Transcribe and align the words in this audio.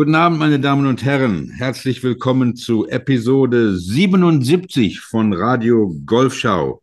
Guten 0.00 0.14
Abend, 0.14 0.38
meine 0.38 0.58
Damen 0.58 0.86
und 0.86 1.04
Herren. 1.04 1.50
Herzlich 1.50 2.02
willkommen 2.02 2.56
zu 2.56 2.88
Episode 2.88 3.76
77 3.76 4.98
von 4.98 5.34
Radio 5.34 5.94
Golfschau. 6.06 6.82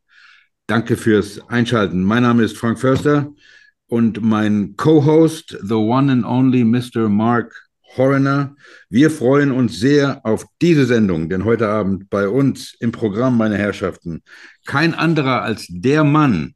Danke 0.67 0.95
fürs 0.97 1.39
Einschalten. 1.49 2.03
Mein 2.03 2.21
Name 2.21 2.43
ist 2.43 2.59
Frank 2.59 2.77
Förster 2.77 3.34
und 3.88 4.22
mein 4.22 4.75
Co-Host, 4.77 5.58
the 5.63 5.73
one 5.73 6.11
and 6.11 6.25
only 6.25 6.63
Mr. 6.63 7.09
Mark 7.09 7.67
Horner. 7.98 8.55
Wir 8.88 9.09
freuen 9.09 9.52
uns 9.52 9.80
sehr 9.80 10.23
auf 10.23 10.45
diese 10.61 10.86
Sendung, 10.86 11.27
denn 11.27 11.44
heute 11.44 11.70
Abend 11.70 12.11
bei 12.11 12.30
uns 12.30 12.75
im 12.80 12.91
Programm, 12.91 13.36
meine 13.36 13.58
Herrschaften, 13.58 14.22
kein 14.67 14.94
anderer 14.94 15.41
als 15.41 15.66
der 15.70 16.03
Mann, 16.03 16.53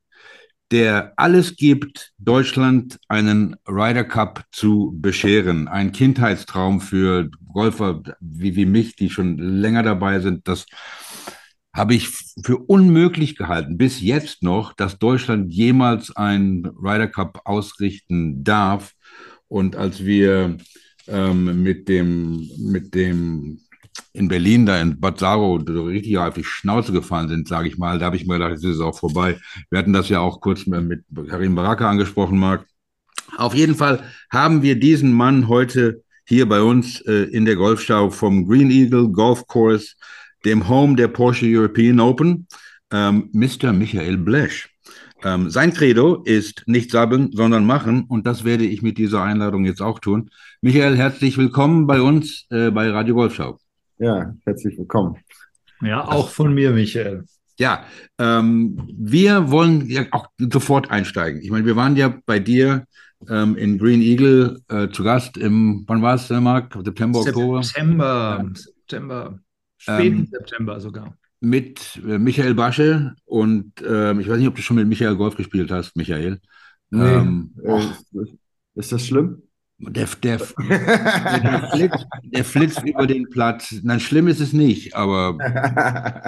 der 0.71 1.13
alles 1.17 1.57
gibt, 1.57 2.13
Deutschland 2.17 2.98
einen 3.09 3.57
Ryder 3.67 4.05
Cup 4.05 4.45
zu 4.52 4.94
bescheren. 4.95 5.67
Ein 5.67 5.91
Kindheitstraum 5.91 6.80
für 6.80 7.30
Golfer 7.53 8.02
wie, 8.21 8.55
wie 8.55 8.66
mich, 8.66 8.95
die 8.95 9.09
schon 9.09 9.38
länger 9.38 9.84
dabei 9.84 10.21
sind. 10.21 10.47
Das 10.47 10.66
habe 11.73 11.94
ich 11.94 12.09
für 12.44 12.57
unmöglich 12.57 13.35
gehalten, 13.35 13.77
bis 13.77 14.02
jetzt 14.02 14.44
noch, 14.44 14.73
dass 14.73 14.97
Deutschland 14.97 15.52
jemals 15.53 16.16
einen 16.16 16.66
Ryder 16.66 17.08
Cup 17.08 17.41
ausrichten 17.45 18.44
darf. 18.44 18.94
Und 19.47 19.75
als 19.75 20.05
wir 20.05 20.58
ähm, 21.08 21.64
mit 21.64 21.89
dem, 21.89 22.49
mit 22.58 22.95
dem 22.95 23.59
in 24.14 24.28
Berlin, 24.28 24.66
da 24.66 24.80
in 24.80 25.00
Bad 25.00 25.20
Saro, 25.20 25.56
richtig 25.56 26.17
auf 26.17 26.34
die 26.34 26.44
Schnauze 26.44 26.92
gefallen 26.92 27.30
sind, 27.30 27.47
sage 27.47 27.67
ich 27.67 27.78
mal. 27.78 28.00
Da 28.00 28.06
habe 28.06 28.16
ich 28.16 28.25
mir 28.25 28.36
gedacht, 28.36 28.53
es 28.53 28.64
ist 28.64 28.81
auch 28.81 28.98
vorbei. 28.98 29.38
Wir 29.70 29.80
hatten 29.80 29.94
das 29.94 30.09
ja 30.09 30.20
auch 30.20 30.42
kurz 30.42 30.66
mit 30.66 31.03
Karim 31.30 31.56
Baraka 31.56 31.89
angesprochen, 31.89 32.38
Marc. 32.38 32.66
Auf 33.38 33.53
jeden 33.53 33.75
Fall 33.75 34.03
haben 34.30 34.61
wir 34.61 34.80
diesen 34.80 35.14
Mann 35.14 35.48
heute 35.48 36.03
hier 36.25 36.48
bei 36.48 36.61
uns 36.61 37.02
äh, 37.02 37.23
in 37.31 37.45
der 37.45 37.56
Golfschau 37.56 38.09
vom 38.09 38.48
Green 38.48 38.72
Eagle 38.72 39.09
Golf 39.09 39.48
Course, 39.48 39.95
dem 40.45 40.67
Home 40.67 40.95
der 40.95 41.08
Porsche 41.08 41.45
European 41.48 42.00
Open, 42.00 42.48
ähm, 42.92 43.30
Mr. 43.31 43.73
Michael 43.73 44.17
Blesch. 44.17 44.70
Ähm, 45.23 45.50
sein 45.50 45.73
Credo 45.73 46.23
ist 46.23 46.64
nicht 46.66 46.89
sagen, 46.92 47.30
sondern 47.31 47.66
machen 47.66 48.05
und 48.08 48.26
das 48.26 48.44
werde 48.44 48.66
ich 48.66 48.81
mit 48.81 48.98
dieser 48.98 49.22
Einladung 49.22 49.66
jetzt 49.66 49.81
auch 49.81 50.00
tun. 50.00 50.31
Michael, 50.61 50.98
herzlich 50.98 51.38
willkommen 51.38 51.86
bei 51.86 52.02
uns 52.02 52.48
äh, 52.50 52.72
bei 52.72 52.89
Radio 52.89 53.16
Golfschau. 53.16 53.59
Ja, 54.02 54.33
herzlich 54.45 54.75
willkommen. 54.80 55.16
Ja, 55.80 56.03
auch 56.03 56.30
von 56.30 56.55
mir, 56.55 56.71
Michael. 56.71 57.23
Ja, 57.59 57.85
ähm, 58.17 58.89
wir 58.97 59.52
wollen 59.52 59.88
ja 59.88 60.08
auch 60.09 60.25
sofort 60.39 60.89
einsteigen. 60.89 61.39
Ich 61.43 61.52
meine, 61.52 61.67
wir 61.67 61.75
waren 61.75 61.95
ja 61.95 62.11
bei 62.25 62.39
dir 62.39 62.85
ähm, 63.30 63.55
in 63.55 63.77
Green 63.77 64.02
Eagle 64.02 64.59
äh, 64.69 64.89
zu 64.89 65.03
Gast 65.03 65.38
im, 65.38 65.83
wann 65.85 66.02
war 66.02 66.16
es, 66.16 66.31
Marc? 66.31 66.73
September, 66.83 67.19
Oktober? 67.19 67.61
September, 67.61 68.39
ja. 68.41 68.49
September, 68.55 69.39
späten 69.77 70.17
ähm, 70.17 70.27
September 70.31 70.80
sogar. 70.80 71.15
Mit 71.39 72.02
äh, 72.03 72.17
Michael 72.17 72.55
Basche 72.55 73.13
und 73.25 73.83
äh, 73.83 74.19
ich 74.19 74.27
weiß 74.27 74.39
nicht, 74.39 74.47
ob 74.47 74.55
du 74.55 74.63
schon 74.63 74.77
mit 74.77 74.88
Michael 74.88 75.15
Golf 75.15 75.36
gespielt 75.36 75.69
hast, 75.69 75.95
Michael. 75.95 76.39
Nee, 76.89 77.03
ähm, 77.03 77.53
äh, 77.63 77.86
ist 78.73 78.91
das 78.91 79.05
schlimm? 79.05 79.43
Der, 79.83 80.07
der, 80.21 80.37
der, 80.37 81.69
flitzt, 81.71 82.07
der, 82.23 82.45
flitzt, 82.45 82.83
über 82.83 83.07
den 83.07 83.27
Platz. 83.30 83.73
Nein, 83.81 83.99
schlimm 83.99 84.27
ist 84.27 84.39
es 84.39 84.53
nicht, 84.53 84.95
aber, 84.95 85.37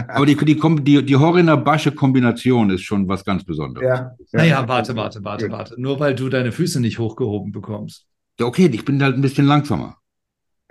aber 0.07 0.25
die, 0.25 0.35
die, 0.35 0.59
die, 0.81 1.05
die 1.05 1.15
Horiner-Basche-Kombination 1.15 2.71
ist 2.71 2.81
schon 2.81 3.07
was 3.07 3.23
ganz 3.23 3.43
Besonderes. 3.43 3.87
Ja, 3.87 3.95
ja. 3.95 4.15
Naja, 4.31 4.67
warte, 4.67 4.95
warte, 4.95 5.23
warte, 5.23 5.51
warte. 5.51 5.79
Nur 5.79 5.99
weil 5.99 6.15
du 6.15 6.29
deine 6.29 6.51
Füße 6.51 6.79
nicht 6.79 6.97
hochgehoben 6.97 7.51
bekommst. 7.51 8.07
Okay, 8.41 8.69
ich 8.73 8.85
bin 8.85 9.01
halt 9.03 9.15
ein 9.15 9.21
bisschen 9.21 9.45
langsamer. 9.45 9.97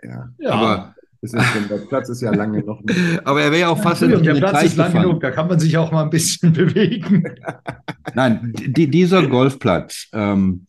Ja. 0.03 0.29
ja. 0.39 0.51
Aber, 0.51 0.95
ist, 1.23 1.35
der 1.35 1.77
Platz 1.89 2.09
ist 2.09 2.21
ja 2.21 2.35
lange 2.35 2.65
noch 2.65 2.83
nicht. 2.83 2.99
Aber 3.25 3.43
er 3.43 3.53
wäre 3.53 3.61
ja 3.61 3.69
auch 3.69 3.81
fast 3.81 4.03
ja, 4.03 4.09
in 4.09 4.25
Der 4.25 4.35
Platz 4.35 4.65
ist 4.65 4.77
lang 4.77 4.93
genug, 4.93 5.21
da 5.21 5.31
kann 5.31 5.47
man 5.47 5.61
sich 5.61 5.77
auch 5.79 5.93
mal 5.93 6.03
ein 6.03 6.11
bisschen 6.11 6.53
bewegen. 6.53 7.25
Nein, 8.15 8.53
die, 8.55 8.91
dieser 8.91 9.25
Golfplatz, 9.29 10.09
ähm, 10.13 10.67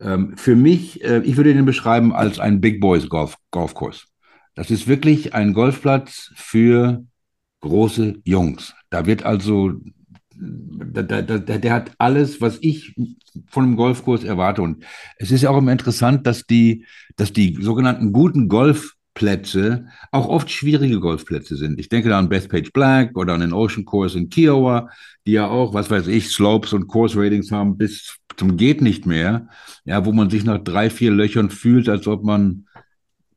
ähm, 0.00 0.36
für 0.36 0.56
mich, 0.56 1.02
äh, 1.04 1.20
ich 1.24 1.36
würde 1.36 1.54
den 1.54 1.64
beschreiben 1.64 2.14
als 2.14 2.38
ein 2.38 2.60
Big 2.60 2.80
Boys 2.80 3.08
Golf, 3.08 3.36
Golfkurs. 3.50 4.06
Das 4.54 4.70
ist 4.70 4.88
wirklich 4.88 5.34
ein 5.34 5.52
Golfplatz 5.52 6.32
für 6.34 7.04
große 7.60 8.20
Jungs. 8.24 8.74
Da 8.90 9.06
wird 9.06 9.24
also, 9.24 9.72
da, 10.34 11.02
da, 11.02 11.22
da, 11.22 11.38
der 11.38 11.72
hat 11.72 11.92
alles, 11.98 12.40
was 12.40 12.58
ich 12.60 12.94
von 13.48 13.64
einem 13.64 13.76
Golfkurs 13.76 14.24
erwarte. 14.24 14.62
Und 14.62 14.84
es 15.18 15.30
ist 15.30 15.42
ja 15.42 15.50
auch 15.50 15.58
immer 15.58 15.72
interessant, 15.72 16.26
dass 16.26 16.44
die, 16.44 16.86
dass 17.16 17.32
die 17.32 17.58
sogenannten 17.60 18.12
guten 18.12 18.48
Golfplätze 18.48 19.86
auch 20.10 20.28
oft 20.28 20.50
schwierige 20.50 21.00
Golfplätze 21.00 21.56
sind. 21.56 21.78
Ich 21.78 21.88
denke 21.88 22.08
da 22.08 22.18
an 22.18 22.28
Bethpage 22.28 22.72
Black 22.72 23.16
oder 23.16 23.34
an 23.34 23.40
den 23.40 23.52
Ocean 23.52 23.84
Course 23.84 24.18
in 24.18 24.30
Kiowa, 24.30 24.88
die 25.26 25.32
ja 25.32 25.48
auch, 25.48 25.74
was 25.74 25.90
weiß 25.90 26.06
ich, 26.06 26.30
Slopes 26.30 26.72
und 26.72 26.86
Course 26.86 27.18
Ratings 27.18 27.50
haben 27.50 27.76
bis 27.76 28.18
zum 28.36 28.56
geht 28.56 28.82
nicht 28.82 29.06
mehr, 29.06 29.48
ja, 29.84 30.04
wo 30.04 30.12
man 30.12 30.30
sich 30.30 30.44
nach 30.44 30.62
drei, 30.62 30.90
vier 30.90 31.10
Löchern 31.10 31.50
fühlt, 31.50 31.88
als 31.88 32.06
ob 32.06 32.24
man 32.24 32.66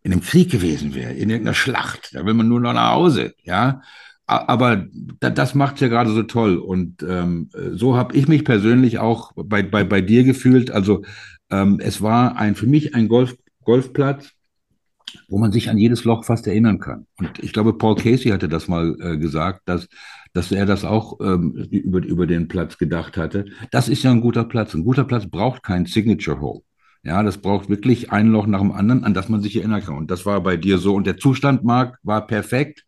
in 0.02 0.12
einem 0.12 0.22
Krieg 0.22 0.50
gewesen 0.52 0.96
wäre, 0.96 1.14
in 1.14 1.30
irgendeiner 1.30 1.56
Schlacht. 1.56 2.12
Da 2.14 2.26
will 2.26 2.34
man 2.34 2.48
nur 2.48 2.60
noch 2.60 2.74
nach 2.74 2.94
Hause, 2.94 3.34
ja. 3.44 3.82
Aber 4.26 4.86
das 5.20 5.56
macht 5.56 5.76
es 5.76 5.82
ja 5.82 5.88
gerade 5.88 6.12
so 6.12 6.22
toll. 6.22 6.58
Und 6.58 7.02
ähm, 7.02 7.50
so 7.72 7.98
habe 7.98 8.16
ich 8.16 8.28
mich 8.28 8.46
persönlich 8.46 9.00
auch 9.00 9.32
bei, 9.36 9.64
bei, 9.64 9.84
bei 9.84 10.02
dir 10.02 10.24
gefühlt. 10.24 10.70
Also 10.70 11.04
ähm, 11.50 11.80
es 11.82 12.02
war 12.04 12.38
ein 12.38 12.54
für 12.54 12.68
mich 12.68 12.94
ein 12.94 13.08
Golf, 13.08 13.36
Golfplatz, 13.64 14.32
wo 15.30 15.40
man 15.40 15.52
sich 15.52 15.70
an 15.70 15.80
jedes 15.80 16.04
Loch 16.04 16.26
fast 16.26 16.46
erinnern 16.46 16.80
kann. 16.80 17.08
Und 17.18 17.40
ich 17.40 17.54
glaube, 17.54 17.74
Paul 17.74 17.96
Casey 17.96 18.30
hatte 18.30 18.48
das 18.48 18.68
mal 18.68 18.96
äh, 19.00 19.18
gesagt, 19.18 19.62
dass 19.66 19.88
dass 20.34 20.52
er 20.52 20.66
das 20.66 20.86
auch 20.86 21.20
ähm, 21.22 21.54
über, 21.72 22.04
über 22.04 22.28
den 22.28 22.48
Platz 22.48 22.78
gedacht 22.78 23.18
hatte. 23.18 23.46
Das 23.72 23.90
ist 23.90 24.04
ja 24.04 24.12
ein 24.12 24.22
guter 24.22 24.44
Platz. 24.44 24.74
Ein 24.74 24.84
guter 24.84 25.04
Platz 25.04 25.28
braucht 25.28 25.64
kein 25.64 25.86
Signature 25.86 26.40
Hole. 26.40 26.62
Ja, 27.04 27.24
das 27.24 27.38
braucht 27.38 27.70
wirklich 27.70 28.12
ein 28.12 28.28
Loch 28.28 28.46
nach 28.46 28.60
dem 28.60 28.72
anderen, 28.72 29.04
an 29.04 29.14
das 29.14 29.30
man 29.30 29.42
sich 29.42 29.56
erinnern 29.56 29.82
kann. 29.82 29.98
Und 29.98 30.12
das 30.12 30.26
war 30.26 30.42
bei 30.42 30.58
dir 30.58 30.78
so. 30.78 30.96
Und 30.96 31.08
der 31.08 31.18
Zustand, 31.18 31.64
Marc, 31.64 31.98
war 32.04 32.28
perfekt. 32.28 32.84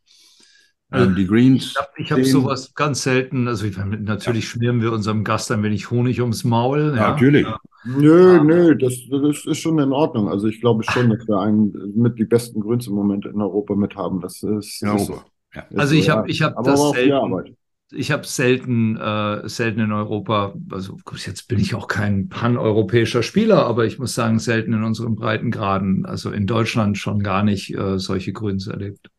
Ähm, 0.93 1.15
die 1.15 1.25
Greens. 1.25 1.73
Ich 1.95 2.11
habe 2.11 2.21
hab 2.21 2.27
sowas 2.27 2.73
ganz 2.73 3.03
selten. 3.03 3.47
Also 3.47 3.65
ich, 3.65 3.77
natürlich 3.77 4.49
schmieren 4.49 4.81
wir 4.81 4.91
unserem 4.91 5.23
Gast 5.23 5.49
ein 5.51 5.63
wenig 5.63 5.89
Honig 5.89 6.19
ums 6.19 6.43
Maul. 6.43 6.93
Ja, 6.95 7.11
natürlich. 7.11 7.47
Nö, 7.85 8.35
ja. 8.35 8.43
nö, 8.43 8.75
das, 8.75 8.95
das 9.09 9.45
ist 9.45 9.57
schon 9.57 9.79
in 9.79 9.93
Ordnung. 9.93 10.27
Also 10.27 10.47
ich 10.47 10.59
glaube 10.59 10.83
schon, 10.83 11.09
dass 11.09 11.25
wir 11.27 11.39
einen 11.39 11.73
mit 11.95 12.19
die 12.19 12.25
besten 12.25 12.59
Grüns 12.59 12.87
im 12.87 12.93
Moment 12.93 13.25
in 13.25 13.41
Europa 13.41 13.75
mit 13.75 13.95
haben. 13.95 14.19
Das 14.19 14.43
ist, 14.43 14.81
ja, 14.81 14.95
ist 14.95 15.07
so. 15.07 15.21
Ja. 15.53 15.65
Also 15.75 15.95
ich 15.95 16.09
habe 16.09 16.29
ich 16.29 16.41
hab 16.41 16.63
das 16.63 16.91
selten, 16.91 17.55
ich 17.91 18.11
habe 18.11 18.25
selten, 18.25 18.97
äh, 18.97 19.47
selten 19.49 19.81
in 19.81 19.91
Europa, 19.91 20.53
also 20.71 20.97
jetzt 21.25 21.47
bin 21.47 21.59
ich 21.59 21.75
auch 21.75 21.87
kein 21.87 22.29
paneuropäischer 22.29 23.21
Spieler, 23.21 23.65
aber 23.65 23.85
ich 23.85 23.99
muss 23.99 24.13
sagen, 24.13 24.39
selten 24.39 24.73
in 24.73 24.83
unseren 24.83 25.15
Breitengraden, 25.15 26.05
also 26.05 26.31
in 26.31 26.47
Deutschland 26.47 26.97
schon 26.97 27.21
gar 27.21 27.43
nicht 27.43 27.75
äh, 27.75 27.99
solche 27.99 28.31
Grüns 28.31 28.67
erlebt. 28.67 29.09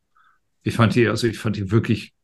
Ich 0.62 0.76
fand 0.76 0.94
die, 0.94 1.06
also 1.06 1.26
ich 1.26 1.38
fand 1.38 1.56
die 1.56 1.70
wirklich, 1.70 2.14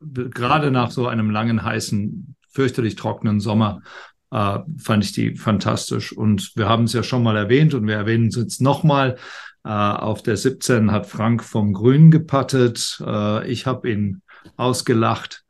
gerade 0.00 0.70
nach 0.70 0.92
so 0.92 1.08
einem 1.08 1.30
langen, 1.30 1.64
heißen, 1.64 2.36
fürchterlich 2.50 2.94
trockenen 2.94 3.40
Sommer, 3.40 3.82
äh, 4.30 4.58
fand 4.78 5.04
ich 5.04 5.12
die 5.12 5.34
fantastisch. 5.34 6.12
Und 6.12 6.52
wir 6.54 6.68
haben 6.68 6.84
es 6.84 6.92
ja 6.92 7.02
schon 7.02 7.22
mal 7.22 7.36
erwähnt 7.36 7.74
und 7.74 7.86
wir 7.86 7.96
erwähnen 7.96 8.28
es 8.28 8.36
jetzt 8.36 8.60
nochmal. 8.60 9.16
Äh, 9.64 9.70
auf 9.70 10.22
der 10.22 10.36
17 10.36 10.92
hat 10.92 11.06
Frank 11.06 11.42
vom 11.44 11.72
Grün 11.72 12.10
gepattet. 12.10 13.02
Äh, 13.04 13.50
ich 13.50 13.66
habe 13.66 13.90
ihn 13.90 14.22
ausgelacht. 14.56 15.44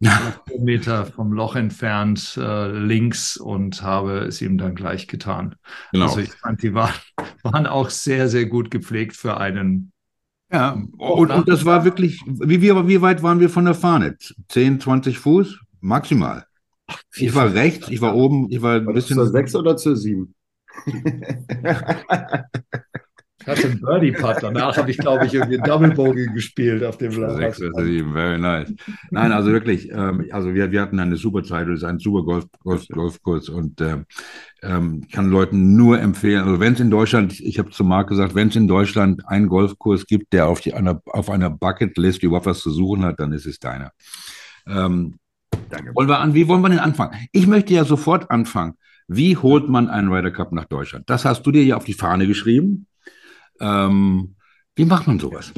Meter 0.58 1.06
vom 1.06 1.32
Loch 1.32 1.56
entfernt, 1.56 2.36
äh, 2.36 2.68
links 2.68 3.36
und 3.36 3.82
habe 3.82 4.18
es 4.18 4.42
ihm 4.42 4.58
dann 4.58 4.74
gleich 4.74 5.06
getan. 5.06 5.54
Genau. 5.92 6.06
Also 6.06 6.20
ich 6.20 6.32
fand, 6.32 6.62
die 6.62 6.74
waren, 6.74 6.94
waren 7.42 7.66
auch 7.66 7.90
sehr, 7.90 8.28
sehr 8.28 8.46
gut 8.46 8.70
gepflegt 8.70 9.16
für 9.16 9.38
einen. 9.38 9.92
Ja, 10.52 10.72
und, 10.98 11.30
und 11.30 11.48
das 11.48 11.64
war 11.64 11.84
wirklich, 11.84 12.20
wie, 12.26 12.60
wie, 12.60 12.88
wie 12.88 13.02
weit 13.02 13.22
waren 13.22 13.40
wir 13.40 13.48
von 13.48 13.64
der 13.64 13.74
Fahne? 13.74 14.16
10, 14.48 14.80
20 14.80 15.18
Fuß? 15.18 15.58
Maximal. 15.80 16.44
Ich 17.14 17.34
war 17.34 17.52
rechts, 17.54 17.88
ich 17.88 18.00
war 18.00 18.14
oben, 18.14 18.50
ich 18.50 18.60
war 18.60 18.76
ein 18.76 18.86
bisschen. 18.92 19.16
Zur 19.16 19.28
6 19.28 19.54
oder 19.56 19.76
zur 19.76 19.96
7? 19.96 20.34
Ich 23.44 23.50
hatte 23.50 23.68
einen 23.68 23.80
Birdie-Putt. 23.80 24.36
Danach 24.40 24.76
habe 24.76 24.90
ich, 24.90 24.96
glaube 24.96 25.26
ich, 25.26 25.34
irgendwie 25.34 25.58
Double 25.58 25.90
Bogey 25.90 26.26
gespielt 26.32 26.82
auf 26.82 26.96
dem 26.96 27.12
Sechs 27.12 27.60
oder 27.60 27.84
sieben, 27.84 28.12
very 28.14 28.38
nice. 28.38 28.72
Nein, 29.10 29.32
also 29.32 29.50
wirklich, 29.50 29.90
ähm, 29.90 30.26
also 30.30 30.54
wir, 30.54 30.72
wir 30.72 30.80
hatten 30.80 30.98
eine 30.98 31.16
super 31.16 31.42
Zeit, 31.42 31.68
es 31.68 31.78
ist 31.78 31.84
ein 31.84 31.98
super 31.98 32.22
Golf, 32.24 32.46
Golf, 32.62 32.88
Golfkurs 32.88 33.50
und 33.50 33.80
ähm, 33.82 34.06
ähm, 34.62 35.06
kann 35.12 35.30
Leuten 35.30 35.76
nur 35.76 36.00
empfehlen, 36.00 36.44
also 36.44 36.58
wenn 36.58 36.72
es 36.72 36.80
in 36.80 36.90
Deutschland, 36.90 37.38
ich 37.38 37.58
habe 37.58 37.70
zu 37.70 37.84
Marc 37.84 38.08
gesagt, 38.08 38.34
wenn 38.34 38.48
es 38.48 38.56
in 38.56 38.66
Deutschland 38.66 39.28
einen 39.28 39.48
Golfkurs 39.48 40.06
gibt, 40.06 40.32
der 40.32 40.48
auf, 40.48 40.62
die, 40.62 40.72
einer, 40.72 41.02
auf 41.06 41.28
einer 41.28 41.50
Bucketlist 41.50 42.22
überhaupt 42.22 42.46
was 42.46 42.60
zu 42.60 42.70
suchen 42.70 43.04
hat, 43.04 43.20
dann 43.20 43.32
ist 43.32 43.44
es 43.44 43.58
deiner. 43.58 43.90
Ähm, 44.66 45.16
Danke. 45.68 45.94
Wollen 45.94 46.08
wir 46.08 46.18
an, 46.18 46.34
wie 46.34 46.48
wollen 46.48 46.62
wir 46.62 46.70
denn 46.70 46.78
anfangen? 46.78 47.14
Ich 47.32 47.46
möchte 47.46 47.74
ja 47.74 47.84
sofort 47.84 48.30
anfangen. 48.30 48.74
Wie 49.06 49.36
holt 49.36 49.68
man 49.68 49.88
einen 49.88 50.12
Ryder 50.12 50.30
Cup 50.30 50.52
nach 50.52 50.64
Deutschland? 50.64 51.08
Das 51.10 51.24
hast 51.24 51.44
du 51.46 51.50
dir 51.50 51.62
ja 51.62 51.76
auf 51.76 51.84
die 51.84 51.92
Fahne 51.92 52.26
geschrieben. 52.26 52.86
Ähm, 53.60 54.34
wie 54.76 54.84
macht 54.84 55.06
man 55.06 55.18
sowas? 55.18 55.52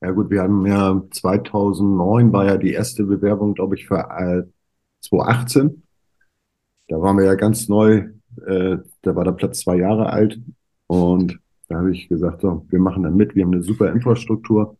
Ja 0.00 0.12
gut, 0.12 0.30
wir 0.30 0.42
haben 0.42 0.64
ja 0.66 1.02
2009 1.10 2.32
war 2.32 2.44
ja 2.46 2.56
die 2.56 2.72
erste 2.72 3.04
Bewerbung, 3.04 3.54
glaube 3.54 3.74
ich, 3.74 3.86
für 3.86 3.98
äh, 3.98 4.42
2018. 5.00 5.82
Da 6.88 7.00
waren 7.00 7.16
wir 7.18 7.24
ja 7.24 7.34
ganz 7.34 7.68
neu, 7.68 8.08
äh, 8.46 8.78
da 9.02 9.16
war 9.16 9.24
der 9.24 9.32
Platz 9.32 9.60
zwei 9.60 9.76
Jahre 9.76 10.10
alt 10.10 10.40
und 10.86 11.38
da 11.68 11.78
habe 11.78 11.92
ich 11.92 12.08
gesagt, 12.08 12.40
so, 12.40 12.66
wir 12.70 12.78
machen 12.78 13.02
da 13.02 13.10
mit, 13.10 13.34
wir 13.34 13.44
haben 13.44 13.52
eine 13.52 13.62
super 13.62 13.92
Infrastruktur. 13.92 14.78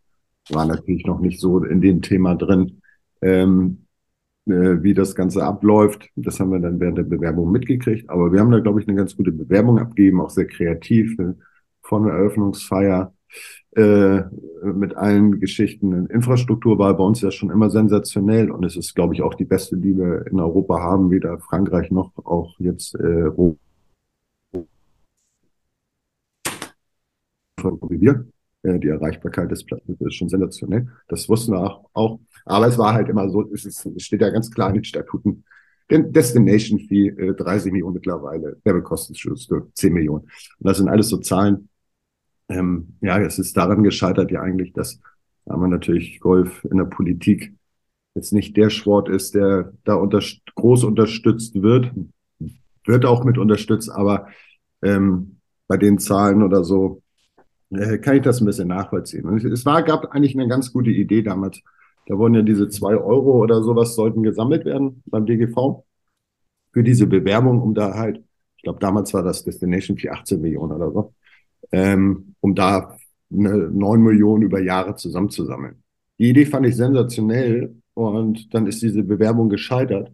War 0.51 0.65
natürlich 0.65 1.05
noch 1.05 1.21
nicht 1.21 1.39
so 1.39 1.63
in 1.63 1.83
dem 1.83 2.01
Thema 2.01 2.35
drin, 2.35 2.81
ähm, 3.21 3.85
äh, 4.47 4.83
wie 4.83 4.95
das 4.95 5.15
Ganze 5.15 5.45
abläuft. 5.45 6.09
Das 6.17 6.41
haben 6.41 6.51
wir 6.51 6.61
dann 6.61 6.81
während 6.81 6.97
der 6.97 7.03
Bewerbung 7.03 7.53
mitgekriegt. 7.53 8.09
Aber 8.09 8.33
wir 8.33 8.41
haben 8.41 8.51
da, 8.51 8.61
glaube 8.61 8.81
ich, 8.81 8.89
eine 8.89 8.97
ganz 8.97 9.15
gute 9.17 9.33
Bewerbung 9.33 9.79
abgegeben, 9.79 10.23
auch 10.23 10.31
sehr 10.31 10.47
kreativ, 10.47 11.19
äh, 11.19 11.35
von 11.89 12.05
der 12.05 12.15
Eröffnungsfeier 12.15 13.13
äh, 13.77 14.21
mit 14.63 14.95
allen 14.97 15.41
Geschichten. 15.41 16.07
Infrastruktur 16.07 16.79
war 16.79 16.97
bei 16.97 17.05
uns 17.05 17.21
ja 17.23 17.31
schon 17.31 17.51
immer 17.51 17.71
sensationell 17.71 18.51
und 18.51 18.65
es 18.65 18.77
ist, 18.77 18.95
glaube 18.95 19.15
ich, 19.15 19.23
auch 19.23 19.35
die 19.35 19.45
beste, 19.45 19.77
die 19.77 19.97
wir 19.97 20.27
in 20.27 20.39
Europa 20.39 20.81
haben, 20.81 21.11
weder 21.11 21.39
Frankreich 21.39 21.91
noch 21.91 22.13
auch 22.17 22.55
jetzt 22.59 22.95
äh, 22.97 23.31
wie 27.89 28.01
wir. 28.01 28.27
Äh, 28.63 28.79
die 28.79 28.89
Erreichbarkeit 28.89 29.51
des 29.51 29.65
Platzes 29.65 30.01
ist 30.01 30.15
schon 30.15 30.29
sensationell. 30.29 30.89
Das 31.09 31.29
wussten 31.29 31.53
wir 31.53 31.61
auch, 31.61 31.89
auch. 31.95 32.21
Aber 32.45 32.67
es 32.67 32.77
war 32.79 32.93
halt 32.93 33.09
immer 33.09 33.29
so, 33.31 33.51
es, 33.53 33.65
ist, 33.65 33.87
es 33.87 34.03
steht 34.03 34.21
ja 34.21 34.31
ganz 34.31 34.51
klar 34.51 34.69
in 34.69 34.75
den 34.75 34.85
Statuten. 34.85 35.45
Destination 35.91 36.79
Fee 36.81 37.09
äh, 37.09 37.35
30 37.35 37.73
Millionen 37.73 37.95
mittlerweile, 37.95 38.59
Werbekostenschutz 38.63 39.49
10 39.75 39.93
Millionen. 39.93 40.25
Und 40.25 40.69
das 40.69 40.79
sind 40.79 40.89
alles 40.89 41.09
so 41.09 41.17
Zahlen. 41.19 41.69
Ähm, 42.49 42.95
ja, 43.01 43.19
es 43.21 43.39
ist 43.39 43.57
daran 43.57 43.83
gescheitert 43.83 44.31
ja 44.31 44.41
eigentlich, 44.41 44.73
dass 44.73 45.01
da 45.45 45.57
man 45.57 45.71
natürlich 45.71 46.21
Golf 46.21 46.65
in 46.71 46.77
der 46.77 46.85
Politik 46.85 47.55
jetzt 48.15 48.33
nicht 48.33 48.57
der 48.57 48.71
Sport 48.71 49.09
ist, 49.09 49.35
der 49.35 49.73
da 49.85 49.95
unter, 49.95 50.21
groß 50.55 50.85
unterstützt 50.85 51.63
wird, 51.63 51.91
wird 52.85 53.07
auch 53.07 53.25
mit 53.25 53.39
unterstützt, 53.39 53.91
aber 53.91 54.29
ähm, 54.83 55.39
bei 55.67 55.77
den 55.77 55.99
Zahlen 55.99 56.43
oder 56.43 56.65
so 56.65 57.03
äh, 57.71 57.99
kann 57.99 58.17
ich 58.17 58.23
das 58.23 58.41
ein 58.41 58.47
bisschen 58.47 58.69
nachvollziehen. 58.69 59.25
Und 59.25 59.45
es 59.45 59.65
war, 59.65 59.83
gab 59.83 60.07
eigentlich 60.13 60.35
eine 60.37 60.49
ganz 60.49 60.73
gute 60.73 60.91
Idee 60.91 61.23
damals. 61.23 61.61
Da 62.07 62.17
wurden 62.17 62.35
ja 62.35 62.43
diese 62.43 62.69
zwei 62.69 62.97
Euro 62.97 63.43
oder 63.43 63.63
sowas 63.63 63.95
sollten 63.95 64.23
gesammelt 64.23 64.65
werden 64.65 65.03
beim 65.07 65.27
DGV 65.27 65.85
für 66.73 66.83
diese 66.83 67.07
Bewerbung, 67.07 67.61
um 67.61 67.75
da 67.75 67.95
halt, 67.95 68.23
ich 68.57 68.63
glaube, 68.63 68.79
damals 68.79 69.13
war 69.15 69.23
das 69.23 69.45
Destination 69.45 69.99
für 69.99 70.13
18 70.13 70.41
Millionen 70.41 70.73
oder 70.73 70.91
so, 70.91 71.15
ähm, 71.73 72.35
um 72.41 72.55
da 72.55 72.97
9 73.31 74.03
Millionen 74.03 74.43
über 74.43 74.61
Jahre 74.61 74.97
zusammenzusammeln. 74.97 75.83
Die 76.19 76.31
Idee 76.31 76.47
fand 76.47 76.67
ich 76.67 76.77
sensationell 76.77 77.75
und 77.95 78.53
dann 78.55 78.67
ist 78.67 78.83
diese 78.83 79.03
Bewerbung 79.03 79.49
gescheitert. 79.49 80.11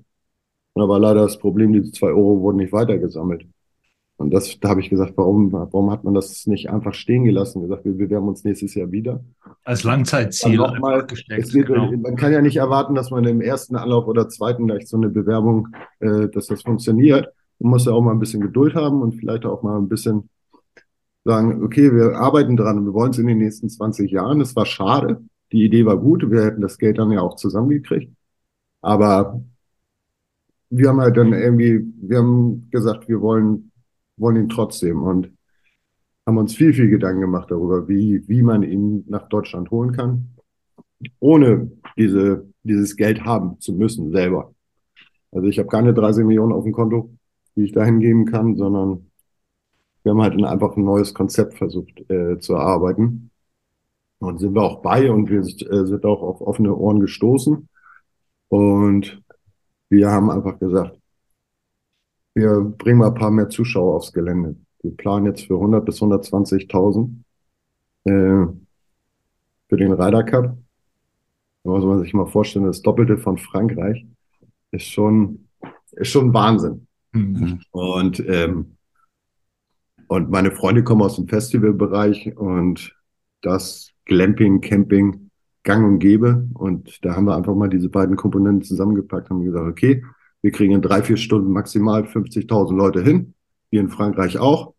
Und 0.74 0.82
da 0.82 0.88
war 0.88 0.98
leider 0.98 1.22
das 1.22 1.38
Problem, 1.38 1.72
diese 1.72 1.92
zwei 1.92 2.08
Euro 2.08 2.40
wurden 2.40 2.56
nicht 2.56 2.72
weitergesammelt. 2.72 3.46
Und 4.16 4.32
das, 4.32 4.58
da 4.60 4.68
habe 4.68 4.80
ich 4.80 4.90
gesagt, 4.90 5.14
warum, 5.16 5.52
warum 5.52 5.90
hat 5.90 6.04
man 6.04 6.14
das 6.14 6.46
nicht 6.46 6.70
einfach 6.70 6.94
stehen 6.94 7.24
gelassen? 7.24 7.62
Gesagt, 7.62 7.84
wir 7.84 7.94
bewerben 7.94 8.28
uns 8.28 8.44
nächstes 8.44 8.74
Jahr 8.74 8.90
wieder. 8.92 9.24
Als 9.64 9.82
Langzeitziel 9.82 10.58
mal, 10.58 11.04
gesteckt. 11.04 11.52
Wird, 11.52 11.66
genau. 11.66 11.90
Man 11.90 12.14
kann 12.14 12.32
ja 12.32 12.40
nicht 12.40 12.56
erwarten, 12.56 12.94
dass 12.94 13.10
man 13.10 13.24
im 13.24 13.40
ersten 13.40 13.74
Anlauf 13.74 14.06
oder 14.06 14.28
zweiten 14.28 14.66
gleich 14.66 14.86
so 14.86 14.96
eine 14.96 15.08
Bewerbung, 15.08 15.68
äh, 15.98 16.28
dass 16.28 16.46
das 16.46 16.62
funktioniert. 16.62 17.28
Man 17.58 17.70
muss 17.70 17.86
ja 17.86 17.92
auch 17.92 18.02
mal 18.02 18.12
ein 18.12 18.20
bisschen 18.20 18.40
Geduld 18.40 18.74
haben 18.74 19.02
und 19.02 19.16
vielleicht 19.16 19.46
auch 19.46 19.62
mal 19.62 19.78
ein 19.78 19.88
bisschen 19.88 20.28
sagen, 21.24 21.62
okay, 21.64 21.92
wir 21.94 22.16
arbeiten 22.16 22.56
dran 22.56 22.78
und 22.78 22.86
wir 22.86 22.94
wollen 22.94 23.10
es 23.10 23.18
in 23.18 23.26
den 23.26 23.38
nächsten 23.38 23.68
20 23.68 24.10
Jahren. 24.10 24.40
Es 24.40 24.54
war 24.56 24.66
schade. 24.66 25.24
Die 25.52 25.64
Idee 25.64 25.86
war 25.86 25.96
gut. 25.96 26.30
Wir 26.30 26.44
hätten 26.44 26.60
das 26.60 26.78
Geld 26.78 26.98
dann 26.98 27.10
ja 27.10 27.20
auch 27.20 27.36
zusammengekriegt. 27.36 28.12
Aber 28.82 29.42
wir 30.70 30.88
haben 30.88 31.00
halt 31.00 31.16
dann 31.16 31.32
irgendwie, 31.32 31.80
wir 32.00 32.18
haben 32.18 32.68
gesagt, 32.70 33.08
wir 33.08 33.20
wollen 33.20 33.70
wollen 34.16 34.36
ihn 34.36 34.48
trotzdem 34.48 35.02
und 35.02 35.30
haben 36.26 36.38
uns 36.38 36.54
viel, 36.54 36.72
viel 36.72 36.88
Gedanken 36.88 37.20
gemacht 37.20 37.50
darüber, 37.50 37.88
wie, 37.88 38.26
wie 38.28 38.42
man 38.42 38.62
ihn 38.62 39.04
nach 39.08 39.28
Deutschland 39.28 39.70
holen 39.70 39.92
kann, 39.92 40.34
ohne 41.20 41.70
diese, 41.98 42.48
dieses 42.62 42.96
Geld 42.96 43.24
haben 43.24 43.60
zu 43.60 43.74
müssen 43.74 44.10
selber. 44.10 44.54
Also 45.32 45.48
ich 45.48 45.58
habe 45.58 45.68
keine 45.68 45.92
30 45.92 46.24
Millionen 46.24 46.52
auf 46.52 46.64
dem 46.64 46.72
Konto, 46.72 47.14
die 47.56 47.64
ich 47.64 47.72
dahin 47.72 48.00
geben 48.00 48.24
kann, 48.24 48.56
sondern 48.56 49.10
wir 50.04 50.12
haben 50.12 50.22
halt 50.22 50.42
einfach 50.44 50.76
ein 50.76 50.84
neues 50.84 51.14
Konzept 51.14 51.54
versucht 51.54 52.08
äh, 52.10 52.38
zu 52.38 52.54
erarbeiten. 52.54 53.30
Und 54.18 54.38
sind 54.38 54.54
wir 54.54 54.62
auch 54.62 54.80
bei 54.80 55.10
und 55.10 55.28
wir 55.28 55.40
äh, 55.40 55.86
sind 55.86 56.04
auch 56.04 56.22
auf 56.22 56.40
offene 56.40 56.74
Ohren 56.74 57.00
gestoßen. 57.00 57.68
Und 58.48 59.22
wir 59.88 60.10
haben 60.10 60.30
einfach 60.30 60.58
gesagt, 60.58 60.98
wir 62.34 62.60
bringen 62.60 62.98
mal 62.98 63.08
ein 63.08 63.14
paar 63.14 63.30
mehr 63.30 63.48
Zuschauer 63.48 63.96
aufs 63.96 64.12
Gelände. 64.12 64.56
Wir 64.82 64.94
planen 64.94 65.26
jetzt 65.26 65.46
für 65.46 65.54
100 65.54 65.84
bis 65.84 66.02
120.000 66.02 67.08
äh, 68.04 68.46
für 69.68 69.76
den 69.76 69.92
Ryder 69.92 70.24
Cup. 70.24 70.56
Da 71.62 71.70
muss 71.70 71.84
man 71.84 72.00
sich 72.00 72.12
mal 72.12 72.26
vorstellen, 72.26 72.66
das 72.66 72.82
Doppelte 72.82 73.16
von 73.16 73.38
Frankreich 73.38 74.04
ist 74.70 74.84
schon, 74.84 75.48
ist 75.92 76.08
schon 76.08 76.34
Wahnsinn. 76.34 76.86
Mhm. 77.12 77.60
Und, 77.70 78.22
ähm, 78.28 78.76
und 80.08 80.30
meine 80.30 80.50
Freunde 80.50 80.84
kommen 80.84 81.02
aus 81.02 81.16
dem 81.16 81.28
Festivalbereich 81.28 82.36
und 82.36 82.96
das 83.42 83.92
Glamping, 84.04 84.60
Camping 84.60 85.30
gang 85.62 85.84
und 85.84 85.98
gäbe. 85.98 86.48
Und 86.54 87.04
da 87.04 87.16
haben 87.16 87.26
wir 87.26 87.36
einfach 87.36 87.54
mal 87.54 87.68
diese 87.68 87.88
beiden 87.88 88.16
Komponenten 88.16 88.62
zusammengepackt 88.62 89.30
und 89.30 89.44
gesagt, 89.44 89.66
okay, 89.66 90.04
wir 90.42 90.50
kriegen 90.50 90.74
in 90.74 90.82
drei, 90.82 91.02
vier 91.02 91.16
Stunden 91.16 91.50
maximal 91.50 92.04
50.000 92.04 92.76
Leute 92.76 93.02
hin, 93.02 93.34
wie 93.70 93.78
in 93.78 93.88
Frankreich 93.88 94.38
auch. 94.38 94.74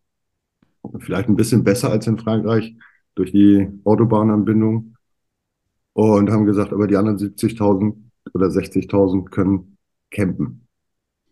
Vielleicht 1.00 1.28
ein 1.28 1.36
bisschen 1.36 1.64
besser 1.64 1.90
als 1.90 2.06
in 2.06 2.18
Frankreich 2.18 2.76
durch 3.16 3.32
die 3.32 3.68
Autobahnanbindung. 3.84 4.94
Und 5.92 6.30
haben 6.30 6.44
gesagt, 6.44 6.72
aber 6.72 6.86
die 6.86 6.96
anderen 6.96 7.18
70.000 7.18 7.94
oder 8.34 8.46
60.000 8.46 9.30
können 9.30 9.76
campen. 10.10 10.66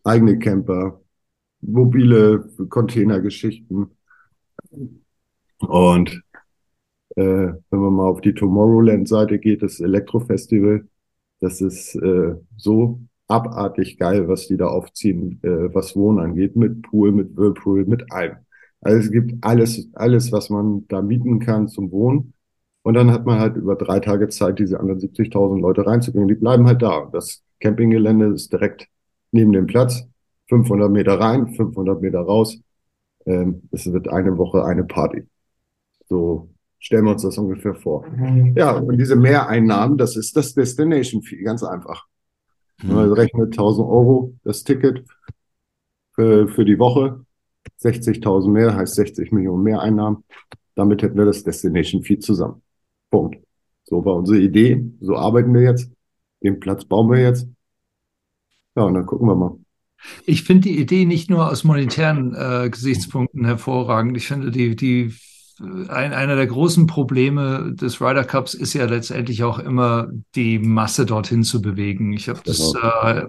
Eigene 0.02 0.38
Camper, 0.38 1.00
mobile 1.66 2.49
Containergeschichten. 2.68 3.90
Und 5.61 6.23
äh, 7.16 7.23
wenn 7.23 7.78
man 7.80 7.92
mal 7.94 8.09
auf 8.09 8.21
die 8.21 8.35
Tomorrowland-Seite 8.35 9.38
geht, 9.38 9.62
das 9.62 9.80
Elektrofestival, 9.80 10.87
das 11.40 11.61
ist 11.61 11.94
äh, 11.97 12.35
so 12.56 13.00
abartig 13.28 13.99
geil, 13.99 14.28
was 14.28 14.49
die 14.49 14.56
da 14.56 14.66
aufziehen, 14.66 15.40
äh, 15.42 15.75
was 15.75 15.97
Wohnen 15.97 16.18
angeht, 16.21 16.56
mit 16.56 16.83
Pool, 16.83 17.12
mit 17.12 17.37
Whirlpool, 17.37 17.85
mit 17.87 18.11
allem. 18.12 18.37
Also 18.80 18.99
es 19.00 19.11
gibt 19.11 19.42
alles, 19.42 19.88
alles, 19.94 20.30
was 20.33 20.50
man 20.50 20.87
da 20.88 21.00
mieten 21.02 21.38
kann 21.40 21.68
zum 21.68 21.90
Wohnen. 21.90 22.35
Und 22.83 22.94
dann 22.94 23.11
hat 23.11 23.25
man 23.25 23.40
halt 23.40 23.56
über 23.56 23.76
drei 23.76 23.99
Tage 23.99 24.28
Zeit, 24.28 24.59
diese 24.59 24.78
anderen 24.78 25.00
70.000 25.00 25.61
Leute 25.61 25.87
reinzubringen. 25.87 26.28
Die 26.28 26.35
bleiben 26.35 26.66
halt 26.66 26.83
da. 26.83 27.09
Das 27.12 27.42
Campinggelände 27.61 28.26
ist 28.26 28.52
direkt 28.52 28.88
neben 29.33 29.52
dem 29.52 29.66
Platz. 29.66 30.06
500 30.54 30.90
Meter 30.90 31.18
rein, 31.18 31.49
500 31.49 32.00
Meter 32.00 32.20
raus. 32.20 32.56
Ähm, 33.26 33.62
es 33.73 33.90
wird 33.92 34.08
eine 34.08 34.38
Woche 34.38 34.64
eine 34.64 34.84
Party. 34.84 35.26
So 36.08 36.50
stellen 36.78 37.04
wir 37.04 37.12
uns 37.12 37.23
das 37.23 37.38
ungefähr 37.38 37.75
vor. 37.75 38.06
Mhm. 38.06 38.54
Ja, 38.56 38.73
und 38.73 38.99
diese 38.99 39.16
Mehreinnahmen, 39.16 39.99
das 39.99 40.16
ist 40.16 40.37
das 40.37 40.54
Destination 40.54 41.23
Fee, 41.23 41.42
ganz 41.42 41.64
einfach. 41.64 42.06
Mhm. 42.82 42.94
Man 42.94 43.12
rechnet 43.12 43.46
1000 43.52 43.88
Euro 43.88 44.34
das 44.44 44.62
Ticket 44.62 45.04
für, 46.12 46.46
für 46.49 46.64
die 46.64 46.78
Woche. 46.78 47.25
60.000 47.82 48.49
mehr 48.50 48.76
heißt 48.76 48.94
60 48.94 49.32
Millionen 49.32 49.64
mehr 49.64 49.80
Einnahmen. 49.80 50.25
Damit 50.76 51.02
hätten 51.02 51.16
wir 51.16 51.25
das 51.25 51.42
Destination 51.42 52.02
Fee 52.04 52.18
zusammen. 52.18 52.62
Punkt. 53.11 53.38
So 53.84 54.04
war 54.04 54.16
unsere 54.16 54.38
Idee. 54.38 54.84
So 55.00 55.16
arbeiten 55.16 55.52
wir 55.52 55.62
jetzt. 55.62 55.90
Den 56.42 56.61
Platz 56.61 56.84
bauen 56.84 57.11
wir 57.11 57.20
jetzt. 57.20 57.49
Ja, 58.76 58.84
und 58.84 58.94
dann 58.94 59.06
gucken 59.06 59.26
wir 59.26 59.34
mal. 59.34 59.63
Ich 60.26 60.44
finde 60.44 60.68
die 60.68 60.78
Idee 60.78 61.04
nicht 61.04 61.30
nur 61.30 61.50
aus 61.50 61.64
monetären 61.64 62.34
äh, 62.34 62.68
Gesichtspunkten 62.70 63.44
hervorragend. 63.44 64.16
Ich 64.16 64.26
finde 64.26 64.50
die, 64.50 64.76
die 64.76 65.14
ein, 65.61 66.12
einer 66.12 66.34
der 66.34 66.46
großen 66.49 66.87
Probleme 66.87 67.73
des 67.75 68.00
Ryder 68.00 68.25
Cups 68.25 68.54
ist 68.54 68.75
ja 68.75 68.87
letztendlich 68.87 69.44
auch 69.44 69.61
immer 69.61 70.08
die 70.34 70.58
Masse 70.58 71.06
dorthin 71.06 71.44
zu 71.44 71.62
bewegen. 71.62 72.12
Ich 72.12 72.28
habe 72.28 72.40
das 72.44 72.73
genau. 72.73 73.06
äh, 73.06 73.26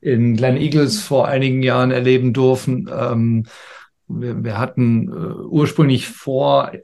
in 0.00 0.36
Glen 0.36 0.56
Eagles 0.56 1.00
vor 1.00 1.26
einigen 1.26 1.62
Jahren 1.62 1.90
erleben 1.90 2.32
dürfen. 2.32 2.88
Ähm, 2.96 3.46
wir, 4.08 4.44
wir, 4.44 4.58
hatten 4.58 5.08
äh, 5.08 5.12
ursprünglich 5.12 6.08
vor, 6.08 6.72
äh, 6.72 6.80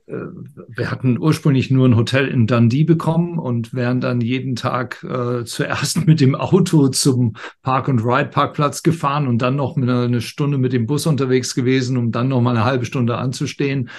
wir 0.68 0.90
hatten 0.90 1.18
ursprünglich 1.18 1.70
nur 1.70 1.86
ein 1.86 1.96
Hotel 1.96 2.28
in 2.28 2.46
Dundee 2.46 2.84
bekommen 2.84 3.38
und 3.38 3.74
wären 3.74 4.00
dann 4.00 4.20
jeden 4.20 4.56
Tag 4.56 5.04
äh, 5.04 5.44
zuerst 5.44 6.06
mit 6.06 6.20
dem 6.20 6.34
Auto 6.34 6.88
zum 6.88 7.34
Park 7.62 7.88
and 7.88 8.04
Ride 8.04 8.30
Parkplatz 8.30 8.82
gefahren 8.82 9.26
und 9.26 9.42
dann 9.42 9.56
noch 9.56 9.76
eine, 9.76 10.04
eine 10.04 10.20
Stunde 10.20 10.58
mit 10.58 10.72
dem 10.72 10.86
Bus 10.86 11.06
unterwegs 11.06 11.54
gewesen, 11.54 11.96
um 11.96 12.10
dann 12.10 12.28
noch 12.28 12.40
mal 12.40 12.56
eine 12.56 12.64
halbe 12.64 12.86
Stunde 12.86 13.18
anzustehen 13.18 13.90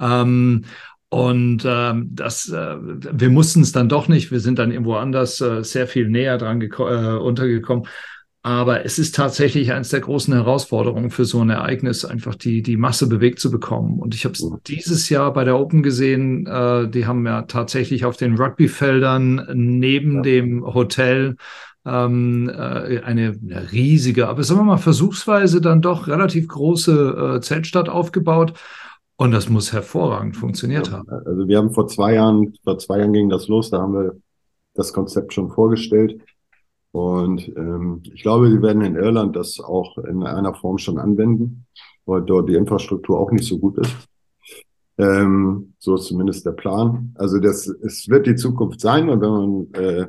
Ähm, 0.00 0.64
und 1.12 1.62
ähm, 1.66 2.08
das, 2.10 2.48
äh, 2.48 2.76
wir 2.80 3.28
mussten 3.28 3.60
es 3.60 3.72
dann 3.72 3.90
doch 3.90 4.08
nicht. 4.08 4.30
Wir 4.30 4.40
sind 4.40 4.58
dann 4.58 4.70
irgendwo 4.70 4.94
anders 4.94 5.42
äh, 5.42 5.62
sehr 5.62 5.86
viel 5.86 6.08
näher 6.08 6.38
dran 6.38 6.62
äh, 6.62 6.64
untergekommen. 6.72 7.86
Aber 8.44 8.84
es 8.84 8.98
ist 8.98 9.14
tatsächlich 9.14 9.72
eines 9.72 9.90
der 9.90 10.00
großen 10.00 10.34
Herausforderungen 10.34 11.10
für 11.10 11.24
so 11.24 11.40
ein 11.40 11.50
Ereignis, 11.50 12.04
einfach 12.04 12.34
die, 12.34 12.62
die 12.62 12.76
Masse 12.76 13.08
bewegt 13.08 13.38
zu 13.38 13.52
bekommen. 13.52 14.00
Und 14.00 14.16
ich 14.16 14.24
habe 14.24 14.34
es 14.34 14.44
dieses 14.66 15.08
Jahr 15.08 15.32
bei 15.32 15.44
der 15.44 15.58
Open 15.58 15.84
gesehen, 15.84 16.46
äh, 16.46 16.88
die 16.88 17.06
haben 17.06 17.24
ja 17.24 17.42
tatsächlich 17.42 18.04
auf 18.04 18.16
den 18.16 18.36
Rugbyfeldern 18.36 19.46
neben 19.54 20.16
ja. 20.16 20.22
dem 20.22 20.74
Hotel 20.74 21.36
ähm, 21.84 22.48
äh, 22.48 23.00
eine 23.00 23.36
riesige, 23.72 24.28
aber 24.28 24.42
sagen 24.42 24.60
wir 24.60 24.64
mal 24.64 24.76
versuchsweise 24.76 25.60
dann 25.60 25.80
doch 25.80 26.08
relativ 26.08 26.48
große 26.48 27.36
äh, 27.36 27.40
Zeltstadt 27.40 27.88
aufgebaut. 27.88 28.54
Und 29.16 29.30
das 29.30 29.48
muss 29.48 29.72
hervorragend 29.72 30.36
funktioniert 30.36 30.90
haben. 30.90 31.08
Also 31.08 31.46
wir 31.46 31.58
haben 31.58 31.70
vor 31.70 31.86
zwei 31.86 32.14
Jahren, 32.14 32.54
vor 32.64 32.78
zwei 32.78 32.98
Jahren 32.98 33.12
ging 33.12 33.28
das 33.28 33.46
los, 33.46 33.70
da 33.70 33.80
haben 33.80 33.94
wir 33.94 34.16
das 34.74 34.92
Konzept 34.92 35.32
schon 35.32 35.50
vorgestellt. 35.50 36.20
Und 36.92 37.48
ähm, 37.56 38.02
ich 38.12 38.22
glaube, 38.22 38.50
wir 38.50 38.62
werden 38.62 38.82
in 38.82 38.96
Irland 38.96 39.34
das 39.34 39.58
auch 39.60 39.96
in 39.98 40.22
einer 40.22 40.54
Form 40.54 40.78
schon 40.78 40.98
anwenden, 40.98 41.66
weil 42.04 42.22
dort 42.22 42.48
die 42.48 42.54
Infrastruktur 42.54 43.18
auch 43.18 43.30
nicht 43.30 43.46
so 43.46 43.58
gut 43.58 43.78
ist. 43.78 43.96
Ähm, 44.98 45.72
so 45.78 45.94
ist 45.94 46.04
zumindest 46.04 46.44
der 46.44 46.52
Plan. 46.52 47.14
Also 47.16 47.38
das, 47.38 47.66
es 47.66 48.08
wird 48.08 48.26
die 48.26 48.36
Zukunft 48.36 48.80
sein. 48.80 49.08
Und 49.08 49.22
wenn 49.22 49.30
man, 49.30 49.72
äh, 49.72 50.06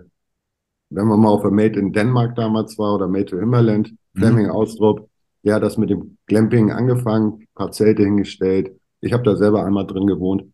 wenn 0.89 1.07
man 1.07 1.19
mal 1.21 1.29
auf 1.29 1.41
der 1.41 1.51
Made 1.51 1.79
in 1.79 1.93
Denmark 1.93 2.35
damals 2.35 2.77
war 2.77 2.95
oder 2.95 3.07
Made 3.07 3.25
to 3.25 3.37
Himmerland, 3.37 3.91
mhm. 4.13 4.19
Fleming 4.19 4.49
Austrup, 4.49 5.09
der 5.43 5.55
hat 5.55 5.63
das 5.63 5.77
mit 5.77 5.89
dem 5.89 6.17
Glamping 6.25 6.71
angefangen, 6.71 7.47
paar 7.55 7.71
Zelte 7.71 8.03
hingestellt. 8.03 8.75
Ich 8.99 9.13
habe 9.13 9.23
da 9.23 9.35
selber 9.35 9.65
einmal 9.65 9.87
drin 9.87 10.07
gewohnt, 10.07 10.45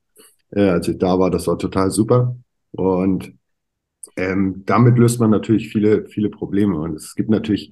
äh, 0.51 0.69
als 0.69 0.87
ich 0.87 0.99
da 0.99 1.17
war. 1.17 1.31
Das 1.31 1.47
war 1.47 1.57
total 1.57 1.89
super. 1.89 2.35
Und 2.71 3.33
ähm, 4.15 4.63
damit 4.65 4.97
löst 4.97 5.19
man 5.19 5.29
natürlich 5.29 5.69
viele, 5.69 6.05
viele 6.07 6.29
Probleme. 6.29 6.79
Und 6.79 6.95
es 6.95 7.15
gibt 7.15 7.29
natürlich, 7.29 7.71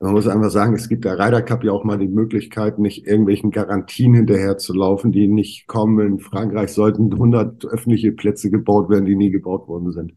man 0.00 0.12
muss 0.12 0.26
einfach 0.26 0.50
sagen, 0.50 0.74
es 0.74 0.88
gibt 0.88 1.04
der 1.04 1.18
Ryder 1.18 1.42
Cup 1.42 1.64
ja 1.64 1.72
auch 1.72 1.84
mal 1.84 1.98
die 1.98 2.08
Möglichkeit, 2.08 2.78
nicht 2.78 3.06
irgendwelchen 3.06 3.50
Garantien 3.50 4.14
hinterher 4.14 4.58
zu 4.58 4.74
laufen, 4.74 5.12
die 5.12 5.28
nicht 5.28 5.66
kommen. 5.66 6.06
In 6.06 6.18
Frankreich 6.18 6.72
sollten 6.72 7.12
100 7.12 7.64
öffentliche 7.66 8.12
Plätze 8.12 8.50
gebaut 8.50 8.90
werden, 8.90 9.04
die 9.04 9.16
nie 9.16 9.30
gebaut 9.30 9.68
worden 9.68 9.92
sind. 9.92 10.14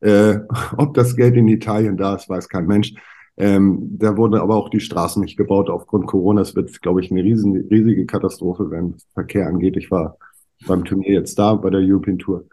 Äh, 0.00 0.40
ob 0.76 0.94
das 0.94 1.16
Geld 1.16 1.36
in 1.36 1.48
Italien 1.48 1.96
da 1.96 2.14
ist, 2.16 2.28
weiß 2.28 2.48
kein 2.48 2.66
Mensch. 2.66 2.94
Ähm, 3.36 3.96
da 3.98 4.16
wurden 4.16 4.34
aber 4.34 4.56
auch 4.56 4.68
die 4.68 4.80
Straßen 4.80 5.22
nicht 5.22 5.36
gebaut 5.36 5.70
aufgrund 5.70 6.06
Corona. 6.06 6.40
Es 6.40 6.56
wird, 6.56 6.82
glaube 6.82 7.00
ich, 7.00 7.10
eine 7.12 7.22
riesen, 7.22 7.68
riesige 7.70 8.04
Katastrophe, 8.04 8.68
wenn 8.70 8.96
Verkehr 9.14 9.46
angeht. 9.46 9.76
Ich 9.76 9.92
war 9.92 10.18
beim 10.66 10.84
Turnier 10.84 11.12
jetzt 11.12 11.38
da, 11.38 11.54
bei 11.54 11.70
der 11.70 11.80
European 11.80 12.18
Tour. 12.18 12.46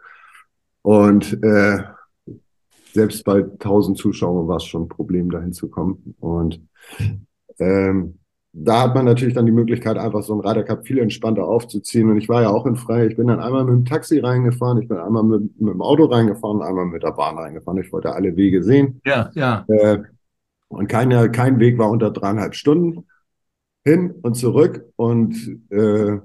Und 0.82 1.42
äh, 1.42 1.82
selbst 2.96 3.24
bei 3.24 3.44
1000 3.44 3.96
Zuschauern 3.96 4.48
war 4.48 4.56
es 4.56 4.64
schon 4.64 4.84
ein 4.84 4.88
Problem, 4.88 5.30
dahin 5.30 5.52
zu 5.52 5.68
kommen. 5.68 6.14
Und 6.18 6.60
ähm, 7.58 8.18
da 8.52 8.82
hat 8.82 8.94
man 8.94 9.04
natürlich 9.04 9.34
dann 9.34 9.44
die 9.44 9.52
Möglichkeit, 9.52 9.98
einfach 9.98 10.22
so 10.22 10.32
einen 10.32 10.40
Ryder 10.40 10.64
Cup 10.64 10.86
viel 10.86 10.98
entspannter 10.98 11.44
aufzuziehen. 11.44 12.10
Und 12.10 12.16
ich 12.16 12.28
war 12.28 12.40
ja 12.40 12.48
auch 12.48 12.64
in 12.64 12.74
Freie. 12.74 13.06
Ich 13.06 13.16
bin 13.16 13.26
dann 13.26 13.38
einmal 13.38 13.64
mit 13.64 13.74
dem 13.74 13.84
Taxi 13.84 14.18
reingefahren, 14.18 14.80
ich 14.80 14.88
bin 14.88 14.96
einmal 14.96 15.22
mit, 15.22 15.60
mit 15.60 15.74
dem 15.74 15.82
Auto 15.82 16.06
reingefahren, 16.06 16.62
einmal 16.62 16.86
mit 16.86 17.02
der 17.02 17.12
Bahn 17.12 17.36
reingefahren. 17.36 17.80
Ich 17.82 17.92
wollte 17.92 18.14
alle 18.14 18.34
Wege 18.34 18.62
sehen. 18.62 19.00
Ja, 19.04 19.30
ja. 19.34 19.66
Äh, 19.68 19.98
und 20.68 20.88
keine, 20.88 21.30
kein 21.30 21.60
Weg 21.60 21.78
war 21.78 21.90
unter 21.90 22.10
dreieinhalb 22.10 22.54
Stunden 22.54 23.06
hin 23.84 24.14
und 24.22 24.34
zurück. 24.34 24.86
Und 24.96 25.36
äh, 25.70 26.18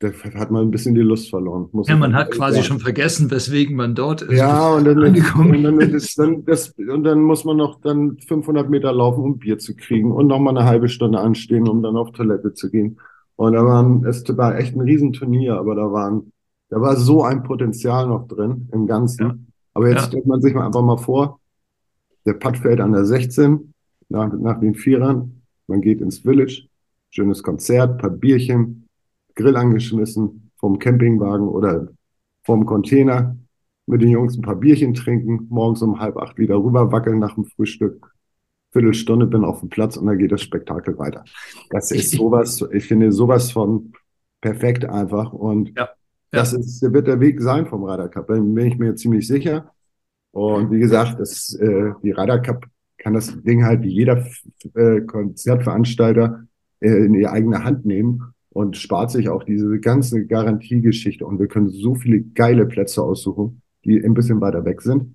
da 0.00 0.10
hat 0.34 0.50
man 0.52 0.62
ein 0.62 0.70
bisschen 0.70 0.94
die 0.94 1.00
Lust 1.00 1.28
verloren. 1.28 1.68
ja, 1.86 1.96
man 1.96 2.14
hat 2.14 2.30
quasi 2.30 2.56
sagen. 2.56 2.66
schon 2.66 2.78
vergessen, 2.78 3.30
weswegen 3.30 3.74
man 3.76 3.96
dort 3.96 4.22
ist. 4.22 4.38
Ja, 4.38 4.72
und 4.74 4.84
dann, 4.84 4.98
und 5.38 5.62
dann, 5.62 5.80
ist 5.80 6.18
dann 6.18 6.44
das, 6.44 6.70
und 6.70 7.02
dann 7.02 7.20
muss 7.20 7.44
man 7.44 7.56
noch 7.56 7.80
dann 7.80 8.16
500 8.18 8.70
Meter 8.70 8.92
laufen, 8.92 9.24
um 9.24 9.38
Bier 9.38 9.58
zu 9.58 9.74
kriegen 9.74 10.12
und 10.12 10.28
noch 10.28 10.38
mal 10.38 10.50
eine 10.50 10.64
halbe 10.64 10.88
Stunde 10.88 11.18
anstehen, 11.18 11.68
um 11.68 11.82
dann 11.82 11.96
auf 11.96 12.12
Toilette 12.12 12.54
zu 12.54 12.70
gehen. 12.70 13.00
Und 13.34 13.54
da 13.54 13.64
waren, 13.64 14.04
es 14.04 14.24
war 14.36 14.56
echt 14.56 14.76
ein 14.76 14.80
Riesenturnier, 14.80 15.56
aber 15.56 15.74
da 15.74 15.90
waren, 15.90 16.32
da 16.68 16.80
war 16.80 16.96
so 16.96 17.24
ein 17.24 17.42
Potenzial 17.42 18.06
noch 18.06 18.28
drin 18.28 18.68
im 18.72 18.86
Ganzen. 18.86 19.26
Ja. 19.26 19.38
Aber 19.74 19.88
jetzt 19.88 20.02
ja. 20.02 20.06
stellt 20.08 20.26
man 20.26 20.40
sich 20.40 20.54
mal 20.54 20.66
einfach 20.66 20.82
mal 20.82 20.96
vor, 20.96 21.40
der 22.24 22.34
Putt 22.34 22.58
fällt 22.58 22.80
an 22.80 22.92
der 22.92 23.04
16 23.04 23.72
nach, 24.08 24.32
nach 24.32 24.60
den 24.60 24.74
Vierern, 24.74 25.42
man 25.66 25.80
geht 25.80 26.00
ins 26.00 26.18
Village, 26.18 26.68
schönes 27.10 27.42
Konzert, 27.42 27.98
paar 27.98 28.10
Bierchen, 28.10 28.87
Grill 29.38 29.56
angeschmissen 29.56 30.50
vom 30.56 30.78
Campingwagen 30.78 31.48
oder 31.48 31.88
vom 32.42 32.66
Container, 32.66 33.36
mit 33.86 34.02
den 34.02 34.10
Jungs 34.10 34.36
ein 34.36 34.42
paar 34.42 34.56
Bierchen 34.56 34.94
trinken, 34.94 35.46
morgens 35.48 35.80
um 35.80 36.00
halb 36.00 36.16
acht 36.16 36.36
wieder 36.38 36.56
rüber 36.56 36.92
wackeln 36.92 37.20
nach 37.20 37.36
dem 37.36 37.44
Frühstück. 37.44 38.12
Viertelstunde 38.72 39.26
bin 39.26 39.44
auf 39.44 39.60
dem 39.60 39.70
Platz 39.70 39.96
und 39.96 40.06
dann 40.06 40.18
geht 40.18 40.32
das 40.32 40.42
Spektakel 40.42 40.98
weiter. 40.98 41.24
Das 41.70 41.90
ist 41.92 42.10
sowas, 42.10 42.62
ich 42.72 42.86
finde 42.86 43.12
sowas 43.12 43.52
von 43.52 43.92
perfekt 44.40 44.84
einfach 44.84 45.32
und 45.32 45.68
ja, 45.70 45.84
ja. 45.84 45.88
das 46.32 46.52
ist, 46.52 46.82
wird 46.82 47.06
der 47.06 47.20
Weg 47.20 47.40
sein 47.40 47.66
vom 47.66 47.84
Ryder 47.84 48.08
Cup, 48.08 48.26
bin 48.26 48.56
ich 48.58 48.76
mir 48.76 48.94
ziemlich 48.96 49.26
sicher. 49.26 49.72
Und 50.32 50.70
wie 50.70 50.80
gesagt, 50.80 51.18
das, 51.18 51.54
äh, 51.54 51.92
die 52.02 52.10
Ryder 52.10 52.40
Cup 52.40 52.66
kann 52.98 53.14
das 53.14 53.40
Ding 53.42 53.64
halt 53.64 53.82
wie 53.82 53.88
jeder 53.88 54.26
äh, 54.74 55.00
Konzertveranstalter 55.00 56.44
äh, 56.80 57.06
in 57.06 57.12
die 57.14 57.26
eigene 57.26 57.64
Hand 57.64 57.86
nehmen 57.86 58.34
und 58.58 58.76
spart 58.76 59.12
sich 59.12 59.28
auch 59.28 59.44
diese 59.44 59.78
ganze 59.78 60.26
Garantiegeschichte. 60.26 61.24
Und 61.24 61.38
wir 61.38 61.46
können 61.46 61.70
so 61.70 61.94
viele 61.94 62.22
geile 62.22 62.66
Plätze 62.66 63.00
aussuchen, 63.00 63.62
die 63.84 64.04
ein 64.04 64.14
bisschen 64.14 64.40
weiter 64.40 64.64
weg 64.64 64.82
sind, 64.82 65.14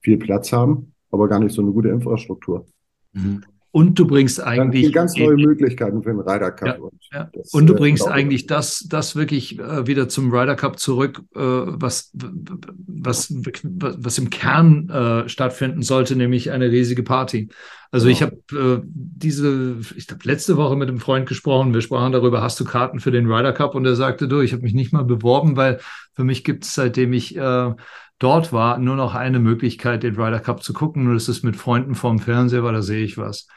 viel 0.00 0.16
Platz 0.16 0.52
haben, 0.52 0.92
aber 1.10 1.26
gar 1.26 1.40
nicht 1.40 1.52
so 1.52 1.60
eine 1.60 1.72
gute 1.72 1.88
Infrastruktur. 1.88 2.66
Mhm. 3.12 3.42
Und 3.74 3.98
du 3.98 4.06
bringst 4.06 4.40
eigentlich. 4.40 4.92
ganz 4.92 5.16
neue 5.16 5.34
Möglichkeiten 5.34 6.00
für 6.00 6.10
den 6.10 6.20
Ryder 6.20 6.52
Cup. 6.52 6.68
Ja, 6.68 6.74
und, 6.76 6.92
ja. 7.12 7.30
Das, 7.32 7.52
und, 7.52 7.66
du 7.66 7.74
äh, 7.74 7.76
bringst 7.76 8.06
eigentlich 8.06 8.46
das, 8.46 8.86
das 8.88 9.16
wirklich 9.16 9.58
äh, 9.58 9.88
wieder 9.88 10.08
zum 10.08 10.32
Ryder 10.32 10.54
Cup 10.54 10.78
zurück, 10.78 11.22
äh, 11.34 11.40
was, 11.40 12.12
was, 12.14 13.34
was 13.34 14.18
im 14.18 14.30
Kern 14.30 14.88
äh, 14.88 15.28
stattfinden 15.28 15.82
sollte, 15.82 16.14
nämlich 16.14 16.52
eine 16.52 16.70
riesige 16.70 17.02
Party. 17.02 17.48
Also 17.90 18.06
genau. 18.06 18.16
ich 18.16 18.22
habe 18.22 18.36
äh, 18.52 18.82
diese, 18.84 19.76
ich 19.96 20.08
habe 20.08 20.20
letzte 20.22 20.56
Woche 20.56 20.76
mit 20.76 20.88
einem 20.88 21.00
Freund 21.00 21.28
gesprochen, 21.28 21.74
wir 21.74 21.80
sprachen 21.80 22.12
darüber, 22.12 22.42
hast 22.42 22.60
du 22.60 22.64
Karten 22.64 23.00
für 23.00 23.10
den 23.10 23.26
Ryder 23.26 23.52
Cup? 23.52 23.74
Und 23.74 23.84
er 23.86 23.96
sagte, 23.96 24.28
du, 24.28 24.40
ich 24.40 24.52
habe 24.52 24.62
mich 24.62 24.74
nicht 24.74 24.92
mal 24.92 25.02
beworben, 25.02 25.56
weil 25.56 25.80
für 26.12 26.22
mich 26.22 26.44
gibt 26.44 26.62
es, 26.62 26.76
seitdem 26.76 27.12
ich 27.12 27.36
äh, 27.36 27.72
dort 28.20 28.52
war, 28.52 28.78
nur 28.78 28.94
noch 28.94 29.16
eine 29.16 29.40
Möglichkeit, 29.40 30.04
den 30.04 30.14
Ryder 30.14 30.38
Cup 30.38 30.62
zu 30.62 30.72
gucken. 30.72 31.08
Und 31.08 31.14
das 31.14 31.28
ist 31.28 31.42
mit 31.42 31.56
Freunden 31.56 31.96
vorm 31.96 32.20
Fernseher, 32.20 32.62
weil 32.62 32.74
da 32.74 32.82
sehe 32.82 33.02
ich 33.04 33.18
was. 33.18 33.48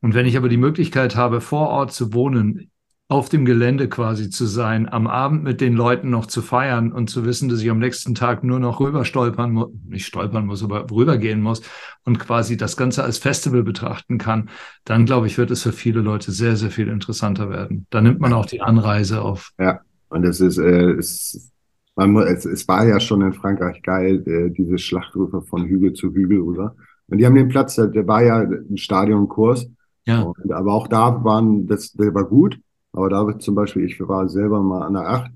Und 0.00 0.14
wenn 0.14 0.26
ich 0.26 0.36
aber 0.36 0.48
die 0.48 0.56
Möglichkeit 0.56 1.16
habe, 1.16 1.40
vor 1.40 1.68
Ort 1.68 1.92
zu 1.92 2.12
wohnen, 2.12 2.70
auf 3.10 3.30
dem 3.30 3.46
Gelände 3.46 3.88
quasi 3.88 4.28
zu 4.28 4.44
sein, 4.44 4.86
am 4.86 5.06
Abend 5.06 5.42
mit 5.42 5.62
den 5.62 5.72
Leuten 5.72 6.10
noch 6.10 6.26
zu 6.26 6.42
feiern 6.42 6.92
und 6.92 7.08
zu 7.08 7.24
wissen, 7.24 7.48
dass 7.48 7.62
ich 7.62 7.70
am 7.70 7.78
nächsten 7.78 8.14
Tag 8.14 8.44
nur 8.44 8.60
noch 8.60 8.80
rüber 8.80 9.06
stolpern 9.06 9.52
muss, 9.52 9.70
nicht 9.86 10.04
stolpern 10.04 10.44
muss, 10.44 10.62
aber 10.62 10.90
rübergehen 10.90 11.40
muss 11.40 11.62
und 12.04 12.18
quasi 12.18 12.58
das 12.58 12.76
Ganze 12.76 13.02
als 13.02 13.16
Festival 13.16 13.62
betrachten 13.62 14.18
kann, 14.18 14.50
dann 14.84 15.06
glaube 15.06 15.26
ich, 15.26 15.38
wird 15.38 15.50
es 15.50 15.62
für 15.62 15.72
viele 15.72 16.02
Leute 16.02 16.32
sehr, 16.32 16.56
sehr 16.56 16.70
viel 16.70 16.88
interessanter 16.88 17.48
werden. 17.48 17.86
Da 17.88 18.02
nimmt 18.02 18.20
man 18.20 18.34
auch 18.34 18.44
die 18.44 18.60
Anreise 18.60 19.22
auf. 19.22 19.52
Ja, 19.58 19.80
und 20.10 20.24
es 20.24 20.40
ist, 20.40 20.58
äh, 20.58 20.90
es, 20.92 21.50
man, 21.96 22.14
es, 22.18 22.44
es 22.44 22.68
war 22.68 22.86
ja 22.86 23.00
schon 23.00 23.22
in 23.22 23.32
Frankreich 23.32 23.80
geil, 23.82 24.22
äh, 24.28 24.50
diese 24.50 24.76
Schlachtrufe 24.76 25.40
von 25.40 25.64
Hügel 25.64 25.94
zu 25.94 26.12
Hügel, 26.12 26.40
oder? 26.40 26.76
Und 27.06 27.16
die 27.16 27.24
haben 27.24 27.36
den 27.36 27.48
Platz, 27.48 27.76
der 27.76 28.06
war 28.06 28.22
ja 28.22 28.40
ein 28.40 28.76
Stadionkurs 28.76 29.70
ja. 30.08 30.22
Und, 30.22 30.52
aber 30.52 30.72
auch 30.72 30.88
da 30.88 31.22
waren, 31.22 31.66
das, 31.66 31.92
der 31.92 32.14
war 32.14 32.24
gut. 32.24 32.58
Aber 32.92 33.10
da 33.10 33.26
wird 33.26 33.42
zum 33.42 33.54
Beispiel, 33.54 33.84
ich 33.84 34.00
war 34.00 34.28
selber 34.28 34.62
mal 34.62 34.82
an 34.82 34.94
der 34.94 35.08
Acht. 35.08 35.30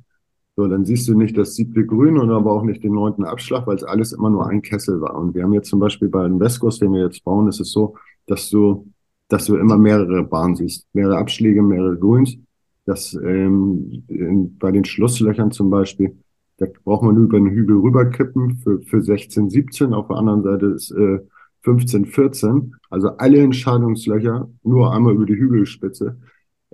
So, 0.57 0.67
dann 0.67 0.85
siehst 0.85 1.09
du 1.09 1.17
nicht 1.17 1.37
das 1.37 1.55
siebte 1.55 1.85
Grün 1.87 2.19
und 2.19 2.31
aber 2.31 2.52
auch 2.52 2.62
nicht 2.62 2.83
den 2.83 2.93
neunten 2.93 3.25
Abschlag, 3.25 3.67
weil 3.67 3.76
es 3.76 3.85
alles 3.85 4.12
immer 4.12 4.31
nur 4.31 4.47
ein 4.47 4.62
Kessel 4.62 5.00
war. 5.00 5.14
Und 5.17 5.35
wir 5.35 5.45
haben 5.45 5.52
jetzt 5.52 5.69
zum 5.69 5.79
Beispiel 5.79 6.09
bei 6.09 6.25
den 6.25 6.41
Westkurs, 6.41 6.79
den 6.79 6.93
wir 6.93 7.05
jetzt 7.05 7.25
bauen, 7.25 7.49
ist 7.49 7.61
es 7.61 7.73
so, 7.73 7.97
dass 8.26 8.50
du, 8.50 8.87
dass 9.29 9.47
du 9.47 9.57
immer 9.57 9.79
mehrere 9.79 10.23
Bahnen 10.23 10.57
siehst, 10.57 10.87
mehrere 10.93 11.19
Abschläge, 11.19 11.62
mehrere 11.62 11.97
Grüns. 11.97 12.37
Das 12.85 13.14
ähm, 13.14 14.05
in, 14.09 14.59
bei 14.59 14.73
den 14.73 14.85
Schlusslöchern 14.85 15.52
zum 15.52 15.71
Beispiel, 15.71 16.17
da 16.59 16.67
braucht 16.85 17.02
man 17.02 17.17
über 17.17 17.38
den 17.38 17.50
Hügel 17.50 17.76
rüberkippen 17.76 18.57
für, 18.57 18.81
für 18.83 19.02
16, 19.02 19.49
17. 19.50 19.95
Auf 19.95 20.09
der 20.09 20.17
anderen 20.17 20.43
Seite 20.43 20.67
ist 20.67 20.91
äh, 20.91 21.21
15, 21.62 22.07
14, 22.07 22.75
also 22.90 23.09
alle 23.16 23.38
Entscheidungslöcher 23.38 24.49
nur 24.62 24.92
einmal 24.92 25.14
über 25.14 25.26
die 25.26 25.37
Hügelspitze. 25.37 26.19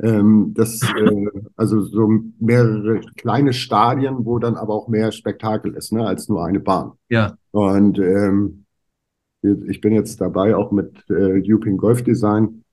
Ähm, 0.00 0.52
das, 0.54 0.80
äh, 0.83 1.26
also 1.57 1.83
so 1.83 2.09
mehrere 2.38 3.00
kleine 3.16 3.52
Stadien, 3.52 4.25
wo 4.25 4.38
dann 4.38 4.57
aber 4.57 4.75
auch 4.75 4.88
mehr 4.88 5.12
Spektakel 5.12 5.75
ist, 5.75 5.92
ne, 5.92 6.07
als 6.07 6.28
nur 6.28 6.45
eine 6.45 6.61
Bahn. 6.61 6.92
Ja. 7.09 7.37
Und 7.50 7.99
ähm, 7.99 8.64
ich 9.42 9.80
bin 9.80 9.92
jetzt 9.92 10.21
dabei, 10.21 10.57
auch 10.57 10.73
mit 10.73 11.04
äh, 11.11 11.40
European 11.45 11.76
Golf 11.76 12.02
Design, 12.02 12.64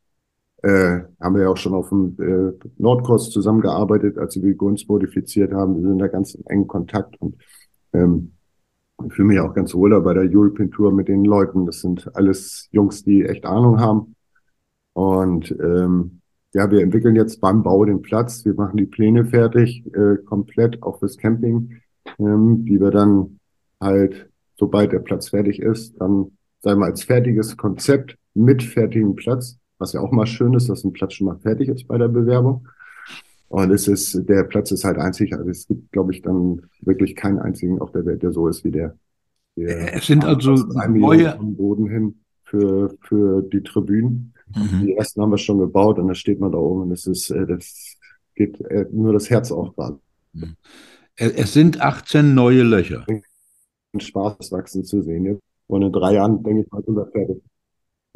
äh, 0.64 1.02
haben 1.22 1.36
wir 1.36 1.44
ja 1.44 1.50
auch 1.50 1.58
schon 1.58 1.76
auf 1.76 1.90
dem 1.90 2.16
äh, 2.20 2.68
Nordkurs 2.78 3.30
zusammengearbeitet, 3.30 4.18
als 4.18 4.36
wir 4.36 4.44
die 4.44 4.58
Gunst 4.58 4.90
modifiziert 4.90 5.54
haben. 5.54 5.76
Wir 5.76 5.90
sind 5.90 6.00
da 6.00 6.08
ganz 6.08 6.34
in 6.34 6.46
engen 6.48 6.68
Kontakt 6.68 7.22
und 7.22 7.36
ähm, 7.94 8.35
ich 9.04 9.14
fühle 9.14 9.28
mich 9.28 9.40
auch 9.40 9.54
ganz 9.54 9.74
wohl 9.74 10.00
bei 10.02 10.14
der 10.14 10.30
European 10.30 10.72
Tour 10.72 10.92
mit 10.92 11.08
den 11.08 11.26
Leuten. 11.26 11.66
Das 11.66 11.82
sind 11.82 12.10
alles 12.16 12.70
Jungs, 12.72 13.04
die 13.04 13.24
echt 13.24 13.46
Ahnung 13.46 13.80
haben. 13.80 14.16
Und 14.94 15.52
ähm, 15.52 16.22
ja, 16.54 16.72
wir 16.72 16.82
entwickeln 16.82 17.16
jetzt 17.16 17.42
beim 17.42 17.64
Bau 17.64 17.84
den 17.84 18.02
Platz. 18.02 18.46
Wir 18.46 18.54
machen 18.54 18.78
die 18.78 18.86
Pläne 18.86 19.26
fertig, 19.26 19.86
äh, 19.94 20.18
komplett 20.24 20.82
auch 20.84 21.00
fürs 21.00 21.18
Camping, 21.18 21.82
ähm, 22.18 22.64
die 22.66 22.80
wir 22.80 22.92
dann 22.92 23.40
halt, 23.82 24.30
sobald 24.56 24.94
der 24.94 25.00
Platz 25.00 25.30
fertig 25.30 25.60
ist, 25.60 26.00
dann 26.00 26.32
sagen 26.62 26.80
wir 26.80 26.86
als 26.86 27.04
fertiges 27.04 27.58
Konzept 27.58 28.18
mit 28.34 28.64
fertigem 28.64 29.16
Platz, 29.16 29.58
was 29.80 29.92
ja 29.94 30.00
auch 30.00 30.12
mal 30.12 30.26
schön 30.26 30.54
ist, 30.54 30.70
dass 30.70 30.86
ein 30.86 30.94
Platz 30.94 31.14
schon 31.14 31.28
mal 31.28 31.38
fertig 31.40 31.68
ist 31.68 31.88
bei 31.88 31.98
der 31.98 32.08
Bewerbung. 32.08 32.68
Und 33.56 33.72
es 33.72 33.88
ist, 33.88 34.28
der 34.28 34.44
Platz 34.44 34.72
ist 34.72 34.84
halt 34.84 34.98
einzig, 34.98 35.32
also 35.32 35.50
es 35.50 35.66
gibt, 35.66 35.90
glaube 35.94 36.14
ich, 36.14 36.22
dann 36.22 36.64
wirklich 36.82 37.16
keinen 37.16 37.40
einzigen 37.40 37.80
auf 37.80 37.94
der 37.94 38.06
Welt, 38.06 38.22
der 38.22 38.34
so 38.34 38.50
ist 38.50 38.66
wie 38.66 38.72
der. 38.72 38.98
der 39.56 39.96
es 39.96 40.08
sind 40.08 40.26
also 40.26 40.56
neue 40.90 41.38
Boden 41.40 41.88
hin 41.88 42.20
für, 42.44 42.94
für 43.00 43.44
die 43.44 43.64
Tribünen. 43.64 44.34
Mhm. 44.54 44.82
Die 44.86 44.96
ersten 44.98 45.22
haben 45.22 45.32
wir 45.32 45.38
schon 45.38 45.60
gebaut 45.60 46.00
und 46.00 46.10
da 46.10 46.16
steht 46.16 46.42
man 46.42 46.52
da 46.52 46.58
oben 46.58 46.82
und 46.82 46.92
es 46.92 47.08
ist, 47.08 47.30
äh, 47.30 47.48
das 47.48 47.96
geht 48.36 48.60
äh, 48.60 48.88
nur 48.92 49.14
das 49.14 49.30
Herz 49.30 49.54
aufbauen. 49.54 50.00
Mhm. 50.34 50.58
Es 51.16 51.54
sind 51.54 51.80
18 51.80 52.36
neue 52.36 52.64
Löcher. 52.64 53.06
Spaß 53.98 54.52
wachsen 54.52 54.84
zu 54.84 55.02
sehen. 55.02 55.40
Und 55.68 55.82
in 55.82 55.94
drei 55.94 56.16
Jahren, 56.16 56.44
denke 56.44 56.64
ich 56.64 56.72
mal, 56.74 56.84
sind 56.84 56.98
wir 56.98 57.08
fertig. 57.08 57.42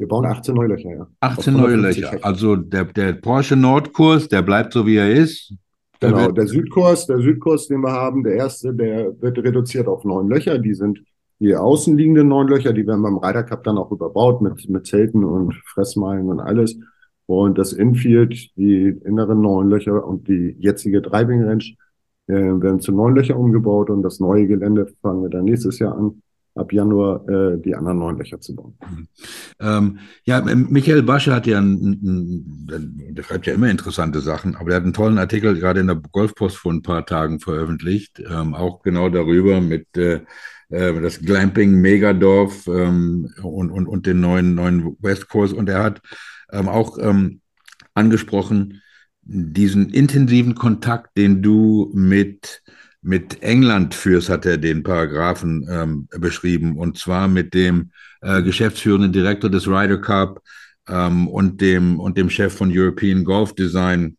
Wir 0.00 0.08
bauen 0.08 0.24
18 0.24 0.54
neue 0.54 0.68
Löcher, 0.68 0.90
ja. 0.90 1.06
18 1.20 1.54
neue 1.54 1.76
Löcher. 1.76 2.10
Hektar. 2.12 2.24
Also 2.26 2.56
der, 2.56 2.86
der 2.86 3.12
Porsche 3.12 3.54
Nordkurs, 3.54 4.28
der 4.28 4.40
bleibt 4.40 4.72
so, 4.72 4.86
wie 4.86 4.96
er 4.96 5.12
ist. 5.12 5.52
Der 6.00 6.12
genau, 6.12 6.30
der 6.30 6.46
Südkurs, 6.46 7.06
der 7.06 7.18
Südkurs, 7.18 7.68
den 7.68 7.82
wir 7.82 7.92
haben, 7.92 8.24
der 8.24 8.36
erste, 8.36 8.72
der 8.72 9.12
wird 9.20 9.36
reduziert 9.36 9.88
auf 9.88 10.02
neun 10.04 10.30
Löcher. 10.30 10.58
Die 10.58 10.72
sind 10.72 11.02
die 11.38 11.54
außenliegenden 11.54 12.28
neun 12.28 12.48
Löcher, 12.48 12.72
die 12.72 12.86
werden 12.86 13.02
beim 13.02 13.18
Ryder 13.18 13.42
Cup 13.42 13.62
dann 13.64 13.76
auch 13.76 13.92
überbaut 13.92 14.40
mit, 14.40 14.70
mit 14.70 14.86
Zelten 14.86 15.22
und 15.22 15.54
Fressmeilen 15.66 16.30
und 16.30 16.40
alles. 16.40 16.78
Und 17.26 17.58
das 17.58 17.74
Infield, 17.74 18.56
die 18.56 18.98
inneren 19.04 19.42
neun 19.42 19.68
Löcher 19.68 20.06
und 20.06 20.28
die 20.28 20.56
jetzige 20.58 21.02
Driving 21.02 21.44
Range 21.44 21.64
äh, 22.26 22.32
werden 22.32 22.80
zu 22.80 22.92
neun 22.92 23.16
Löcher 23.16 23.38
umgebaut 23.38 23.90
und 23.90 24.02
das 24.02 24.18
neue 24.18 24.46
Gelände 24.46 24.86
fangen 25.02 25.22
wir 25.24 25.28
dann 25.28 25.44
nächstes 25.44 25.78
Jahr 25.78 25.94
an 25.94 26.22
ab 26.60 26.72
Januar 26.72 27.28
äh, 27.28 27.60
die 27.60 27.74
anderen 27.74 27.98
neun 27.98 28.18
Löcher 28.18 28.40
zu 28.40 28.54
bauen. 28.54 28.74
Mhm. 28.88 29.08
Ähm, 29.60 29.98
ja, 30.24 30.40
Michael 30.42 31.02
Basche 31.02 31.34
hat 31.34 31.46
ja, 31.46 31.58
ein, 31.58 32.00
ein, 32.02 33.14
der 33.14 33.22
schreibt 33.22 33.46
ja 33.46 33.54
immer 33.54 33.70
interessante 33.70 34.20
Sachen, 34.20 34.56
aber 34.56 34.70
er 34.70 34.76
hat 34.76 34.84
einen 34.84 34.92
tollen 34.92 35.18
Artikel 35.18 35.58
gerade 35.58 35.80
in 35.80 35.86
der 35.86 35.96
Golfpost 35.96 36.56
vor 36.56 36.72
ein 36.72 36.82
paar 36.82 37.04
Tagen 37.06 37.40
veröffentlicht, 37.40 38.22
ähm, 38.30 38.54
auch 38.54 38.82
genau 38.82 39.08
darüber 39.08 39.60
mit 39.60 39.96
äh, 39.96 40.20
äh, 40.70 41.00
das 41.00 41.20
Glamping 41.20 41.80
Megadorf 41.80 42.66
ähm, 42.68 43.32
und, 43.42 43.70
und, 43.70 43.86
und 43.86 44.06
den 44.06 44.20
neuen, 44.20 44.54
neuen 44.54 44.96
Westkurs. 45.00 45.52
Und 45.52 45.68
er 45.68 45.82
hat 45.82 46.00
ähm, 46.52 46.68
auch 46.68 46.98
ähm, 46.98 47.40
angesprochen, 47.94 48.82
diesen 49.22 49.90
intensiven 49.90 50.54
Kontakt, 50.54 51.16
den 51.16 51.42
du 51.42 51.90
mit, 51.94 52.62
mit 53.02 53.42
England 53.42 53.94
führst, 53.94 54.28
hat 54.28 54.44
er 54.46 54.58
den 54.58 54.82
Paragraphen 54.82 55.66
ähm, 55.70 56.08
beschrieben, 56.18 56.76
und 56.76 56.98
zwar 56.98 57.28
mit 57.28 57.54
dem 57.54 57.90
äh, 58.20 58.42
geschäftsführenden 58.42 59.12
Direktor 59.12 59.50
des 59.50 59.66
Ryder 59.66 59.98
Cup 59.98 60.42
ähm, 60.88 61.28
und, 61.28 61.60
dem, 61.60 61.98
und 61.98 62.18
dem 62.18 62.28
Chef 62.28 62.54
von 62.54 62.70
European 62.72 63.24
Golf 63.24 63.54
Design, 63.54 64.16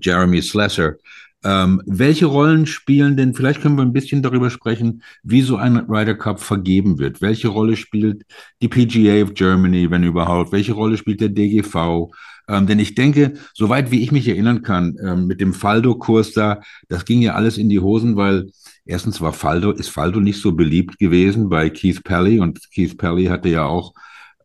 Jeremy 0.00 0.40
Slesser. 0.40 0.96
Ähm, 1.44 1.82
welche 1.86 2.26
Rollen 2.26 2.66
spielen 2.66 3.16
denn, 3.16 3.34
vielleicht 3.34 3.60
können 3.60 3.76
wir 3.76 3.82
ein 3.82 3.92
bisschen 3.92 4.22
darüber 4.22 4.48
sprechen, 4.48 5.02
wie 5.24 5.42
so 5.42 5.56
ein 5.56 5.76
Ryder 5.76 6.14
Cup 6.14 6.40
vergeben 6.40 6.98
wird. 6.98 7.20
Welche 7.20 7.48
Rolle 7.48 7.76
spielt 7.76 8.22
die 8.62 8.68
PGA 8.68 9.24
of 9.24 9.34
Germany, 9.34 9.90
wenn 9.90 10.04
überhaupt? 10.04 10.52
Welche 10.52 10.72
Rolle 10.72 10.96
spielt 10.96 11.20
der 11.20 11.30
DGV? 11.30 12.10
Ähm, 12.48 12.66
denn 12.66 12.78
ich 12.78 12.94
denke, 12.94 13.34
soweit 13.54 13.90
wie 13.90 14.02
ich 14.02 14.12
mich 14.12 14.28
erinnern 14.28 14.62
kann, 14.62 14.96
ähm, 15.02 15.26
mit 15.26 15.40
dem 15.40 15.54
Faldo-Kurs 15.54 16.32
da, 16.32 16.60
das 16.88 17.04
ging 17.04 17.22
ja 17.22 17.34
alles 17.34 17.58
in 17.58 17.68
die 17.68 17.80
Hosen, 17.80 18.16
weil 18.16 18.50
erstens 18.84 19.20
war 19.20 19.32
Faldo, 19.32 19.70
ist 19.70 19.88
Faldo 19.88 20.20
nicht 20.20 20.40
so 20.40 20.52
beliebt 20.52 20.98
gewesen 20.98 21.48
bei 21.48 21.70
Keith 21.70 22.02
Pelly 22.02 22.40
und 22.40 22.70
Keith 22.72 22.96
Pelly 22.98 23.26
hatte 23.26 23.48
ja 23.48 23.64
auch 23.64 23.94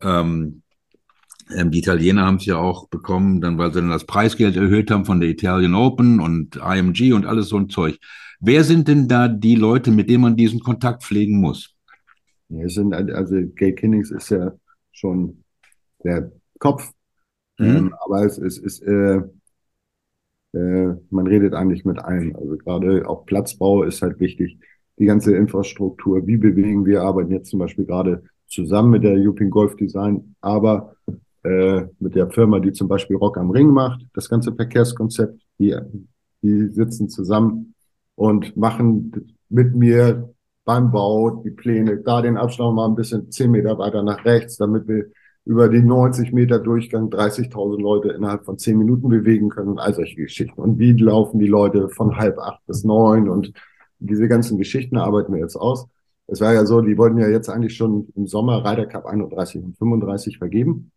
ähm, 0.02 0.62
ähm, 1.56 1.72
die 1.72 1.80
Italiener 1.80 2.26
haben 2.26 2.38
es 2.38 2.46
ja 2.46 2.58
auch 2.58 2.88
bekommen, 2.90 3.42
dann 3.42 3.58
weil 3.58 3.74
sie 3.74 3.80
dann 3.80 3.90
das 3.90 4.06
Preisgeld 4.06 4.56
erhöht 4.56 4.92
haben 4.92 5.06
von 5.06 5.20
der 5.20 5.30
Italian 5.30 5.76
Open 5.76 6.20
und 6.20 6.58
IMG 6.58 7.14
und 7.14 7.26
alles 7.26 7.50
so 7.50 7.58
ein 7.58 7.70
Zeug. 7.70 7.98
Wer 8.40 8.64
sind 8.64 8.88
denn 8.88 9.08
da 9.08 9.28
die 9.28 9.56
Leute, 9.56 9.92
mit 9.92 10.10
denen 10.10 10.22
man 10.22 10.36
diesen 10.36 10.60
Kontakt 10.60 11.04
pflegen 11.04 11.40
muss? 11.40 11.74
Ja, 12.50 12.68
sind, 12.70 12.94
also 12.94 13.36
Gay 13.56 13.74
Kinnings 13.74 14.12
ist 14.12 14.30
ja 14.30 14.54
schon 14.92 15.44
der 16.04 16.32
Kopf, 16.60 16.92
mhm. 17.58 17.65
ähm, 17.65 17.96
aber 18.04 18.26
es, 18.26 18.38
es 18.38 18.58
ist, 18.58 18.82
äh, 18.84 19.22
äh, 20.54 20.96
man 21.10 21.28
redet 21.28 21.54
eigentlich 21.54 21.86
mit 21.86 22.00
allen. 22.00 22.36
Also 22.36 22.58
gerade 22.58 23.08
auch 23.08 23.26
Platzbau 23.26 23.84
ist 23.84 24.02
halt 24.02 24.20
wichtig. 24.20 24.60
Die 25.00 25.06
ganze 25.06 25.36
Infrastruktur, 25.36 26.26
wie 26.26 26.38
bewegen 26.38 26.86
wir, 26.86 27.04
arbeiten 27.04 27.32
jetzt 27.32 27.50
zum 27.50 27.60
Beispiel 27.60 27.86
gerade 27.86 28.24
zusammen 28.48 28.91
mit 28.91 29.04
der 29.04 29.13
European 29.13 29.50
Golf 29.50 29.76
Design, 29.76 30.36
aber 30.41 30.96
äh, 31.43 31.86
mit 32.00 32.15
der 32.15 32.30
Firma, 32.30 32.60
die 32.60 32.72
zum 32.72 32.88
Beispiel 32.88 33.17
Rock 33.17 33.38
am 33.38 33.52
Ring 33.52 33.70
macht, 33.70 34.06
das 34.13 34.30
ganze 34.30 34.54
Verkehrskonzept, 34.54 35.39
die, 35.60 35.76
die 36.41 36.67
sitzen 36.70 37.10
zusammen 37.10 37.76
und 38.15 38.56
machen 38.58 39.36
mit 39.50 39.76
mir 39.76 40.34
beim 40.65 40.91
Bau 40.91 41.41
die 41.46 41.52
Pläne, 41.52 41.98
da 41.98 42.22
den 42.22 42.38
Abstand 42.38 42.76
mal 42.76 42.88
ein 42.88 42.96
bisschen 42.96 43.32
zehn 43.32 43.52
Meter 43.52 43.78
weiter 43.78 44.04
nach 44.04 44.26
rechts, 44.26 44.58
damit 44.58 44.88
wir 44.88 45.06
über 45.48 45.70
die 45.70 45.82
90 45.82 46.34
Meter 46.34 46.60
Durchgang 46.60 47.10
30.000 47.10 47.82
Leute 47.82 48.10
innerhalb 48.10 48.44
von 48.44 48.58
zehn 48.58 48.78
Minuten 48.78 49.08
bewegen 49.08 49.48
können 49.48 49.70
und 49.70 49.80
all 49.80 49.94
solche 49.94 50.18
Geschichten. 50.18 50.60
Und 50.60 50.78
wie 50.78 50.92
laufen 50.92 51.40
die 51.40 51.48
Leute 51.48 51.88
von 51.88 52.18
halb 52.18 52.38
acht 52.38 52.66
bis 52.68 52.84
neun 52.84 53.30
und 53.30 53.54
diese 54.00 54.28
ganzen 54.28 54.58
Geschichten 54.58 54.98
arbeiten 54.98 55.34
wir 55.34 55.40
jetzt 55.40 55.56
aus. 55.56 55.88
Es 56.28 56.42
war 56.42 56.54
ja 56.54 56.66
so, 56.66 56.82
die 56.82 56.98
wollten 56.98 57.18
ja 57.18 57.30
jetzt 57.30 57.50
eigentlich 57.50 57.78
schon 57.78 58.10
im 58.16 58.28
Sommer 58.28 58.66
Ryder 58.66 58.88
Cup 58.88 59.06
31 59.06 59.64
und 59.64 59.78
35 59.78 60.38
vergeben. 60.38 60.92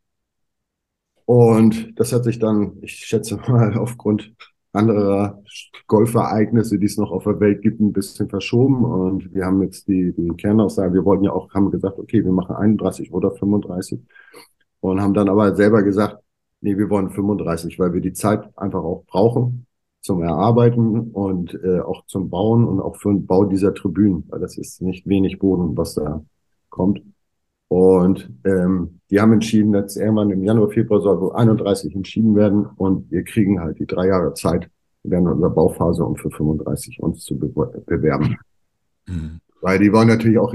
Und 1.27 1.93
das 2.01 2.13
hat 2.13 2.25
sich 2.25 2.41
dann, 2.41 2.79
ich 2.83 2.97
schätze 2.97 3.37
mal, 3.37 3.75
aufgrund 3.79 4.35
anderer 4.72 5.42
Golfereignisse, 5.87 6.78
die 6.78 6.87
es 6.87 6.96
noch 6.96 7.11
auf 7.11 7.24
der 7.24 7.40
Welt 7.40 7.62
gibt, 7.62 7.80
ein 7.80 7.92
bisschen 7.92 8.28
verschoben. 8.28 8.85
Und 8.85 9.35
wir 9.35 9.44
haben 9.44 9.62
jetzt 9.62 9.88
die, 9.88 10.12
die 10.12 10.28
Kernaussage, 10.37 10.94
wir 10.94 11.04
wollten 11.04 11.24
ja 11.24 11.33
auch, 11.33 11.52
haben 11.54 11.70
gesagt, 11.70 11.98
okay, 11.98 12.24
wir 12.24 12.33
machen 12.33 12.56
31 12.56 13.12
oder 13.12 13.33
35. 13.33 14.00
Und 14.80 15.00
haben 15.00 15.14
dann 15.14 15.28
aber 15.28 15.54
selber 15.56 15.83
gesagt, 15.83 16.18
nee, 16.61 16.76
wir 16.76 16.88
wollen 16.90 17.11
35, 17.11 17.78
weil 17.78 17.92
wir 17.92 18.00
die 18.00 18.12
Zeit 18.12 18.56
einfach 18.56 18.83
auch 18.83 19.04
brauchen 19.06 19.66
zum 20.00 20.22
Erarbeiten 20.22 21.11
und 21.11 21.54
äh, 21.62 21.80
auch 21.80 22.06
zum 22.06 22.30
Bauen 22.30 22.66
und 22.66 22.80
auch 22.80 22.96
für 22.96 23.11
den 23.11 23.26
Bau 23.26 23.44
dieser 23.44 23.74
Tribünen, 23.74 24.24
weil 24.28 24.40
das 24.40 24.56
ist 24.56 24.80
nicht 24.80 25.06
wenig 25.06 25.38
Boden, 25.38 25.76
was 25.76 25.94
da 25.94 26.24
kommt. 26.70 27.02
Und 27.70 28.28
ähm, 28.44 28.98
die 29.11 29.20
haben 29.20 29.33
entschieden, 29.33 29.72
dass 29.72 29.96
irgendwann 29.96 30.30
im 30.30 30.42
Januar, 30.42 30.70
Februar 30.70 31.00
soll 31.00 31.33
31 31.33 31.94
entschieden 31.94 32.35
werden 32.35 32.66
und 32.66 33.09
wir 33.12 33.22
kriegen 33.22 33.61
halt 33.61 33.78
die 33.78 33.87
drei 33.87 34.09
Jahre 34.09 34.35
Zeit 34.35 34.68
während 35.04 35.28
unserer 35.28 35.50
Bauphase, 35.50 36.04
um 36.04 36.16
für 36.16 36.33
35 36.33 37.00
uns 37.00 37.22
zu 37.22 37.38
bewerben. 37.38 38.37
Mhm. 39.06 39.38
Weil 39.61 39.78
die 39.78 39.92
wollen 39.92 40.09
natürlich 40.09 40.38
auch, 40.38 40.52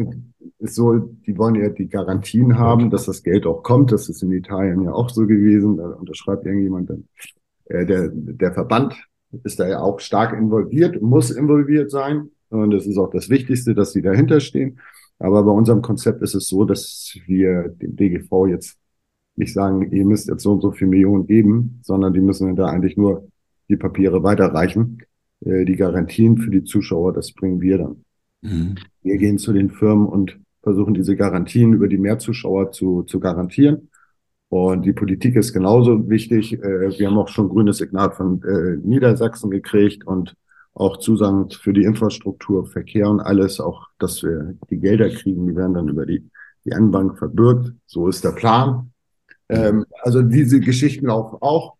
ist 0.59 0.75
so, 0.75 0.97
die 0.97 1.37
wollen 1.37 1.55
ja 1.55 1.69
die 1.69 1.87
Garantien 1.87 2.59
haben, 2.59 2.89
dass 2.89 3.05
das 3.05 3.23
Geld 3.23 3.45
auch 3.45 3.63
kommt. 3.63 3.93
Das 3.93 4.09
ist 4.09 4.21
in 4.21 4.33
Italien 4.33 4.81
ja 4.81 4.91
auch 4.91 5.09
so 5.09 5.25
gewesen. 5.25 5.77
Da 5.77 5.87
unterschreibt 5.91 6.45
irgendjemand 6.45 6.89
dann. 6.89 7.07
Äh, 7.65 7.85
der, 7.85 8.09
der 8.11 8.51
Verband 8.51 8.93
ist 9.43 9.61
da 9.61 9.69
ja 9.69 9.79
auch 9.79 10.01
stark 10.01 10.37
involviert, 10.37 11.01
muss 11.01 11.31
involviert 11.31 11.91
sein. 11.91 12.31
Und 12.49 12.71
das 12.71 12.85
ist 12.85 12.97
auch 12.97 13.09
das 13.09 13.29
Wichtigste, 13.29 13.73
dass 13.73 13.93
sie 13.93 14.01
dahinter 14.01 14.41
stehen. 14.41 14.79
Aber 15.19 15.43
bei 15.43 15.51
unserem 15.51 15.81
Konzept 15.81 16.21
ist 16.21 16.35
es 16.35 16.47
so, 16.47 16.65
dass 16.65 17.17
wir 17.25 17.69
dem 17.69 17.95
DGV 17.95 18.47
jetzt 18.47 18.77
nicht 19.35 19.53
sagen, 19.53 19.91
ihr 19.91 20.05
müsst 20.05 20.27
jetzt 20.29 20.43
so 20.43 20.53
und 20.53 20.61
so 20.61 20.71
viel 20.71 20.87
Millionen 20.87 21.27
geben, 21.27 21.79
sondern 21.83 22.13
die 22.13 22.21
müssen 22.21 22.55
da 22.55 22.67
eigentlich 22.67 22.97
nur 22.97 23.27
die 23.69 23.77
Papiere 23.77 24.23
weiterreichen. 24.23 24.99
Äh, 25.45 25.65
die 25.65 25.75
Garantien 25.75 26.37
für 26.37 26.51
die 26.51 26.63
Zuschauer, 26.63 27.13
das 27.13 27.31
bringen 27.31 27.61
wir 27.61 27.77
dann. 27.77 28.05
Mhm. 28.41 28.75
Wir 29.01 29.17
gehen 29.17 29.37
zu 29.37 29.53
den 29.53 29.69
Firmen 29.69 30.07
und 30.07 30.39
versuchen 30.61 30.93
diese 30.93 31.15
Garantien 31.15 31.73
über 31.73 31.87
die 31.87 31.97
Mehrzuschauer 31.97 32.71
zu, 32.71 33.03
zu 33.03 33.19
garantieren. 33.19 33.89
Und 34.49 34.85
die 34.85 34.93
Politik 34.93 35.35
ist 35.35 35.53
genauso 35.53 36.09
wichtig. 36.09 36.53
Äh, 36.53 36.97
wir 36.97 37.07
haben 37.07 37.17
auch 37.17 37.27
schon 37.27 37.49
grünes 37.49 37.77
Signal 37.77 38.11
von 38.11 38.41
äh, 38.43 38.77
Niedersachsen 38.77 39.49
gekriegt 39.49 40.05
und 40.05 40.35
auch 40.75 40.97
Zusagen 40.97 41.49
für 41.49 41.73
die 41.73 41.83
Infrastruktur, 41.83 42.67
Verkehr 42.67 43.09
und 43.09 43.21
alles, 43.21 43.59
auch 43.59 43.87
dass 43.97 44.21
wir 44.21 44.55
die 44.69 44.77
Gelder 44.77 45.09
kriegen, 45.09 45.47
die 45.47 45.55
werden 45.55 45.73
dann 45.73 45.87
über 45.87 46.05
die, 46.05 46.29
die 46.65 46.73
Anbank 46.73 47.17
verbürgt. 47.17 47.73
So 47.85 48.09
ist 48.09 48.23
der 48.25 48.33
Plan. 48.33 48.91
Ähm, 49.47 49.85
also 50.01 50.21
diese 50.21 50.59
Geschichten 50.59 51.09
auch, 51.09 51.41
auch. 51.41 51.75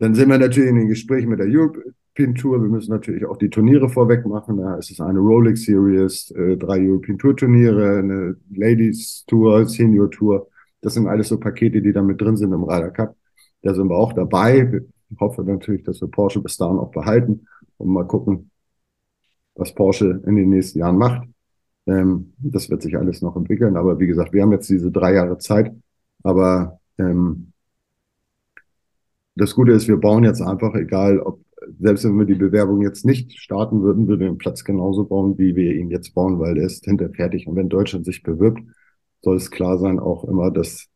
Dann 0.00 0.14
sind 0.14 0.28
wir 0.28 0.38
natürlich 0.38 0.70
in 0.70 0.76
den 0.76 0.88
Gesprächen 0.88 1.28
mit 1.28 1.38
der 1.38 1.46
European 1.46 2.34
Tour. 2.34 2.60
Wir 2.60 2.68
müssen 2.68 2.90
natürlich 2.90 3.24
auch 3.24 3.36
die 3.36 3.48
Turniere 3.48 3.88
vorweg 3.88 4.26
machen. 4.26 4.56
Da 4.56 4.74
ist 4.74 4.90
es 4.90 5.00
eine 5.00 5.20
Rolex 5.20 5.64
Series, 5.64 6.32
äh, 6.32 6.56
drei 6.56 6.80
European 6.80 7.18
Tour 7.18 7.36
Turniere, 7.36 7.98
eine 7.98 8.36
Ladies 8.52 9.24
Tour, 9.28 9.66
Senior 9.66 10.10
Tour. 10.10 10.48
Das 10.80 10.94
sind 10.94 11.06
alles 11.06 11.28
so 11.28 11.38
Pakete, 11.38 11.80
die 11.80 11.92
da 11.92 12.02
mit 12.02 12.20
drin 12.20 12.36
sind 12.36 12.52
im 12.52 12.64
Ryder 12.64 12.90
Cup. 12.90 13.14
Da 13.62 13.72
sind 13.72 13.88
wir 13.88 13.96
auch 13.96 14.12
dabei. 14.12 14.82
Ich 15.10 15.20
hoffe 15.20 15.44
natürlich, 15.44 15.84
dass 15.84 16.00
wir 16.00 16.08
Porsche 16.08 16.42
bis 16.42 16.56
dahin 16.56 16.78
auch 16.78 16.90
behalten 16.90 17.46
und 17.78 17.88
mal 17.88 18.06
gucken, 18.06 18.50
was 19.54 19.74
Porsche 19.74 20.22
in 20.26 20.36
den 20.36 20.50
nächsten 20.50 20.78
Jahren 20.80 20.98
macht. 20.98 21.28
Ähm, 21.86 22.32
das 22.38 22.70
wird 22.70 22.82
sich 22.82 22.96
alles 22.96 23.22
noch 23.22 23.36
entwickeln. 23.36 23.76
Aber 23.76 23.98
wie 23.98 24.06
gesagt, 24.06 24.32
wir 24.32 24.42
haben 24.42 24.52
jetzt 24.52 24.68
diese 24.68 24.90
drei 24.90 25.14
Jahre 25.14 25.38
Zeit. 25.38 25.74
Aber 26.22 26.80
ähm, 26.98 27.52
das 29.34 29.54
Gute 29.54 29.72
ist, 29.72 29.88
wir 29.88 29.98
bauen 29.98 30.24
jetzt 30.24 30.40
einfach, 30.40 30.74
egal 30.74 31.20
ob, 31.20 31.40
selbst 31.78 32.04
wenn 32.04 32.18
wir 32.18 32.26
die 32.26 32.34
Bewerbung 32.34 32.82
jetzt 32.82 33.04
nicht 33.04 33.38
starten 33.38 33.82
würden, 33.82 34.08
würden 34.08 34.20
wir 34.20 34.28
den 34.28 34.38
Platz 34.38 34.64
genauso 34.64 35.04
bauen, 35.04 35.38
wie 35.38 35.56
wir 35.56 35.74
ihn 35.74 35.90
jetzt 35.90 36.14
bauen, 36.14 36.38
weil 36.38 36.58
er 36.58 36.66
ist 36.66 36.84
hinter 36.84 37.10
fertig. 37.10 37.46
Und 37.46 37.56
wenn 37.56 37.68
Deutschland 37.68 38.04
sich 38.04 38.22
bewirbt, 38.22 38.60
soll 39.22 39.36
es 39.36 39.50
klar 39.50 39.78
sein 39.78 39.98
auch 39.98 40.24
immer, 40.24 40.50
dass, 40.50 40.88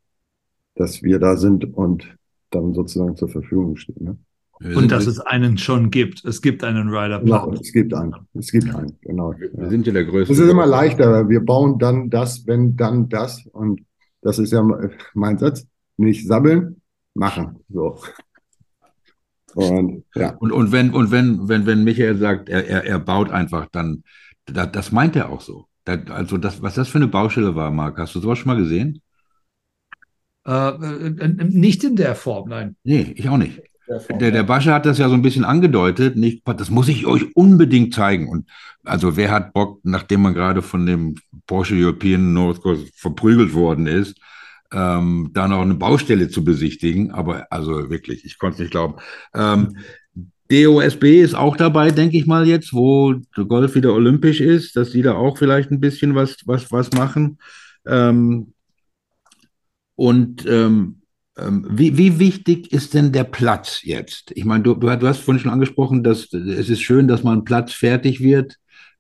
dass 0.75 1.03
wir 1.03 1.19
da 1.19 1.37
sind 1.37 1.75
und 1.75 2.17
dann 2.51 2.75
sozusagen 2.75 3.17
zur 3.17 3.29
Verfügung 3.29 3.77
stehen. 3.77 4.05
Ne? 4.05 4.19
Und 4.63 4.93
dass 4.93 5.07
es 5.07 5.21
einen 5.21 5.57
schon 5.57 5.91
gibt. 5.91 6.23
Es 6.25 6.43
gibt 6.43 6.63
einen 6.65 6.89
Rider 6.89 7.21
Genau, 7.21 7.51
es 7.53 7.73
gibt 7.73 7.95
einen. 7.95 8.15
Es 8.35 8.53
gibt 8.53 8.75
einen, 8.75 8.99
genau. 9.01 9.33
Wir 9.39 9.51
ja. 9.57 9.71
sind 9.71 9.87
ja 9.87 9.93
der 9.93 10.05
größte. 10.05 10.35
Es 10.35 10.39
ist 10.39 10.51
immer 10.51 10.67
leichter. 10.67 11.29
Wir 11.31 11.41
bauen 11.41 11.79
dann 11.79 12.11
das, 12.11 12.47
wenn 12.47 12.77
dann 12.77 13.09
das. 13.09 13.47
Und 13.53 13.81
das 14.21 14.39
ist 14.39 14.53
ja 14.53 14.63
mein 15.15 15.39
Satz. 15.39 15.67
Nicht 15.97 16.27
sabbeln, 16.27 16.81
machen. 17.15 17.57
So. 17.71 17.99
Und, 19.55 20.05
ja. 20.15 20.37
und, 20.37 20.53
und 20.53 20.73
wenn, 20.73 20.91
und 20.91 21.11
wenn, 21.11 21.49
wenn, 21.49 21.67
wenn 21.67 21.85
Michael 21.85 22.17
sagt, 22.17 22.49
er, 22.49 22.67
er, 22.67 22.85
er 22.85 22.99
baut 22.99 23.31
einfach, 23.31 23.67
dann, 23.73 24.05
das, 24.45 24.73
das 24.73 24.93
meint 24.93 25.17
er 25.17 25.31
auch 25.31 25.41
so. 25.41 25.67
Das, 25.85 26.01
also 26.11 26.37
das, 26.37 26.63
was 26.63 26.75
das 26.75 26.89
für 26.89 26.99
eine 26.99 27.09
Baustelle 27.09 27.55
war, 27.55 27.71
Marc, 27.71 27.99
hast 27.99 28.15
du 28.15 28.21
sowas 28.21 28.39
schon 28.39 28.49
mal 28.49 28.61
gesehen? 28.61 29.01
Äh, 30.47 30.69
äh 30.69 31.45
nicht 31.45 31.83
in 31.83 31.97
der 31.97 32.15
Form, 32.15 32.49
nein. 32.51 32.77
Nee, 32.85 33.13
ich 33.17 33.29
auch 33.29 33.39
nicht. 33.39 33.61
Der, 34.21 34.31
der 34.31 34.43
Basche 34.45 34.73
hat 34.73 34.87
das 34.87 34.99
ja 34.99 35.09
so 35.09 35.15
ein 35.15 35.23
bisschen 35.23 35.45
angedeutet. 35.45 36.17
Nicht, 36.17 36.43
das 36.47 36.71
muss 36.71 36.89
ich 36.89 37.07
euch 37.07 37.35
unbedingt 37.35 37.95
zeigen. 37.95 38.29
Und 38.29 38.49
also 38.85 39.17
wer 39.17 39.31
hat 39.31 39.53
Bock, 39.53 39.81
nachdem 39.83 40.23
man 40.23 40.35
gerade 40.35 40.63
von 40.63 40.87
dem 40.87 41.17
Porsche 41.47 41.75
European 41.75 42.33
North 42.33 42.61
Coast 42.63 42.89
verprügelt 42.95 43.53
worden 43.53 43.87
ist, 43.87 44.19
ähm, 44.73 45.31
da 45.33 45.49
noch 45.49 45.63
eine 45.63 45.75
Baustelle 45.75 46.29
zu 46.29 46.45
besichtigen. 46.45 47.11
Aber 47.11 47.47
also 47.51 47.91
wirklich, 47.91 48.25
ich 48.25 48.39
konnte 48.39 48.55
es 48.55 48.61
nicht 48.61 48.71
glauben. 48.71 48.95
Ähm, 49.35 49.77
DOSB 50.51 51.23
ist 51.23 51.35
auch 51.35 51.57
dabei, 51.57 51.91
denke 51.91 52.17
ich 52.17 52.27
mal 52.27 52.47
jetzt, 52.47 52.73
wo 52.73 53.15
Golf 53.35 53.75
wieder 53.75 53.93
olympisch 53.93 54.41
ist, 54.41 54.75
dass 54.77 54.91
die 54.91 55.03
da 55.03 55.15
auch 55.15 55.39
vielleicht 55.39 55.71
ein 55.71 55.81
bisschen 55.81 56.15
was, 56.15 56.37
was, 56.45 56.71
was 56.73 56.91
machen. 56.93 57.39
Ähm, 57.87 58.53
und 59.95 60.47
ähm, 60.47 61.00
wie, 61.49 61.97
wie, 61.97 62.19
wichtig 62.19 62.73
ist 62.73 62.95
denn 62.95 63.13
der 63.13 63.25
Platz 63.25 63.81
jetzt? 63.83 64.33
Ich 64.35 64.45
meine, 64.45 64.63
du, 64.63 64.75
du, 64.75 64.89
hast 64.91 65.21
vorhin 65.21 65.41
schon 65.41 65.53
angesprochen, 65.53 66.03
dass 66.03 66.33
es 66.33 66.69
ist 66.69 66.83
schön, 66.83 67.09
dass 67.09 67.23
mal 67.23 67.33
ein 67.33 67.45
Platz 67.45 67.73
fertig 67.73 68.21
wird. 68.21 68.57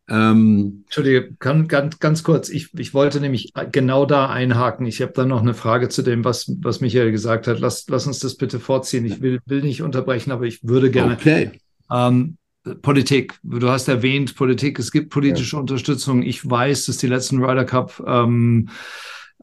Ähm, 0.09 0.83
Entschuldige, 0.87 1.35
kann, 1.38 1.68
ganz, 1.68 2.00
ganz 2.00 2.24
kurz. 2.24 2.48
Ich, 2.48 2.74
ich 2.76 2.94
wollte 2.94 3.20
nämlich 3.20 3.53
genau 3.70 4.07
da 4.07 4.29
einhaken. 4.29 4.87
Ich 4.87 5.00
habe 5.03 5.12
da 5.12 5.24
noch 5.24 5.40
eine 5.40 5.55
Frage 5.55 5.88
zu 5.88 6.03
dem, 6.03 6.24
was, 6.24 6.53
was 6.61 6.81
Michael 6.81 7.12
gesagt 7.12 7.46
hat. 7.46 7.61
Lass, 7.61 7.87
lass 7.88 8.07
uns 8.07 8.18
das 8.18 8.37
bitte 8.37 8.59
vorziehen. 8.59 9.05
Ich 9.05 9.20
will, 9.20 9.38
will 9.46 9.62
nicht 9.62 9.83
unterbrechen, 9.83 10.33
aber 10.33 10.46
ich 10.46 10.64
würde 10.64 10.90
gerne. 10.90 11.14
Okay. 11.14 11.53
Ähm, 11.92 12.37
Politik. 12.83 13.38
Du 13.42 13.68
hast 13.68 13.88
erwähnt, 13.88 14.35
Politik. 14.35 14.79
Es 14.79 14.90
gibt 14.90 15.11
politische 15.11 15.57
ja. 15.57 15.61
Unterstützung. 15.61 16.22
Ich 16.22 16.48
weiß, 16.48 16.87
dass 16.87 16.98
die 16.98 17.07
letzten 17.07 17.42
Ryder 17.42 17.64
Cup 17.64 18.03
ähm, 18.07 18.68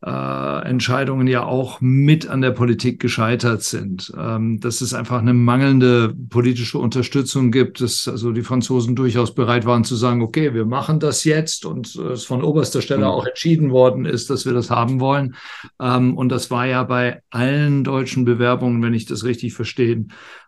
äh, 0.03 0.65
Entscheidungen 0.67 1.27
ja 1.27 1.43
auch 1.43 1.81
mit 1.81 2.27
an 2.29 2.41
der 2.41 2.51
Politik 2.51 2.99
gescheitert 2.99 3.63
sind. 3.63 4.13
Ähm, 4.17 4.59
dass 4.59 4.81
es 4.81 4.93
einfach 4.93 5.19
eine 5.19 5.33
mangelnde 5.33 6.13
politische 6.29 6.77
Unterstützung 6.77 7.51
gibt, 7.51 7.81
dass 7.81 8.07
also 8.07 8.31
die 8.31 8.43
Franzosen 8.43 8.95
durchaus 8.95 9.33
bereit 9.33 9.65
waren 9.65 9.83
zu 9.83 9.95
sagen, 9.95 10.21
okay, 10.21 10.53
wir 10.53 10.65
machen 10.65 10.99
das 10.99 11.23
jetzt 11.23 11.65
und 11.65 11.95
es 11.95 12.25
von 12.25 12.43
oberster 12.43 12.81
Stelle 12.81 13.05
mhm. 13.05 13.11
auch 13.11 13.25
entschieden 13.25 13.71
worden 13.71 14.05
ist, 14.05 14.29
dass 14.29 14.45
wir 14.45 14.53
das 14.53 14.69
haben 14.69 14.99
wollen. 14.99 15.35
Ähm, 15.81 16.15
und 16.15 16.29
das 16.29 16.51
war 16.51 16.67
ja 16.67 16.83
bei 16.83 17.21
allen 17.31 17.83
deutschen 17.83 18.23
Bewerbungen, 18.23 18.83
wenn 18.83 18.93
ich 18.93 19.05
das 19.05 19.23
richtig 19.23 19.53
verstehe, 19.53 20.05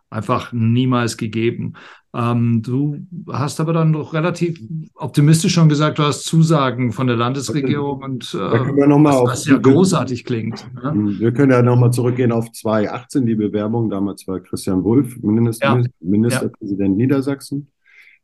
einfach 0.10 0.52
niemals 0.54 1.18
gegeben. 1.18 1.74
Ähm, 2.16 2.64
du 2.64 2.98
hast 3.32 3.60
aber 3.60 3.72
dann 3.74 3.94
doch 3.94 4.14
relativ 4.14 4.60
optimistisch 4.96 5.54
schon 5.54 5.70
gesagt, 5.70 6.00
du 6.00 6.04
hast 6.04 6.24
Zusagen 6.26 6.92
von 6.92 7.06
der 7.06 7.16
Landesregierung 7.16 8.02
und 8.02 8.34
äh, 8.34 8.38
was, 8.40 9.24
was 9.24 9.46
ja 9.46 9.58
großartig 9.58 10.26
klingt. 10.26 10.68
Ne? 10.74 10.92
Mhm, 10.92 11.20
wir 11.20 11.32
können 11.32 11.52
ja 11.52 11.62
nochmal 11.62 11.92
zurückgehen 11.92 12.32
auf 12.32 12.52
2018, 12.52 13.28
die 13.28 13.36
Bewerbung. 13.36 13.92
Damals 13.92 14.28
war 14.28 14.40
Christian 14.40 14.84
Wulff 14.84 15.18
Minister, 15.22 15.78
ja. 15.78 15.84
Ministerpräsident 16.00 16.98
ja. 16.98 17.06
Niedersachsen. 17.06 17.68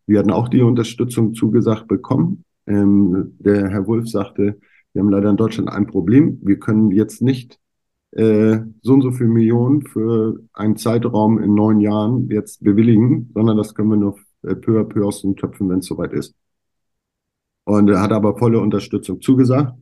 Wir 0.07 0.19
hatten 0.19 0.31
auch 0.31 0.47
die 0.47 0.61
Unterstützung 0.61 1.35
zugesagt 1.35 1.87
bekommen. 1.87 2.43
Ähm, 2.65 3.35
der 3.37 3.69
Herr 3.69 3.85
Wulff 3.85 4.09
sagte, 4.09 4.59
wir 4.93 5.01
haben 5.01 5.09
leider 5.09 5.29
in 5.29 5.37
Deutschland 5.37 5.69
ein 5.69 5.85
Problem. 5.85 6.39
Wir 6.41 6.57
können 6.57 6.89
jetzt 6.89 7.21
nicht 7.21 7.59
äh, 8.15 8.59
so 8.81 8.93
und 8.93 9.01
so 9.01 9.11
viel 9.11 9.27
Millionen 9.27 9.81
für 9.83 10.39
einen 10.53 10.77
Zeitraum 10.77 11.41
in 11.41 11.53
neun 11.53 11.79
Jahren 11.81 12.29
jetzt 12.29 12.63
bewilligen, 12.63 13.29
sondern 13.33 13.57
das 13.57 13.75
können 13.75 13.89
wir 13.89 13.97
nur 13.97 14.17
äh, 14.43 14.55
peu 14.55 14.79
à 14.79 14.83
peu 14.83 15.05
aus 15.05 15.21
den 15.21 15.35
Töpfen, 15.35 15.69
wenn 15.69 15.79
es 15.79 15.85
soweit 15.85 16.13
ist. 16.13 16.33
Und 17.65 17.89
er 17.89 18.01
hat 18.01 18.11
aber 18.11 18.37
volle 18.37 18.59
Unterstützung 18.59 19.21
zugesagt. 19.21 19.73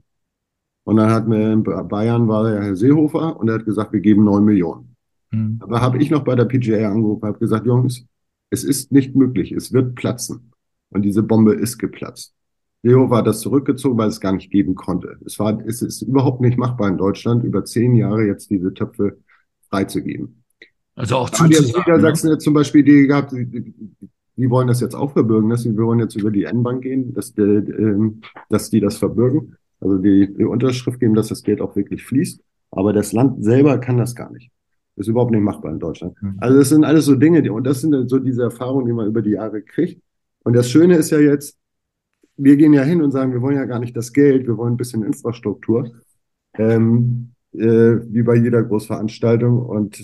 Und 0.86 0.98
dann 0.98 1.12
hat 1.12 1.28
mir 1.28 1.54
in 1.54 1.64
Bayern 1.64 2.28
war 2.28 2.50
der 2.50 2.62
Herr 2.62 2.76
Seehofer 2.76 3.40
und 3.40 3.48
er 3.48 3.56
hat 3.56 3.66
gesagt, 3.66 3.94
wir 3.94 4.02
geben 4.02 4.26
neun 4.26 4.44
Millionen. 4.44 4.96
Mhm. 5.32 5.60
Aber 5.62 5.82
habe 5.82 5.98
ich 6.00 6.10
noch 6.10 6.24
bei 6.24 6.36
der 6.36 6.46
PGA 6.46 6.92
angerufen, 6.92 7.26
habe 7.26 7.40
gesagt, 7.40 7.66
Jungs, 7.66 8.06
es 8.50 8.64
ist 8.64 8.92
nicht 8.92 9.16
möglich, 9.16 9.52
es 9.52 9.72
wird 9.72 9.96
platzen. 9.96 10.52
Und 10.90 11.04
diese 11.04 11.24
Bombe 11.24 11.54
ist 11.54 11.78
geplatzt. 11.78 12.34
Seehofer 12.84 13.18
hat 13.18 13.28
das 13.28 13.40
zurückgezogen, 13.40 13.98
weil 13.98 14.10
es 14.10 14.20
gar 14.20 14.34
nicht 14.34 14.52
geben 14.52 14.76
konnte. 14.76 15.18
Es 15.26 15.40
war, 15.40 15.60
es 15.66 15.82
ist 15.82 16.02
überhaupt 16.02 16.42
nicht 16.42 16.58
machbar 16.58 16.90
in 16.90 16.98
Deutschland, 16.98 17.44
über 17.46 17.64
zehn 17.64 17.96
Jahre 17.96 18.26
jetzt 18.26 18.50
diese 18.50 18.74
Töpfe 18.74 19.18
freizugeben. 19.70 20.44
Also 20.96 21.16
auch 21.16 21.30
zu 21.30 21.46
Niedersachsen 21.46 22.30
ne? 22.30 22.38
zum 22.38 22.54
Beispiel 22.54 22.84
die 22.84 23.08
gehabt, 23.08 23.32
die, 23.32 23.74
die, 24.36 24.50
wollen 24.50 24.68
das 24.68 24.82
jetzt 24.82 24.96
auch 24.96 25.14
verbürgen, 25.14 25.50
dass 25.50 25.64
sie, 25.64 25.76
wir 25.76 25.86
wollen 25.86 26.00
jetzt 26.00 26.16
über 26.16 26.30
die 26.30 26.44
N-Bank 26.44 26.84
gehen, 26.84 27.14
dass, 27.14 27.34
die, 27.34 27.42
ähm, 27.42 28.22
dass 28.50 28.70
die 28.70 28.82
das 28.82 28.98
verbürgen, 28.98 29.56
also 29.80 29.98
die, 29.98 30.34
die 30.34 30.44
Unterschrift 30.44 31.00
geben, 31.00 31.16
dass 31.16 31.30
das 31.30 31.42
Geld 31.42 31.62
auch 31.62 31.76
wirklich 31.76 32.04
fließt. 32.04 32.42
Aber 32.72 32.92
das 32.92 33.14
Land 33.14 33.44
selber 33.44 33.78
kann 33.78 33.98
das 33.98 34.14
gar 34.14 34.32
nicht. 34.32 34.52
Das 34.96 35.08
ist 35.08 35.12
überhaupt 35.12 35.32
nicht 35.32 35.42
machbar 35.42 35.72
in 35.72 35.80
Deutschland. 35.80 36.22
Mhm. 36.22 36.36
Also 36.40 36.58
das 36.58 36.70
sind 36.70 36.84
alles 36.84 37.06
so 37.06 37.16
Dinge, 37.16 37.42
die, 37.42 37.50
und 37.50 37.66
das 37.66 37.82
sind 37.82 38.10
so 38.10 38.20
diese 38.20 38.44
Erfahrungen, 38.44 38.86
die 38.86 38.94
man 38.94 39.08
über 39.08 39.22
die 39.22 39.32
Jahre 39.32 39.62
kriegt. 39.62 40.02
Und 40.44 40.54
das 40.54 40.70
Schöne 40.70 40.98
ist 40.98 41.10
ja 41.10 41.20
jetzt, 41.20 41.58
wir 42.38 42.58
gehen 42.58 42.74
ja 42.74 42.84
hin 42.84 43.02
und 43.02 43.12
sagen, 43.12 43.34
wir 43.34 43.42
wollen 43.42 43.58
ja 43.58 43.66
gar 43.66 43.80
nicht 43.80 43.96
das 43.96 44.14
Geld, 44.14 44.48
wir 44.48 44.58
wollen 44.58 44.74
ein 44.74 44.78
bisschen 44.78 45.04
Infrastruktur, 45.04 45.92
ähm, 46.56 47.34
äh, 47.54 47.98
wie 48.08 48.24
bei 48.24 48.36
jeder 48.36 48.64
Großveranstaltung. 48.64 49.60
Und 49.60 50.02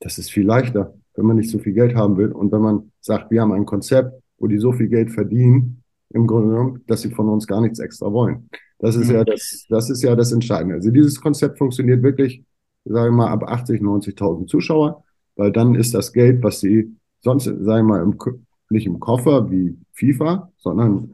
das 0.00 0.18
ist 0.18 0.30
viel 0.30 0.46
leichter, 0.46 0.94
wenn 1.14 1.26
man 1.26 1.36
nicht 1.36 1.50
so 1.50 1.58
viel 1.58 1.72
Geld 1.72 1.94
haben 1.94 2.16
will. 2.16 2.32
Und 2.32 2.52
wenn 2.52 2.62
man 2.62 2.92
sagt, 3.00 3.30
wir 3.30 3.40
haben 3.40 3.52
ein 3.52 3.66
Konzept, 3.66 4.12
wo 4.38 4.46
die 4.46 4.58
so 4.58 4.72
viel 4.72 4.88
Geld 4.88 5.10
verdienen, 5.10 5.82
im 6.10 6.26
Grunde 6.26 6.48
genommen, 6.48 6.84
dass 6.86 7.02
sie 7.02 7.10
von 7.10 7.28
uns 7.28 7.46
gar 7.46 7.60
nichts 7.60 7.78
extra 7.78 8.12
wollen. 8.12 8.48
Das 8.78 8.96
ist 8.96 9.08
mhm. 9.08 9.14
ja 9.14 9.24
das, 9.24 9.66
das 9.68 9.90
ist 9.90 10.02
ja 10.02 10.16
das 10.16 10.32
Entscheidende. 10.32 10.76
Also 10.76 10.90
dieses 10.90 11.20
Konzept 11.20 11.58
funktioniert 11.58 12.02
wirklich, 12.02 12.42
sage 12.84 13.10
ich 13.10 13.14
mal, 13.14 13.28
ab 13.28 13.44
80, 13.44 13.80
90.000 13.80 14.46
Zuschauer, 14.46 15.04
weil 15.36 15.52
dann 15.52 15.74
ist 15.74 15.94
das 15.94 16.12
Geld, 16.12 16.42
was 16.42 16.60
sie 16.60 16.96
sonst, 17.20 17.44
sage 17.44 17.80
ich 17.80 17.86
mal, 17.86 18.02
im, 18.02 18.16
nicht 18.70 18.86
im 18.86 19.00
Koffer 19.00 19.50
wie 19.50 19.76
FIFA, 19.92 20.50
sondern 20.56 21.12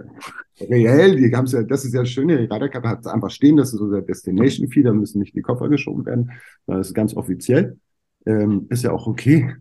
reell, 0.60 1.16
die 1.16 1.34
haben 1.34 1.46
ja, 1.46 1.62
das 1.62 1.84
ist 1.84 1.94
ja 1.94 2.00
das 2.00 2.10
Schöne, 2.10 2.36
die 2.38 2.44
Ryder 2.52 2.70
hat 2.82 3.06
einfach 3.06 3.30
stehen, 3.30 3.56
das 3.56 3.72
ist 3.72 3.80
unser 3.80 4.02
Destination 4.02 4.68
Fee, 4.68 4.82
da 4.82 4.92
müssen 4.92 5.18
nicht 5.20 5.34
die 5.34 5.42
Koffer 5.42 5.68
geschoben 5.68 6.04
werden, 6.06 6.32
das 6.66 6.88
ist 6.88 6.94
ganz 6.94 7.14
offiziell, 7.14 7.78
ähm, 8.26 8.66
ist 8.68 8.84
ja 8.84 8.92
auch 8.92 9.06
okay. 9.06 9.56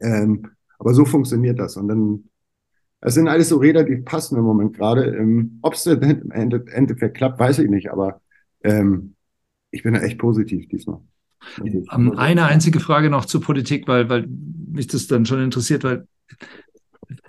Ähm, 0.00 0.48
aber 0.78 0.92
so 0.92 1.04
funktioniert 1.04 1.58
das 1.58 1.76
und 1.76 1.88
dann, 1.88 2.24
es 3.00 3.14
sind 3.14 3.28
alles 3.28 3.48
so 3.48 3.56
Räder, 3.58 3.84
die 3.84 3.96
passen 3.96 4.36
im 4.36 4.44
Moment 4.44 4.76
gerade. 4.76 5.04
Ähm, 5.16 5.58
Ob 5.62 5.74
es 5.74 5.86
im 5.86 6.30
Endeffekt 6.30 7.16
klappt, 7.16 7.38
weiß 7.38 7.60
ich 7.60 7.70
nicht, 7.70 7.90
aber 7.90 8.20
ähm, 8.62 9.14
ich 9.70 9.82
bin 9.82 9.94
da 9.94 10.00
echt 10.00 10.18
positiv 10.18 10.68
diesmal. 10.68 11.00
Eine 12.16 12.46
einzige 12.46 12.80
Frage 12.80 13.10
noch 13.10 13.26
zur 13.26 13.40
Politik, 13.40 13.86
weil, 13.86 14.08
weil 14.08 14.26
mich 14.26 14.86
das 14.86 15.06
dann 15.06 15.26
schon 15.26 15.42
interessiert, 15.42 15.84
weil 15.84 16.08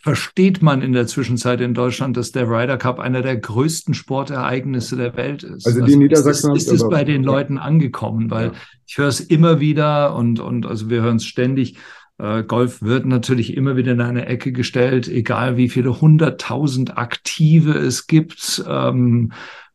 versteht 0.01 0.61
man 0.61 0.81
in 0.81 0.93
der 0.93 1.07
Zwischenzeit 1.07 1.61
in 1.61 1.73
Deutschland, 1.73 2.17
dass 2.17 2.31
der 2.31 2.49
Ryder 2.49 2.77
Cup 2.77 2.99
einer 2.99 3.21
der 3.21 3.37
größten 3.37 3.93
Sportereignisse 3.93 4.95
der 4.95 5.15
Welt 5.15 5.43
ist. 5.43 5.67
Also 5.67 5.79
die 5.79 5.85
also 5.85 5.99
Niedersachsen 5.99 6.55
ist, 6.55 6.71
es 6.71 6.87
bei 6.87 7.03
den 7.03 7.23
Leuten 7.23 7.57
angekommen, 7.57 8.31
weil 8.31 8.47
ja. 8.47 8.53
ich 8.85 8.97
höre 8.97 9.07
es 9.07 9.19
immer 9.19 9.59
wieder 9.59 10.15
und, 10.15 10.39
und 10.39 10.65
also 10.65 10.89
wir 10.89 11.01
hören 11.01 11.17
es 11.17 11.25
ständig. 11.25 11.77
Äh, 12.17 12.43
Golf 12.43 12.81
wird 12.81 13.05
natürlich 13.05 13.55
immer 13.55 13.75
wieder 13.75 13.91
in 13.91 14.01
eine 14.01 14.25
Ecke 14.25 14.51
gestellt, 14.51 15.07
egal 15.07 15.57
wie 15.57 15.69
viele 15.69 16.01
hunderttausend 16.01 16.97
Aktive 16.97 17.73
es 17.73 18.07
gibt. 18.07 18.63
Ähm, 18.67 19.31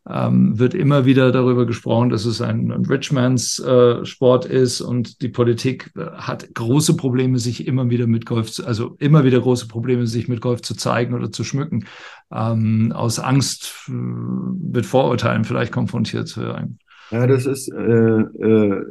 ähm, 0.09 0.59
wird 0.59 0.75
immer 0.75 1.05
wieder 1.05 1.31
darüber 1.31 1.65
gesprochen, 1.65 2.11
dass 2.11 2.25
es 2.25 2.41
ein, 2.41 2.73
ein 2.73 2.85
Richmans 2.85 3.61
äh, 3.61 4.05
Sport 4.05 4.47
ist 4.47 4.81
und 4.81 5.23
die 5.23 5.29
Politik 5.29 5.93
äh, 5.97 6.07
hat 6.12 6.53
große 6.55 6.97
Probleme, 6.97 7.38
sich 7.38 7.67
immer 7.67 7.88
wieder 7.88 8.07
mit 8.07 8.27
Golf, 8.27 8.51
zu, 8.51 8.67
also 8.67 8.97
immer 8.99 9.25
wieder 9.25 9.41
große 9.41 9.69
Probleme, 9.69 10.07
sich 10.07 10.29
mit 10.29 10.41
Golf 10.41 10.62
zu 10.62 10.75
zeigen 10.75 11.15
oder 11.15 11.31
zu 11.31 11.45
schmücken, 11.45 11.85
ähm, 12.33 12.93
aus 12.93 13.21
Angst 13.21 13.87
äh, 13.88 13.93
mit 13.93 14.87
Vorurteilen 14.87 15.45
vielleicht 15.45 15.73
konfrontiert 15.73 16.27
zu 16.27 16.41
werden. 16.43 16.79
Ja, 17.11 17.27
das 17.27 17.47
ist, 17.47 17.69
äh, 17.69 17.83
äh, 17.83 18.85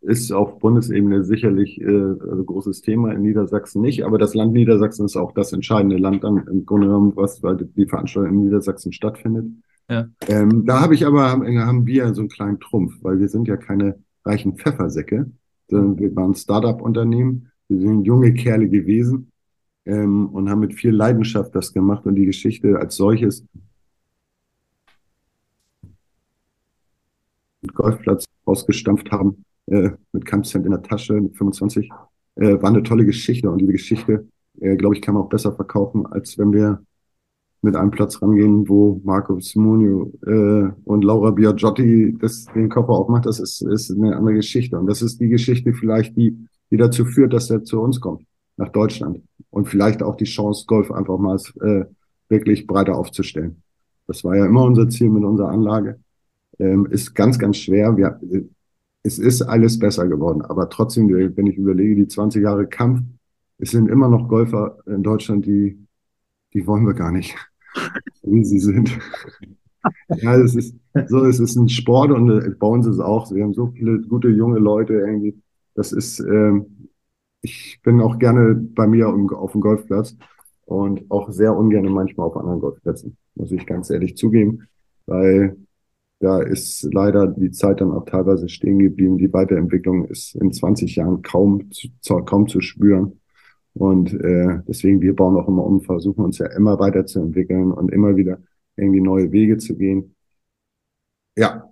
ist 0.00 0.32
auf 0.32 0.58
Bundesebene 0.58 1.22
sicherlich 1.22 1.80
äh, 1.80 1.84
ein 1.84 2.46
großes 2.46 2.80
Thema, 2.80 3.12
in 3.12 3.22
Niedersachsen 3.22 3.82
nicht, 3.82 4.04
aber 4.04 4.18
das 4.18 4.34
Land 4.34 4.52
Niedersachsen 4.52 5.04
ist 5.04 5.16
auch 5.16 5.32
das 5.32 5.52
entscheidende 5.52 5.96
Land 5.96 6.24
dann 6.24 6.46
im 6.48 6.66
Grunde 6.66 6.88
genommen, 6.88 7.12
was 7.14 7.42
weil 7.42 7.56
die 7.56 7.86
Veranstaltung 7.86 8.32
in 8.32 8.44
Niedersachsen 8.46 8.92
stattfindet. 8.92 9.46
Ähm, 10.28 10.64
da 10.66 10.80
habe 10.80 10.94
ich 10.94 11.06
aber, 11.06 11.30
haben 11.30 11.86
wir 11.86 12.12
so 12.14 12.22
einen 12.22 12.28
kleinen 12.28 12.60
Trumpf, 12.60 12.94
weil 13.02 13.20
wir 13.20 13.28
sind 13.28 13.46
ja 13.46 13.56
keine 13.56 13.98
reichen 14.24 14.56
Pfeffersäcke, 14.56 15.30
sondern 15.68 15.98
wir 15.98 16.14
waren 16.16 16.34
Startup-Unternehmen, 16.34 17.50
wir 17.68 17.80
sind 17.80 18.04
junge 18.04 18.34
Kerle 18.34 18.68
gewesen 18.68 19.30
ähm, 19.84 20.28
und 20.30 20.50
haben 20.50 20.60
mit 20.60 20.74
viel 20.74 20.90
Leidenschaft 20.90 21.54
das 21.54 21.72
gemacht 21.72 22.04
und 22.06 22.16
die 22.16 22.26
Geschichte 22.26 22.78
als 22.78 22.96
solches 22.96 23.44
Golfplatz 27.74 28.24
ausgestampft 28.44 29.10
haben, 29.10 29.44
äh, 29.66 29.90
mit 30.12 30.24
Campcent 30.24 30.64
in 30.64 30.72
der 30.72 30.82
Tasche, 30.82 31.14
mit 31.14 31.36
25, 31.36 31.90
äh, 32.36 32.60
war 32.60 32.70
eine 32.70 32.82
tolle 32.82 33.04
Geschichte 33.04 33.50
und 33.50 33.58
diese 33.58 33.72
Geschichte, 33.72 34.26
äh, 34.60 34.76
glaube 34.76 34.94
ich, 34.94 35.02
kann 35.02 35.14
man 35.14 35.24
auch 35.24 35.28
besser 35.28 35.52
verkaufen, 35.52 36.06
als 36.06 36.38
wenn 36.38 36.52
wir 36.52 36.82
mit 37.66 37.74
einem 37.74 37.90
Platz 37.90 38.22
rangehen, 38.22 38.68
wo 38.68 39.00
Marco 39.04 39.38
Simonio 39.40 40.12
äh, 40.24 40.70
und 40.84 41.04
Laura 41.04 41.32
Biagiotti 41.32 42.16
das, 42.18 42.46
den 42.54 42.68
Koffer 42.68 42.90
aufmacht, 42.90 43.26
das 43.26 43.40
ist, 43.40 43.60
ist 43.60 43.90
eine 43.90 44.16
andere 44.16 44.36
Geschichte. 44.36 44.78
Und 44.78 44.86
das 44.86 45.02
ist 45.02 45.20
die 45.20 45.28
Geschichte 45.28 45.74
vielleicht, 45.74 46.16
die, 46.16 46.38
die 46.70 46.76
dazu 46.76 47.04
führt, 47.04 47.32
dass 47.32 47.50
er 47.50 47.64
zu 47.64 47.80
uns 47.80 48.00
kommt, 48.00 48.24
nach 48.56 48.68
Deutschland. 48.68 49.20
Und 49.50 49.68
vielleicht 49.68 50.02
auch 50.02 50.16
die 50.16 50.24
Chance, 50.24 50.64
Golf 50.66 50.92
einfach 50.92 51.18
mal 51.18 51.38
äh, 51.60 51.84
wirklich 52.28 52.68
breiter 52.68 52.96
aufzustellen. 52.96 53.62
Das 54.06 54.22
war 54.22 54.36
ja 54.36 54.46
immer 54.46 54.62
unser 54.62 54.88
Ziel 54.88 55.10
mit 55.10 55.24
unserer 55.24 55.48
Anlage. 55.48 55.98
Ähm, 56.60 56.86
ist 56.86 57.14
ganz, 57.14 57.36
ganz 57.36 57.56
schwer. 57.56 57.96
Wir, 57.96 58.20
es 59.02 59.18
ist 59.18 59.42
alles 59.42 59.78
besser 59.78 60.06
geworden. 60.06 60.42
Aber 60.42 60.70
trotzdem, 60.70 61.08
wenn 61.08 61.46
ich 61.48 61.56
überlege, 61.56 61.96
die 61.96 62.06
20 62.06 62.44
Jahre 62.44 62.68
Kampf, 62.68 63.02
es 63.58 63.72
sind 63.72 63.88
immer 63.88 64.08
noch 64.08 64.28
Golfer 64.28 64.78
in 64.86 65.02
Deutschland, 65.02 65.46
die, 65.46 65.84
die 66.54 66.64
wollen 66.64 66.86
wir 66.86 66.94
gar 66.94 67.10
nicht 67.10 67.34
wie 68.22 68.44
sie 68.44 68.58
sind. 68.58 68.98
ja, 70.16 70.36
es 70.36 70.54
ist 70.54 70.74
so, 71.08 71.24
es 71.24 71.40
ist 71.40 71.56
ein 71.56 71.68
Sport 71.68 72.10
und 72.10 72.30
äh, 72.30 72.50
bei 72.50 72.66
uns 72.66 72.86
ist 72.86 72.94
es 72.94 73.00
auch, 73.00 73.32
wir 73.32 73.44
haben 73.44 73.54
so 73.54 73.68
viele 73.68 74.00
gute 74.00 74.28
junge 74.28 74.58
Leute 74.58 74.94
irgendwie. 74.94 75.40
Das 75.74 75.92
ist, 75.92 76.20
ähm, 76.20 76.88
ich 77.42 77.80
bin 77.82 78.00
auch 78.00 78.18
gerne 78.18 78.54
bei 78.54 78.86
mir 78.86 79.08
auf 79.08 79.52
dem 79.52 79.60
Golfplatz 79.60 80.16
und 80.64 81.04
auch 81.10 81.30
sehr 81.30 81.56
ungern 81.56 81.84
manchmal 81.92 82.26
auf 82.26 82.36
anderen 82.36 82.60
Golfplätzen, 82.60 83.16
muss 83.34 83.52
ich 83.52 83.66
ganz 83.66 83.90
ehrlich 83.90 84.16
zugeben, 84.16 84.66
weil 85.06 85.56
da 86.18 86.40
ist 86.40 86.88
leider 86.92 87.26
die 87.26 87.50
Zeit 87.50 87.80
dann 87.80 87.92
auch 87.92 88.06
teilweise 88.06 88.48
stehen 88.48 88.78
geblieben. 88.78 89.18
Die 89.18 89.32
Weiterentwicklung 89.32 90.06
ist 90.06 90.34
in 90.34 90.50
20 90.50 90.96
Jahren 90.96 91.22
kaum 91.22 91.70
zu, 91.70 91.88
kaum 92.24 92.48
zu 92.48 92.60
spüren. 92.60 93.20
Und 93.76 94.14
äh, 94.14 94.60
deswegen, 94.66 95.02
wir 95.02 95.14
bauen 95.14 95.36
auch 95.36 95.48
immer 95.48 95.64
um, 95.64 95.82
versuchen 95.82 96.24
uns 96.24 96.38
ja 96.38 96.46
immer 96.46 96.78
weiterzuentwickeln 96.78 97.72
und 97.72 97.92
immer 97.92 98.16
wieder 98.16 98.38
irgendwie 98.74 99.02
neue 99.02 99.30
Wege 99.32 99.58
zu 99.58 99.76
gehen. 99.76 100.14
Ja, 101.36 101.68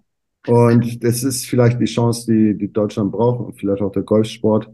und 0.46 1.02
das 1.02 1.24
ist 1.24 1.46
vielleicht 1.46 1.80
die 1.80 1.86
Chance, 1.86 2.30
die, 2.30 2.58
die 2.58 2.70
Deutschland 2.70 3.10
braucht 3.10 3.40
und 3.40 3.58
vielleicht 3.58 3.80
auch 3.80 3.92
der 3.92 4.02
Golfsport. 4.02 4.70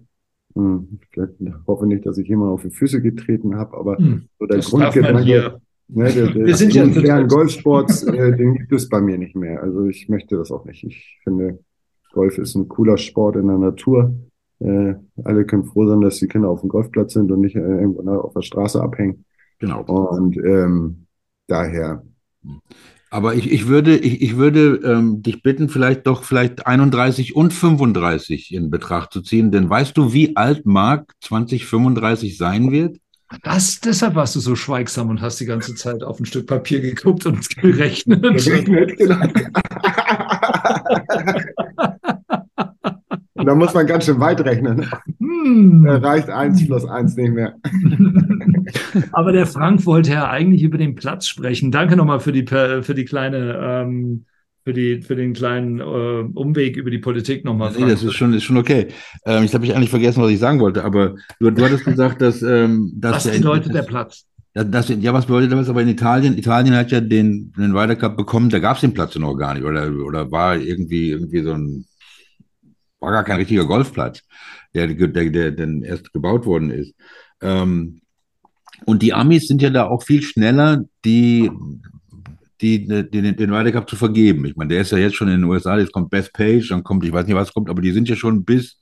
Hm, 0.56 0.98
vielleicht 1.10 1.34
hoffe 1.68 1.86
nicht, 1.86 2.04
dass 2.04 2.18
ich 2.18 2.26
jemand 2.26 2.50
auf 2.50 2.62
die 2.62 2.70
Füße 2.70 3.00
getreten 3.00 3.54
habe, 3.54 3.76
aber 3.76 3.96
hm, 3.98 4.28
so 4.40 4.46
der 4.46 4.58
Grundgedanke, 4.58 5.60
ne, 5.86 6.12
der, 6.12 6.26
der, 6.32 6.46
Wir 6.46 6.56
sind 6.56 6.74
ja 6.74 6.84
modernen 6.84 7.28
Golfsports, 7.28 8.02
äh, 8.02 8.36
den 8.36 8.54
gibt 8.54 8.72
es 8.72 8.88
bei 8.88 9.00
mir 9.00 9.16
nicht 9.16 9.36
mehr. 9.36 9.62
Also 9.62 9.86
ich 9.86 10.08
möchte 10.08 10.36
das 10.36 10.50
auch 10.50 10.64
nicht. 10.64 10.82
Ich 10.82 11.20
finde, 11.22 11.60
Golf 12.12 12.38
ist 12.38 12.56
ein 12.56 12.66
cooler 12.66 12.96
Sport 12.96 13.36
in 13.36 13.46
der 13.46 13.58
Natur 13.58 14.12
äh, 14.60 14.94
alle 15.24 15.46
können 15.46 15.64
froh 15.64 15.88
sein, 15.88 16.00
dass 16.00 16.18
die 16.18 16.28
Kinder 16.28 16.48
auf 16.48 16.60
dem 16.60 16.68
Golfplatz 16.68 17.14
sind 17.14 17.32
und 17.32 17.40
nicht 17.40 17.56
äh, 17.56 17.60
irgendwo 17.60 18.08
auf 18.10 18.34
der 18.34 18.42
Straße 18.42 18.80
abhängen. 18.80 19.24
Genau. 19.58 19.82
Und 19.82 20.36
ähm, 20.36 21.06
daher. 21.46 22.02
Aber 23.10 23.34
ich, 23.34 23.50
ich 23.50 23.66
würde, 23.66 23.96
ich, 23.96 24.22
ich 24.22 24.36
würde 24.36 24.80
ähm, 24.84 25.22
dich 25.22 25.42
bitten, 25.42 25.68
vielleicht 25.68 26.06
doch 26.06 26.22
vielleicht 26.22 26.66
31 26.66 27.34
und 27.34 27.52
35 27.52 28.54
in 28.54 28.70
Betracht 28.70 29.12
zu 29.12 29.22
ziehen. 29.22 29.50
Denn 29.50 29.68
weißt 29.68 29.96
du, 29.96 30.12
wie 30.12 30.36
alt 30.36 30.64
Mark 30.64 31.14
2035 31.20 32.38
sein 32.38 32.70
wird? 32.70 32.98
Das, 33.42 33.80
deshalb 33.80 34.16
warst 34.16 34.36
du 34.36 34.40
so 34.40 34.56
schweigsam 34.56 35.08
und 35.08 35.20
hast 35.20 35.40
die 35.40 35.46
ganze 35.46 35.74
Zeit 35.74 36.02
auf 36.02 36.20
ein 36.20 36.26
Stück 36.26 36.46
Papier 36.46 36.80
geguckt 36.80 37.26
und 37.26 37.48
gerechnet. 37.56 38.22
Gerechnet, 38.22 38.96
genau. 38.96 39.20
Und 43.40 43.46
da 43.46 43.54
muss 43.54 43.72
man 43.72 43.86
ganz 43.86 44.04
schön 44.04 44.20
weit 44.20 44.40
rechnen. 44.42 44.86
Hm. 45.18 45.84
Da 45.84 45.96
reicht 45.96 46.28
eins 46.28 46.66
plus 46.66 46.84
eins 46.84 47.16
nicht 47.16 47.32
mehr. 47.32 47.54
Aber 49.12 49.32
der 49.32 49.46
Frank 49.46 49.86
wollte 49.86 50.12
ja 50.12 50.28
eigentlich 50.28 50.62
über 50.62 50.76
den 50.76 50.94
Platz 50.94 51.26
sprechen. 51.26 51.70
Danke 51.70 51.96
nochmal 51.96 52.20
für 52.20 52.32
die, 52.32 52.46
für 52.46 52.94
die 52.94 53.06
kleine, 53.06 53.58
ähm, 53.58 54.26
für, 54.64 54.74
die, 54.74 55.00
für 55.00 55.16
den 55.16 55.32
kleinen 55.32 55.80
äh, 55.80 55.82
Umweg 55.82 56.76
über 56.76 56.90
die 56.90 56.98
Politik 56.98 57.46
nochmal. 57.46 57.72
Nee, 57.78 57.88
das 57.88 58.02
ist 58.02 58.12
schon, 58.12 58.34
ist 58.34 58.44
schon 58.44 58.58
okay. 58.58 58.88
Ähm, 59.24 59.44
ich 59.44 59.54
habe 59.54 59.64
ich 59.64 59.74
eigentlich 59.74 59.90
vergessen, 59.90 60.22
was 60.22 60.30
ich 60.30 60.38
sagen 60.38 60.60
wollte, 60.60 60.84
aber 60.84 61.14
du, 61.38 61.50
du 61.50 61.64
hattest 61.64 61.84
gesagt, 61.86 62.20
dass. 62.20 62.42
Ähm, 62.42 62.92
dass 62.94 63.24
was 63.24 63.38
bedeutet 63.38 63.74
der 63.74 63.82
Platz? 63.82 64.26
Das, 64.52 64.88
ja, 64.88 65.14
was 65.14 65.26
bedeutet 65.26 65.52
das 65.52 65.70
aber 65.70 65.80
in 65.80 65.88
Italien? 65.88 66.36
Italien 66.36 66.74
hat 66.74 66.90
ja 66.90 67.00
den, 67.00 67.52
den 67.56 67.74
Ryder 67.74 67.96
Cup 67.96 68.16
bekommen, 68.16 68.50
da 68.50 68.58
gab 68.58 68.74
es 68.74 68.80
den 68.80 68.92
Platz 68.92 69.16
noch 69.16 69.34
gar 69.36 69.54
nicht, 69.54 69.64
oder, 69.64 69.90
oder 70.04 70.30
war 70.30 70.56
irgendwie, 70.56 71.10
irgendwie 71.10 71.42
so 71.42 71.52
ein 71.52 71.86
war 73.00 73.10
gar 73.10 73.24
kein 73.24 73.38
richtiger 73.38 73.66
Golfplatz, 73.66 74.22
der, 74.74 74.86
der, 74.86 75.30
der 75.30 75.50
dann 75.50 75.82
erst 75.82 76.12
gebaut 76.12 76.46
worden 76.46 76.70
ist. 76.70 76.94
Ähm, 77.40 78.00
und 78.84 79.02
die 79.02 79.12
Amis 79.12 79.46
sind 79.46 79.62
ja 79.62 79.70
da 79.70 79.86
auch 79.86 80.02
viel 80.02 80.22
schneller, 80.22 80.84
die, 81.04 81.50
die, 82.60 82.86
den, 82.86 83.36
den 83.36 83.54
Ryder 83.54 83.72
Cup 83.72 83.88
zu 83.88 83.96
vergeben. 83.96 84.44
Ich 84.44 84.56
meine, 84.56 84.68
der 84.68 84.82
ist 84.82 84.92
ja 84.92 84.98
jetzt 84.98 85.16
schon 85.16 85.28
in 85.28 85.40
den 85.40 85.44
USA, 85.44 85.78
jetzt 85.78 85.92
kommt 85.92 86.10
Beth 86.10 86.32
Page, 86.32 86.68
dann 86.68 86.84
kommt, 86.84 87.04
ich 87.04 87.12
weiß 87.12 87.26
nicht, 87.26 87.36
was 87.36 87.52
kommt, 87.52 87.68
aber 87.68 87.82
die 87.82 87.92
sind 87.92 88.08
ja 88.08 88.16
schon 88.16 88.44
bis 88.44 88.78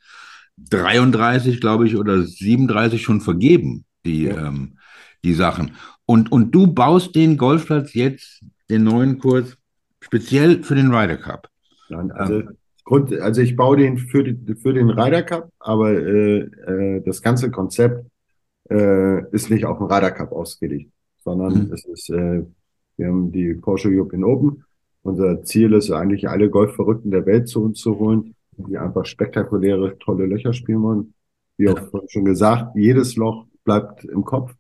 33, 0.71 1.61
glaube 1.61 1.87
ich, 1.87 1.97
oder 1.97 2.23
37 2.23 3.03
schon 3.03 3.21
vergeben, 3.21 3.85
die, 4.05 4.25
ja. 4.25 4.49
ähm, 4.49 4.79
die 5.25 5.35
Sachen. 5.35 5.73
Und, 6.07 6.33
und 6.33 6.53
du 6.53 6.67
baust 6.69 7.15
den 7.15 7.37
Golfplatz 7.37 7.95
jetzt, 7.95 8.43
den 8.71 8.85
neuen 8.85 9.19
Kurs, 9.19 9.57
speziell 10.01 10.63
für 10.63 10.75
den 10.75 10.93
Ryder 10.95 11.17
Cup. 11.17 11.49
Nein, 11.89 12.11
also 12.13 12.41
ähm, 12.41 12.57
Grund, 12.89 13.13
also 13.13 13.43
ich 13.43 13.55
baue 13.55 13.77
den 13.77 13.99
für, 13.99 14.25
die, 14.25 14.55
für 14.55 14.73
den 14.73 14.89
Ryder 14.89 15.23
Cup, 15.23 15.51
aber 15.59 15.93
äh, 15.93 16.39
äh, 16.39 17.03
das 17.05 17.21
ganze 17.21 17.51
Konzept 17.51 18.07
äh, 18.71 19.31
ist 19.31 19.51
nicht 19.51 19.67
auf 19.67 19.77
den 19.77 19.89
Ryder 19.89 20.11
Cup 20.11 20.33
ausgelegt, 20.33 20.91
sondern 21.23 21.67
mhm. 21.67 21.73
es 21.75 21.85
ist, 21.85 22.09
äh, 22.09 22.47
wir 22.97 23.09
haben 23.09 23.31
die 23.31 23.53
Porsche 23.53 23.91
European 23.91 24.25
Open. 24.25 24.65
Unser 25.03 25.43
Ziel 25.43 25.75
ist 25.75 25.91
eigentlich, 25.91 26.31
alle 26.31 26.49
Golfverrückten 26.49 27.11
der 27.11 27.27
Welt 27.27 27.49
zu 27.49 27.63
uns 27.63 27.79
zu 27.79 27.99
holen, 27.99 28.35
die 28.57 28.79
einfach 28.79 29.05
spektakuläre, 29.05 29.99
tolle 29.99 30.25
Löcher 30.25 30.55
spielen 30.55 30.83
wollen. 30.83 31.15
Wie 31.59 31.69
auch 31.69 31.79
schon 32.09 32.25
gesagt, 32.25 32.75
jedes 32.75 33.17
Loch 33.17 33.45
bleibt 33.65 34.03
im 34.07 34.25
Kopf. 34.25 34.55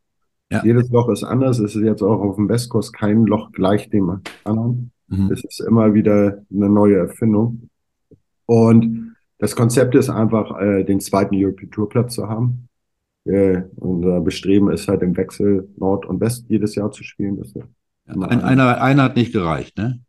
Ja. 0.53 0.62
Jedes 0.62 0.91
Loch 0.91 1.09
ist 1.09 1.25
anders. 1.25 1.61
Es 1.61 1.75
ist 1.75 1.83
jetzt 1.83 2.03
auch 2.03 2.21
auf 2.21 2.37
dem 2.37 2.51
Westkurs 2.51 2.93
kein 2.93 3.25
Loch 3.25 3.53
gleich 3.53 3.88
dem 3.88 4.21
anderen. 4.45 4.93
Mhm. 5.07 5.31
Es 5.33 5.43
ist 5.45 5.61
immer 5.61 5.95
wieder 5.95 6.43
eine 6.53 6.69
neue 6.69 6.97
Erfindung. 6.97 7.71
Und 8.49 9.15
das 9.39 9.55
Konzept 9.55 9.95
ist 9.95 10.09
einfach, 10.09 10.59
äh, 10.59 10.83
den 10.83 11.01
zweiten 11.01 11.35
European 11.35 11.71
Tour 11.71 11.89
Platz 11.89 12.15
zu 12.15 12.29
haben. 12.29 12.69
Äh, 13.25 13.63
unser 13.77 14.21
Bestreben 14.23 14.71
ist 14.71 14.89
halt 14.89 15.03
im 15.03 15.17
Wechsel 15.17 15.69
Nord 15.77 16.07
und 16.07 16.19
West 16.21 16.47
jedes 16.49 16.75
Jahr 16.75 16.91
zu 16.91 17.05
spielen. 17.05 17.39
Das 17.39 17.53
Ein, 18.07 18.41
einer, 18.41 18.81
einer 18.81 19.03
hat 19.03 19.17
nicht 19.17 19.33
gereicht, 19.33 19.77
ne? 19.77 20.01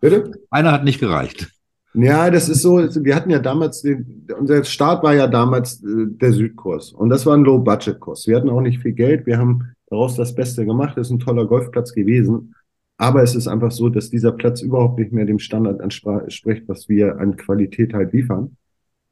Bitte? 0.00 0.30
Einer 0.50 0.72
hat 0.72 0.84
nicht 0.84 1.00
gereicht. 1.00 1.50
Ja, 1.94 2.30
das 2.30 2.48
ist 2.50 2.62
so, 2.62 2.78
wir 2.78 3.16
hatten 3.16 3.30
ja 3.30 3.38
damals, 3.38 3.80
den, 3.80 4.26
unser 4.38 4.62
Start 4.64 5.02
war 5.02 5.14
ja 5.14 5.26
damals 5.26 5.82
äh, 5.82 6.06
der 6.06 6.32
Südkurs 6.32 6.92
und 6.92 7.08
das 7.08 7.24
war 7.24 7.34
ein 7.34 7.44
Low-Budget-Kurs. 7.44 8.26
Wir 8.26 8.36
hatten 8.36 8.50
auch 8.50 8.60
nicht 8.60 8.80
viel 8.80 8.92
Geld, 8.92 9.26
wir 9.26 9.38
haben 9.38 9.72
daraus 9.88 10.16
das 10.16 10.34
Beste 10.34 10.66
gemacht. 10.66 10.98
Es 10.98 11.08
ist 11.08 11.12
ein 11.12 11.18
toller 11.18 11.46
Golfplatz 11.46 11.92
gewesen. 11.94 12.54
Aber 13.00 13.22
es 13.22 13.34
ist 13.34 13.48
einfach 13.48 13.70
so, 13.70 13.88
dass 13.88 14.10
dieser 14.10 14.30
Platz 14.30 14.60
überhaupt 14.60 14.98
nicht 14.98 15.10
mehr 15.10 15.24
dem 15.24 15.38
Standard 15.38 15.80
entspricht, 15.80 16.64
was 16.68 16.86
wir 16.90 17.18
an 17.18 17.38
Qualität 17.38 17.94
halt 17.94 18.12
liefern. 18.12 18.58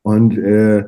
Und 0.02 0.36
äh, 0.36 0.84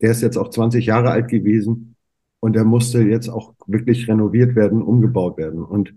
der 0.00 0.10
ist 0.12 0.22
jetzt 0.22 0.36
auch 0.36 0.48
20 0.48 0.86
Jahre 0.86 1.10
alt 1.10 1.26
gewesen 1.26 1.96
und 2.38 2.54
der 2.54 2.62
musste 2.62 3.02
jetzt 3.02 3.28
auch 3.28 3.54
wirklich 3.66 4.06
renoviert 4.06 4.54
werden, 4.54 4.82
umgebaut 4.82 5.36
werden. 5.36 5.64
Und 5.64 5.94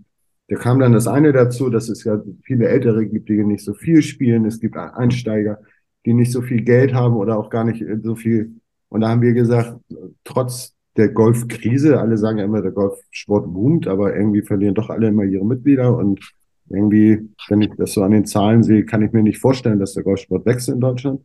da 0.48 0.56
kam 0.56 0.80
dann 0.80 0.94
das 0.94 1.06
eine 1.06 1.32
dazu, 1.32 1.70
dass 1.70 1.88
es 1.88 2.02
ja 2.02 2.20
viele 2.42 2.66
Ältere 2.66 3.06
gibt, 3.06 3.28
die 3.28 3.44
nicht 3.44 3.64
so 3.64 3.72
viel 3.72 4.02
spielen. 4.02 4.44
Es 4.44 4.58
gibt 4.58 4.76
Einsteiger, 4.76 5.60
die 6.04 6.12
nicht 6.12 6.32
so 6.32 6.42
viel 6.42 6.62
Geld 6.62 6.92
haben 6.92 7.14
oder 7.14 7.38
auch 7.38 7.50
gar 7.50 7.62
nicht 7.62 7.84
so 8.02 8.16
viel. 8.16 8.56
Und 8.88 9.02
da 9.02 9.10
haben 9.10 9.22
wir 9.22 9.32
gesagt, 9.32 9.78
trotz 10.24 10.74
der 10.96 11.08
Golfkrise. 11.08 12.00
Alle 12.00 12.18
sagen 12.18 12.38
ja 12.38 12.44
immer, 12.44 12.62
der 12.62 12.72
Golfsport 12.72 13.52
boomt, 13.52 13.86
aber 13.86 14.14
irgendwie 14.14 14.42
verlieren 14.42 14.74
doch 14.74 14.90
alle 14.90 15.08
immer 15.08 15.24
ihre 15.24 15.44
Mitglieder. 15.44 15.96
Und 15.96 16.20
irgendwie, 16.68 17.28
wenn 17.48 17.60
ich 17.62 17.70
das 17.76 17.92
so 17.92 18.02
an 18.02 18.12
den 18.12 18.26
Zahlen 18.26 18.62
sehe, 18.62 18.84
kann 18.84 19.02
ich 19.02 19.12
mir 19.12 19.22
nicht 19.22 19.38
vorstellen, 19.38 19.78
dass 19.78 19.94
der 19.94 20.02
Golfsport 20.02 20.46
wächst 20.46 20.68
in 20.68 20.80
Deutschland. 20.80 21.22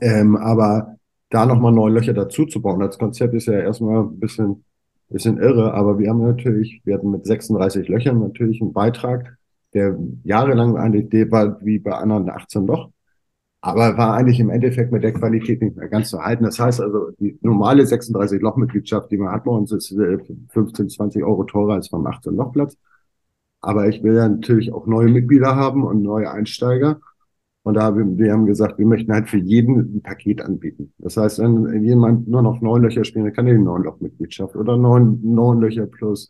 Ähm, 0.00 0.36
aber 0.36 0.96
da 1.30 1.46
nochmal 1.46 1.72
neue 1.72 1.92
Löcher 1.92 2.14
dazu 2.14 2.46
zu 2.46 2.60
bauen, 2.62 2.82
als 2.82 2.98
Konzept 2.98 3.34
ist 3.34 3.46
ja 3.46 3.54
erstmal 3.54 4.04
ein 4.04 4.18
bisschen, 4.18 4.64
bisschen 5.08 5.38
irre, 5.38 5.74
aber 5.74 5.98
wir 5.98 6.10
haben 6.10 6.22
natürlich, 6.22 6.80
wir 6.84 6.94
hatten 6.94 7.10
mit 7.10 7.26
36 7.26 7.88
Löchern 7.88 8.20
natürlich 8.20 8.60
einen 8.60 8.72
Beitrag, 8.72 9.36
der 9.74 9.98
jahrelang 10.24 10.76
eine 10.76 10.98
Idee 10.98 11.30
war, 11.30 11.58
wie 11.64 11.78
bei 11.78 11.92
anderen 11.92 12.30
18 12.30 12.66
Loch 12.66 12.90
aber 13.60 13.96
war 13.98 14.14
eigentlich 14.14 14.38
im 14.40 14.50
Endeffekt 14.50 14.92
mit 14.92 15.02
der 15.02 15.12
Qualität 15.12 15.60
nicht 15.60 15.76
mehr 15.76 15.88
ganz 15.88 16.10
zu 16.10 16.20
halten. 16.20 16.44
Das 16.44 16.58
heißt 16.58 16.80
also, 16.80 17.10
die 17.18 17.38
normale 17.42 17.82
36-Loch-Mitgliedschaft, 17.84 19.10
die 19.10 19.16
man 19.16 19.32
hat 19.32 19.44
bei 19.44 19.50
uns, 19.50 19.72
ist 19.72 19.94
15, 20.50 20.86
äh, 20.86 20.88
20 20.88 21.24
Euro 21.24 21.44
teurer 21.44 21.74
als 21.74 21.90
beim 21.90 22.06
18-Loch-Platz. 22.06 22.76
Aber 23.60 23.88
ich 23.88 24.02
will 24.02 24.14
ja 24.14 24.28
natürlich 24.28 24.72
auch 24.72 24.86
neue 24.86 25.08
Mitglieder 25.08 25.56
haben 25.56 25.84
und 25.84 26.02
neue 26.02 26.30
Einsteiger. 26.30 27.00
Und 27.64 27.74
da 27.74 27.82
haben 27.82 28.16
wir 28.16 28.32
haben 28.32 28.46
gesagt, 28.46 28.78
wir 28.78 28.86
möchten 28.86 29.12
halt 29.12 29.28
für 29.28 29.38
jeden 29.38 29.96
ein 29.96 30.02
Paket 30.02 30.40
anbieten. 30.40 30.92
Das 30.98 31.16
heißt, 31.16 31.40
wenn 31.40 31.82
jemand 31.84 32.28
nur 32.28 32.42
noch 32.42 32.60
neun 32.60 32.82
Löcher 32.82 33.04
spielt, 33.04 33.26
dann 33.26 33.32
kann 33.32 33.46
er 33.48 33.54
die 33.54 33.60
neun 33.60 33.82
Loch-Mitgliedschaft 33.82 34.54
oder 34.56 34.76
neun, 34.76 35.20
neun 35.22 35.60
Löcher 35.60 35.86
plus 35.86 36.28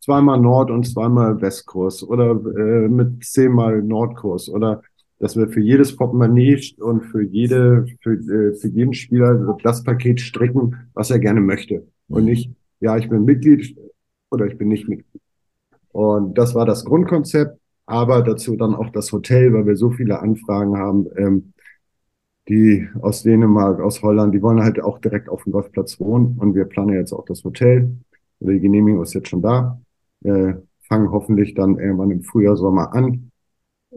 zweimal 0.00 0.40
Nord- 0.40 0.70
und 0.70 0.86
zweimal 0.86 1.40
Westkurs 1.42 2.02
oder 2.02 2.30
äh, 2.30 2.88
mit 2.88 3.24
zehnmal 3.24 3.82
Nordkurs 3.82 4.48
oder 4.48 4.82
dass 5.18 5.36
wir 5.36 5.48
für 5.48 5.60
jedes 5.60 5.96
Portemonnaie 5.96 6.60
und 6.78 7.04
für 7.06 7.22
jede, 7.22 7.86
für, 8.02 8.12
äh, 8.12 8.54
für 8.54 8.68
jeden 8.68 8.94
Spieler 8.94 9.56
das 9.62 9.82
Paket 9.82 10.20
stricken, 10.20 10.76
was 10.94 11.10
er 11.10 11.18
gerne 11.18 11.40
möchte. 11.40 11.86
Und 12.08 12.22
mhm. 12.22 12.28
nicht, 12.30 12.50
ja, 12.80 12.96
ich 12.96 13.08
bin 13.08 13.24
Mitglied 13.24 13.76
oder 14.30 14.46
ich 14.46 14.56
bin 14.56 14.68
nicht 14.68 14.88
Mitglied. 14.88 15.22
Und 15.90 16.38
das 16.38 16.54
war 16.54 16.66
das 16.66 16.84
Grundkonzept, 16.84 17.58
aber 17.86 18.22
dazu 18.22 18.56
dann 18.56 18.74
auch 18.74 18.90
das 18.90 19.10
Hotel, 19.10 19.52
weil 19.52 19.66
wir 19.66 19.76
so 19.76 19.90
viele 19.90 20.20
Anfragen 20.20 20.76
haben, 20.76 21.06
ähm, 21.16 21.52
die 22.48 22.88
aus 23.00 23.22
Dänemark, 23.24 23.80
aus 23.80 24.02
Holland, 24.02 24.34
die 24.34 24.40
wollen 24.40 24.62
halt 24.62 24.80
auch 24.80 25.00
direkt 25.00 25.28
auf 25.28 25.42
dem 25.44 25.52
Golfplatz 25.52 25.98
wohnen. 26.00 26.38
Und 26.38 26.54
wir 26.54 26.64
planen 26.64 26.94
jetzt 26.94 27.12
auch 27.12 27.24
das 27.24 27.44
Hotel. 27.44 27.90
Die 28.40 28.60
Genehmigung 28.60 29.02
ist 29.02 29.14
jetzt 29.14 29.28
schon 29.28 29.42
da. 29.42 29.80
Äh, 30.22 30.54
fangen 30.88 31.10
hoffentlich 31.10 31.54
dann 31.54 31.78
irgendwann 31.78 32.10
im 32.10 32.22
Frühjahr, 32.22 32.56
Sommer 32.56 32.94
an 32.94 33.30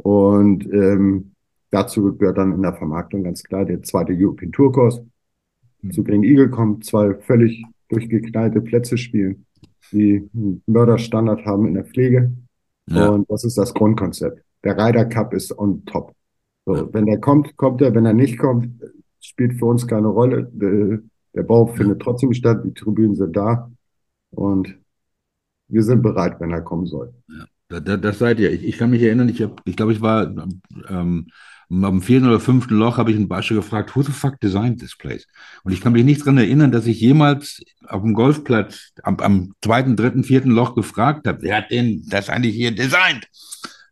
und 0.04 0.66
ähm, 0.72 1.32
dazu 1.70 2.16
gehört 2.18 2.38
dann 2.38 2.54
in 2.54 2.62
der 2.62 2.74
Vermarktung 2.74 3.24
ganz 3.24 3.44
klar 3.44 3.66
der 3.66 3.84
zweite 3.84 4.14
European 4.14 4.52
Tour 4.52 4.72
Kurs. 4.72 5.02
Mhm. 5.82 5.92
Zu 5.92 6.04
Green 6.04 6.24
Eagle 6.24 6.50
kommt 6.50 6.86
zwei 6.86 7.14
völlig 7.16 7.64
durchgeknallte 7.90 8.62
Plätze 8.62 8.98
spielen, 8.98 9.46
die 9.92 10.30
einen 10.34 10.64
Mörderstandard 10.66 11.46
haben 11.46 11.68
in 11.68 11.76
der 11.76 11.86
Pflege. 11.86 12.32
Ja. 12.88 13.10
Und 13.10 13.30
das 13.30 13.44
ist 13.44 13.58
das 13.58 13.74
Grundkonzept. 13.74 14.44
Der 14.64 14.78
Ryder 14.78 15.06
Cup 15.06 15.34
ist 15.34 15.58
on 15.58 15.86
top. 15.86 16.14
So, 16.66 16.76
ja. 16.76 16.94
Wenn 16.94 17.06
der 17.06 17.20
kommt, 17.20 17.56
kommt 17.58 17.82
er. 17.82 17.94
Wenn 17.94 18.06
er 18.06 18.14
nicht 18.14 18.38
kommt, 18.38 18.70
spielt 19.20 19.54
für 19.54 19.66
uns 19.66 19.88
keine 19.88 20.08
Rolle. 20.08 20.50
Der, 20.54 21.00
der 21.34 21.44
Bau 21.44 21.68
ja. 21.68 21.74
findet 21.74 22.02
trotzdem 22.02 22.34
statt. 22.34 22.64
Die 22.66 22.74
Tribünen 22.74 23.16
sind 23.16 23.36
da. 23.36 23.72
Und 24.32 24.78
wir 25.68 25.84
sind 25.84 26.02
bereit, 26.02 26.40
wenn 26.40 26.52
er 26.52 26.62
kommen 26.62 26.86
soll. 26.86 27.14
Ja. 27.28 27.46
Das, 27.72 28.02
das 28.02 28.20
seid 28.20 28.40
ihr. 28.40 28.52
Ich, 28.52 28.64
ich, 28.64 28.78
kann 28.78 28.90
mich 28.90 29.02
erinnern, 29.02 29.30
ich, 29.30 29.44
ich 29.66 29.76
glaube, 29.76 29.94
ich 29.94 30.02
war 30.02 30.34
ähm, 30.90 31.28
am 31.70 32.02
vierten 32.02 32.28
oder 32.28 32.40
fünften 32.40 32.76
Loch, 32.76 32.98
habe 32.98 33.12
ich 33.12 33.18
einen 33.18 33.30
Basche 33.30 33.56
gefragt, 33.56 33.96
who 33.96 34.02
the 34.02 34.12
fuck 34.12 34.40
designed 34.42 34.80
this 34.80 34.98
place? 34.98 35.26
Und 35.64 35.72
ich 35.72 35.82
kann 35.82 35.94
mich 35.94 36.04
nicht 36.04 36.22
daran 36.22 36.38
erinnern, 36.38 36.72
dass 36.72 36.86
ich 36.86 37.00
jemals 37.00 37.64
auf 37.88 38.02
dem 38.02 38.14
Golfplatz 38.14 38.92
am, 39.04 39.18
am 39.20 39.54
zweiten, 39.64 39.96
dritten, 39.96 40.24
vierten 40.24 40.52
Loch 40.52 40.76
gefragt 40.76 41.28
habe, 41.28 41.42
wer 41.42 41.58
hat 41.58 41.72
denn 41.72 42.04
das 42.10 42.30
eigentlich 42.30 42.56
hier 42.56 42.76
designt? 42.76 43.28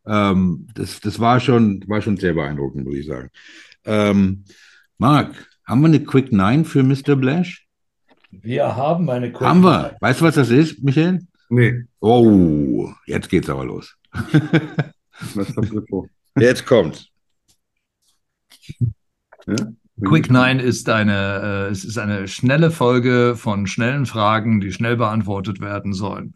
Ähm, 0.05 0.67
das, 0.73 0.99
das 0.99 1.19
war 1.19 1.39
schon, 1.39 1.83
war 1.87 2.01
schon 2.01 2.17
sehr 2.17 2.33
beeindruckend, 2.33 2.85
muss 2.85 2.95
ich 2.95 3.05
sagen. 3.05 3.29
Ähm, 3.85 4.43
Marc, 4.97 5.47
haben 5.65 5.81
wir 5.81 5.87
eine 5.87 6.03
Quick 6.03 6.33
Nine 6.33 6.65
für 6.65 6.83
Mr. 6.83 7.15
Blash? 7.15 7.65
Wir 8.31 8.75
haben 8.75 9.09
eine 9.09 9.31
Quick 9.31 9.47
Haben 9.47 9.63
wir. 9.63 9.95
Weißt 10.01 10.19
du, 10.19 10.25
was 10.25 10.35
das 10.35 10.49
ist, 10.49 10.83
Michael? 10.83 11.21
Nee. 11.49 11.83
Oh, 11.99 12.91
jetzt 13.05 13.29
geht's 13.29 13.49
aber 13.49 13.65
los. 13.65 13.95
Jetzt 16.37 16.65
kommt's. 16.65 17.07
Ja? 19.47 19.55
Quick 20.05 20.29
Nine 20.29 20.61
ist 20.61 20.87
eine, 20.87 21.67
äh, 21.67 21.71
es 21.71 21.83
ist 21.83 21.97
eine 21.97 22.27
schnelle 22.27 22.71
Folge 22.71 23.35
von 23.35 23.67
schnellen 23.67 24.05
Fragen, 24.05 24.61
die 24.61 24.71
schnell 24.71 24.95
beantwortet 24.95 25.59
werden 25.59 25.93
sollen. 25.93 26.35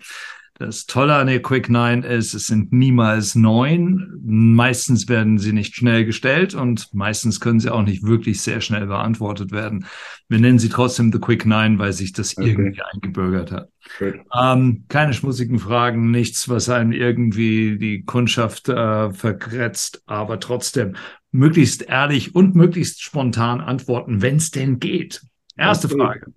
Das 0.55 0.85
Tolle 0.85 1.15
an 1.15 1.27
der 1.27 1.41
Quick 1.41 1.67
Nine 1.67 2.05
ist, 2.05 2.35
es 2.35 2.45
sind 2.45 2.71
niemals 2.71 3.33
neun. 3.33 4.19
Meistens 4.23 5.09
werden 5.09 5.39
sie 5.39 5.51
nicht 5.51 5.75
schnell 5.75 6.05
gestellt 6.05 6.53
und 6.53 6.93
meistens 6.93 7.39
können 7.39 7.59
sie 7.59 7.71
auch 7.71 7.81
nicht 7.81 8.03
wirklich 8.03 8.41
sehr 8.41 8.61
schnell 8.61 8.85
beantwortet 8.85 9.51
werden. 9.51 9.85
Wir 10.29 10.39
nennen 10.39 10.59
sie 10.59 10.69
trotzdem 10.69 11.11
The 11.11 11.19
Quick 11.19 11.47
Nine, 11.47 11.79
weil 11.79 11.91
sich 11.91 12.13
das 12.13 12.37
okay. 12.37 12.51
irgendwie 12.51 12.81
eingebürgert 12.83 13.51
hat. 13.51 13.69
Ähm, 13.99 14.85
keine 14.89 15.13
schmutzigen 15.13 15.57
Fragen, 15.57 16.11
nichts, 16.11 16.47
was 16.47 16.69
einem 16.69 16.91
irgendwie 16.91 17.77
die 17.79 18.03
Kundschaft 18.03 18.69
äh, 18.69 19.11
verkretzt, 19.11 20.03
aber 20.05 20.39
trotzdem 20.39 20.95
möglichst 21.31 21.81
ehrlich 21.81 22.35
und 22.35 22.55
möglichst 22.55 23.01
spontan 23.01 23.59
antworten, 23.59 24.21
wenn 24.21 24.35
es 24.35 24.51
denn 24.51 24.79
geht. 24.79 25.23
Erste 25.57 25.87
okay. 25.87 25.97
Frage. 25.97 26.33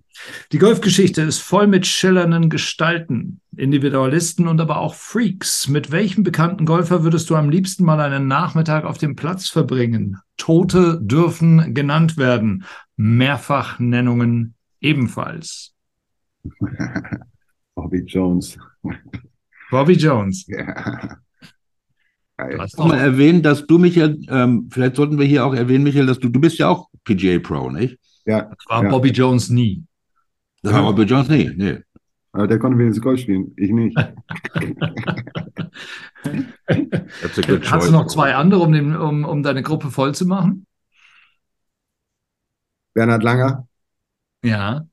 Die 0.51 0.57
Golfgeschichte 0.57 1.21
ist 1.21 1.39
voll 1.39 1.67
mit 1.67 1.85
schillernden 1.85 2.49
Gestalten, 2.49 3.41
Individualisten 3.55 4.47
und 4.47 4.59
aber 4.61 4.77
auch 4.77 4.95
Freaks. 4.95 5.67
Mit 5.67 5.91
welchem 5.91 6.23
bekannten 6.23 6.65
Golfer 6.65 7.03
würdest 7.03 7.29
du 7.29 7.35
am 7.35 7.49
liebsten 7.49 7.83
mal 7.83 7.99
einen 7.99 8.27
Nachmittag 8.27 8.85
auf 8.85 8.97
dem 8.97 9.15
Platz 9.15 9.49
verbringen? 9.49 10.17
Tote 10.37 10.99
dürfen 11.01 11.73
genannt 11.73 12.17
werden. 12.17 12.65
Mehrfachnennungen 12.95 14.55
ebenfalls. 14.81 15.73
Bobby 17.75 18.03
Jones. 18.05 18.57
Bobby 19.69 19.93
Jones. 19.93 20.45
Ja. 20.47 21.17
Du 22.37 22.59
hast 22.59 22.77
mal 22.77 22.97
erwähnt, 22.97 23.45
dass 23.45 23.65
du, 23.65 23.79
Michael, 23.79 24.21
ähm, 24.29 24.69
vielleicht 24.71 24.95
sollten 24.95 25.17
wir 25.17 25.25
hier 25.25 25.43
auch 25.43 25.55
erwähnen, 25.55 25.83
Michael, 25.83 26.05
dass 26.05 26.19
du, 26.19 26.29
du 26.29 26.39
bist 26.39 26.59
ja 26.59 26.69
auch 26.69 26.87
PGA 27.03 27.39
Pro, 27.39 27.71
nicht? 27.71 27.97
Ja. 28.25 28.43
Das 28.43 28.65
war 28.67 28.83
ja. 28.83 28.89
Bobby 28.89 29.09
Jones 29.09 29.49
nie. 29.49 29.83
Das 30.63 30.73
war 30.73 30.81
Bobby 30.83 31.03
Jones 31.03 31.29
nie, 31.29 31.51
nee. 31.55 31.77
Aber 32.31 32.47
der 32.47 32.57
konnte 32.59 32.77
wenigstens 32.77 33.03
Golf 33.03 33.21
spielen, 33.21 33.53
ich 33.57 33.71
nicht. 33.71 33.97
Hast 37.71 37.87
du 37.87 37.91
noch 37.91 38.05
zwei 38.07 38.35
andere, 38.35 38.61
um, 38.61 38.71
den, 38.71 38.95
um, 38.95 39.25
um 39.25 39.43
deine 39.43 39.63
Gruppe 39.63 39.89
voll 39.89 40.13
zu 40.13 40.27
machen? 40.27 40.67
Bernhard 42.93 43.23
Langer. 43.23 43.67
Ja. 44.43 44.85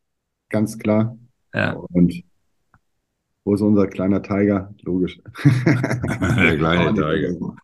Ganz 0.48 0.78
klar. 0.78 1.18
Ja. 1.52 1.72
Und 1.72 2.24
wo 3.44 3.54
ist 3.54 3.60
unser 3.60 3.88
kleiner 3.88 4.22
Tiger? 4.22 4.72
Logisch. 4.82 5.20
Der 5.44 6.56
kleine 6.56 6.94
Tiger. 6.94 7.56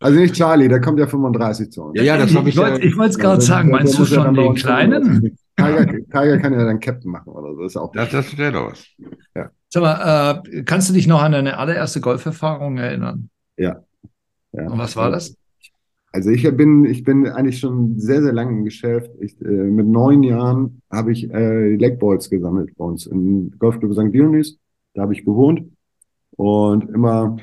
Also 0.00 0.20
nicht 0.20 0.34
Charlie, 0.34 0.68
der 0.68 0.80
kommt 0.80 0.98
ja 0.98 1.06
35 1.06 1.70
zu 1.70 1.84
uns. 1.84 1.96
Ja, 1.96 2.02
ja 2.02 2.16
das 2.18 2.34
habe 2.34 2.48
ich. 2.48 2.56
Ich 2.56 2.60
wollte 2.60 2.86
ja, 2.86 3.06
es 3.06 3.18
gerade 3.18 3.40
sagen. 3.40 3.70
Meinst 3.70 3.98
du 3.98 4.04
schon 4.04 4.34
den 4.34 4.54
kleinen? 4.54 5.38
Tiger, 5.56 5.86
Tiger 5.86 6.38
kann 6.38 6.52
ja 6.52 6.64
dann 6.64 6.80
Captain 6.80 7.10
machen 7.10 7.32
oder 7.32 7.54
so. 7.54 7.62
Das 7.62 7.72
ist 7.72 7.76
auch. 7.76 7.92
Das, 7.92 8.10
das 8.10 8.36
wäre 8.36 8.52
doch 8.52 8.70
was. 8.70 8.86
Ja. 9.34 9.50
Sag 9.68 9.82
mal, 9.82 10.42
äh, 10.46 10.62
kannst 10.62 10.88
du 10.88 10.94
dich 10.94 11.06
noch 11.06 11.22
an 11.22 11.32
deine 11.32 11.58
allererste 11.58 12.00
Golferfahrung 12.00 12.78
erinnern? 12.78 13.30
Ja. 13.56 13.82
ja. 14.52 14.70
Und 14.70 14.78
was 14.78 14.96
war 14.96 15.10
das? 15.10 15.36
Also 16.12 16.30
ich 16.30 16.42
bin, 16.56 16.84
ich 16.84 17.02
bin 17.02 17.26
eigentlich 17.26 17.58
schon 17.58 17.98
sehr, 17.98 18.22
sehr 18.22 18.32
lange 18.32 18.58
im 18.58 18.64
Geschäft. 18.64 19.10
Ich, 19.20 19.40
äh, 19.40 19.48
mit 19.48 19.86
neun 19.86 20.22
Jahren 20.22 20.80
habe 20.90 21.12
ich 21.12 21.28
äh, 21.32 21.74
Legballs 21.74 22.30
gesammelt 22.30 22.76
bei 22.76 22.84
uns 22.84 23.06
im 23.06 23.52
Golfclub 23.58 23.92
St. 23.94 24.12
Dionys. 24.12 24.58
Da 24.94 25.02
habe 25.02 25.12
ich 25.12 25.24
gewohnt. 25.24 25.72
Und 26.36 26.88
immer 26.90 27.36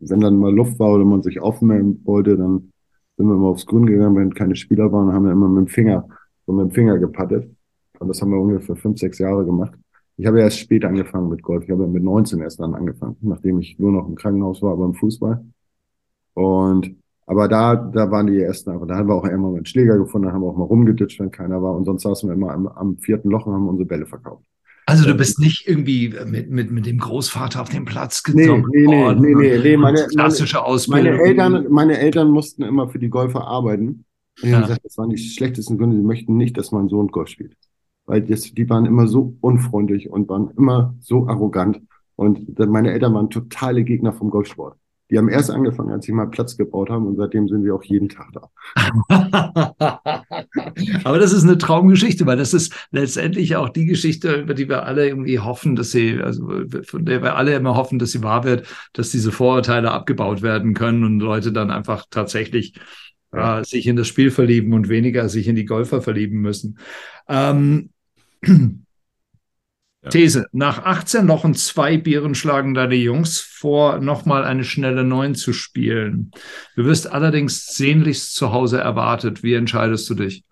wenn 0.00 0.20
dann 0.20 0.36
mal 0.36 0.52
Luft 0.52 0.78
war 0.78 0.94
oder 0.94 1.04
man 1.04 1.22
sich 1.22 1.40
aufmelden 1.40 2.00
wollte, 2.04 2.36
dann 2.36 2.72
sind 3.16 3.26
wir 3.26 3.34
immer 3.34 3.48
aufs 3.48 3.66
Grün 3.66 3.86
gegangen, 3.86 4.16
wenn 4.16 4.34
keine 4.34 4.56
Spieler 4.56 4.90
waren, 4.92 5.12
haben 5.12 5.26
wir 5.26 5.32
immer 5.32 5.48
mit 5.48 5.68
dem 5.68 5.70
Finger, 5.70 6.08
so 6.50 6.56
mit 6.56 6.70
dem 6.70 6.74
Finger 6.74 6.98
gepattet. 6.98 7.50
Und 7.98 8.08
das 8.08 8.20
haben 8.20 8.30
wir 8.30 8.40
ungefähr 8.40 8.76
fünf, 8.76 8.98
sechs 8.98 9.18
Jahre 9.18 9.44
gemacht. 9.44 9.72
ich 10.16 10.26
habe 10.26 10.40
erst 10.40 10.58
spät 10.58 10.84
angefangen 10.84 11.28
mit 11.28 11.42
Golf. 11.42 11.64
Ich 11.64 11.70
habe 11.70 11.86
mit 11.86 12.02
19 12.02 12.40
erst 12.40 12.60
dann 12.60 12.74
angefangen, 12.74 13.16
nachdem 13.20 13.58
ich 13.58 13.78
nur 13.78 13.92
noch 13.92 14.06
im 14.06 14.16
Krankenhaus 14.16 14.60
war 14.62 14.76
beim 14.76 14.94
Fußball. 14.94 15.44
Und 16.34 16.96
aber 17.26 17.46
da, 17.46 17.76
da 17.76 18.10
waren 18.10 18.26
die 18.26 18.40
ersten 18.40 18.70
einfach. 18.70 18.88
Da 18.88 18.96
haben 18.96 19.08
wir 19.08 19.14
auch 19.14 19.24
immer 19.24 19.54
einen 19.54 19.64
Schläger 19.64 19.96
gefunden, 19.96 20.32
haben 20.32 20.42
wir 20.42 20.48
auch 20.48 20.56
mal 20.56 20.64
rumgeditscht, 20.64 21.20
wenn 21.20 21.30
keiner 21.30 21.62
war. 21.62 21.76
Und 21.76 21.84
sonst 21.84 22.02
saßen 22.02 22.28
wir 22.28 22.34
immer 22.34 22.50
am, 22.50 22.66
am 22.66 22.98
vierten 22.98 23.30
Loch 23.30 23.46
und 23.46 23.54
haben 23.54 23.68
unsere 23.68 23.86
Bälle 23.86 24.04
verkauft. 24.04 24.44
Also 24.86 25.06
du 25.06 25.14
bist 25.14 25.38
nicht 25.38 25.68
irgendwie 25.68 26.12
mit, 26.26 26.50
mit, 26.50 26.72
mit 26.72 26.86
dem 26.86 26.98
Großvater 26.98 27.62
auf 27.62 27.68
den 27.68 27.84
Platz 27.84 28.24
gekommen. 28.24 28.66
Nee, 28.72 28.86
nee, 28.86 29.14
nee, 29.14 29.34
nee, 29.34 29.58
nee, 29.58 29.76
meine, 29.76 30.06
klassische 30.08 30.64
Ausbildung. 30.64 31.12
Meine 31.12 31.22
Eltern, 31.22 31.66
meine 31.70 31.98
Eltern 31.98 32.30
mussten 32.30 32.64
immer 32.64 32.88
für 32.88 32.98
die 32.98 33.08
Golfer 33.08 33.46
arbeiten. 33.46 34.04
Ja. 34.42 34.60
gesagt, 34.60 34.84
das 34.84 34.98
waren 34.98 35.10
die 35.10 35.18
schlechtesten 35.18 35.78
Gründe. 35.78 35.96
Sie 35.96 36.02
möchten 36.02 36.36
nicht, 36.36 36.56
dass 36.56 36.72
mein 36.72 36.88
Sohn 36.88 37.08
Golf 37.08 37.28
spielt. 37.28 37.56
Weil 38.06 38.22
das, 38.22 38.42
die 38.42 38.68
waren 38.68 38.86
immer 38.86 39.06
so 39.06 39.36
unfreundlich 39.40 40.10
und 40.10 40.28
waren 40.28 40.50
immer 40.56 40.94
so 41.00 41.28
arrogant. 41.28 41.80
Und 42.16 42.58
meine 42.58 42.92
Eltern 42.92 43.14
waren 43.14 43.30
totale 43.30 43.84
Gegner 43.84 44.12
vom 44.12 44.30
Golfsport. 44.30 44.76
Die 45.10 45.18
haben 45.18 45.28
erst 45.28 45.50
angefangen, 45.50 45.90
als 45.90 46.06
sie 46.06 46.12
mal 46.12 46.30
Platz 46.30 46.56
gebaut 46.56 46.88
haben 46.88 47.06
und 47.06 47.16
seitdem 47.16 47.48
sind 47.48 47.64
wir 47.64 47.74
auch 47.74 47.82
jeden 47.82 48.08
Tag 48.08 48.28
da. 48.32 48.48
Aber 51.04 51.18
das 51.18 51.32
ist 51.32 51.42
eine 51.42 51.58
Traumgeschichte, 51.58 52.26
weil 52.26 52.36
das 52.36 52.54
ist 52.54 52.72
letztendlich 52.92 53.56
auch 53.56 53.70
die 53.70 53.86
Geschichte, 53.86 54.42
über 54.42 54.54
die 54.54 54.68
wir 54.68 54.84
alle 54.84 55.08
irgendwie 55.08 55.40
hoffen, 55.40 55.74
dass 55.74 55.90
sie, 55.90 56.20
also 56.22 56.62
von 56.84 57.04
der 57.04 57.22
wir 57.22 57.34
alle 57.34 57.54
immer 57.54 57.74
hoffen, 57.74 57.98
dass 57.98 58.12
sie 58.12 58.22
wahr 58.22 58.44
wird, 58.44 58.68
dass 58.92 59.10
diese 59.10 59.32
Vorurteile 59.32 59.90
abgebaut 59.90 60.42
werden 60.42 60.74
können 60.74 61.02
und 61.02 61.18
Leute 61.18 61.50
dann 61.52 61.72
einfach 61.72 62.06
tatsächlich 62.08 62.74
ja. 63.32 63.60
äh, 63.60 63.64
sich 63.64 63.86
in 63.86 63.96
das 63.96 64.08
Spiel 64.08 64.30
verlieben 64.30 64.72
und 64.72 64.88
weniger 64.88 65.28
sich 65.28 65.48
in 65.48 65.56
die 65.56 65.64
Golfer 65.64 66.02
verlieben 66.02 66.40
müssen. 66.40 66.78
Ähm, 67.28 67.90
ja. 68.42 70.10
These. 70.10 70.46
Nach 70.52 70.84
18 70.84 71.26
Lochen 71.26 71.54
zwei 71.54 71.96
Bieren 71.98 72.34
schlagen 72.34 72.74
deine 72.74 72.94
Jungs 72.94 73.40
vor, 73.40 73.98
nochmal 73.98 74.44
eine 74.44 74.64
schnelle 74.64 75.04
9 75.04 75.34
zu 75.34 75.52
spielen. 75.52 76.30
Du 76.76 76.84
wirst 76.84 77.10
allerdings 77.10 77.66
sehnlichst 77.66 78.34
zu 78.34 78.52
Hause 78.52 78.78
erwartet. 78.78 79.42
Wie 79.42 79.54
entscheidest 79.54 80.08
du 80.10 80.14
dich? 80.14 80.44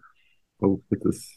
Oh, 0.58 0.80
das 0.90 1.04
ist. 1.04 1.34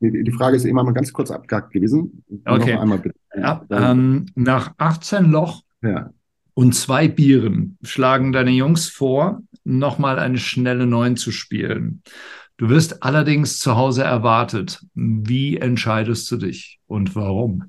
Die 0.00 0.32
Frage 0.32 0.56
ist 0.56 0.64
immer 0.64 0.84
mal 0.84 0.92
ganz 0.92 1.12
kurz 1.12 1.30
abgehakt 1.30 1.72
gewesen. 1.72 2.22
Okay. 2.44 2.74
Noch 2.74 2.82
einmal 2.82 2.98
bitte. 2.98 3.18
Ja, 3.34 3.64
ähm, 3.70 4.26
nach 4.34 4.74
18 4.76 5.30
Loch 5.30 5.62
ja. 5.82 6.10
Und 6.54 6.74
zwei 6.74 7.08
Bieren 7.08 7.78
schlagen 7.82 8.32
deine 8.32 8.50
Jungs 8.50 8.88
vor, 8.88 9.42
nochmal 9.64 10.18
eine 10.18 10.38
schnelle 10.38 10.86
9 10.86 11.16
zu 11.16 11.32
spielen. 11.32 12.02
Du 12.56 12.68
wirst 12.68 13.02
allerdings 13.02 13.58
zu 13.58 13.76
Hause 13.76 14.04
erwartet. 14.04 14.84
Wie 14.94 15.56
entscheidest 15.56 16.30
du 16.30 16.36
dich 16.36 16.78
und 16.86 17.14
warum? 17.14 17.64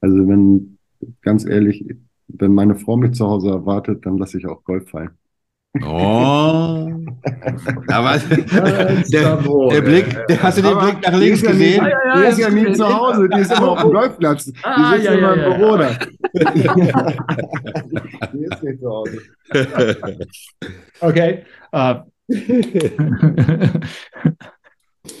Also 0.00 0.26
wenn, 0.28 0.78
ganz 1.20 1.44
ehrlich, 1.44 1.84
wenn 2.28 2.54
meine 2.54 2.76
Frau 2.76 2.96
mich 2.96 3.12
zu 3.12 3.26
Hause 3.26 3.50
erwartet, 3.50 4.06
dann 4.06 4.18
lasse 4.18 4.38
ich 4.38 4.46
auch 4.46 4.64
Golf 4.64 4.88
fallen. 4.88 5.10
Oh. 5.82 6.88
Aber 7.88 8.18
der, 8.18 9.36
der, 9.36 9.82
Blick, 9.82 10.26
der, 10.28 10.42
hast 10.42 10.58
du 10.58 10.62
den 10.62 10.78
Blick 10.78 11.02
nach 11.02 11.18
links 11.18 11.42
gesehen? 11.42 11.84
Ja, 11.84 11.88
ja, 11.88 12.16
die 12.16 12.26
ist 12.28 12.38
ja 12.38 12.50
nie 12.50 12.72
zu 12.72 12.86
Hause, 12.86 13.28
die 13.28 13.40
ist 13.40 13.50
immer 13.50 13.70
auf 13.70 13.80
dem 13.80 13.90
Golfplatz. 13.92 14.44
Die 14.44 14.54
ah, 14.62 14.92
sitzt 14.92 15.04
ja, 15.06 15.12
immer 15.14 15.34
im 15.34 15.40
Büro 15.40 15.76
da. 15.76 15.90
die 18.32 18.44
ist 18.44 18.62
nicht 18.62 18.80
zu 18.80 18.88
Hause. 18.88 19.18
Okay. 21.00 21.44
Uh, 21.74 21.96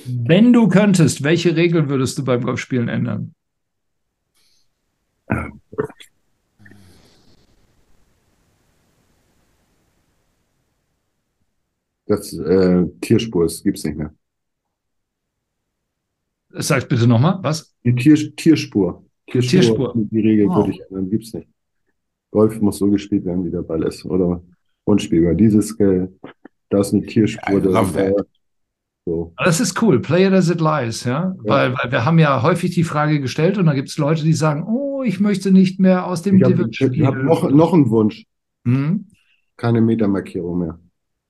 Wenn 0.06 0.52
du 0.52 0.68
könntest, 0.68 1.24
welche 1.24 1.56
Regeln 1.56 1.88
würdest 1.88 2.16
du 2.16 2.24
beim 2.24 2.42
Golfspielen 2.42 2.88
ändern? 2.88 3.34
Das 12.06 12.32
äh, 12.32 12.86
Tierspur 13.00 13.46
gibt 13.62 13.78
es 13.78 13.84
nicht 13.84 13.96
mehr. 13.96 14.14
Sag 16.50 16.88
bitte 16.88 17.06
nochmal, 17.06 17.38
was? 17.42 17.74
Die 17.84 17.94
Tier, 17.94 18.14
Tierspur. 18.36 19.04
Tierspur. 19.26 19.50
Tierspur. 19.50 19.92
Die 19.96 20.20
Regel 20.20 20.48
oh. 20.48 20.56
würde 20.56 20.70
ich 20.70 20.80
ändern, 20.88 21.10
gibt 21.10 21.24
es 21.24 21.34
nicht. 21.34 21.48
Golf 22.30 22.60
muss 22.60 22.78
so 22.78 22.90
gespielt 22.90 23.24
werden, 23.24 23.44
wie 23.44 23.50
der 23.50 23.62
Ball 23.62 23.82
ist. 23.84 24.04
Oder 24.04 24.42
unspielbar. 24.84 25.34
Dieses 25.34 25.78
äh, 25.80 26.08
da 26.68 26.80
ist 26.80 26.92
eine 26.92 27.06
Tierspur. 27.06 27.58
I 27.58 27.66
love 27.66 27.92
that. 27.92 28.26
So. 29.06 29.34
Das 29.36 29.60
ist 29.60 29.80
cool. 29.82 30.00
Play 30.00 30.26
it 30.26 30.32
as 30.32 30.48
it 30.48 30.60
lies, 30.60 31.04
ja? 31.04 31.34
ja. 31.44 31.50
Weil, 31.50 31.74
weil 31.74 31.92
wir 31.92 32.04
haben 32.04 32.18
ja 32.18 32.42
häufig 32.42 32.74
die 32.74 32.84
Frage 32.84 33.20
gestellt 33.20 33.58
und 33.58 33.66
da 33.66 33.74
gibt 33.74 33.88
es 33.90 33.98
Leute, 33.98 34.24
die 34.24 34.32
sagen, 34.32 34.64
oh, 34.64 35.02
ich 35.02 35.20
möchte 35.20 35.50
nicht 35.50 35.78
mehr 35.78 36.06
aus 36.06 36.22
dem 36.22 36.36
Ich 36.36 36.44
habe 36.44 36.68
hab 37.06 37.22
noch, 37.22 37.50
noch 37.50 37.74
einen 37.74 37.90
Wunsch. 37.90 38.24
Hm? 38.66 39.06
Keine 39.56 39.82
Metermarkierung 39.82 40.58
mehr. 40.58 40.80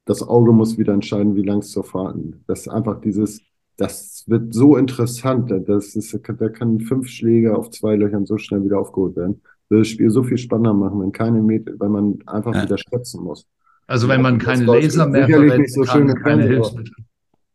Das 0.07 0.23
Auge 0.23 0.53
muss 0.53 0.79
wieder 0.79 0.93
entscheiden, 0.93 1.35
wie 1.37 1.43
lang 1.43 1.59
es 1.59 1.71
zu 1.71 1.83
fahren. 1.83 2.45
Das 2.47 2.61
ist 2.61 2.69
einfach 2.69 3.01
dieses, 3.01 3.41
das 3.77 4.25
wird 4.27 4.53
so 4.53 4.77
interessant. 4.77 5.53
Das 5.67 5.97
ist, 5.97 6.19
da 6.23 6.49
kann 6.49 6.81
fünf 6.81 7.09
Schläge 7.09 7.57
auf 7.57 7.71
zwei 7.71 7.97
Löchern 7.97 8.27
so 8.27 8.39
schnell 8.39 8.65
wieder 8.65 8.79
aufgeholt 8.79 9.17
werden. 9.17 9.41
Das 9.71 9.89
Spiel 9.89 10.11
so 10.11 10.23
viel 10.23 10.39
spannender 10.39 10.75
machen, 10.75 11.01
wenn 11.01 11.13
keine 11.13 11.43
Meter, 11.43 11.73
weil 11.79 11.89
man 11.89 12.19
einfach 12.27 12.55
ja. 12.55 12.65
wieder 12.65 12.77
schätzen 12.79 13.25
muss. 13.25 13.47
Also 13.87 14.09
wenn 14.09 14.23
man 14.23 14.39
keine 14.39 14.65
Laser 14.65 15.07
mehr 15.09 15.29
verwendet, 15.29 15.71
so 15.71 15.83
kann, 15.83 16.07
keine 16.15 16.45
Hilfsmittel. 16.45 16.95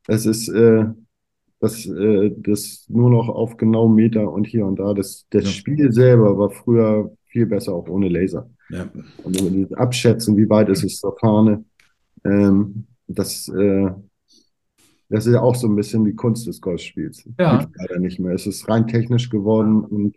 Es 0.07 0.25
ist 0.25 0.49
äh, 0.49 0.85
das, 1.59 1.85
äh, 1.85 2.31
das 2.37 2.85
nur 2.87 3.09
noch 3.09 3.29
auf 3.29 3.57
genau 3.57 3.87
Meter 3.87 4.31
und 4.31 4.45
hier 4.45 4.65
und 4.65 4.79
da. 4.79 4.93
Das, 4.93 5.25
das 5.29 5.43
ja. 5.45 5.49
Spiel 5.49 5.91
selber 5.91 6.37
war 6.37 6.49
früher 6.49 7.11
viel 7.27 7.45
besser, 7.45 7.73
auch 7.73 7.87
ohne 7.87 8.09
Laser. 8.09 8.49
Ja. 8.69 8.87
Und 9.23 9.73
abschätzen, 9.75 10.37
wie 10.37 10.49
weit 10.49 10.69
ist 10.69 10.83
es 10.83 10.99
zur 10.99 11.15
Fahne. 11.17 11.63
Ähm, 12.23 12.85
das, 13.07 13.47
äh, 13.49 13.91
das 15.09 15.25
ist 15.25 15.33
ja 15.33 15.41
auch 15.41 15.55
so 15.55 15.67
ein 15.67 15.75
bisschen 15.75 16.05
die 16.05 16.15
Kunst 16.15 16.47
des 16.47 16.61
Golfspiels. 16.61 17.27
Ja. 17.39 17.67
Leider 17.75 17.99
nicht 17.99 18.19
mehr. 18.19 18.33
Es 18.33 18.45
ist 18.45 18.67
rein 18.69 18.87
technisch 18.87 19.29
geworden 19.29 19.83
und 19.83 20.15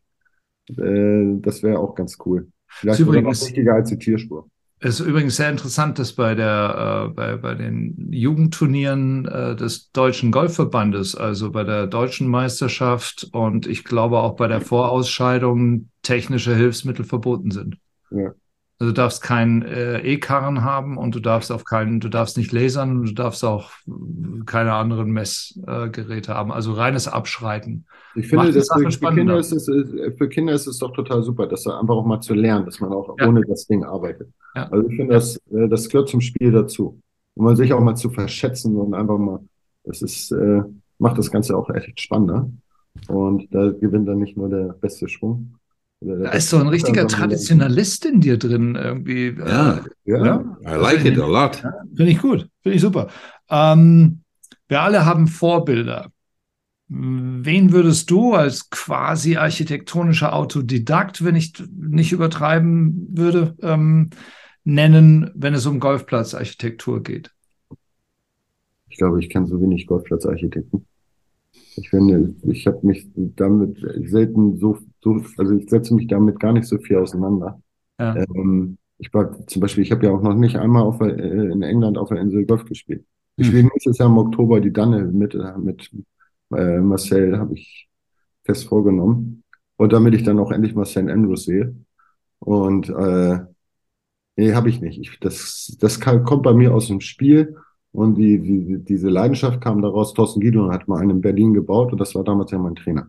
äh, 0.79 1.41
das 1.41 1.63
wäre 1.63 1.79
auch 1.79 1.95
ganz 1.95 2.19
cool. 2.25 2.49
Vielleicht 2.69 3.01
sogar 3.01 3.23
noch 3.23 3.31
wichtiger 3.31 3.75
als 3.75 3.89
die 3.89 3.99
Tierspur. 3.99 4.49
Es 4.85 4.99
ist 4.99 5.07
übrigens 5.07 5.37
sehr 5.37 5.49
interessant, 5.49 6.01
dass 6.01 6.13
bei 6.13 6.35
der 6.35 7.07
äh, 7.11 7.15
bei, 7.15 7.37
bei 7.37 7.55
den 7.55 8.09
Jugendturnieren 8.11 9.27
äh, 9.27 9.55
des 9.55 9.93
Deutschen 9.93 10.33
Golfverbandes, 10.33 11.15
also 11.15 11.53
bei 11.53 11.63
der 11.63 11.87
deutschen 11.87 12.27
Meisterschaft 12.27 13.29
und 13.33 13.69
ich 13.69 13.85
glaube 13.85 14.19
auch 14.19 14.35
bei 14.35 14.49
der 14.49 14.61
Vorausscheidung 14.61 15.89
technische 16.03 16.57
Hilfsmittel 16.57 17.05
verboten 17.05 17.53
sind. 17.53 17.77
Ja. 18.11 18.33
Also 18.83 18.91
du 18.91 18.97
darfst 18.97 19.23
keinen 19.23 19.63
äh, 19.63 20.01
E-Karren 20.01 20.65
haben 20.65 20.97
und 20.97 21.15
du 21.15 21.21
darfst 21.21 21.53
auf 21.53 21.65
keinen, 21.65 22.01
du 22.01 22.09
darfst 22.09 22.37
nicht 22.37 22.51
lasern 22.51 22.99
und 22.99 23.11
du 23.11 23.13
darfst 23.13 23.45
auch 23.45 23.71
keine 24.45 24.73
anderen 24.73 25.13
Messgeräte 25.13 26.33
äh, 26.33 26.35
haben. 26.35 26.51
Also 26.51 26.73
reines 26.73 27.07
Abschreiten. 27.07 27.87
Ich 28.17 28.27
finde, 28.27 28.51
das 28.51 28.67
für, 28.75 28.91
für, 28.91 29.15
Kinder 29.15 29.39
ist 29.39 29.53
es, 29.53 29.67
für 29.67 30.29
Kinder 30.29 30.53
ist 30.53 30.67
es 30.67 30.79
doch 30.79 30.93
total 30.93 31.23
super, 31.23 31.47
das 31.47 31.65
einfach 31.69 31.95
auch 31.95 32.05
mal 32.05 32.21
zu 32.21 32.35
lernen, 32.35 32.65
dass 32.65 32.81
man 32.81 32.93
auch 32.93 33.15
ja. 33.21 33.29
ohne 33.29 33.43
das 33.43 33.69
Ding 33.69 33.85
arbeitet. 33.85 34.33
Ja. 34.57 34.69
Also 34.69 34.89
ich 34.89 34.97
finde, 34.97 35.15
das, 35.15 35.37
äh, 35.53 35.69
das 35.69 35.89
gehört 35.89 36.09
zum 36.09 36.21
Spiel 36.21 36.51
dazu. 36.51 37.01
Um 37.37 37.45
man 37.45 37.55
sich 37.55 37.73
auch 37.73 37.81
mal 37.81 37.95
zu 37.95 38.11
verschätzen 38.11 38.75
und 38.75 38.95
einfach 38.95 39.17
mal, 39.17 39.39
das 39.85 40.03
ist, 40.03 40.33
äh, 40.33 40.63
macht 40.99 41.19
das 41.19 41.31
Ganze 41.31 41.57
auch 41.57 41.71
echt 41.71 42.01
spannender. 42.01 42.51
Und 43.07 43.47
da 43.55 43.71
gewinnt 43.71 44.09
dann 44.09 44.19
nicht 44.19 44.37
nur 44.37 44.49
der 44.49 44.75
beste 44.81 45.09
Schwung, 45.09 45.55
da 46.05 46.31
ist 46.31 46.51
so 46.51 46.59
ein 46.59 46.69
richtiger 46.69 47.07
Traditionalist 47.07 48.07
in 48.07 48.21
dir 48.21 48.39
drin 48.39 48.75
irgendwie. 48.75 49.29
Äh, 49.29 49.37
ja, 49.37 49.85
ja. 50.05 50.25
ja. 50.25 50.57
I 50.67 50.81
like 50.81 51.05
it 51.05 51.19
a 51.19 51.27
lot. 51.27 51.63
Finde 51.97 52.13
ich 52.13 52.19
gut, 52.19 52.49
finde 52.63 52.77
ich 52.77 52.83
super. 52.83 53.09
Ähm, 53.49 54.23
wir 54.69 54.81
alle 54.81 55.05
haben 55.05 55.27
Vorbilder. 55.29 56.11
Wen 56.89 57.73
würdest 57.73 58.11
du 58.11 58.35
als 58.35 58.69
quasi 58.69 59.37
architektonischer 59.37 60.35
Autodidakt, 60.35 61.25
wenn 61.25 61.37
ich 61.37 61.55
nicht 61.75 62.13
übertreiben 62.13 63.09
würde, 63.11 63.57
ähm, 63.63 64.11
nennen, 64.65 65.31
wenn 65.35 65.55
es 65.55 65.67
um 65.67 65.81
Golfplatzarchitektur 65.81 67.03
geht? 67.03 67.31
Ich 68.91 68.99
glaube, 68.99 69.21
ich 69.21 69.31
kenne 69.31 69.47
so 69.47 69.61
wenig 69.61 69.87
Golfplatzarchitekten. 69.87 70.87
Ich 71.77 71.89
finde, 71.89 72.35
ich 72.43 72.67
habe 72.67 72.87
mich 72.87 73.07
damit 73.15 73.79
selten 74.05 74.59
so, 74.59 74.79
so, 75.03 75.21
also 75.37 75.55
ich 75.55 75.69
setze 75.69 75.95
mich 75.95 76.07
damit 76.07 76.41
gar 76.41 76.53
nicht 76.53 76.67
so 76.67 76.79
viel 76.79 76.97
auseinander. 76.97 77.61
Ja. 77.99 78.17
Ähm, 78.17 78.79
ich 78.99 79.13
war 79.13 79.47
zum 79.47 79.61
Beispiel, 79.61 79.83
ich 79.83 79.93
habe 79.93 80.07
ja 80.07 80.13
auch 80.13 80.23
noch 80.23 80.35
nicht 80.35 80.57
einmal 80.57 80.83
auf, 80.85 81.01
äh, 81.01 81.11
in 81.11 81.63
England 81.63 81.99
auf 81.99 82.09
der 82.09 82.21
Insel 82.21 82.47
Golf 82.47 82.65
gespielt. 82.65 83.05
Ich 83.37 83.47
spiele 83.47 83.63
hm. 83.63 83.71
nächstes 83.73 83.99
Jahr 83.99 84.09
im 84.09 84.19
Oktober 84.19 84.61
die 84.61 84.73
Danne 84.73 85.05
mit, 85.05 85.35
äh, 85.35 85.59
mit 85.59 85.91
äh, 86.55 86.79
Marcel, 86.81 87.39
habe 87.39 87.55
ich 87.55 87.89
fest 88.45 88.67
vorgenommen. 88.67 89.43
Und 89.77 89.93
damit 89.93 90.15
ich 90.15 90.23
dann 90.23 90.39
auch 90.39 90.53
endlich 90.53 90.75
mal 90.75 90.85
St. 90.85 91.09
Andrews 91.09 91.45
sehe. 91.45 91.75
Und 92.39 92.89
äh, 92.91 93.41
nee, 94.37 94.55
habe 94.55 94.69
ich 94.69 94.81
nicht. 94.81 95.01
Ich, 95.01 95.19
das 95.21 95.77
das 95.81 95.99
kann, 96.01 96.25
kommt 96.25 96.45
bei 96.45 96.55
mir 96.55 96.75
aus 96.75 96.89
dem 96.89 97.01
Spiel 97.01 97.57
Und 97.93 98.17
die, 98.17 98.41
die, 98.41 98.79
diese 98.85 99.09
Leidenschaft 99.09 99.61
kam 99.61 99.83
daraus. 99.83 100.15
Thorsten 100.15 100.41
Guido 100.41 100.71
hat 100.71 100.89
mal 100.89 101.01
einen 101.01 101.11
in 101.11 101.21
Berlin 101.21 101.55
gebaut 101.55 101.93
und 101.93 102.01
das 102.01 102.15
war 102.15 102.25
damals 102.25 102.51
ja 102.53 102.59
mein 102.59 102.75
Trainer. 102.77 103.09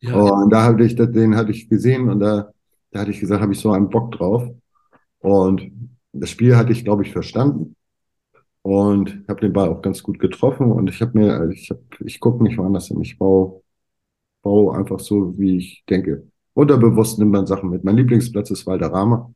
Ja. 0.00 0.14
Und 0.16 0.50
da 0.50 0.64
hatte 0.64 0.84
ich, 0.84 0.94
den 0.94 1.36
hatte 1.36 1.50
ich 1.50 1.68
gesehen 1.68 2.08
und 2.08 2.20
da, 2.20 2.52
da 2.90 3.00
hatte 3.00 3.10
ich 3.10 3.20
gesagt, 3.20 3.42
habe 3.42 3.52
ich 3.52 3.60
so 3.60 3.72
einen 3.72 3.90
Bock 3.90 4.12
drauf. 4.12 4.48
Und 5.20 5.70
das 6.12 6.30
Spiel 6.30 6.56
hatte 6.56 6.72
ich, 6.72 6.84
glaube 6.84 7.02
ich, 7.02 7.12
verstanden 7.12 7.74
und 8.62 9.24
habe 9.28 9.40
den 9.40 9.52
Ball 9.52 9.68
auch 9.68 9.82
ganz 9.82 10.02
gut 10.02 10.18
getroffen. 10.18 10.70
Und 10.70 10.88
ich 10.88 11.00
habe 11.00 11.18
mir, 11.18 11.50
ich 11.50 11.70
habe, 11.70 11.82
ich 12.04 12.20
gucke 12.20 12.42
nicht 12.42 12.58
woanders 12.58 12.88
hin. 12.88 13.00
Ich 13.00 13.18
baue, 13.18 13.62
baue 14.42 14.76
einfach 14.76 15.00
so, 15.00 15.38
wie 15.38 15.56
ich 15.58 15.84
denke. 15.88 16.26
Unterbewusst 16.54 17.18
nimmt 17.18 17.32
man 17.32 17.46
Sachen 17.46 17.70
mit. 17.70 17.84
Mein 17.84 17.96
Lieblingsplatz 17.96 18.50
ist 18.50 18.66
Valderrama. 18.66 19.32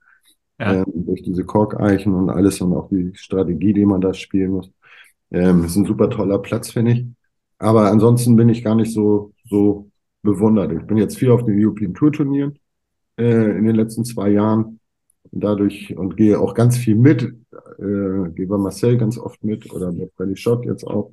Ja. 0.58 0.74
Ähm, 0.74 0.84
durch 0.94 1.22
diese 1.22 1.44
Korkeichen 1.44 2.14
und 2.14 2.30
alles 2.30 2.60
und 2.60 2.74
auch 2.74 2.88
die 2.88 3.12
Strategie, 3.14 3.72
die 3.72 3.86
man 3.86 4.00
da 4.00 4.14
spielen 4.14 4.52
muss. 4.52 4.70
Ähm, 5.30 5.64
ist 5.64 5.76
ein 5.76 5.86
super 5.86 6.10
toller 6.10 6.38
Platz, 6.38 6.70
finde 6.70 6.92
ich. 6.92 7.06
Aber 7.58 7.90
ansonsten 7.90 8.36
bin 8.36 8.48
ich 8.48 8.62
gar 8.62 8.74
nicht 8.74 8.92
so, 8.92 9.32
so 9.48 9.90
bewundert. 10.22 10.72
Ich 10.72 10.86
bin 10.86 10.96
jetzt 10.96 11.18
viel 11.18 11.30
auf 11.30 11.44
den 11.44 11.62
European 11.62 11.94
Tour 11.94 12.12
Turnieren 12.12 12.58
äh, 13.18 13.56
in 13.56 13.64
den 13.64 13.76
letzten 13.76 14.04
zwei 14.04 14.30
Jahren 14.30 14.80
dadurch 15.30 15.96
und 15.96 16.16
gehe 16.16 16.38
auch 16.38 16.54
ganz 16.54 16.76
viel 16.76 16.94
mit, 16.94 17.22
äh, 17.22 18.30
gehe 18.34 18.46
bei 18.46 18.58
Marcel 18.58 18.98
ganz 18.98 19.18
oft 19.18 19.42
mit 19.44 19.72
oder 19.72 19.92
mit 19.92 20.12
Freddy 20.14 20.36
Schott 20.36 20.64
jetzt 20.64 20.86
auch. 20.86 21.12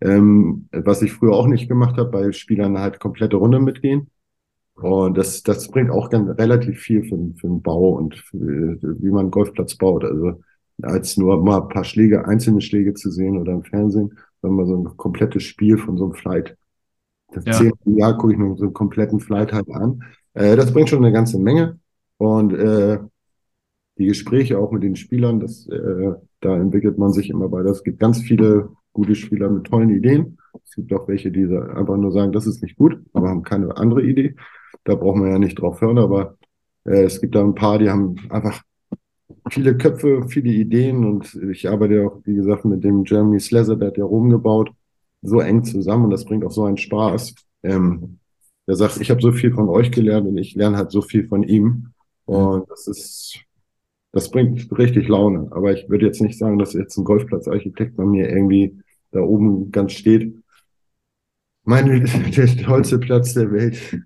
Ähm, 0.00 0.68
was 0.72 1.02
ich 1.02 1.12
früher 1.12 1.32
auch 1.32 1.48
nicht 1.48 1.68
gemacht 1.68 1.96
habe, 1.96 2.10
bei 2.10 2.32
Spielern 2.32 2.78
halt 2.78 3.00
komplette 3.00 3.36
Runde 3.36 3.58
mitgehen. 3.58 4.10
Und 4.74 5.18
das, 5.18 5.42
das 5.42 5.68
bringt 5.68 5.90
auch 5.90 6.08
ganz, 6.08 6.38
relativ 6.38 6.78
viel 6.78 7.02
für, 7.02 7.18
für 7.36 7.48
den 7.48 7.62
Bau 7.62 7.90
und 7.90 8.14
für, 8.14 8.78
wie 8.80 9.10
man 9.10 9.22
einen 9.22 9.30
Golfplatz 9.32 9.74
baut. 9.74 10.04
Also 10.04 10.40
als 10.82 11.16
nur 11.16 11.42
mal 11.42 11.62
ein 11.62 11.68
paar 11.68 11.82
Schläge, 11.82 12.26
einzelne 12.26 12.60
Schläge 12.60 12.94
zu 12.94 13.10
sehen 13.10 13.38
oder 13.38 13.52
im 13.52 13.64
Fernsehen, 13.64 14.16
sondern 14.40 14.56
mal 14.56 14.66
so 14.66 14.76
ein 14.76 14.96
komplettes 14.96 15.42
Spiel 15.42 15.78
von 15.78 15.96
so 15.96 16.04
einem 16.04 16.14
Flight. 16.14 16.56
Das 17.32 17.44
ja. 17.44 17.52
zehnte 17.52 17.90
Jahr 17.90 18.16
gucke 18.16 18.32
ich 18.32 18.38
mir 18.38 18.56
so 18.56 18.64
einen 18.64 18.72
kompletten 18.72 19.20
Flight 19.20 19.52
halt 19.52 19.70
an. 19.70 20.02
Äh, 20.34 20.56
das 20.56 20.72
bringt 20.72 20.88
schon 20.88 21.04
eine 21.04 21.12
ganze 21.12 21.38
Menge. 21.38 21.78
Und 22.16 22.52
äh, 22.52 22.98
die 23.98 24.06
Gespräche 24.06 24.58
auch 24.58 24.70
mit 24.72 24.82
den 24.82 24.96
Spielern, 24.96 25.40
das, 25.40 25.68
äh, 25.68 26.12
da 26.40 26.56
entwickelt 26.56 26.98
man 26.98 27.12
sich 27.12 27.30
immer 27.30 27.50
weiter. 27.50 27.70
Es 27.70 27.82
gibt 27.82 28.00
ganz 28.00 28.20
viele 28.20 28.70
gute 28.92 29.14
Spieler 29.14 29.50
mit 29.50 29.64
tollen 29.64 29.90
Ideen. 29.90 30.38
Es 30.64 30.74
gibt 30.74 30.92
auch 30.92 31.06
welche, 31.08 31.30
die 31.30 31.44
einfach 31.44 31.96
nur 31.96 32.12
sagen, 32.12 32.32
das 32.32 32.46
ist 32.46 32.62
nicht 32.62 32.76
gut, 32.76 32.98
aber 33.12 33.28
haben 33.28 33.42
keine 33.42 33.76
andere 33.76 34.02
Idee. 34.02 34.34
Da 34.84 34.94
braucht 34.94 35.18
man 35.18 35.30
ja 35.30 35.38
nicht 35.38 35.60
drauf 35.60 35.80
hören, 35.80 35.98
aber 35.98 36.36
äh, 36.84 37.04
es 37.04 37.20
gibt 37.20 37.34
da 37.34 37.44
ein 37.44 37.54
paar, 37.54 37.78
die 37.78 37.90
haben 37.90 38.16
einfach 38.30 38.62
viele 39.50 39.76
Köpfe, 39.76 40.24
viele 40.28 40.50
Ideen 40.50 41.04
und 41.04 41.34
ich 41.50 41.68
arbeite 41.68 41.94
ja 41.94 42.06
auch, 42.06 42.20
wie 42.24 42.34
gesagt, 42.34 42.64
mit 42.64 42.84
dem 42.84 43.04
Jeremy 43.04 43.40
Slezzer, 43.40 43.76
der 43.76 43.88
hat 43.88 43.98
ja 43.98 44.04
rumgebaut, 44.04 44.70
so 45.22 45.40
eng 45.40 45.64
zusammen 45.64 46.04
und 46.04 46.10
das 46.10 46.24
bringt 46.24 46.44
auch 46.44 46.50
so 46.52 46.64
einen 46.64 46.76
Spaß. 46.76 47.34
Ähm, 47.64 48.18
der 48.66 48.76
sagt, 48.76 49.00
ich 49.00 49.10
habe 49.10 49.22
so 49.22 49.32
viel 49.32 49.52
von 49.52 49.68
euch 49.68 49.90
gelernt 49.90 50.26
und 50.28 50.36
ich 50.36 50.54
lerne 50.54 50.76
halt 50.76 50.90
so 50.90 51.02
viel 51.02 51.26
von 51.26 51.42
ihm. 51.42 51.92
Und 52.26 52.70
das 52.70 52.86
ist 52.86 53.48
das 54.12 54.30
bringt 54.30 54.66
richtig 54.78 55.08
Laune. 55.08 55.48
Aber 55.52 55.72
ich 55.72 55.88
würde 55.88 56.06
jetzt 56.06 56.20
nicht 56.22 56.38
sagen, 56.38 56.58
dass 56.58 56.72
jetzt 56.72 56.96
ein 56.96 57.04
Golfplatzarchitekt 57.04 57.96
bei 57.96 58.04
mir 58.04 58.28
irgendwie 58.28 58.78
da 59.10 59.20
oben 59.20 59.70
ganz 59.70 59.92
steht. 59.92 60.34
Mein 61.64 61.86
der 62.36 62.56
tollste 62.56 62.98
Platz 62.98 63.34
der 63.34 63.52
Welt, 63.52 64.00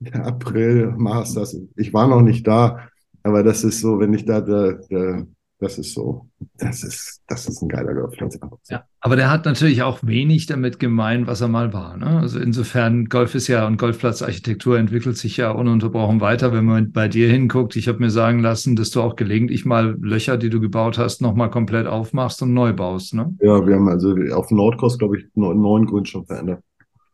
der 0.00 0.26
April 0.26 0.92
Masters. 0.96 1.56
Ich 1.76 1.94
war 1.94 2.08
noch 2.08 2.22
nicht 2.22 2.46
da, 2.46 2.88
aber 3.22 3.42
das 3.42 3.64
ist 3.64 3.80
so, 3.80 4.00
wenn 4.00 4.12
ich 4.14 4.24
da, 4.24 4.40
da, 4.40 4.72
da 4.90 5.26
das 5.64 5.78
ist 5.78 5.94
so, 5.94 6.28
das 6.58 6.84
ist, 6.84 7.22
das 7.26 7.48
ist 7.48 7.62
ein 7.62 7.68
geiler 7.68 7.94
Golfplatz. 7.94 8.38
Ja, 8.68 8.84
aber 9.00 9.16
der 9.16 9.30
hat 9.30 9.46
natürlich 9.46 9.82
auch 9.82 9.98
wenig 10.02 10.46
damit 10.46 10.78
gemein, 10.78 11.26
was 11.26 11.40
er 11.40 11.48
mal 11.48 11.72
war. 11.72 11.96
Ne? 11.96 12.06
Also 12.20 12.38
insofern, 12.38 13.06
Golf 13.06 13.34
ist 13.34 13.48
ja 13.48 13.66
und 13.66 13.78
Golfplatzarchitektur 13.78 14.78
entwickelt 14.78 15.16
sich 15.16 15.38
ja 15.38 15.50
ununterbrochen 15.50 16.20
weiter. 16.20 16.52
Wenn 16.52 16.66
man 16.66 16.92
bei 16.92 17.08
dir 17.08 17.30
hinguckt, 17.30 17.76
ich 17.76 17.88
habe 17.88 17.98
mir 17.98 18.10
sagen 18.10 18.40
lassen, 18.40 18.76
dass 18.76 18.90
du 18.90 19.00
auch 19.00 19.16
gelegentlich 19.16 19.64
mal 19.64 19.96
Löcher, 20.00 20.36
die 20.36 20.50
du 20.50 20.60
gebaut 20.60 20.98
hast, 20.98 21.22
nochmal 21.22 21.50
komplett 21.50 21.86
aufmachst 21.86 22.42
und 22.42 22.52
neu 22.52 22.72
baust. 22.72 23.14
Ne? 23.14 23.34
Ja, 23.40 23.66
wir 23.66 23.74
haben 23.74 23.88
also 23.88 24.14
auf 24.34 24.50
Nordkurs, 24.50 24.98
glaube 24.98 25.18
ich, 25.18 25.24
neun 25.34 25.86
Grün 25.86 26.04
schon 26.04 26.26
verändert. 26.26 26.62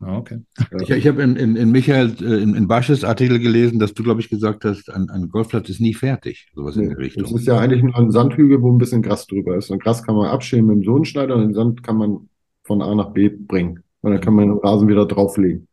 Ah, 0.02 0.16
okay. 0.16 0.40
Ich, 0.80 0.90
ich 0.90 1.06
habe 1.06 1.22
in, 1.22 1.36
in, 1.36 1.56
in 1.56 1.70
Michael, 1.70 2.14
äh, 2.22 2.42
in, 2.42 2.54
in 2.54 2.66
Basches 2.66 3.04
Artikel 3.04 3.38
gelesen, 3.38 3.78
dass 3.78 3.92
du, 3.92 4.02
glaube 4.02 4.20
ich, 4.20 4.30
gesagt 4.30 4.64
hast, 4.64 4.90
ein, 4.90 5.10
ein 5.10 5.28
Golfplatz 5.28 5.68
ist 5.68 5.80
nie 5.80 5.92
fertig. 5.92 6.48
Sowas 6.54 6.76
nee, 6.76 6.84
in 6.84 6.88
der 6.90 6.98
Richtung. 6.98 7.24
Es 7.24 7.32
ist 7.32 7.46
ja 7.46 7.58
eigentlich 7.58 7.82
nur 7.82 7.94
ein 7.96 8.10
Sandhügel, 8.10 8.62
wo 8.62 8.72
ein 8.72 8.78
bisschen 8.78 9.02
Gras 9.02 9.26
drüber 9.26 9.56
ist. 9.56 9.70
Und 9.70 9.82
Gras 9.82 10.02
kann 10.02 10.14
man 10.14 10.28
abschälen 10.28 10.66
mit 10.66 10.76
dem 10.76 10.84
Sohnenschneider 10.84 11.36
und 11.36 11.42
den 11.42 11.54
Sand 11.54 11.82
kann 11.82 11.96
man 11.96 12.28
von 12.64 12.80
A 12.80 12.94
nach 12.94 13.10
B 13.10 13.28
bringen. 13.28 13.82
Und 14.00 14.12
dann 14.12 14.20
kann 14.22 14.34
man 14.34 14.48
den 14.48 14.58
Rasen 14.58 14.88
wieder 14.88 15.04
drauflegen. 15.04 15.68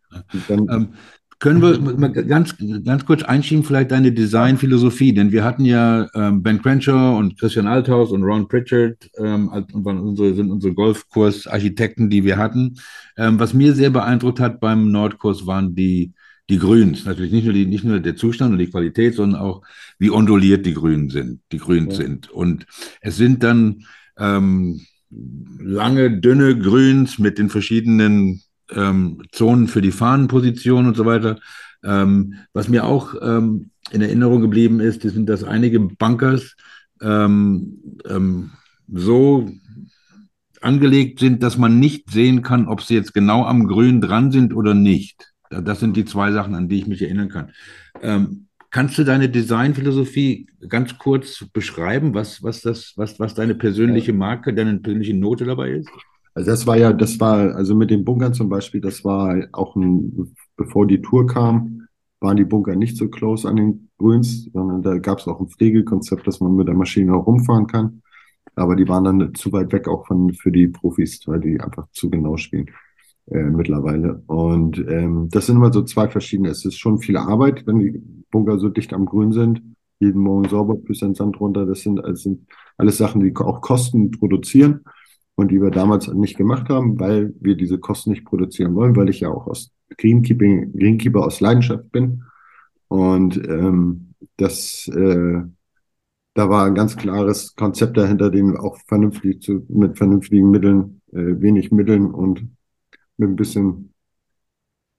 Dann, 0.49 0.67
ähm, 0.69 0.87
können 1.39 1.61
wir 1.61 1.79
mal 1.79 2.11
ganz, 2.11 2.55
ganz 2.83 3.05
kurz 3.05 3.21
einschieben, 3.21 3.63
vielleicht 3.63 3.91
deine 3.91 4.11
Designphilosophie? 4.11 5.13
Denn 5.13 5.31
wir 5.31 5.43
hatten 5.43 5.65
ja 5.65 6.07
ähm, 6.15 6.41
Ben 6.41 6.61
Crenshaw 6.61 7.17
und 7.17 7.39
Christian 7.39 7.67
Althaus 7.67 8.11
und 8.11 8.23
Ron 8.23 8.47
Pritchard 8.47 9.09
ähm, 9.17 9.49
unsere, 9.73 10.33
sind 10.33 10.49
unsere 10.49 10.73
Golfkurs-Architekten, 10.73 12.09
die 12.09 12.23
wir 12.23 12.37
hatten. 12.37 12.77
Ähm, 13.17 13.39
was 13.39 13.53
mir 13.53 13.73
sehr 13.73 13.91
beeindruckt 13.91 14.39
hat 14.39 14.59
beim 14.59 14.91
Nordkurs 14.91 15.45
waren 15.45 15.75
die, 15.75 16.13
die 16.49 16.57
Grüns. 16.57 17.05
Natürlich 17.05 17.31
nicht 17.31 17.45
nur, 17.45 17.53
die, 17.53 17.67
nicht 17.67 17.83
nur 17.83 17.99
der 17.99 18.15
Zustand 18.15 18.53
und 18.53 18.59
die 18.59 18.71
Qualität, 18.71 19.13
sondern 19.13 19.39
auch, 19.39 19.61
wie 19.99 20.09
onduliert 20.09 20.65
die 20.65 20.73
Grünen 20.73 21.09
sind, 21.09 21.41
die 21.51 21.59
Grüns 21.59 21.97
ja. 21.97 22.05
sind. 22.05 22.31
Und 22.31 22.65
es 23.01 23.15
sind 23.15 23.43
dann 23.43 23.83
ähm, 24.17 24.81
lange, 25.59 26.19
dünne 26.19 26.57
Grüns 26.57 27.19
mit 27.19 27.37
den 27.37 27.49
verschiedenen 27.49 28.41
ähm, 28.73 29.23
Zonen 29.31 29.67
für 29.67 29.81
die 29.81 29.91
Fahnenposition 29.91 30.87
und 30.87 30.97
so 30.97 31.05
weiter. 31.05 31.39
Ähm, 31.83 32.35
was 32.53 32.67
mir 32.69 32.85
auch 32.85 33.15
ähm, 33.21 33.71
in 33.91 34.01
Erinnerung 34.01 34.41
geblieben 34.41 34.79
ist, 34.79 35.01
sind, 35.01 35.27
dass 35.27 35.43
einige 35.43 35.79
Bunkers 35.79 36.55
ähm, 37.01 37.79
ähm, 38.07 38.51
so 38.91 39.49
angelegt 40.61 41.19
sind, 41.19 41.43
dass 41.43 41.57
man 41.57 41.79
nicht 41.79 42.09
sehen 42.09 42.41
kann, 42.41 42.67
ob 42.67 42.81
sie 42.81 42.95
jetzt 42.95 43.13
genau 43.13 43.45
am 43.45 43.67
Grün 43.67 44.01
dran 44.01 44.31
sind 44.31 44.53
oder 44.53 44.73
nicht. 44.73 45.33
Das 45.49 45.79
sind 45.79 45.95
die 45.95 46.05
zwei 46.05 46.31
Sachen, 46.31 46.55
an 46.55 46.67
die 46.67 46.79
ich 46.79 46.87
mich 46.87 47.01
erinnern 47.01 47.29
kann. 47.29 47.51
Ähm, 48.01 48.47
kannst 48.69 48.97
du 48.97 49.03
deine 49.03 49.29
Designphilosophie 49.29 50.47
ganz 50.67 50.97
kurz 50.97 51.45
beschreiben, 51.53 52.13
was, 52.13 52.43
was, 52.43 52.61
das, 52.61 52.93
was, 52.95 53.19
was 53.19 53.33
deine 53.33 53.55
persönliche 53.55 54.13
Marke, 54.13 54.53
deine 54.53 54.77
persönliche 54.79 55.15
Note 55.15 55.45
dabei 55.45 55.71
ist? 55.71 55.89
Also 56.37 56.51
das 56.51 56.67
war 56.67 56.77
ja, 56.77 56.93
das 56.93 57.19
war, 57.19 57.55
also 57.55 57.73
mit 57.73 57.89
den 57.89 58.05
Bunkern 58.05 58.31
zum 58.31 58.47
Beispiel, 58.47 58.79
das 58.79 59.03
war 59.03 59.35
auch 59.53 59.75
ein, 59.75 60.35
bevor 60.55 60.85
die 60.85 61.01
Tour 61.01 61.25
kam, 61.25 61.87
waren 62.19 62.37
die 62.37 62.45
Bunker 62.45 62.75
nicht 62.75 62.95
so 62.95 63.07
close 63.09 63.49
an 63.49 63.55
den 63.55 63.89
Grüns, 63.97 64.47
sondern 64.53 64.83
da 64.83 64.99
gab 64.99 65.17
es 65.17 65.27
auch 65.27 65.39
ein 65.39 65.47
Pflegekonzept, 65.47 66.27
dass 66.27 66.39
man 66.39 66.55
mit 66.55 66.67
der 66.67 66.75
Maschine 66.75 67.15
auch 67.15 67.25
rumfahren 67.25 67.65
kann. 67.65 68.03
Aber 68.53 68.75
die 68.75 68.87
waren 68.87 69.03
dann 69.05 69.33
zu 69.33 69.51
weit 69.51 69.73
weg 69.73 69.87
auch 69.87 70.05
von 70.05 70.31
für 70.35 70.51
die 70.51 70.67
Profis, 70.67 71.19
weil 71.25 71.39
die 71.39 71.59
einfach 71.59 71.87
zu 71.91 72.07
genau 72.11 72.37
spielen 72.37 72.69
äh, 73.31 73.41
mittlerweile. 73.41 74.21
Und 74.27 74.77
ähm, 74.77 75.29
das 75.31 75.47
sind 75.47 75.55
immer 75.55 75.73
so 75.73 75.81
zwei 75.81 76.07
verschiedene. 76.07 76.49
Es 76.49 76.63
ist 76.65 76.77
schon 76.77 76.99
viel 76.99 77.17
Arbeit, 77.17 77.65
wenn 77.65 77.79
die 77.79 77.99
Bunker 78.29 78.59
so 78.59 78.69
dicht 78.69 78.93
am 78.93 79.07
Grün 79.07 79.31
sind. 79.31 79.63
Jeden 79.99 80.21
Morgen 80.21 80.47
sauber, 80.47 80.75
bis 80.75 81.01
ein 81.01 81.15
Sand 81.15 81.39
runter. 81.39 81.65
Das 81.65 81.81
sind, 81.81 81.95
das 81.95 82.21
sind 82.21 82.45
alles 82.77 82.99
Sachen, 82.99 83.23
die 83.23 83.35
auch 83.37 83.61
Kosten 83.61 84.11
produzieren 84.11 84.81
und 85.37 85.51
die 85.51 85.61
wir 85.61 85.69
damals 85.69 86.07
nicht 86.07 86.35
gemacht 86.35 86.67
haben, 86.67 86.99
weil 86.99 87.31
wir 87.39 87.55
diese 87.55 87.77
Kosten 87.77 88.09
nicht 88.09 88.25
produzieren 88.25 88.73
wollen, 88.73 88.95
weil 88.95 89.07
ich 89.07 89.19
ja 89.19 89.29
auch 89.29 89.45
aus 89.45 89.71
Greenkeeping, 89.95 90.73
Greenkeeper 90.73 91.23
aus 91.23 91.39
Leidenschaft 91.41 91.91
bin. 91.91 92.23
Und 92.87 93.37
ähm, 93.47 94.15
das, 94.37 94.87
äh, 94.87 95.41
da 96.33 96.49
war 96.49 96.65
ein 96.65 96.73
ganz 96.73 96.97
klares 96.97 97.55
Konzept 97.55 97.97
dahinter, 97.97 98.31
den 98.31 98.57
auch 98.57 98.77
vernünftig 98.87 99.43
zu, 99.43 99.63
mit 99.69 99.95
vernünftigen 99.95 100.49
Mitteln, 100.49 101.01
äh, 101.11 101.39
wenig 101.39 101.71
Mitteln 101.71 102.09
und 102.09 102.47
mit 103.17 103.29
ein 103.29 103.35
bisschen, 103.35 103.93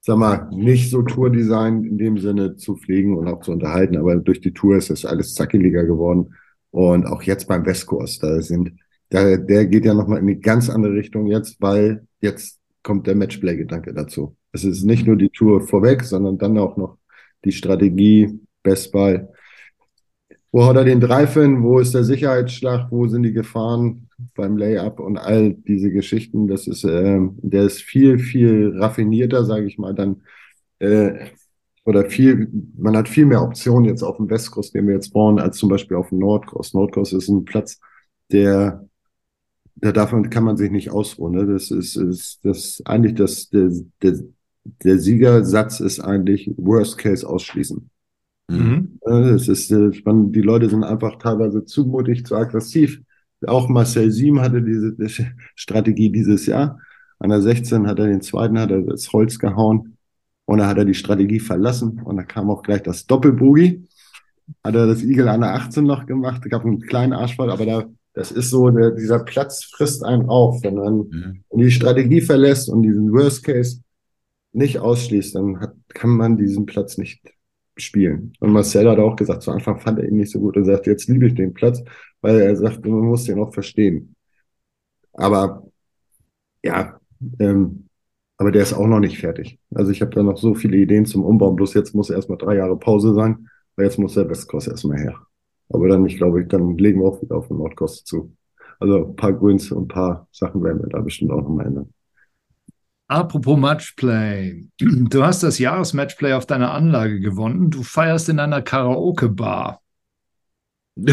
sag 0.03 0.18
mal, 0.18 0.49
nicht 0.53 0.89
so 0.89 1.03
Tourdesign 1.03 1.82
in 1.82 1.99
dem 1.99 2.16
Sinne 2.16 2.55
zu 2.55 2.76
pflegen 2.76 3.18
und 3.18 3.26
auch 3.26 3.41
zu 3.41 3.51
unterhalten. 3.51 3.97
Aber 3.97 4.14
durch 4.14 4.41
die 4.41 4.53
Tour 4.53 4.76
ist 4.76 4.91
das 4.91 5.05
alles 5.05 5.34
zackeliger 5.34 5.84
geworden. 5.84 6.32
Und 6.70 7.07
auch 7.07 7.22
jetzt 7.22 7.49
beim 7.49 7.66
Westkurs, 7.66 8.20
da 8.20 8.41
sind 8.41 8.72
der, 9.13 9.39
der 9.39 9.67
geht 9.67 9.85
ja 9.85 9.95
nochmal 9.95 10.19
in 10.19 10.25
eine 10.25 10.39
ganz 10.39 10.69
andere 10.69 10.95
Richtung 10.95 11.27
jetzt, 11.27 11.61
weil 11.61 12.07
jetzt 12.21 12.59
kommt 12.83 13.07
der 13.07 13.15
Matchplay-Gedanke 13.15 13.93
dazu. 13.95 14.37
Es 14.53 14.65
ist 14.65 14.85
nicht 14.85 15.07
nur 15.07 15.17
die 15.17 15.31
Tour 15.31 15.61
vorweg, 15.61 16.03
sondern 16.03 16.39
dann 16.39 16.59
auch 16.59 16.77
noch 16.77 16.99
die 17.45 17.53
Strategie, 17.53 18.41
Bestball. 18.63 19.33
Wo 20.51 20.65
hat 20.67 20.77
er 20.77 20.85
den 20.85 21.01
Dreifen? 21.01 21.63
Wo 21.63 21.79
ist 21.79 21.95
der 21.95 22.05
Sicherheitsschlag? 22.05 22.91
Wo 22.91 23.07
sind 23.07 23.23
die 23.23 23.33
Gefahren 23.33 24.09
beim 24.35 24.57
Layup 24.57 25.01
und 25.01 25.19
all 25.19 25.55
diese 25.55 25.91
Geschichten? 25.91 26.49
Das 26.49 26.67
ist, 26.67 26.85
äh, 26.85 27.21
der 27.37 27.65
ist 27.65 27.83
viel, 27.83 28.19
viel 28.19 28.75
raffinierter, 28.79 29.45
sage 29.45 29.67
ich 29.67 29.79
mal, 29.79 29.95
dann 29.95 30.23
äh, 30.79 31.27
oder 31.85 32.05
viel, 32.11 32.51
man 32.77 32.97
hat 32.97 33.09
viel 33.09 33.25
mehr 33.27 33.43
Optionen 33.43 33.87
jetzt 33.87 34.03
auf 34.03 34.19
dem 34.19 34.29
Westkurs, 34.29 34.73
den 34.73 34.87
wir 34.87 34.95
jetzt 34.95 35.13
bauen, 35.13 35.39
als 35.39 35.57
zum 35.57 35.71
Beispiel 35.71 35.97
auf 35.97 36.11
dem 36.11 36.19
Nordkurs. 36.19 36.75
Nordkurs 36.75 37.13
ist 37.15 37.29
ein 37.29 37.45
Platz, 37.45 37.81
der 38.31 38.88
da 39.81 39.93
davon 39.93 40.29
kann 40.31 40.45
man 40.45 40.57
sich 40.57 40.70
nicht 40.70 40.91
ausruhen. 40.91 41.35
Ne? 41.35 41.47
Das 41.47 41.70
ist, 41.70 41.97
ist 41.97 42.41
das 42.45 42.83
eigentlich 42.85 43.14
das, 43.14 43.49
der, 43.51 43.70
der, 44.03 44.18
der 44.83 44.99
Siegersatz 44.99 45.81
ist 45.81 46.01
eigentlich 46.01 46.53
Worst 46.57 46.99
Case 46.99 47.29
ausschließen. 47.29 47.89
Mhm. 48.49 48.99
Das 49.03 49.49
ist, 49.49 49.70
man, 50.05 50.33
die 50.33 50.43
Leute 50.43 50.68
sind 50.68 50.85
einfach 50.85 51.16
teilweise 51.18 51.64
zu 51.64 51.87
mutig, 51.87 52.26
zu 52.26 52.37
aggressiv. 52.37 53.01
Auch 53.47 53.68
Marcel 53.68 54.11
Siem 54.11 54.41
hatte 54.41 54.62
diese 54.62 54.97
Strategie 55.55 56.11
dieses 56.11 56.47
Jahr. 56.47 56.81
An 57.20 57.31
der 57.31 57.43
16 57.43 57.87
hat 57.87 57.99
er 57.99 58.07
den 58.07 58.20
zweiten, 58.20 58.59
hat 58.59 58.70
er 58.70 58.83
das 58.83 59.12
Holz 59.12 59.39
gehauen 59.39 59.97
und 60.45 60.59
dann 60.59 60.68
hat 60.68 60.79
er 60.79 60.85
die 60.85 60.95
Strategie 60.95 61.41
verlassen 61.41 62.01
und 62.03 62.16
da 62.16 62.22
kam 62.22 62.51
auch 62.51 62.62
gleich 62.62 62.83
das 62.83 63.07
Doppelbogie. 63.07 63.87
Hat 64.64 64.74
er 64.74 64.87
das 64.87 65.03
Igel 65.03 65.29
an 65.29 65.43
der 65.43 65.55
18 65.55 65.85
noch 65.85 66.07
gemacht, 66.07 66.43
gab 66.49 66.64
einen 66.64 66.81
kleinen 66.81 67.12
Arschfall, 67.12 67.51
aber 67.51 67.66
da, 67.66 67.85
das 68.19 68.33
ist 68.33 68.51
so, 68.51 68.69
der, 68.71 68.91
dieser 68.91 69.21
Platz 69.21 69.62
frisst 69.62 70.05
einen 70.05 70.29
auf. 70.29 70.64
Wenn 70.64 70.75
man 70.75 70.95
mhm. 70.97 71.45
die 71.53 71.71
Strategie 71.71 72.21
verlässt 72.21 72.69
und 72.69 72.83
diesen 72.83 73.12
Worst 73.12 73.45
Case 73.45 73.81
nicht 74.53 74.81
ausschließt, 74.81 75.37
dann 75.37 75.61
hat, 75.61 75.75
kann 75.91 76.11
man 76.11 76.37
diesen 76.37 76.66
Platz 76.66 76.99
nicht 76.99 77.23
spielen. 77.77 78.33
Und 78.41 78.51
Marcel 78.51 78.91
hat 78.91 78.99
auch 78.99 79.14
gesagt, 79.14 79.43
zu 79.43 79.53
Anfang 79.53 79.79
fand 79.79 80.01
er 80.01 80.09
ihn 80.09 80.16
nicht 80.16 80.33
so 80.33 80.41
gut 80.41 80.57
und 80.57 80.64
sagt, 80.64 80.89
jetzt 80.89 81.09
liebe 81.09 81.29
ich 81.29 81.37
den 81.37 81.55
Platz, 81.55 81.81
weil 82.21 82.41
er 82.41 82.57
sagt, 82.57 82.85
man 82.85 83.03
muss 83.03 83.23
den 83.23 83.39
auch 83.39 83.55
verstehen. 83.55 84.16
Aber 85.12 85.62
ja, 86.64 86.99
ähm, 87.39 87.85
aber 88.37 88.51
der 88.51 88.62
ist 88.62 88.73
auch 88.73 88.89
noch 88.89 88.99
nicht 88.99 89.19
fertig. 89.19 89.61
Also 89.73 89.93
ich 89.93 90.01
habe 90.01 90.12
da 90.12 90.25
noch 90.25 90.39
so 90.39 90.57
viele 90.57 90.77
Ideen 90.77 91.07
zum 91.07 91.25
Umbau. 91.25 91.53
Bloß 91.53 91.75
jetzt 91.75 91.95
muss 91.95 92.11
erstmal 92.11 92.39
drei 92.39 92.57
Jahre 92.57 92.77
Pause 92.77 93.14
sein, 93.14 93.49
weil 93.77 93.87
jetzt 93.87 93.99
muss 94.01 94.14
der 94.14 94.29
Westkurs 94.29 94.66
erstmal 94.66 94.99
her. 94.99 95.28
Aber 95.71 95.89
dann, 95.89 96.07
ich 96.07 96.16
glaube, 96.16 96.45
dann 96.47 96.79
legen 96.79 97.01
wir 97.01 97.09
auch 97.09 97.23
wieder 97.23 97.37
auf 97.37 97.49
den 97.49 97.59
Nordkost 97.59 98.07
zu. 98.07 98.35
Also 98.81 99.07
ein 99.09 99.16
paar 99.16 99.33
Grüns 99.33 99.71
und 99.73 99.85
ein 99.85 99.89
paar 99.89 100.29
Sachen 100.33 100.62
werden 100.62 100.83
wir 100.83 100.89
da 100.89 101.01
bestimmt 101.01 101.33
auch 101.33 101.43
nochmal 101.43 101.66
ändern. 101.66 101.93
Apropos 103.09 103.59
Matchplay. 103.59 104.66
Du 104.79 105.25
hast 105.25 105.43
das 105.43 105.59
Jahresmatchplay 105.59 106.35
auf 106.35 106.47
deiner 106.47 106.73
Anlage 106.73 107.21
gewonnen. 107.21 107.71
Du 107.71 107.83
feierst 107.83 108.29
in 108.29 108.39
einer 108.39 108.62
Karaoke-Bar. 108.62 109.81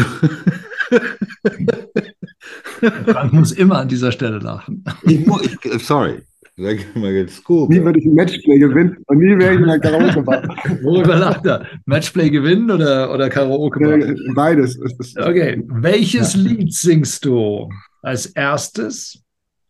Frank 3.06 3.32
muss 3.32 3.52
immer 3.52 3.78
an 3.78 3.88
dieser 3.88 4.12
Stelle 4.12 4.38
lachen. 4.38 4.84
Ich, 5.04 5.26
ich, 5.64 5.86
sorry. 5.86 6.22
Sag 6.58 6.96
mal 6.96 7.12
jetzt 7.12 7.42
cool. 7.50 7.68
Nie 7.68 7.82
würde 7.84 7.98
ich 7.98 8.06
ein 8.06 8.14
Matchplay 8.14 8.58
gewinnen 8.58 8.96
und 9.08 9.18
nie 9.18 9.38
wäre 9.38 9.52
ich 9.52 9.58
in 9.58 9.64
einer 9.64 9.78
Karaoke-Bar. 9.78 10.42
Worüber 10.82 11.16
lacht 11.16 11.44
er? 11.44 11.66
Matchplay 11.84 12.30
gewinnen 12.30 12.70
oder, 12.70 13.12
oder 13.12 13.28
Karaoke-Bar? 13.28 14.14
Beides. 14.34 14.78
Okay. 15.18 15.62
Welches 15.66 16.32
ja. 16.32 16.40
Lied 16.40 16.72
singst 16.72 17.26
du 17.26 17.68
als 18.00 18.24
erstes? 18.24 19.22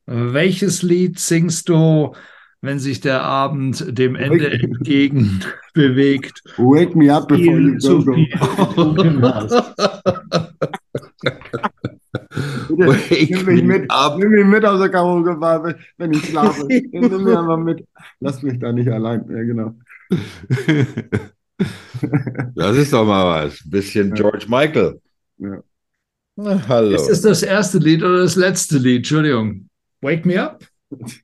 Welches 0.06 0.82
Lied 0.82 1.18
singst 1.18 1.68
du, 1.68 2.14
wenn 2.60 2.78
sich 2.78 3.00
der 3.00 3.22
Abend 3.22 3.98
dem 3.98 4.14
Ende 4.14 4.52
entgegen 4.52 5.40
bewegt? 5.74 6.40
Wake 6.56 6.94
me 6.94 7.12
up 7.12 7.26
before 7.26 7.58
you 7.58 7.78
go. 7.78 8.04
Bitte, 12.68 12.96
nimm 13.30 13.46
mich 13.46 13.62
mit, 13.64 13.90
ab. 13.90 14.18
nimm 14.18 14.30
mich 14.30 14.46
mit 14.46 14.64
aus 14.64 14.80
der 14.80 14.88
Karaoke-Bar, 14.88 15.74
wenn 15.98 16.12
ich 16.12 16.24
schlafe. 16.24 16.66
nimm 16.68 17.24
mich 17.24 17.36
einfach 17.36 17.58
mit. 17.58 17.86
Lass 18.20 18.42
mich 18.42 18.58
da 18.58 18.72
nicht 18.72 18.88
allein. 18.88 19.24
Ja, 19.28 19.42
genau. 19.42 19.74
Das 22.54 22.76
ist 22.76 22.92
doch 22.92 23.06
mal 23.06 23.44
was. 23.44 23.64
Ein 23.64 23.70
bisschen 23.70 24.12
George 24.12 24.44
Michael. 24.46 25.00
Ja. 25.38 25.62
Na, 26.36 26.68
hallo. 26.68 26.94
Ist 26.94 27.08
das 27.08 27.22
das 27.22 27.42
erste 27.42 27.78
Lied 27.78 28.02
oder 28.02 28.18
das 28.18 28.36
letzte 28.36 28.76
Lied? 28.76 28.98
Entschuldigung. 28.98 29.70
Wake 30.02 30.26
me 30.26 30.38
up? 30.40 30.62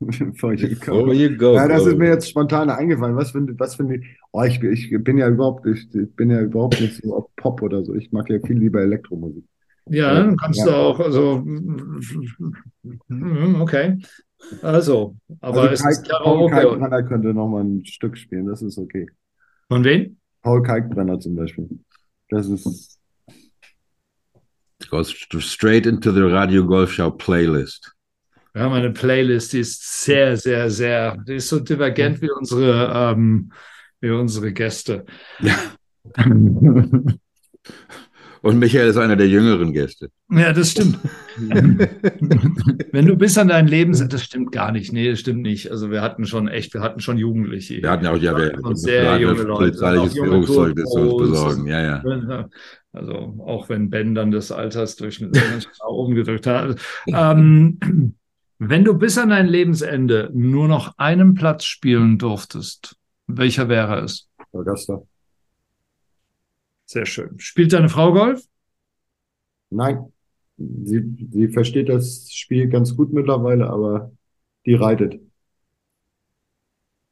Before 0.00 0.54
you 0.54 0.74
go. 0.76 1.12
you 1.12 1.36
go. 1.36 1.54
Ja, 1.54 1.68
das 1.68 1.86
ist 1.86 1.96
mir 1.96 2.08
jetzt 2.08 2.28
spontan 2.28 2.70
eingefallen. 2.70 3.14
Was 3.14 3.30
für, 3.30 3.46
was 3.58 3.76
für 3.76 3.84
ein, 3.84 4.04
oh, 4.32 4.42
ich, 4.42 4.62
ich 4.62 5.04
bin 5.04 5.18
ja 5.18 5.28
überhaupt, 5.28 5.66
ich, 5.66 5.94
ich 5.94 6.16
bin 6.16 6.30
ja 6.30 6.40
überhaupt 6.40 6.80
nicht 6.80 7.02
so 7.02 7.14
auf 7.14 7.26
Pop 7.36 7.62
oder 7.62 7.84
so. 7.84 7.94
Ich 7.94 8.10
mag 8.10 8.28
ja 8.30 8.40
viel 8.40 8.58
lieber 8.58 8.80
Elektromusik. 8.80 9.44
Ja, 9.86 10.14
dann 10.14 10.36
kannst 10.36 10.60
ja. 10.60 10.66
du 10.66 10.74
auch, 10.74 11.00
also, 11.00 11.42
hm, 13.08 13.60
okay. 13.60 13.98
Also, 14.60 15.16
aber 15.40 15.62
also 15.62 15.88
es 15.88 15.98
ist 15.98 16.08
Paul 16.08 16.50
Kalkbrenner 16.50 17.02
könnte 17.04 17.32
nochmal 17.34 17.64
ein 17.64 17.84
Stück 17.84 18.16
spielen, 18.18 18.46
das 18.46 18.62
ist 18.62 18.78
okay. 18.78 19.08
Von 19.68 19.84
wem? 19.84 20.16
Paul 20.42 20.62
Kalkbrenner 20.62 21.18
zum 21.20 21.36
Beispiel. 21.36 21.68
Das 22.28 22.48
ist. 22.48 22.98
It 24.80 24.90
goes 24.90 25.14
straight 25.38 25.86
into 25.86 26.10
the 26.10 26.22
Radio 26.22 26.66
Golf 26.66 26.92
Show 26.92 27.10
Playlist. 27.10 27.92
Wir 28.52 28.62
haben 28.62 28.72
eine 28.72 28.90
Playlist, 28.90 29.52
die 29.52 29.60
ist 29.60 30.04
sehr, 30.04 30.36
sehr, 30.36 30.68
sehr, 30.70 31.16
die 31.26 31.36
ist 31.36 31.48
so 31.48 31.60
divergent 31.60 32.20
wie 32.20 32.30
unsere, 32.30 32.92
ähm, 32.94 33.52
wie 34.00 34.10
unsere 34.10 34.52
Gäste. 34.52 35.06
Ja. 35.40 35.56
Und 38.42 38.58
Michael 38.58 38.88
ist 38.88 38.96
einer 38.96 39.14
der 39.14 39.28
jüngeren 39.28 39.72
Gäste. 39.72 40.10
Ja, 40.28 40.52
das 40.52 40.72
stimmt. 40.72 40.98
Wenn 41.38 43.06
du 43.06 43.16
bis 43.16 43.38
an 43.38 43.48
dein 43.48 43.68
Leben, 43.68 43.92
das 43.92 44.24
stimmt 44.24 44.50
gar 44.50 44.72
nicht. 44.72 44.92
Nee, 44.92 45.10
das 45.10 45.20
stimmt 45.20 45.42
nicht. 45.42 45.70
Also 45.70 45.92
wir 45.92 46.02
hatten 46.02 46.26
schon 46.26 46.48
echt, 46.48 46.74
wir 46.74 46.80
hatten 46.80 46.98
schon 46.98 47.18
Jugendliche. 47.18 47.80
Wir 47.80 47.90
hatten 47.90 48.04
ja 48.04 48.10
auch, 48.10 48.18
ja, 48.18 48.36
wir 48.36 48.52
hatten 48.52 48.76
sehr 48.76 49.16
junge 49.20 49.42
Leute. 49.42 49.78
Polizeiliches 49.78 50.12
Führungszeugnis 50.14 50.90
zu 50.90 51.00
uns 51.00 51.30
besorgen. 51.30 51.66
Ja, 51.66 52.02
ja. 52.02 52.48
Also 52.94 53.38
auch 53.46 53.70
wenn 53.70 53.88
Ben 53.88 54.14
dann 54.14 54.30
des 54.32 54.52
Alters 54.52 54.96
durch 54.96 55.24
umgedrückt 55.86 56.46
hat. 56.46 56.78
Ähm, 57.06 57.78
wenn 58.58 58.84
du 58.84 58.98
bis 58.98 59.16
an 59.16 59.30
dein 59.30 59.46
Lebensende 59.46 60.30
nur 60.34 60.68
noch 60.68 60.98
einen 60.98 61.32
Platz 61.32 61.64
spielen 61.64 62.18
durftest, 62.18 62.96
welcher 63.28 63.70
wäre 63.70 64.00
es? 64.00 64.28
Augusta. 64.52 65.00
Sehr 66.92 67.06
schön. 67.06 67.38
Spielt 67.38 67.72
deine 67.72 67.88
Frau 67.88 68.12
Golf? 68.12 68.44
Nein. 69.70 70.12
Sie, 70.58 71.02
sie 71.32 71.48
versteht 71.48 71.88
das 71.88 72.30
Spiel 72.30 72.68
ganz 72.68 72.94
gut 72.94 73.14
mittlerweile, 73.14 73.70
aber 73.70 74.12
die 74.66 74.74
reitet. 74.74 75.18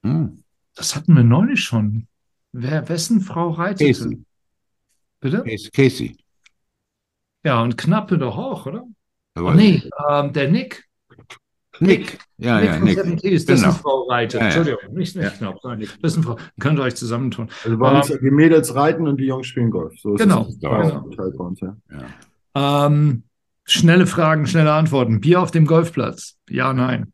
Hm. 0.03 0.45
Das 0.75 0.95
hatten 0.95 1.15
wir 1.15 1.25
neulich 1.25 1.65
schon. 1.65 2.07
Wer, 2.53 2.91
wessen 2.91 3.23
Frau 3.23 3.53
reitet? 3.53 3.87
Casey. 3.87 4.23
Bitte? 5.21 5.45
Casey. 5.73 6.15
Ja, 7.43 7.63
und 7.63 7.79
Knappe 7.79 8.19
doch 8.19 8.37
auch, 8.37 8.67
oder? 8.67 8.85
Oh, 9.37 9.53
nee, 9.53 9.83
ähm, 10.11 10.35
der 10.35 10.51
Nick. 10.51 10.90
Nick. 11.81 12.19
Ja, 12.37 12.61
Nick 12.79 12.97
ja, 12.97 13.05
Nick. 13.05 13.21
Keys, 13.21 13.47
dessen 13.47 13.65
genau. 13.65 13.75
Frau 13.75 14.03
reitet. 14.09 14.41
Ja, 14.41 14.47
Entschuldigung, 14.47 14.95
nicht, 14.95 15.17
nicht 15.17 15.25
ja. 15.25 15.31
knapp, 15.31 15.61
sondern 15.61 15.81
Nick. 15.81 16.01
Dessen 16.03 16.23
Frau. 16.23 16.37
Könnt 16.59 16.79
ihr 16.79 16.83
euch 16.83 16.95
zusammentun. 16.95 17.49
Also 17.65 17.79
bei 17.79 17.99
uns 17.99 18.11
ähm, 18.11 18.19
die 18.23 18.31
Mädels 18.31 18.75
reiten 18.75 19.09
und 19.09 19.19
die 19.19 19.27
Jungs 19.27 19.47
spielen 19.47 19.71
Golf. 19.71 19.99
So 19.99 20.15
genau. 20.15 20.49
genau. 20.61 21.05
Uns, 21.39 21.61
ja. 21.61 21.77
ja. 22.55 22.87
Ähm, 22.87 23.25
schnelle 23.65 24.07
Fragen, 24.07 24.47
schnelle 24.47 24.73
Antworten. 24.73 25.21
Bier 25.21 25.41
auf 25.41 25.51
dem 25.51 25.67
Golfplatz? 25.67 26.37
Ja, 26.49 26.73
nein. 26.73 27.13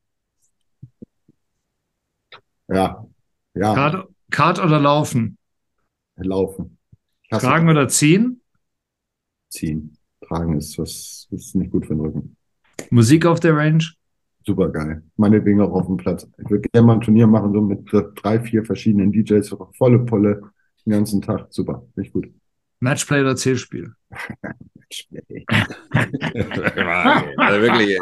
Ja. 2.69 3.07
ja. 3.55 3.75
Kart, 3.75 4.09
Kart 4.31 4.59
oder 4.59 4.81
Laufen? 4.81 5.39
Laufen. 6.17 6.79
Tragen 7.31 7.69
oder 7.69 7.89
ziehen? 7.89 8.41
Ziehen. 9.49 9.97
Tragen 10.27 10.57
ist 10.57 10.79
was 10.79 11.29
ist 11.31 11.55
nicht 11.55 11.71
gut 11.71 11.87
für 11.87 11.95
den 11.95 12.01
Rücken. 12.01 12.37
Musik 12.91 13.27
auf 13.27 13.41
der 13.41 13.57
Range? 13.57 13.85
Super 14.47 14.69
geil. 14.71 15.03
Meinetwegen 15.17 15.61
auch 15.61 15.73
auf 15.73 15.87
dem 15.87 15.97
Platz. 15.97 16.27
Ich 16.39 16.51
würde 16.51 16.69
gerne 16.69 16.87
mal 16.87 16.95
ein 16.95 17.01
Turnier 17.01 17.27
machen, 17.27 17.53
so 17.53 17.61
mit 17.61 17.89
drei, 18.23 18.41
vier 18.41 18.65
verschiedenen 18.65 19.13
DJs, 19.13 19.57
volle 19.77 19.99
Polle, 20.01 20.43
den 20.85 20.93
ganzen 20.93 21.21
Tag. 21.21 21.47
Super, 21.51 21.85
nicht 21.97 22.13
gut. 22.13 22.29
Matchplay 22.81 23.21
oder 23.23 23.37
Zählspiel? 23.37 23.93
Matchplay. 24.75 25.45
also 27.37 27.61
wirklich. 27.61 27.99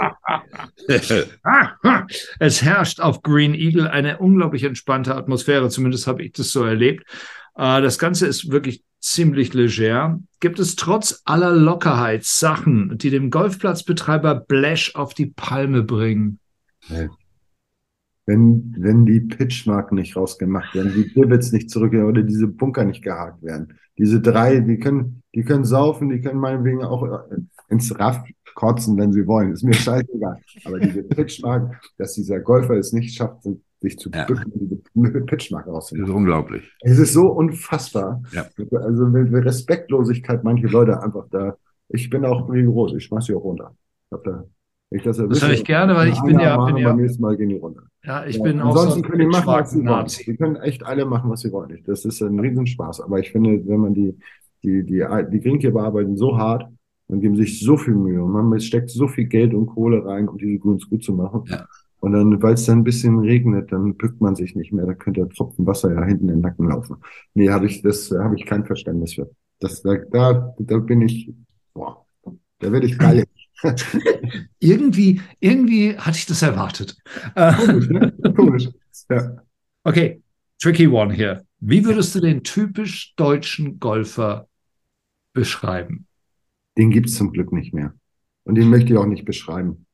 es 2.41 2.63
herrscht 2.63 3.01
auf 3.01 3.23
Green 3.23 3.55
Eagle 3.55 3.89
eine 3.89 4.19
unglaublich 4.19 4.65
entspannte 4.65 5.15
Atmosphäre, 5.15 5.69
zumindest 5.71 6.07
habe 6.07 6.23
ich 6.23 6.33
das 6.33 6.51
so 6.51 6.65
erlebt. 6.65 7.05
Äh, 7.57 7.81
das 7.83 7.99
Ganze 7.99 8.27
ist 8.27 8.51
wirklich 8.51 8.85
ziemlich 9.05 9.53
leger. 9.53 10.21
Gibt 10.41 10.59
es 10.59 10.77
trotz 10.77 11.21
aller 11.25 11.53
Lockerheit 11.53 12.25
Sachen, 12.25 12.97
die 12.97 13.11
dem 13.11 13.31
Golfplatzbetreiber 13.31 14.35
Blash 14.35 14.95
auf 14.95 15.15
die 15.15 15.27
Palme 15.27 15.83
bringen? 15.83 16.41
Wenn, 18.27 18.75
wenn 18.79 19.05
die 19.05 19.21
Pitchmarken 19.21 19.97
nicht 19.97 20.17
rausgemacht 20.17 20.75
werden, 20.75 20.95
die 20.95 21.13
Divots 21.13 21.53
nicht 21.53 21.71
zurückgehen 21.71 22.07
oder 22.07 22.23
diese 22.23 22.49
Bunker 22.49 22.85
nicht 22.85 23.03
gehakt 23.03 23.43
werden. 23.43 23.75
Diese 23.99 24.21
drei, 24.21 24.61
die 24.61 24.79
können, 24.79 25.23
die 25.35 25.45
können 25.45 25.65
saufen, 25.65 26.09
die 26.09 26.23
können 26.23 26.41
meinetwegen 26.41 26.83
auch 26.83 27.05
äh, 27.05 27.37
ins 27.69 27.97
Raff 27.99 28.25
kotzen, 28.55 28.97
wenn 28.97 29.13
sie 29.13 29.27
wollen. 29.27 29.53
Ist 29.53 29.63
mir 29.63 29.75
scheißegal. 29.75 30.41
Aber 30.65 30.81
diese 30.81 31.03
Pitchmarken, 31.09 31.77
dass 31.99 32.15
dieser 32.15 32.41
Golfer 32.41 32.75
es 32.75 32.93
nicht 32.95 33.15
schafft, 33.15 33.45
sich 33.85 33.99
zu 33.99 34.11
ja. 34.11 34.25
bücken, 34.25 34.53
diese 34.95 35.21
Pitchmark 35.21 35.67
rauszunehmen. 35.67 36.07
Das 36.07 36.15
ist 36.15 36.17
unglaublich. 36.17 36.73
Es 36.81 36.99
ist 36.99 37.13
so 37.13 37.29
unfassbar. 37.29 38.23
Ja. 38.33 38.47
Also 38.81 39.07
mit 39.07 39.33
Respektlosigkeit 39.33 40.43
manche 40.43 40.67
Leute 40.67 41.03
einfach 41.03 41.27
da. 41.31 41.57
Ich 41.89 42.11
bin 42.11 42.25
auch 42.25 42.51
rigoros, 42.51 42.95
ich 42.95 43.05
schmeiß 43.05 43.27
sie 43.27 43.35
auch 43.35 43.45
runter. 43.45 43.77
Da, 44.11 44.45
Ich 44.91 45.03
das, 45.03 45.19
das 45.19 45.43
höre 45.43 45.53
ich 45.53 45.65
gerne, 45.65 45.95
weil 45.95 46.09
ich 46.09 46.21
bin 46.23 46.39
ja, 46.39 46.63
bin 46.65 46.77
ja. 46.77 46.89
Beim 46.89 47.01
nächsten 47.01 47.23
Mal 47.23 47.37
gehen 47.37 47.51
die 47.51 47.57
runter. 47.57 47.83
Ja, 48.03 48.25
ich 48.27 48.37
ja. 48.37 48.43
bin 48.43 48.61
auch 48.61 48.71
Ansonsten 48.71 49.03
so 49.03 49.09
können 49.09 49.21
die 49.21 49.27
machen, 49.27 49.47
was 49.47 49.71
sie 49.71 49.85
wollen. 49.85 50.07
Die 50.07 50.37
können 50.37 50.57
echt 50.57 50.85
alle 50.85 51.05
machen, 51.05 51.31
was 51.31 51.41
sie 51.41 51.53
wollen. 51.53 51.83
Das 51.87 52.05
ist 52.05 52.23
ein 52.23 52.39
Riesenspaß. 52.39 53.01
Aber 53.03 53.19
ich 53.19 53.33
finde, 53.33 53.67
wenn 53.67 53.81
man 53.81 53.95
die, 53.95 54.17
die, 54.63 54.85
die, 54.85 55.05
die 55.31 55.41
Greenkeeper 55.41 55.83
arbeiten 55.83 56.17
so 56.17 56.37
hart 56.37 56.67
und 57.09 57.21
geben 57.21 57.37
sich 57.37 57.61
so 57.61 57.77
viel 57.77 57.95
Mühe 57.95 58.23
und 58.23 58.33
man 58.33 58.61
steckt 58.61 58.91
so 58.91 59.09
viel 59.09 59.25
Geld 59.25 59.53
und 59.53 59.67
Kohle 59.67 60.05
rein, 60.05 60.29
um 60.29 60.39
diese 60.39 60.59
Greens 60.59 60.89
gut 60.89 61.05
zu 61.05 61.13
machen. 61.13 61.45
Ja. 61.49 61.67
Und 62.05 62.13
dann, 62.13 62.43
weil 62.43 62.53
es 62.53 62.67
dann 62.67 62.81
ein 62.81 62.85
bisschen 62.85 63.19
regnet, 63.19 63.73
dann 63.73 63.95
bückt 63.95 64.21
man 64.21 64.37
sich 64.37 64.55
nicht 64.55 64.75
mehr. 64.75 64.85
Da 64.85 64.93
könnte 64.93 65.23
der 65.23 65.31
Tropfen 65.31 65.67
Wasser 65.67 65.91
ja 65.91 66.05
hinten 66.05 66.29
in 66.29 66.35
den 66.35 66.41
Nacken 66.43 66.69
laufen. 66.69 66.99
Nee, 67.33 67.49
habe 67.49 67.65
ich, 67.65 67.81
das 67.81 68.11
habe 68.11 68.37
ich 68.37 68.45
kein 68.45 68.67
Verständnis 68.67 69.15
für. 69.15 69.31
Das, 69.59 69.81
da, 69.81 69.97
da, 70.13 70.55
da 70.59 70.79
bin 70.81 71.01
ich, 71.01 71.33
boah, 71.73 72.05
da 72.59 72.71
werde 72.71 72.89
ich 72.89 72.99
geil. 72.99 73.25
irgendwie, 74.59 75.23
irgendwie 75.41 75.97
hatte 75.97 76.19
ich 76.19 76.27
das 76.27 76.43
erwartet. 76.43 76.95
Komisch, 77.35 77.89
ne? 77.89 78.13
Komisch. 78.37 78.69
Ja. 79.09 79.37
Okay, 79.83 80.21
tricky 80.61 80.87
one 80.87 81.15
hier. 81.15 81.47
Wie 81.61 81.87
würdest 81.87 82.15
du 82.15 82.21
den 82.21 82.43
typisch 82.43 83.15
deutschen 83.17 83.81
Golfer 83.81 84.47
beschreiben? 85.33 86.07
Den 86.77 86.91
gibt 86.91 87.09
es 87.09 87.15
zum 87.15 87.33
Glück 87.33 87.51
nicht 87.51 87.73
mehr. 87.73 87.95
Und 88.43 88.57
den 88.57 88.69
möchte 88.69 88.93
ich 88.93 88.99
auch 88.99 89.07
nicht 89.07 89.25
beschreiben. 89.25 89.87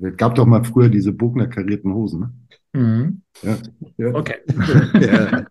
Es 0.00 0.16
gab 0.16 0.34
doch 0.34 0.46
mal 0.46 0.62
früher 0.64 0.88
diese 0.88 1.12
Bogner 1.12 1.48
karierten 1.48 1.92
Hosen. 1.92 2.20
Ne? 2.20 2.80
Mhm. 2.80 3.22
Ja. 3.42 3.56
ja. 3.96 4.14
Okay. 4.14 4.36
ja. 5.00 5.44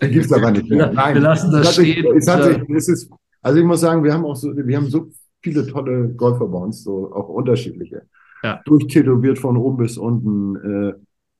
Gibt 0.00 0.26
es 0.26 0.32
aber 0.32 0.50
nicht 0.52 0.68
mehr. 0.70 0.92
Nein. 0.92 1.14
Wir 1.14 1.22
lassen 1.22 1.50
das 1.50 1.74
stehen. 1.74 2.06
Es 2.16 2.28
hat 2.28 2.44
sich, 2.44 2.70
es 2.70 2.88
ist, 2.88 3.10
also 3.42 3.58
ich 3.58 3.64
muss 3.64 3.80
sagen, 3.80 4.04
wir 4.04 4.12
haben 4.12 4.24
auch 4.24 4.36
so, 4.36 4.56
wir 4.56 4.76
haben 4.76 4.88
so 4.88 5.10
viele 5.42 5.66
tolle 5.66 6.10
Golfer 6.10 6.46
bei 6.46 6.58
uns, 6.58 6.84
so 6.84 7.12
auch 7.12 7.28
unterschiedliche. 7.28 8.02
Ja. 8.42 8.60
Durchtätowiert 8.64 9.38
von 9.38 9.56
oben 9.56 9.78
bis 9.78 9.98
unten, 9.98 10.56
äh, 10.56 10.94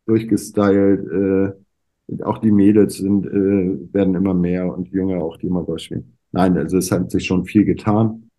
durchgestylt. 0.06 1.06
Äh, 1.06 2.22
auch 2.24 2.38
die 2.38 2.50
Mädels 2.50 2.96
sind, 2.96 3.26
äh, 3.26 3.92
werden 3.92 4.14
immer 4.14 4.34
mehr 4.34 4.74
und 4.74 4.88
jünger, 4.88 5.22
auch 5.22 5.36
die 5.36 5.46
immer 5.46 5.62
Golf 5.62 5.82
spielen. 5.82 6.16
Nein, 6.32 6.56
also 6.56 6.78
es 6.78 6.90
hat 6.90 7.10
sich 7.10 7.26
schon 7.26 7.44
viel 7.44 7.64
getan, 7.64 8.30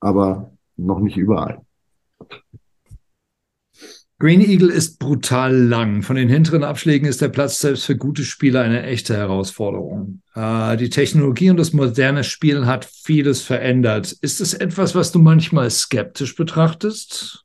aber 0.00 0.52
noch 0.76 1.00
nicht 1.00 1.16
überall. 1.16 1.62
Green 4.18 4.40
Eagle 4.40 4.70
ist 4.70 4.98
brutal 4.98 5.54
lang. 5.54 6.00
Von 6.00 6.16
den 6.16 6.30
hinteren 6.30 6.64
Abschlägen 6.64 7.06
ist 7.06 7.20
der 7.20 7.28
Platz 7.28 7.60
selbst 7.60 7.84
für 7.84 7.98
gute 7.98 8.24
Spieler 8.24 8.62
eine 8.62 8.82
echte 8.82 9.14
Herausforderung. 9.14 10.22
Äh, 10.34 10.78
die 10.78 10.88
Technologie 10.88 11.50
und 11.50 11.58
das 11.58 11.74
moderne 11.74 12.24
Spielen 12.24 12.64
hat 12.66 12.86
vieles 12.86 13.42
verändert. 13.42 14.12
Ist 14.22 14.40
es 14.40 14.54
etwas, 14.54 14.94
was 14.94 15.12
du 15.12 15.18
manchmal 15.18 15.68
skeptisch 15.68 16.34
betrachtest? 16.34 17.44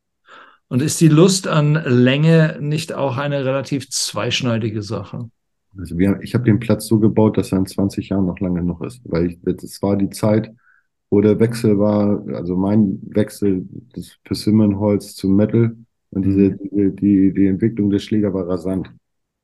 Und 0.69 0.81
ist 0.81 1.01
die 1.01 1.09
Lust 1.09 1.49
an 1.49 1.73
Länge 1.73 2.57
nicht 2.61 2.93
auch 2.93 3.17
eine 3.17 3.43
relativ 3.43 3.89
zweischneidige 3.89 4.81
Sache? 4.81 5.29
Also 5.77 5.97
wir, 5.97 6.19
ich 6.21 6.33
habe 6.33 6.45
den 6.45 6.61
Platz 6.61 6.87
so 6.87 6.99
gebaut, 6.99 7.37
dass 7.37 7.51
er 7.51 7.57
in 7.57 7.65
20 7.65 8.07
Jahren 8.07 8.25
noch 8.25 8.39
lange 8.39 8.63
noch 8.63 8.81
ist, 8.81 9.01
weil 9.03 9.37
das 9.43 9.81
war 9.81 9.97
die 9.97 10.09
Zeit, 10.09 10.49
wo 11.09 11.19
der 11.19 11.37
Wechsel 11.41 11.77
war, 11.77 12.25
also 12.33 12.55
mein 12.55 12.99
Wechsel 13.03 13.67
des 13.93 14.17
Persimmonholz 14.23 15.15
zum 15.15 15.35
Metal 15.35 15.75
und 16.11 16.25
diese, 16.25 16.51
mhm. 16.51 16.57
die, 16.71 16.95
die, 16.95 17.33
die 17.33 17.47
Entwicklung 17.47 17.89
des 17.89 18.03
Schläger 18.03 18.33
war 18.33 18.47
rasant. 18.47 18.91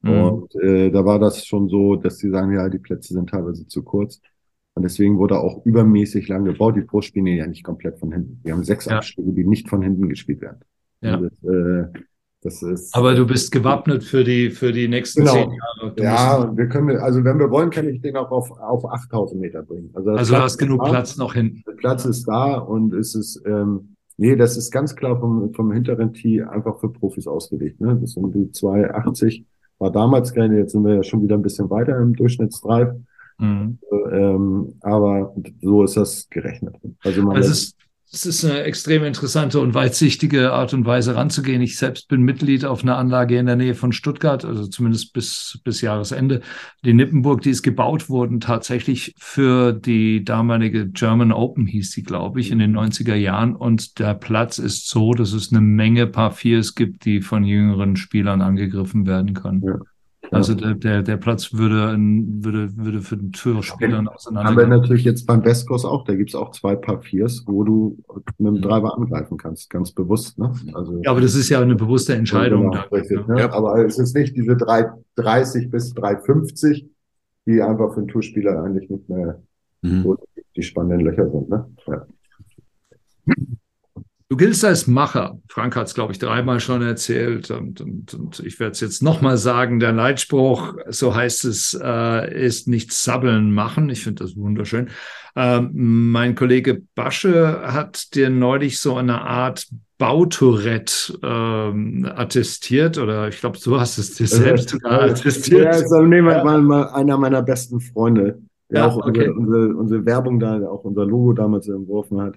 Mhm. 0.01 0.11
Und 0.11 0.55
äh, 0.55 0.91
da 0.91 1.03
war 1.05 1.19
das 1.19 1.45
schon 1.45 1.69
so, 1.69 1.95
dass 1.95 2.17
sie 2.19 2.29
sagen, 2.29 2.53
ja, 2.53 2.69
die 2.69 2.79
Plätze 2.79 3.13
sind 3.13 3.29
teilweise 3.29 3.67
zu 3.67 3.83
kurz. 3.83 4.21
Und 4.73 4.83
deswegen 4.83 5.17
wurde 5.17 5.39
auch 5.39 5.65
übermäßig 5.65 6.27
lang 6.27 6.45
gebaut. 6.45 6.75
Die 6.75 6.81
Pros 6.81 7.05
spielen 7.05 7.25
ja 7.25 7.47
nicht 7.47 7.63
komplett 7.63 7.99
von 7.99 8.11
hinten. 8.11 8.39
Wir 8.43 8.53
haben 8.53 8.63
sechs 8.63 8.85
ja. 8.85 8.97
Abschläge, 8.97 9.31
die 9.31 9.43
nicht 9.43 9.67
von 9.69 9.81
hinten 9.81 10.07
gespielt 10.07 10.41
werden. 10.41 10.59
Ja. 11.01 11.17
Das, 11.17 11.43
äh, 11.43 11.85
das 12.41 12.61
ist, 12.61 12.95
Aber 12.95 13.15
du 13.15 13.25
bist 13.25 13.51
gewappnet 13.51 14.03
für 14.03 14.23
die, 14.23 14.51
für 14.51 14.71
die 14.71 14.87
nächsten 14.87 15.21
genau. 15.21 15.33
zehn 15.33 15.51
Jahre. 15.51 15.95
Du 15.95 16.03
ja, 16.03 16.55
wir 16.55 16.69
können, 16.69 16.97
also 16.97 17.23
wenn 17.23 17.39
wir 17.39 17.49
wollen, 17.49 17.71
kann 17.71 17.89
ich 17.89 18.01
den 18.01 18.15
auch 18.15 18.29
auf, 18.29 18.51
auf 18.51 18.85
8000 18.85 19.41
Meter 19.41 19.63
bringen. 19.63 19.89
Also, 19.93 20.11
also 20.11 20.35
du 20.35 20.41
hast 20.41 20.57
genug 20.59 20.83
da, 20.83 20.89
Platz 20.91 21.17
noch 21.17 21.33
hinten. 21.33 21.63
Der 21.67 21.73
Platz 21.73 22.05
ist 22.05 22.25
da 22.25 22.57
und 22.59 22.93
es 22.93 23.15
ist, 23.15 23.41
ähm, 23.47 23.95
Nee, 24.17 24.35
das 24.35 24.57
ist 24.57 24.71
ganz 24.71 24.95
klar 24.95 25.19
vom, 25.19 25.53
vom 25.53 25.71
hinteren 25.71 26.13
Tee 26.13 26.41
einfach 26.41 26.79
für 26.79 26.89
Profis 26.89 27.27
ausgelegt. 27.27 27.79
Ne? 27.79 27.97
Das 28.01 28.13
sind 28.13 28.33
die 28.33 28.51
280 28.51 29.45
war 29.79 29.91
damals 29.91 30.33
gerne, 30.33 30.57
jetzt 30.57 30.71
sind 30.71 30.83
wir 30.83 30.95
ja 30.95 31.03
schon 31.03 31.21
wieder 31.21 31.35
ein 31.35 31.41
bisschen 31.41 31.69
weiter 31.69 31.97
im 31.99 32.15
Durchschnittsdrive. 32.15 32.95
Mhm. 33.37 33.77
Ähm, 34.11 34.73
aber 34.81 35.35
so 35.61 35.83
ist 35.83 35.97
das 35.97 36.27
gerechnet. 36.29 36.75
Also 37.03 37.21
man 37.21 37.35
also 37.35 37.51
es, 37.51 37.75
es 38.11 38.25
ist 38.25 38.45
eine 38.45 38.63
extrem 38.63 39.03
interessante 39.03 39.59
und 39.59 39.73
weitsichtige 39.73 40.53
Art 40.53 40.73
und 40.73 40.85
Weise 40.85 41.15
ranzugehen. 41.15 41.61
Ich 41.61 41.77
selbst 41.77 42.07
bin 42.07 42.21
Mitglied 42.21 42.63
auf 42.63 42.81
einer 42.81 42.97
Anlage 42.97 43.37
in 43.37 43.45
der 43.45 43.57
Nähe 43.57 43.75
von 43.75 43.91
Stuttgart, 43.91 44.45
also 44.45 44.65
zumindest 44.67 45.11
bis, 45.11 45.59
bis 45.65 45.81
Jahresende. 45.81 46.41
Die 46.85 46.93
Nippenburg, 46.93 47.41
die 47.41 47.49
ist 47.49 47.63
gebaut 47.63 48.09
worden 48.09 48.39
tatsächlich 48.39 49.13
für 49.17 49.73
die 49.73 50.23
damalige 50.23 50.87
German 50.87 51.33
Open, 51.33 51.65
hieß 51.65 51.91
sie, 51.91 52.03
glaube 52.03 52.39
ich, 52.39 52.49
in 52.51 52.59
den 52.59 52.77
90er 52.77 53.15
Jahren. 53.15 53.55
Und 53.55 53.99
der 53.99 54.13
Platz 54.13 54.57
ist 54.57 54.87
so, 54.87 55.13
dass 55.13 55.33
es 55.33 55.51
eine 55.51 55.61
Menge 55.61 56.07
Paar 56.07 56.31
Viers 56.31 56.75
gibt, 56.75 57.03
die 57.03 57.21
von 57.21 57.43
jüngeren 57.43 57.97
Spielern 57.97 58.41
angegriffen 58.41 59.05
werden 59.05 59.33
können. 59.33 59.63
Ja. 59.63 59.79
Also 60.31 60.55
der, 60.55 60.73
der, 60.73 61.03
der 61.03 61.17
Platz 61.17 61.53
würde, 61.53 61.95
würde, 61.97 62.75
würde 62.75 63.01
für 63.01 63.17
den 63.17 63.31
Türspielern 63.31 64.07
auseinander. 64.07 64.51
Aber 64.51 64.67
natürlich 64.67 65.03
jetzt 65.03 65.25
beim 65.25 65.43
Westkurs 65.43 65.85
auch, 65.85 66.03
da 66.03 66.15
gibt 66.15 66.29
es 66.29 66.35
auch 66.35 66.51
zwei 66.51 66.75
Paar 66.75 67.01
Viers, 67.01 67.43
wo 67.47 67.63
du 67.63 67.97
mit 68.37 68.55
dem 68.55 68.61
Driver 68.61 68.97
angreifen 68.97 69.37
kannst, 69.37 69.69
ganz 69.69 69.91
bewusst. 69.91 70.37
Ne? 70.37 70.51
Also, 70.73 71.01
ja, 71.03 71.11
aber 71.11 71.21
das 71.21 71.35
ist 71.35 71.49
ja 71.49 71.61
eine 71.61 71.75
bewusste 71.75 72.15
Entscheidung. 72.15 72.71
Genau, 72.71 72.83
richtig, 72.91 73.27
ne? 73.27 73.39
ja. 73.39 73.51
Aber 73.51 73.85
es 73.85 73.97
ist 73.97 74.15
nicht 74.15 74.35
diese 74.35 74.57
330 74.57 75.69
bis 75.69 75.93
350, 75.93 76.85
die 77.45 77.61
einfach 77.61 77.93
für 77.93 78.01
den 78.01 78.09
Tourspieler 78.09 78.63
eigentlich 78.63 78.89
nicht 78.89 79.07
mehr 79.07 79.41
mhm. 79.81 80.03
so 80.03 80.17
die 80.55 80.63
spannenden 80.63 81.01
Löcher 81.01 81.29
sind. 81.29 81.49
Ne? 81.49 81.65
Ja. 81.87 82.05
Du 84.29 84.35
giltst 84.35 84.65
als 84.65 84.87
Macher. 84.87 85.39
Frank 85.47 85.77
hat 85.77 85.87
es, 85.87 85.93
glaube 85.93 86.11
ich, 86.11 86.19
dreimal 86.19 86.59
schon 86.59 86.81
erzählt 86.81 87.49
und, 87.49 87.79
und, 87.79 88.13
und 88.13 88.39
ich 88.41 88.59
werde 88.59 88.73
es 88.73 88.81
jetzt 88.81 89.01
nochmal 89.01 89.37
sagen. 89.37 89.79
Der 89.79 89.93
Leitspruch, 89.93 90.75
so 90.89 91.15
heißt 91.15 91.45
es, 91.45 91.79
äh, 91.81 92.45
ist 92.45 92.67
nicht 92.67 92.91
sabbeln 92.91 93.53
machen. 93.53 93.89
Ich 93.89 94.03
finde 94.03 94.25
das 94.25 94.35
wunderschön. 94.35 94.89
Ähm, 95.37 95.71
mein 96.11 96.35
Kollege 96.35 96.81
Basche 96.93 97.61
hat 97.63 98.15
dir 98.15 98.29
neulich 98.29 98.81
so 98.81 98.97
eine 98.97 99.21
Art 99.21 99.65
Bautourette 99.97 101.17
ähm, 101.23 102.05
attestiert 102.13 102.97
oder 102.97 103.29
ich 103.29 103.39
glaube, 103.39 103.57
du 103.63 103.79
hast 103.79 103.97
es 103.97 104.15
dir 104.15 104.27
selbst 104.27 104.69
sogar 104.69 105.03
attestiert. 105.03 105.63
Ja, 105.63 105.69
ist 105.69 105.89
nehmen 105.89 106.27
wir 106.27 106.43
mal, 106.43 106.61
mal 106.61 106.89
einer 106.89 107.17
meiner 107.17 107.41
besten 107.43 107.79
Freunde, 107.79 108.41
der 108.69 108.81
ja, 108.81 108.87
auch 108.87 108.97
okay. 108.97 109.29
unsere, 109.29 109.33
unsere, 109.33 109.75
unsere 109.75 110.05
Werbung 110.05 110.39
da, 110.39 110.67
auch 110.67 110.83
unser 110.83 111.05
Logo 111.05 111.31
damals 111.31 111.69
entworfen 111.69 112.21
hat. 112.21 112.35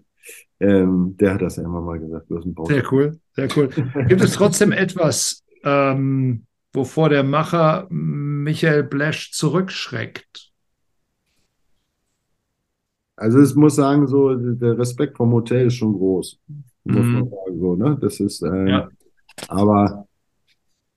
Ähm, 0.61 1.17
der 1.19 1.35
hat 1.35 1.43
das 1.43 1.57
ja 1.57 1.65
immer 1.65 1.81
mal 1.81 1.99
gesagt. 1.99 2.27
Sehr 2.29 2.93
cool, 2.93 3.19
sehr 3.33 3.49
cool. 3.57 3.69
Gibt 4.07 4.21
es 4.21 4.35
trotzdem 4.35 4.73
etwas, 4.73 5.43
ähm, 5.65 6.45
wovor 6.73 7.09
der 7.09 7.23
Macher 7.23 7.87
Michael 7.91 8.85
Blesch 8.85 9.33
zurückschreckt? 9.33 10.51
Also 13.17 13.39
es 13.39 13.55
muss 13.55 13.77
sagen, 13.77 14.07
so 14.07 14.35
der 14.35 14.79
Respekt 14.79 15.17
vom 15.17 15.33
Hotel 15.33 15.67
ist 15.67 15.75
schon 15.75 15.93
groß. 15.93 16.41
Muss 16.85 17.05
mhm. 17.05 17.13
man 17.13 17.29
sagen, 17.31 17.61
so, 17.61 17.77
ne? 17.77 17.99
Das 18.01 18.21
ist, 18.21 18.43
äh, 18.43 18.69
ja. 18.69 18.89
aber 19.49 20.07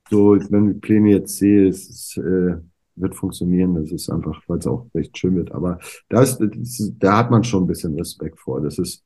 so, 0.10 0.38
wenn 0.50 0.72
ich 0.72 0.82
Pläne 0.82 1.10
jetzt 1.10 1.38
sehe, 1.38 1.68
es 1.68 1.90
ist, 1.90 2.18
äh, 2.18 2.58
wird 2.96 3.16
funktionieren. 3.16 3.76
Das 3.76 3.92
ist 3.92 4.10
einfach, 4.10 4.42
weil 4.48 4.60
es 4.60 4.68
auch 4.68 4.88
recht 4.94 5.18
schön 5.18 5.36
wird. 5.36 5.52
Aber 5.52 5.80
da, 6.10 6.22
ist, 6.22 6.40
ist, 6.40 6.96
da 7.00 7.18
hat 7.18 7.32
man 7.32 7.44
schon 7.44 7.64
ein 7.64 7.68
bisschen 7.68 7.98
Respekt 7.98 8.40
vor. 8.40 8.62
Das 8.62 8.78
ist, 8.78 9.04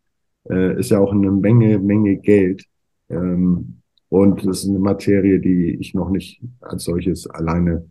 äh, 0.49 0.79
ist 0.79 0.91
ja 0.91 0.99
auch 0.99 1.11
eine 1.11 1.31
Menge, 1.31 1.79
Menge 1.79 2.17
Geld. 2.17 2.65
Ähm, 3.09 3.81
und 4.09 4.45
das 4.45 4.63
ist 4.63 4.69
eine 4.69 4.79
Materie, 4.79 5.39
die 5.39 5.77
ich 5.79 5.93
noch 5.93 6.09
nicht 6.09 6.41
als 6.61 6.85
solches 6.85 7.27
alleine, 7.29 7.89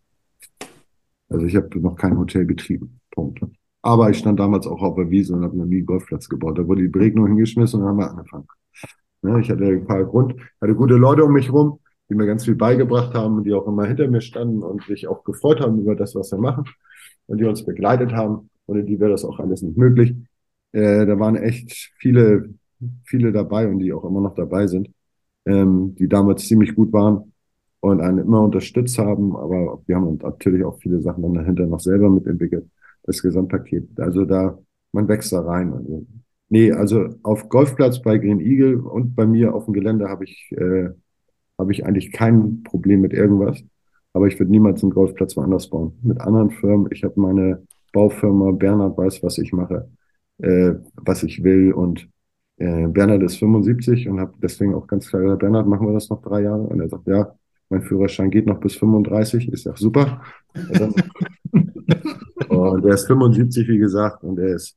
also 1.29 1.45
ich 1.45 1.57
habe 1.57 1.81
noch 1.81 1.97
kein 1.97 2.17
Hotel 2.17 2.45
betrieben. 2.45 3.01
Punkt. 3.11 3.41
Aber 3.83 4.11
ich 4.11 4.19
stand 4.19 4.41
damals 4.41 4.67
auch 4.67 4.83
auf 4.83 4.97
der 4.97 5.11
Wiese 5.11 5.35
und 5.35 5.45
habe 5.45 5.61
einen 5.61 5.87
Golfplatz 5.87 6.29
gebaut. 6.29 6.59
Da 6.59 6.67
wurde 6.67 6.83
die 6.83 6.89
Beregnung 6.89 7.27
hingeschmissen 7.27 7.81
und 7.81 7.87
dann 7.87 7.91
haben 7.91 7.99
wir 7.99 8.11
angefangen. 8.11 8.47
Ja, 9.23 9.39
ich 9.39 9.51
hatte 9.51 9.65
ein 9.65 9.87
paar 9.87 10.05
Grund, 10.05 10.35
hatte 10.61 10.75
gute 10.75 10.95
Leute 10.95 11.25
um 11.25 11.33
mich 11.33 11.53
rum, 11.53 11.81
die 12.09 12.15
mir 12.15 12.27
ganz 12.27 12.45
viel 12.45 12.55
beigebracht 12.55 13.15
haben 13.15 13.37
und 13.37 13.45
die 13.45 13.55
auch 13.55 13.67
immer 13.67 13.87
hinter 13.87 14.09
mir 14.09 14.21
standen 14.21 14.63
und 14.63 14.83
sich 14.85 15.09
auch 15.09 15.25
gefreut 15.25 15.61
haben 15.61 15.81
über 15.81 15.97
das, 15.97 16.15
was 16.15 16.33
wir 16.33 16.39
machen 16.39 16.65
und 17.27 17.39
die 17.39 17.45
uns 17.45 17.65
begleitet 17.65 18.13
haben. 18.13 18.51
Ohne 18.67 18.85
die 18.85 18.99
wäre 18.99 19.11
das 19.11 19.25
auch 19.25 19.39
alles 19.39 19.63
nicht 19.63 19.77
möglich. 19.77 20.15
Äh, 20.77 21.07
da 21.07 21.19
waren 21.19 21.37
echt 21.37 21.73
viele, 21.99 22.51
viele 23.05 23.33
dabei 23.33 23.69
und 23.69 23.79
die 23.79 23.93
auch 23.93 24.05
immer 24.05 24.21
noch 24.21 24.35
dabei 24.35 24.67
sind, 24.67 24.91
ähm, 25.47 25.95
die 25.99 26.09
damals 26.09 26.47
ziemlich 26.47 26.75
gut 26.75 26.93
waren 26.93 27.33
und 27.81 28.01
einen 28.01 28.19
immer 28.19 28.43
unterstützt 28.43 28.99
haben. 28.99 29.37
Aber 29.37 29.83
wir 29.87 29.97
haben 29.97 30.19
natürlich 30.23 30.65
auch 30.65 30.79
viele 30.81 31.01
Sachen 31.01 31.23
dann 31.23 31.35
dahinter 31.35 31.67
noch 31.67 31.81
selber 31.81 32.11
mitentwickelt, 32.11 32.67
das 33.05 33.23
Gesamtpaket. 33.23 33.89
Also 34.01 34.25
da, 34.25 34.59
man 34.93 35.09
wächst 35.09 35.33
da 35.33 35.41
rein. 35.41 35.73
Also 35.73 36.07
Nee, 36.49 36.71
also 36.73 37.09
auf 37.25 37.49
Golfplatz 37.49 38.01
bei 38.03 38.19
Green 38.19 38.39
Eagle 38.41 38.81
und 38.81 39.17
bei 39.17 39.27
mir 39.27 39.53
auf 39.55 39.65
dem 39.65 39.75
Gelände 39.75 40.09
habe 40.09 40.25
ich, 40.25 40.49
äh, 40.53 40.91
habe 41.59 41.73
ich 41.73 41.85
eigentlich 41.85 42.13
kein 42.13 42.63
Problem 42.63 43.01
mit 43.01 43.13
irgendwas. 43.13 43.63
Aber 44.13 44.29
ich 44.29 44.39
würde 44.39 44.53
niemals 44.53 44.83
einen 44.83 44.93
Golfplatz 44.93 45.37
woanders 45.37 45.69
bauen. 45.69 45.99
Mit 46.03 46.21
anderen 46.21 46.51
Firmen, 46.51 46.89
ich 46.93 47.03
habe 47.05 47.21
meine 47.21 47.67
Baufirma, 47.93 48.53
Bernhard 48.53 48.97
weiß, 48.97 49.23
was 49.23 49.39
ich 49.39 49.53
mache, 49.53 49.89
äh, 50.39 50.75
was 50.97 51.23
ich 51.23 51.43
will. 51.43 51.73
Und 51.73 52.09
äh, 52.59 52.87
Bernhard 52.87 53.23
ist 53.23 53.37
75 53.39 54.09
und 54.09 54.21
habe 54.21 54.35
deswegen 54.43 54.75
auch 54.75 54.87
ganz 54.87 55.09
klar 55.09 55.23
gesagt, 55.23 55.41
Bernhard, 55.41 55.67
machen 55.67 55.87
wir 55.87 55.95
das 55.95 56.09
noch 56.09 56.23
drei 56.23 56.43
Jahre? 56.43 56.63
Und 56.63 56.81
er 56.81 56.89
sagt, 56.89 57.07
ja, 57.07 57.35
mein 57.69 57.83
Führerschein 57.83 58.31
geht 58.31 58.47
noch 58.47 58.61
bis 58.61 58.77
35, 58.77 59.53
ist 59.53 59.65
ja 59.65 59.77
super. 59.77 60.23
und 62.49 62.85
er 62.85 62.95
ist 62.95 63.07
75, 63.07 63.69
wie 63.69 63.79
gesagt, 63.79 64.23
und 64.23 64.39
er 64.39 64.55
ist, 64.55 64.77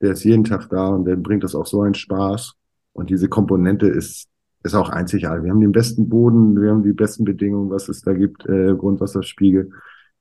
der 0.00 0.12
ist 0.12 0.24
jeden 0.24 0.44
Tag 0.44 0.68
da 0.70 0.88
und 0.88 1.04
der 1.04 1.16
bringt 1.16 1.44
das 1.44 1.54
auch 1.54 1.66
so 1.66 1.82
einen 1.82 1.94
Spaß. 1.94 2.54
Und 2.94 3.10
diese 3.10 3.28
Komponente 3.28 3.86
ist, 3.86 4.28
ist 4.62 4.74
auch 4.74 4.90
einzigartig. 4.90 5.44
Wir 5.44 5.50
haben 5.50 5.60
den 5.60 5.72
besten 5.72 6.08
Boden, 6.08 6.60
wir 6.60 6.70
haben 6.70 6.82
die 6.82 6.92
besten 6.92 7.24
Bedingungen, 7.24 7.70
was 7.70 7.88
es 7.88 8.02
da 8.02 8.12
gibt, 8.12 8.46
äh, 8.46 8.74
Grundwasserspiegel. 8.74 9.70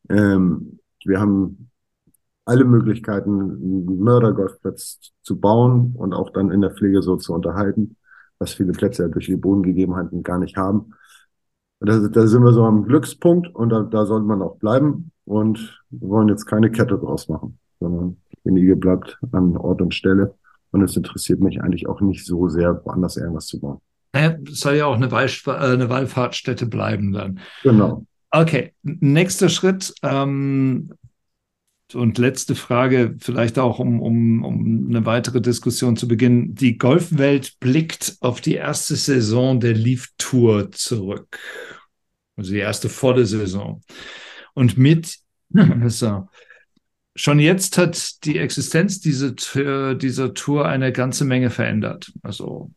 Ähm, 0.09 0.79
wir 1.05 1.19
haben 1.19 1.70
alle 2.51 2.65
Möglichkeiten, 2.65 3.39
einen 3.39 3.99
Mördergolfplatz 3.99 5.13
zu 5.21 5.39
bauen 5.39 5.95
und 5.95 6.13
auch 6.13 6.31
dann 6.31 6.51
in 6.51 6.59
der 6.59 6.71
Pflege 6.71 7.01
so 7.01 7.15
zu 7.15 7.33
unterhalten, 7.33 7.95
was 8.39 8.53
viele 8.53 8.73
Plätze 8.73 9.03
ja 9.03 9.07
durch 9.07 9.27
die 9.27 9.37
Bodengegebenheiten 9.37 10.21
gar 10.21 10.37
nicht 10.37 10.57
haben. 10.57 10.91
Da, 11.79 11.97
da 11.97 12.27
sind 12.27 12.43
wir 12.43 12.51
so 12.51 12.65
am 12.65 12.83
Glückspunkt 12.83 13.47
und 13.55 13.69
da, 13.69 13.83
da 13.83 14.05
sollte 14.05 14.25
man 14.25 14.41
auch 14.41 14.57
bleiben 14.57 15.11
und 15.23 15.81
wir 15.89 16.09
wollen 16.09 16.27
jetzt 16.27 16.45
keine 16.45 16.69
Kette 16.69 16.97
draus 16.97 17.29
machen, 17.29 17.57
sondern 17.79 18.17
derjenige 18.43 18.75
bleibt 18.75 19.17
an 19.31 19.55
Ort 19.55 19.81
und 19.81 19.95
Stelle 19.95 20.35
und 20.71 20.81
es 20.81 20.97
interessiert 20.97 21.39
mich 21.39 21.61
eigentlich 21.61 21.87
auch 21.87 22.01
nicht 22.01 22.25
so 22.25 22.49
sehr, 22.49 22.81
woanders 22.83 23.15
irgendwas 23.15 23.47
zu 23.47 23.61
bauen. 23.61 23.79
Naja, 24.13 24.35
soll 24.49 24.75
ja 24.75 24.85
auch 24.87 24.95
eine, 24.95 25.07
äh, 25.07 25.51
eine 25.51 25.89
Wallfahrtsstätte 25.89 26.65
bleiben 26.65 27.13
dann. 27.13 27.39
Genau. 27.63 28.05
Okay, 28.29 28.73
nächster 28.83 29.49
Schritt. 29.49 29.93
Ähm, 30.03 30.91
und 31.95 32.17
letzte 32.17 32.55
Frage, 32.55 33.15
vielleicht 33.19 33.59
auch 33.59 33.79
um, 33.79 34.01
um, 34.01 34.43
um 34.43 34.87
eine 34.89 35.05
weitere 35.05 35.41
Diskussion 35.41 35.95
zu 35.95 36.07
beginnen. 36.07 36.55
Die 36.55 36.77
Golfwelt 36.77 37.59
blickt 37.59 38.17
auf 38.21 38.41
die 38.41 38.55
erste 38.55 38.95
Saison 38.95 39.59
der 39.59 39.73
Leaf 39.73 40.09
Tour 40.17 40.71
zurück. 40.71 41.39
Also 42.35 42.51
die 42.51 42.59
erste 42.59 42.89
volle 42.89 43.25
Saison. 43.25 43.81
Und 44.53 44.77
mit, 44.77 45.17
also, 45.81 46.27
schon 47.15 47.39
jetzt 47.39 47.77
hat 47.77 48.23
die 48.25 48.37
Existenz 48.37 48.99
dieser, 48.99 49.95
dieser 49.95 50.33
Tour 50.33 50.67
eine 50.67 50.91
ganze 50.91 51.25
Menge 51.25 51.49
verändert. 51.49 52.11
Also 52.23 52.71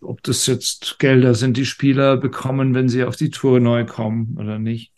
ob 0.00 0.22
das 0.22 0.46
jetzt 0.46 0.98
Gelder 0.98 1.34
sind, 1.34 1.56
die 1.56 1.66
Spieler 1.66 2.16
bekommen, 2.16 2.74
wenn 2.74 2.88
sie 2.88 3.04
auf 3.04 3.16
die 3.16 3.30
Tour 3.30 3.60
neu 3.60 3.84
kommen 3.84 4.36
oder 4.38 4.58
nicht 4.58 4.92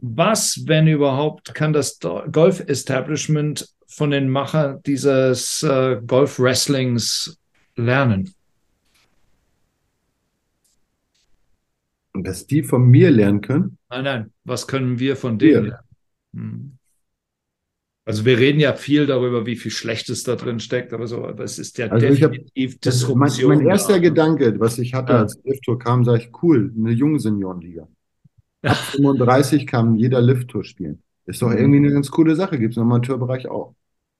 was, 0.00 0.64
wenn 0.66 0.86
überhaupt, 0.86 1.54
kann 1.54 1.72
das 1.72 1.98
Golf-Establishment 1.98 3.68
von 3.86 4.10
den 4.10 4.28
Machern 4.28 4.80
dieses 4.84 5.62
äh, 5.62 6.00
Golf-Wrestlings 6.06 7.38
lernen? 7.74 8.34
Dass 12.14 12.46
die 12.46 12.62
von 12.62 12.86
mir 12.86 13.10
lernen 13.10 13.40
können? 13.40 13.78
Nein, 13.90 14.04
nein. 14.04 14.32
Was 14.44 14.66
können 14.66 14.98
wir 14.98 15.16
von 15.16 15.38
denen 15.38 15.66
lernen? 15.66 15.88
Hm. 16.34 16.72
Also 18.04 18.24
wir 18.24 18.38
reden 18.38 18.58
ja 18.58 18.72
viel 18.72 19.04
darüber, 19.04 19.44
wie 19.44 19.56
viel 19.56 19.70
Schlechtes 19.70 20.22
da 20.22 20.34
drin 20.34 20.60
steckt, 20.60 20.94
aber 20.94 21.06
so, 21.06 21.26
aber 21.26 21.44
es 21.44 21.58
ist 21.58 21.76
ja 21.76 21.88
also 21.88 22.06
definitiv 22.06 22.74
hab, 22.74 22.80
Disruption. 22.80 23.48
Mein, 23.48 23.58
mein 23.58 23.66
erster 23.68 23.94
da. 23.94 23.98
Gedanke, 23.98 24.58
was 24.58 24.78
ich 24.78 24.94
hatte, 24.94 25.12
ja. 25.12 25.18
als 25.18 25.38
Lift-Tour 25.44 25.78
kam, 25.78 26.04
sage 26.04 26.22
ich, 26.22 26.42
cool, 26.42 26.72
eine 26.74 26.92
junge 26.92 27.20
Seniorenliga. 27.20 27.86
Ab 28.62 28.76
35 28.76 29.66
kann 29.66 29.96
jeder 29.96 30.20
Lift-Tour 30.20 30.64
spielen. 30.64 31.02
Ist 31.26 31.42
doch 31.42 31.50
mhm. 31.50 31.58
irgendwie 31.58 31.78
eine 31.78 31.92
ganz 31.92 32.10
coole 32.10 32.34
Sache. 32.34 32.58
Gibt 32.58 32.72
es 32.72 32.76
im 32.76 32.84
Amateurbereich 32.84 33.48
auch. 33.48 33.74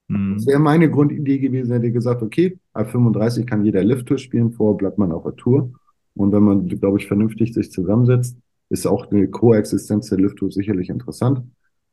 Mhm. 0.08 0.34
Das 0.34 0.46
wäre 0.46 0.58
meine 0.58 0.90
Grundidee 0.90 1.38
gewesen, 1.38 1.72
hätte 1.72 1.86
ich 1.86 1.92
gesagt, 1.92 2.22
okay, 2.22 2.58
ab 2.72 2.90
35 2.90 3.46
kann 3.46 3.64
jeder 3.64 3.84
Lift-Tour 3.84 4.18
spielen, 4.18 4.52
vorher 4.52 4.76
bleibt 4.76 4.98
man 4.98 5.12
auf 5.12 5.22
der 5.24 5.36
Tour. 5.36 5.72
Und 6.14 6.32
wenn 6.32 6.42
man, 6.42 6.66
glaube 6.66 6.98
ich, 6.98 7.06
vernünftig 7.06 7.54
sich 7.54 7.70
zusammensetzt, 7.70 8.36
ist 8.70 8.86
auch 8.86 9.10
eine 9.10 9.28
Koexistenz 9.28 10.08
der 10.08 10.18
Lift-Tour 10.18 10.50
sicherlich 10.50 10.88
interessant. 10.88 11.42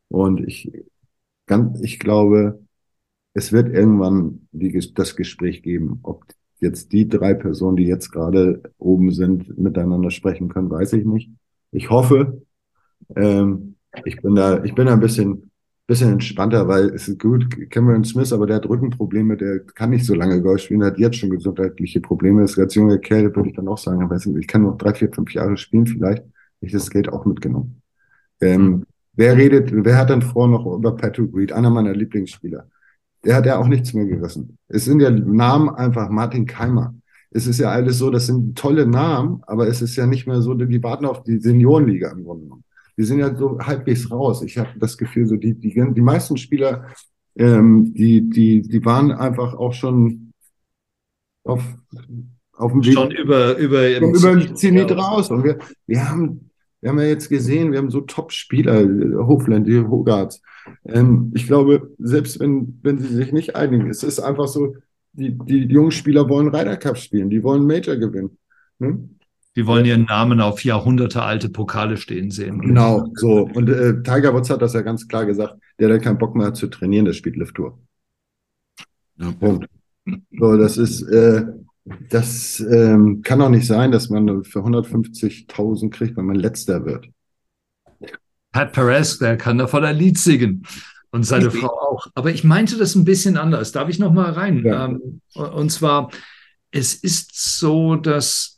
Und 0.07 0.41
ich, 0.45 0.71
ganz, 1.45 1.79
ich 1.81 1.99
glaube, 1.99 2.59
es 3.33 3.51
wird 3.51 3.73
irgendwann 3.73 4.47
die, 4.51 4.79
das 4.93 5.15
Gespräch 5.15 5.61
geben, 5.61 5.99
ob 6.03 6.25
jetzt 6.59 6.93
die 6.93 7.07
drei 7.07 7.33
Personen, 7.33 7.77
die 7.77 7.85
jetzt 7.85 8.11
gerade 8.11 8.63
oben 8.77 9.11
sind, 9.11 9.57
miteinander 9.57 10.09
sprechen 10.09 10.47
können, 10.47 10.69
weiß 10.69 10.93
ich 10.93 11.05
nicht. 11.05 11.29
Ich 11.71 11.89
hoffe, 11.89 12.41
ähm, 13.15 13.75
ich 14.05 14.21
bin 14.21 14.35
da, 14.35 14.63
ich 14.63 14.75
bin 14.75 14.87
da 14.87 14.93
ein 14.93 14.99
bisschen, 14.99 15.51
bisschen 15.87 16.13
entspannter, 16.13 16.67
weil 16.67 16.89
es 16.89 17.07
ist 17.07 17.19
gut, 17.19 17.47
Cameron 17.69 18.03
Smith, 18.03 18.33
aber 18.33 18.47
der 18.47 18.57
hat 18.57 18.69
Rückenprobleme, 18.69 19.37
der 19.37 19.59
kann 19.61 19.91
nicht 19.91 20.05
so 20.05 20.15
lange 20.15 20.41
Golf 20.41 20.61
spielen, 20.61 20.83
hat 20.83 20.97
jetzt 20.99 21.17
schon 21.17 21.29
gesundheitliche 21.29 22.01
Probleme. 22.01 22.41
Das 22.41 22.51
ist 22.53 22.59
als 22.59 22.75
junger 22.75 22.97
Kerl, 22.97 23.35
würde 23.35 23.49
ich 23.49 23.55
dann 23.55 23.67
auch 23.67 23.77
sagen, 23.77 24.03
aber 24.03 24.17
ich 24.17 24.47
kann 24.47 24.63
noch 24.63 24.77
drei, 24.77 24.93
vier, 24.93 25.11
fünf 25.13 25.33
Jahre 25.33 25.57
spielen, 25.57 25.87
vielleicht. 25.87 26.23
Ich 26.61 26.71
das 26.71 26.89
Geld 26.89 27.09
auch 27.09 27.25
mitgenommen. 27.25 27.81
Ähm, 28.41 28.85
wer 29.13 29.37
redet, 29.37 29.71
wer 29.73 29.97
hat 29.97 30.09
dann 30.09 30.21
vor 30.21 30.47
noch 30.47 30.65
über 30.65 30.95
Patrick 30.95 31.35
Reed, 31.35 31.51
einer 31.51 31.69
meiner 31.69 31.93
Lieblingsspieler? 31.93 32.67
Der 33.23 33.35
hat 33.35 33.45
ja 33.45 33.57
auch 33.57 33.67
nichts 33.67 33.93
mehr 33.93 34.05
gerissen. 34.05 34.57
Es 34.67 34.85
sind 34.85 35.01
ja 35.01 35.09
Namen 35.09 35.69
einfach 35.69 36.09
Martin 36.09 36.45
Keimer 36.45 36.95
es 37.31 37.47
ist 37.47 37.59
ja 37.59 37.69
alles 37.69 37.97
so, 37.97 38.09
das 38.09 38.27
sind 38.27 38.57
tolle 38.57 38.87
Namen, 38.87 39.41
aber 39.47 39.67
es 39.67 39.81
ist 39.81 39.95
ja 39.95 40.05
nicht 40.05 40.27
mehr 40.27 40.41
so, 40.41 40.53
die 40.53 40.83
warten 40.83 41.05
auf 41.05 41.23
die 41.23 41.39
Seniorenliga 41.39 42.11
im 42.11 42.23
Grunde 42.23 42.43
genommen. 42.43 42.63
Die 42.97 43.03
sind 43.03 43.19
ja 43.19 43.35
so 43.35 43.59
halbwegs 43.59 44.09
raus. 44.09 44.41
Ich 44.41 44.57
habe 44.57 44.69
das 44.79 44.97
Gefühl, 44.97 45.25
so 45.25 45.35
die, 45.35 45.53
die, 45.53 45.73
die 45.73 46.01
meisten 46.01 46.37
Spieler, 46.37 46.87
ähm, 47.35 47.93
die, 47.93 48.29
die, 48.29 48.61
die 48.61 48.85
waren 48.85 49.11
einfach 49.11 49.53
auch 49.53 49.73
schon 49.73 50.31
auf, 51.43 51.61
auf 52.53 52.71
dem 52.71 52.85
Weg. 52.85 52.93
Schon 52.93 53.11
über, 53.11 53.57
über, 53.57 53.97
über 53.97 54.13
Zenit, 54.13 54.57
Zenit 54.57 54.91
raus. 54.91 55.29
Und 55.29 55.43
wir, 55.43 55.59
wir 55.87 56.09
haben, 56.09 56.49
wir 56.79 56.89
haben 56.89 56.99
ja 56.99 57.05
jetzt 57.05 57.29
gesehen, 57.29 57.71
wir 57.71 57.79
haben 57.79 57.89
so 57.89 58.01
Top-Spieler, 58.01 59.27
Hofland, 59.27 59.67
die 59.67 59.79
Hogarts. 59.79 60.41
Ähm, 60.85 61.31
ich 61.35 61.47
glaube, 61.47 61.91
selbst 61.99 62.39
wenn, 62.39 62.79
wenn 62.81 62.99
sie 62.99 63.13
sich 63.13 63.33
nicht 63.33 63.55
einigen, 63.55 63.89
es 63.89 64.03
ist 64.03 64.19
einfach 64.19 64.47
so, 64.47 64.75
die, 65.15 65.37
die 65.37 65.73
jungen 65.73 65.91
Spieler 65.91 66.27
wollen 66.29 66.53
Ryder 66.53 66.77
Cup 66.77 66.97
spielen, 66.97 67.29
die 67.29 67.43
wollen 67.43 67.65
Major 67.65 67.95
gewinnen. 67.95 68.37
Ne? 68.79 69.09
Die 69.55 69.65
wollen 69.65 69.85
ihren 69.85 70.03
Namen 70.03 70.41
auf 70.41 70.65
Jahrhunderte 70.65 71.23
alte 71.23 71.49
Pokale 71.49 71.95
stehen 71.95 72.29
sehen. 72.29 72.59
Genau, 72.59 73.09
so. 73.15 73.47
Und 73.53 73.69
äh, 73.69 74.03
Tiger 74.03 74.33
Woods 74.33 74.49
hat 74.49 74.61
das 74.61 74.73
ja 74.73 74.81
ganz 74.81 75.07
klar 75.07 75.25
gesagt, 75.25 75.55
der, 75.79 75.87
der 75.87 75.99
keinen 75.99 76.17
Bock 76.17 76.35
mehr 76.35 76.47
hat 76.47 76.57
zu 76.57 76.67
trainieren, 76.67 77.05
der 77.05 77.13
spielt 77.13 77.37
Lift 77.37 77.55
Tour. 77.55 77.79
Ja, 79.17 79.31
Punkt. 79.31 79.69
So, 80.37 80.57
das 80.57 80.77
ist, 80.77 81.03
äh, 81.03 81.45
das 82.09 82.59
ähm, 82.59 83.21
kann 83.21 83.41
auch 83.41 83.49
nicht 83.49 83.65
sein, 83.65 83.91
dass 83.91 84.09
man 84.09 84.43
für 84.43 84.59
150.000 84.59 85.89
kriegt, 85.89 86.17
wenn 86.17 86.25
man 86.25 86.35
letzter 86.35 86.85
wird. 86.85 87.07
Pat 88.51 88.73
Perez, 88.73 89.19
der 89.19 89.37
kann 89.37 89.57
davon 89.57 89.85
ein 89.85 89.97
Lied 89.97 90.17
singen. 90.17 90.65
Und 91.15 91.23
seine 91.23 91.49
Frau 91.49 91.69
auch. 91.69 92.07
Aber 92.13 92.31
ich 92.31 92.43
meinte 92.43 92.75
das 92.77 92.93
ein 92.93 93.05
bisschen 93.05 93.37
anders. 93.37 93.71
Darf 93.71 93.87
ich 93.87 93.99
noch 93.99 94.11
mal 94.11 94.31
rein? 94.31 94.65
Ja. 94.65 94.85
Ähm, 94.85 95.21
und 95.33 95.69
zwar, 95.71 96.11
es 96.71 96.93
ist 96.93 97.57
so, 97.57 97.95
dass 97.95 98.54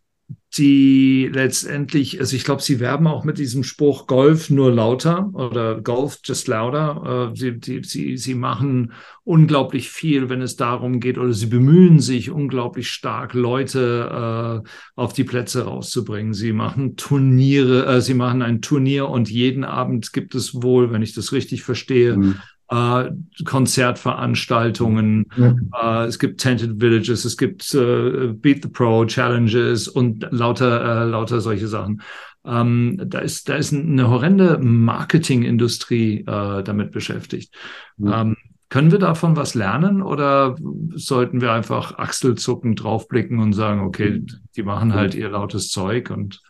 die 0.56 1.30
letztendlich, 1.32 2.20
also 2.20 2.36
ich 2.36 2.46
glaube, 2.46 2.62
sie 2.62 2.80
werben 2.80 3.06
auch 3.06 3.26
mit 3.26 3.38
diesem 3.38 3.64
Spruch 3.64 4.08
Golf 4.08 4.50
nur 4.50 4.72
lauter 4.72 5.30
oder 5.34 5.82
Golf 5.82 6.20
just 6.24 6.48
louder. 6.48 7.32
Äh, 7.34 7.38
sie, 7.38 7.60
die, 7.60 7.84
sie, 7.84 8.18
sie 8.18 8.34
machen 8.34 8.94
unglaublich 9.24 9.90
viel, 9.90 10.30
wenn 10.30 10.42
es 10.42 10.56
darum 10.56 11.00
geht, 11.00 11.18
oder 11.18 11.34
sie 11.34 11.48
bemühen 11.48 12.00
sich 12.00 12.32
unglaublich 12.32 12.90
stark, 12.90 13.34
Leute 13.34 14.64
äh, 14.64 14.70
auf 14.96 15.14
die 15.14 15.26
Plätze 15.26 15.66
rauszubringen. 15.66 16.34
Sie 16.34 16.54
machen 16.54 16.96
Turniere, 16.96 17.86
äh, 17.86 18.02
sie 18.02 18.14
machen 18.14 18.42
ein 18.42 18.62
Turnier 18.62 19.10
und 19.10 19.30
jeden 19.30 19.66
Abend 19.66 20.14
gibt 20.14 20.34
es 20.34 20.62
wohl, 20.64 20.92
wenn 20.92 21.02
ich 21.02 21.14
das 21.14 21.34
richtig 21.34 21.64
verstehe, 21.64 22.16
mhm 22.16 22.36
äh, 22.70 23.12
Konzertveranstaltungen, 23.46 25.26
ja. 25.38 25.56
äh, 25.82 26.08
es 26.08 26.20
gibt 26.20 26.42
Tented 26.42 26.82
Villages, 26.82 27.26
es 27.26 27.38
gibt 27.38 27.74
äh, 27.74 28.34
Beat 28.34 28.64
the 28.64 28.70
Pro 28.70 29.06
Challenges 29.06 29.88
und 29.88 30.28
lauter, 30.32 31.04
äh, 31.04 31.06
lauter 31.06 31.42
solche 31.42 31.68
Sachen. 31.68 32.02
Ähm, 32.46 33.02
da 33.06 33.20
ist, 33.20 33.50
da 33.50 33.56
ist 33.56 33.74
eine 33.74 34.10
horrende 34.10 34.58
Marketingindustrie 34.60 36.22
äh, 36.22 36.64
damit 36.64 36.92
beschäftigt. 36.92 37.54
Ja. 37.98 38.22
Ähm, 38.22 38.38
können 38.70 38.92
wir 38.92 39.00
davon 39.00 39.38
was 39.38 39.56
lernen 39.56 40.02
oder 40.02 40.56
sollten 40.94 41.40
wir 41.40 41.54
einfach 41.54 41.98
achselzuckend 41.98 42.84
draufblicken 42.84 43.40
und 43.40 43.54
sagen, 43.54 43.82
okay, 43.82 44.26
die 44.58 44.64
machen 44.64 44.94
halt 44.94 45.16
ihr 45.16 45.30
lautes 45.30 45.70
Zeug 45.70 46.10
und 46.10 46.42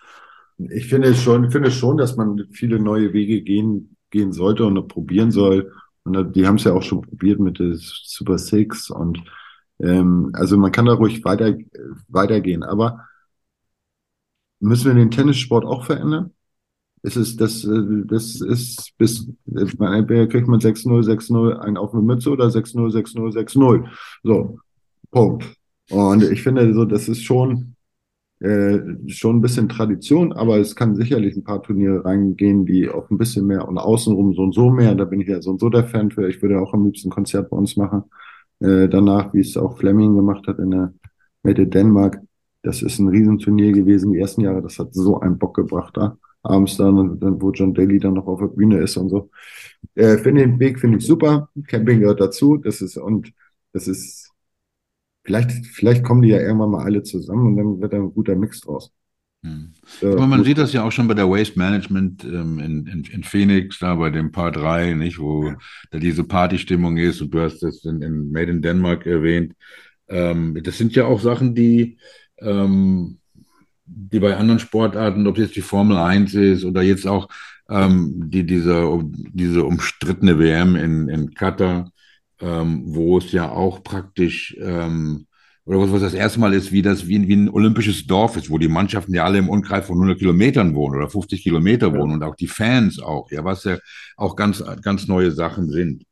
ich 0.57 0.87
finde 0.87 1.13
schon, 1.13 1.51
finde 1.51 1.69
schon, 1.69 1.97
dass 1.97 2.15
man 2.15 2.47
viele 2.51 2.79
neue 2.79 3.13
Wege 3.13 3.41
gehen, 3.41 3.95
gehen 4.09 4.31
sollte 4.31 4.65
und 4.65 4.87
probieren 4.87 5.29
soll. 5.29 5.71
Und 6.15 6.35
die 6.35 6.47
haben 6.47 6.55
es 6.55 6.63
ja 6.65 6.73
auch 6.73 6.83
schon 6.83 7.01
probiert 7.01 7.39
mit 7.39 7.59
der 7.59 7.73
Super 7.75 8.37
Six 8.37 8.89
und 8.89 9.21
Ähm, 9.79 10.31
also 10.33 10.57
man 10.57 10.71
kann 10.71 10.85
da 10.87 10.93
ruhig 10.93 11.23
weiter, 11.23 11.55
weitergehen, 12.07 12.63
aber 12.63 13.05
müssen 14.59 14.87
wir 14.87 14.93
den 14.95 15.11
Tennissport 15.11 15.65
auch 15.65 15.85
verändern? 15.85 16.33
Es 17.03 17.17
ist, 17.17 17.39
das, 17.41 17.63
äh, 17.63 18.05
das 18.05 18.41
ist 18.41 18.97
bis, 18.97 19.29
entweder 19.47 20.27
kriegt 20.27 20.47
man 20.47 20.59
6-0, 20.59 21.03
6-0 21.03 21.59
ein 21.59 21.77
auf 21.77 21.93
eine 21.93 22.03
Mütze 22.03 22.31
oder 22.31 22.47
6-0, 22.47 22.91
6-0, 22.91 23.33
6-0. 23.33 23.87
So, 24.23 24.59
Punkt. 25.11 25.45
Und 25.89 26.23
ich 26.23 26.43
finde, 26.43 26.73
so, 26.73 26.85
das 26.85 27.07
ist 27.07 27.23
schon, 27.23 27.76
äh, 28.39 28.79
schon 29.07 29.37
ein 29.37 29.41
bisschen 29.41 29.69
Tradition, 29.69 30.31
aber 30.33 30.57
es 30.57 30.75
kann 30.75 30.95
sicherlich 30.95 31.35
ein 31.35 31.43
paar 31.43 31.63
Turniere 31.63 32.05
reingehen, 32.05 32.65
die 32.65 32.89
auch 32.89 33.09
ein 33.09 33.17
bisschen 33.17 33.47
mehr 33.47 33.67
und 33.67 33.77
außenrum 33.77 34.33
so 34.33 34.43
und 34.43 34.53
so 34.53 34.69
mehr. 34.69 34.95
Da 34.95 35.05
bin 35.05 35.21
ich 35.21 35.27
ja 35.27 35.41
so 35.41 35.51
und 35.51 35.59
so 35.59 35.69
der 35.69 35.85
Fan 35.85 36.11
für. 36.11 36.27
Ich 36.29 36.41
würde 36.41 36.59
auch 36.59 36.73
am 36.73 36.85
liebsten 36.85 37.09
ein 37.09 37.11
Konzert 37.11 37.49
bei 37.49 37.57
uns 37.57 37.77
machen. 37.77 38.03
Äh, 38.59 38.87
danach, 38.89 39.33
wie 39.33 39.39
es 39.41 39.57
auch 39.57 39.77
Fleming 39.77 40.15
gemacht 40.15 40.47
hat 40.47 40.59
in 40.59 40.71
der 40.71 40.93
Made 41.43 41.67
Dänemark. 41.67 42.21
Das 42.63 42.81
ist 42.81 42.99
ein 42.99 43.07
Riesenturnier 43.07 43.71
gewesen, 43.71 44.13
die 44.13 44.19
ersten 44.19 44.41
Jahre. 44.41 44.61
Das 44.61 44.77
hat 44.79 44.93
so 44.93 45.19
einen 45.19 45.37
Bock 45.37 45.55
gebracht 45.55 45.95
da. 45.97 46.17
Abends 46.43 46.77
dann, 46.77 47.19
dann, 47.19 47.41
wo 47.41 47.51
John 47.51 47.73
Daly 47.73 47.99
dann 47.99 48.13
noch 48.13 48.27
auf 48.27 48.39
der 48.39 48.47
Bühne 48.47 48.79
ist 48.79 48.97
und 48.97 49.09
so. 49.09 49.29
Äh, 49.95 50.17
finde 50.17 50.41
den 50.41 50.59
Weg, 50.59 50.79
finde 50.79 50.97
ich 50.97 51.05
super. 51.05 51.49
Camping 51.67 52.01
gehört 52.01 52.21
dazu. 52.21 52.57
Das 52.57 52.81
ist, 52.81 52.97
und 52.97 53.31
das 53.73 53.87
ist, 53.87 54.26
vielleicht, 55.27 55.51
vielleicht 55.67 56.03
kommen 56.03 56.21
die 56.21 56.29
ja 56.29 56.39
irgendwann 56.39 56.71
mal 56.71 56.85
alle 56.85 57.03
zusammen 57.03 57.47
und 57.47 57.57
dann 57.57 57.81
wird 57.81 57.91
da 57.91 57.97
ein 57.97 58.13
guter 58.13 58.35
Mix 58.35 58.61
draus. 58.61 58.93
Hm. 59.43 59.73
Aber 60.01 60.25
man 60.25 60.43
sieht 60.45 60.57
das 60.57 60.71
ja 60.71 60.83
auch 60.83 60.91
schon 60.91 61.07
bei 61.07 61.13
der 61.13 61.29
Waste 61.29 61.59
Management 61.59 62.23
ähm, 62.23 62.59
in, 62.59 62.87
in, 62.87 63.03
in, 63.03 63.23
Phoenix, 63.23 63.77
da 63.79 63.93
bei 63.95 64.09
dem 64.09 64.31
Paar 64.31 64.51
3, 64.51 64.93
nicht, 64.93 65.19
wo 65.19 65.53
da 65.91 65.99
diese 65.99 66.23
Partystimmung 66.23 66.97
ist 66.97 67.21
und 67.21 67.31
du 67.31 67.41
hast 67.41 67.59
das 67.59 67.83
in, 67.83 68.01
in 68.01 68.31
Made 68.31 68.49
in 68.49 68.61
Denmark 68.61 69.05
erwähnt. 69.05 69.53
Ähm, 70.07 70.57
das 70.63 70.77
sind 70.77 70.95
ja 70.95 71.05
auch 71.05 71.19
Sachen, 71.19 71.53
die, 71.53 71.97
ähm, 72.39 73.19
die 73.85 74.19
bei 74.19 74.37
anderen 74.37 74.59
Sportarten, 74.59 75.27
ob 75.27 75.37
jetzt 75.37 75.57
die 75.57 75.61
Formel 75.61 75.97
1 75.97 76.33
ist 76.33 76.63
oder 76.63 76.81
jetzt 76.81 77.05
auch 77.05 77.27
ähm, 77.69 78.29
die, 78.29 78.45
diese, 78.45 79.03
diese 79.33 79.65
umstrittene 79.65 80.39
WM 80.39 80.77
in, 80.77 81.09
in 81.09 81.33
Katar, 81.33 81.91
ähm, 82.41 82.83
wo 82.87 83.17
es 83.17 83.31
ja 83.31 83.49
auch 83.49 83.83
praktisch 83.83 84.55
ähm, 84.61 85.27
oder 85.67 85.81
was, 85.81 85.91
was 85.91 86.01
das 86.01 86.13
erste 86.13 86.39
Mal 86.39 86.53
ist, 86.53 86.71
wie 86.71 86.81
das 86.81 87.07
wie, 87.07 87.27
wie 87.27 87.35
ein 87.35 87.49
olympisches 87.49 88.07
Dorf 88.07 88.37
ist, 88.37 88.49
wo 88.49 88.57
die 88.57 88.69
Mannschaften 88.69 89.13
ja 89.13 89.25
alle 89.25 89.39
im 89.39 89.49
Umkreis 89.49 89.85
von 89.85 89.97
100 89.97 90.17
Kilometern 90.17 90.73
wohnen 90.75 90.95
oder 90.95 91.09
50 91.09 91.43
Kilometer 91.43 91.91
wohnen 91.93 92.11
ja. 92.11 92.15
und 92.15 92.23
auch 92.23 92.35
die 92.35 92.47
Fans 92.47 92.99
auch, 92.99 93.29
ja, 93.31 93.43
was 93.43 93.65
ja 93.65 93.77
auch 94.15 94.35
ganz, 94.35 94.63
ganz 94.81 95.07
neue 95.07 95.31
Sachen 95.31 95.69
sind. 95.69 96.03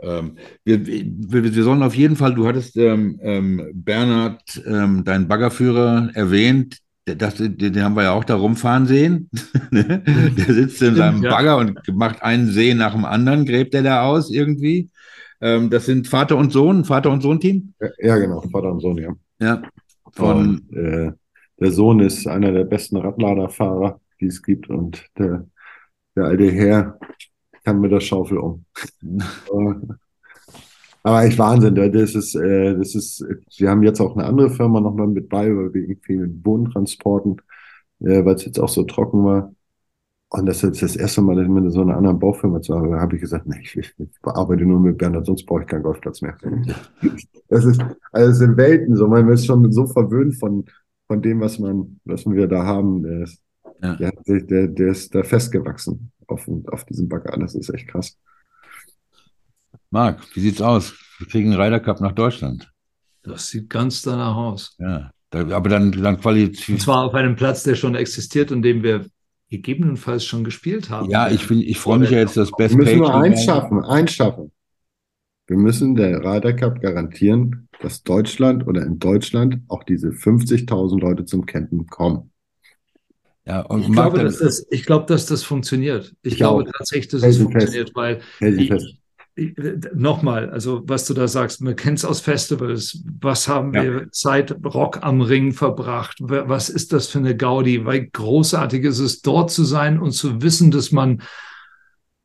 Ähm, 0.00 0.36
wir, 0.64 0.84
wir, 0.84 1.54
wir 1.54 1.62
sollen 1.62 1.84
auf 1.84 1.94
jeden 1.94 2.16
Fall, 2.16 2.34
du 2.34 2.46
hattest 2.46 2.76
ähm, 2.76 3.20
ähm, 3.22 3.70
Bernhard, 3.72 4.42
ähm, 4.66 5.04
deinen 5.04 5.28
Baggerführer, 5.28 6.10
erwähnt, 6.14 6.78
das, 7.04 7.34
den 7.36 7.82
haben 7.82 7.96
wir 7.96 8.04
ja 8.04 8.12
auch 8.12 8.24
da 8.24 8.34
rumfahren 8.34 8.86
sehen. 8.86 9.30
Ne? 9.70 10.02
der 10.06 10.54
sitzt 10.54 10.82
in 10.82 10.94
seinem 10.94 11.20
Bagger 11.20 11.56
und 11.56 11.80
macht 11.94 12.22
einen 12.22 12.48
See 12.48 12.74
nach 12.74 12.92
dem 12.92 13.04
anderen, 13.04 13.44
gräbt 13.44 13.74
er 13.74 13.82
da 13.82 14.02
aus 14.02 14.30
irgendwie. 14.30 14.88
Ähm, 15.44 15.68
das 15.68 15.84
sind 15.84 16.08
Vater 16.08 16.38
und 16.38 16.52
Sohn, 16.52 16.86
Vater 16.86 17.10
und 17.10 17.20
Sohn-Team? 17.20 17.74
Ja, 17.98 18.16
genau, 18.16 18.40
Vater 18.50 18.72
und 18.72 18.80
Sohn, 18.80 18.96
ja. 18.96 19.14
Ja. 19.40 19.62
Von, 20.12 20.62
und, 20.70 20.72
äh, 20.74 21.12
der 21.60 21.70
Sohn 21.70 22.00
ist 22.00 22.26
einer 22.26 22.50
der 22.50 22.64
besten 22.64 22.96
Radladerfahrer, 22.96 24.00
die 24.22 24.26
es 24.26 24.42
gibt, 24.42 24.70
und 24.70 25.06
der, 25.18 25.46
der 26.16 26.24
alte 26.24 26.50
Herr 26.50 26.98
kann 27.62 27.78
mit 27.78 27.92
der 27.92 28.00
Schaufel 28.00 28.38
um. 28.38 28.64
Aber 31.02 31.24
echt 31.24 31.38
Wahnsinn, 31.38 31.74
das 31.74 32.14
ist, 32.14 32.34
äh, 32.34 32.74
das 32.78 32.94
ist, 32.94 33.22
wir 33.58 33.68
haben 33.68 33.82
jetzt 33.82 34.00
auch 34.00 34.16
eine 34.16 34.24
andere 34.24 34.48
Firma 34.48 34.80
nochmal 34.80 35.08
mit 35.08 35.28
bei, 35.28 35.54
weil 35.54 35.74
wir 35.74 35.82
irgendwie 35.82 36.16
mit 36.16 36.42
Bodentransporten, 36.42 37.42
äh, 38.00 38.24
weil 38.24 38.36
es 38.36 38.46
jetzt 38.46 38.58
auch 38.58 38.70
so 38.70 38.84
trocken 38.84 39.22
war. 39.22 39.54
Und 40.36 40.46
das 40.46 40.64
ist 40.64 40.82
das 40.82 40.96
erste 40.96 41.22
Mal, 41.22 41.36
dass 41.36 41.44
ich 41.44 41.50
mit 41.50 41.72
so 41.72 41.82
einer 41.82 41.96
anderen 41.96 42.18
Baufirma 42.18 42.60
zu 42.60 42.74
arbeiten 42.74 43.00
habe 43.00 43.14
ich 43.14 43.20
gesagt, 43.20 43.46
nee, 43.46 43.60
ich, 43.62 43.76
ich 43.76 43.94
arbeite 44.24 44.64
nur 44.64 44.80
mit 44.80 44.98
Bernhard, 44.98 45.26
sonst 45.26 45.46
brauche 45.46 45.60
ich 45.60 45.68
keinen 45.68 45.84
Golfplatz 45.84 46.22
mehr. 46.22 46.36
Das 47.48 47.64
ist, 47.64 47.80
also 48.10 48.30
es 48.30 48.38
sind 48.38 48.56
Welten 48.56 48.96
so, 48.96 49.06
man 49.06 49.28
ist 49.28 49.46
schon 49.46 49.70
so 49.70 49.86
verwöhnt 49.86 50.34
von, 50.34 50.64
von 51.06 51.22
dem, 51.22 51.40
was 51.40 51.60
man, 51.60 52.00
was 52.04 52.26
wir 52.26 52.48
da 52.48 52.64
haben. 52.64 53.04
Der 53.04 53.22
ist, 53.22 53.40
ja. 53.80 53.94
der, 53.94 54.40
der, 54.40 54.66
der 54.66 54.88
ist 54.88 55.14
da 55.14 55.22
festgewachsen 55.22 56.10
auf, 56.26 56.50
auf 56.66 56.84
diesem 56.84 57.08
Bagger. 57.08 57.38
Das 57.38 57.54
ist 57.54 57.72
echt 57.72 57.86
krass. 57.86 58.18
Marc, 59.90 60.20
wie 60.34 60.40
sieht's 60.40 60.60
aus? 60.60 60.94
Wir 61.18 61.28
kriegen 61.28 61.52
einen 61.52 61.60
Ryder 61.60 61.78
Cup 61.78 62.00
nach 62.00 62.12
Deutschland. 62.12 62.72
Das 63.22 63.50
sieht 63.50 63.70
ganz 63.70 64.02
danach 64.02 64.34
aus. 64.34 64.74
Ja, 64.80 65.12
aber 65.30 65.68
dann, 65.68 65.92
dann 65.92 66.18
qualifiziert. 66.20 66.78
Und 66.78 66.82
zwar 66.82 67.04
auf 67.04 67.14
einem 67.14 67.36
Platz, 67.36 67.62
der 67.62 67.76
schon 67.76 67.94
existiert 67.94 68.50
und 68.50 68.62
dem 68.62 68.82
wir 68.82 69.06
gegebenenfalls 69.56 70.24
schon 70.24 70.44
gespielt 70.44 70.90
haben. 70.90 71.10
Ja, 71.10 71.30
ich, 71.30 71.50
ich 71.50 71.78
freue 71.78 71.98
mich 71.98 72.10
ja 72.10 72.18
jetzt, 72.18 72.36
das 72.36 72.50
Best 72.52 72.76
Wir 72.76 72.84
müssen 72.84 72.98
nur 72.98 73.14
eins 73.14 73.44
schaffen, 73.44 73.82
eins 73.84 74.12
schaffen. 74.12 74.50
Wir 75.46 75.58
müssen 75.58 75.94
der 75.94 76.24
Ryder 76.24 76.54
Cup 76.54 76.80
garantieren, 76.80 77.68
dass 77.80 78.02
Deutschland 78.02 78.66
oder 78.66 78.82
in 78.82 78.98
Deutschland 78.98 79.58
auch 79.68 79.84
diese 79.84 80.08
50.000 80.08 80.98
Leute 81.00 81.24
zum 81.26 81.44
Campen 81.44 81.86
kommen. 81.86 82.30
Ja, 83.46 83.60
und 83.60 83.82
ich, 83.82 83.92
glaube, 83.92 84.22
dass 84.22 84.38
das, 84.38 84.66
ich 84.70 84.86
glaube, 84.86 85.04
dass 85.06 85.26
das 85.26 85.42
funktioniert. 85.42 86.14
Ich, 86.22 86.32
ich 86.32 86.38
glaube 86.38 86.64
auch. 86.64 86.72
tatsächlich, 86.78 87.08
dass 87.08 87.22
es 87.22 87.36
funktioniert, 87.36 87.94
weil 87.94 88.22
ich, 88.40 88.98
nochmal, 89.94 90.50
also 90.50 90.82
was 90.86 91.06
du 91.06 91.14
da 91.14 91.26
sagst, 91.26 91.60
man 91.60 91.74
kennt 91.74 91.98
es 91.98 92.04
aus 92.04 92.20
Festivals. 92.20 93.02
Was 93.20 93.48
haben 93.48 93.74
ja. 93.74 93.82
wir 93.82 94.08
seit 94.12 94.64
Rock 94.64 95.02
am 95.02 95.20
Ring 95.20 95.52
verbracht? 95.52 96.18
Was 96.20 96.68
ist 96.68 96.92
das 96.92 97.08
für 97.08 97.18
eine 97.18 97.36
Gaudi? 97.36 97.84
Weil 97.84 98.06
großartig 98.06 98.84
ist 98.84 99.00
es, 99.00 99.22
dort 99.22 99.50
zu 99.50 99.64
sein 99.64 99.98
und 99.98 100.12
zu 100.12 100.40
wissen, 100.42 100.70
dass 100.70 100.92
man, 100.92 101.22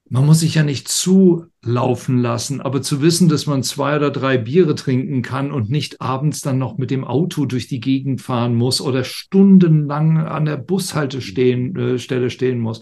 man 0.08 0.26
muss 0.26 0.42
sich 0.42 0.54
ja 0.54 0.64
nicht 0.64 0.88
zulaufen 0.88 2.22
lassen, 2.22 2.62
aber 2.62 2.84
zu 2.84 3.02
wissen, 3.02 3.28
dass 3.28 3.48
man 3.48 3.64
zwei 3.64 3.96
oder 3.96 4.12
drei 4.12 4.38
Biere 4.38 4.76
trinken 4.76 5.24
kann 5.24 5.52
und 5.52 5.72
nicht 5.72 6.02
abends 6.02 6.42
dann 6.42 6.60
noch 6.60 6.78
mit 6.78 6.92
dem 6.92 7.06
Auto 7.06 7.46
durch 7.46 7.68
die 7.68 7.80
Gegend 7.80 8.22
fahren 8.22 8.54
muss 8.54 8.82
oder 8.82 9.04
stundenlang 9.04 10.20
an 10.20 10.46
der 10.46 10.58
Bushaltestelle 10.58 11.96
äh, 12.26 12.30
stehen 12.30 12.60
muss 12.60 12.82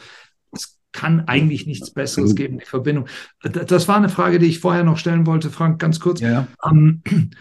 kann 0.98 1.22
eigentlich 1.28 1.68
nichts 1.68 1.92
Besseres 1.92 2.34
geben, 2.34 2.58
die 2.58 2.66
Verbindung. 2.66 3.06
Das 3.44 3.88
war 3.88 3.98
eine 3.98 4.10
Frage, 4.10 4.40
die 4.40 4.48
ich 4.48 4.60
vorher 4.60 4.84
noch 4.84 4.98
stellen 4.98 5.28
wollte, 5.28 5.52
Frank, 5.52 5.80
ganz 5.80 6.00
kurz. 6.00 6.22
Ja. 6.22 6.48
Ähm, 6.68 7.04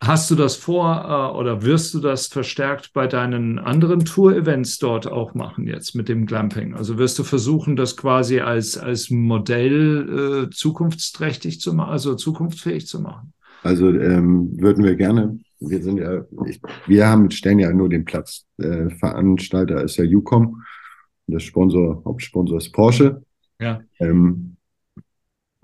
hast 0.00 0.30
du 0.30 0.36
das 0.36 0.54
vor 0.54 1.32
äh, 1.34 1.36
oder 1.36 1.62
wirst 1.62 1.92
du 1.92 1.98
das 1.98 2.28
verstärkt 2.28 2.92
bei 2.92 3.08
deinen 3.08 3.58
anderen 3.58 4.04
Tour-Events 4.04 4.78
dort 4.78 5.08
auch 5.08 5.34
machen 5.34 5.66
jetzt 5.66 5.96
mit 5.96 6.08
dem 6.08 6.24
Glamping? 6.24 6.74
Also 6.74 6.98
wirst 6.98 7.18
du 7.18 7.24
versuchen, 7.24 7.74
das 7.74 7.96
quasi 7.96 8.38
als, 8.38 8.78
als 8.78 9.10
Modell 9.10 10.46
äh, 10.46 10.50
zukunftsträchtig 10.54 11.60
zu 11.60 11.74
machen, 11.74 11.90
also 11.90 12.14
zukunftsfähig 12.14 12.86
zu 12.86 13.00
machen? 13.00 13.32
Also 13.64 13.88
ähm, 13.88 14.52
würden 14.60 14.84
wir 14.84 14.94
gerne. 14.94 15.40
Wir 15.58 15.82
sind 15.82 15.98
ja, 15.98 16.22
ich, 16.46 16.60
wir 16.86 17.08
haben 17.08 17.28
stellen 17.32 17.58
ja 17.58 17.72
nur 17.72 17.88
den 17.88 18.04
Platz. 18.04 18.46
Äh, 18.58 18.90
Veranstalter 18.90 19.82
ist 19.82 19.96
ja 19.96 20.04
UCOM 20.04 20.62
der 21.26 21.40
Sponsor, 21.40 22.02
Hauptsponsor 22.04 22.58
ist 22.58 22.72
Porsche. 22.72 23.22
Ja. 23.60 23.80
Ähm, 24.00 24.56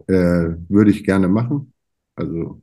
äh, 0.06 0.54
würde 0.68 0.90
ich 0.90 1.04
gerne 1.04 1.28
machen. 1.28 1.72
Also 2.14 2.60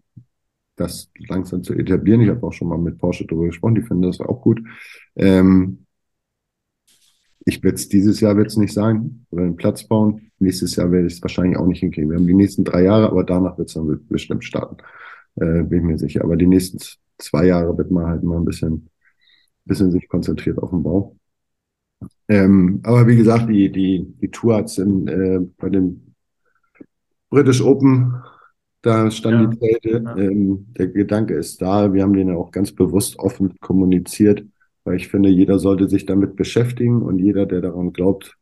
das 0.76 1.10
langsam 1.28 1.64
zu 1.64 1.74
etablieren. 1.74 2.22
Ich 2.22 2.30
habe 2.30 2.46
auch 2.46 2.54
schon 2.54 2.68
mal 2.68 2.78
mit 2.78 2.98
Porsche 2.98 3.26
darüber 3.26 3.48
gesprochen, 3.48 3.76
die 3.76 3.82
finden 3.82 4.04
das 4.04 4.20
auch 4.20 4.42
gut. 4.42 4.62
Ähm, 5.16 5.86
ich 7.46 7.64
werde 7.64 7.76
es 7.76 7.88
dieses 7.88 8.20
Jahr 8.22 8.36
wird's 8.36 8.58
nicht 8.58 8.74
sagen, 8.74 9.28
wir 9.30 9.44
werden 9.44 9.56
Platz 9.56 9.88
bauen. 9.88 10.32
Nächstes 10.40 10.76
Jahr 10.76 10.92
werde 10.92 11.08
ich 11.08 11.14
es 11.14 11.22
wahrscheinlich 11.22 11.58
auch 11.58 11.68
nicht 11.68 11.80
hinkriegen. 11.80 12.10
Wir 12.10 12.18
haben 12.18 12.28
die 12.28 12.34
nächsten 12.34 12.64
drei 12.64 12.84
Jahre, 12.84 13.10
aber 13.10 13.24
danach 13.24 13.58
wird 13.58 13.70
es 13.70 13.76
dann 13.76 14.06
bestimmt 14.10 14.44
starten. 14.44 14.78
Äh, 15.36 15.64
bin 15.64 15.80
ich 15.80 15.84
mir 15.84 15.98
sicher. 16.00 16.24
Aber 16.24 16.36
die 16.36 16.48
nächsten 16.48 16.80
zwei 17.20 17.46
Jahre 17.46 17.78
wird 17.78 17.92
man 17.92 18.08
halt 18.08 18.24
mal 18.24 18.38
ein 18.38 18.46
bisschen, 18.46 18.90
bisschen 19.66 19.92
sich 19.92 20.08
konzentriert 20.10 20.58
auf 20.58 20.72
den 20.72 20.84
Bau. 20.84 21.16
Ähm, 22.28 22.80
aber 22.84 23.08
wie 23.08 23.18
gesagt, 23.18 23.50
die, 23.50 23.72
die, 23.72 24.06
die 24.22 24.32
Tour 24.32 24.56
hat 24.56 24.78
in, 24.78 25.08
äh, 25.08 25.40
bei 25.58 25.70
dem 25.70 26.14
British 27.30 27.62
Open, 27.62 28.16
da 28.82 29.10
standen 29.12 29.44
ja. 29.44 29.48
die 29.48 29.60
Zelte. 29.60 30.04
Ja. 30.04 30.18
Ähm, 30.18 30.68
der 30.78 30.88
Gedanke 30.88 31.36
ist 31.36 31.62
da. 31.62 31.94
Wir 31.94 32.04
haben 32.04 32.14
den 32.14 32.30
ja 32.30 32.36
auch 32.36 32.52
ganz 32.52 32.72
bewusst 32.72 33.18
offen 33.20 33.56
kommuniziert, 33.60 34.44
weil 34.84 34.96
ich 34.96 35.08
finde, 35.08 35.30
jeder 35.30 35.60
sollte 35.60 35.90
sich 35.90 36.06
damit 36.06 36.36
beschäftigen 36.36 37.02
und 37.02 37.20
jeder, 37.20 37.46
der 37.46 37.62
daran 37.62 37.94
glaubt, 37.94 38.36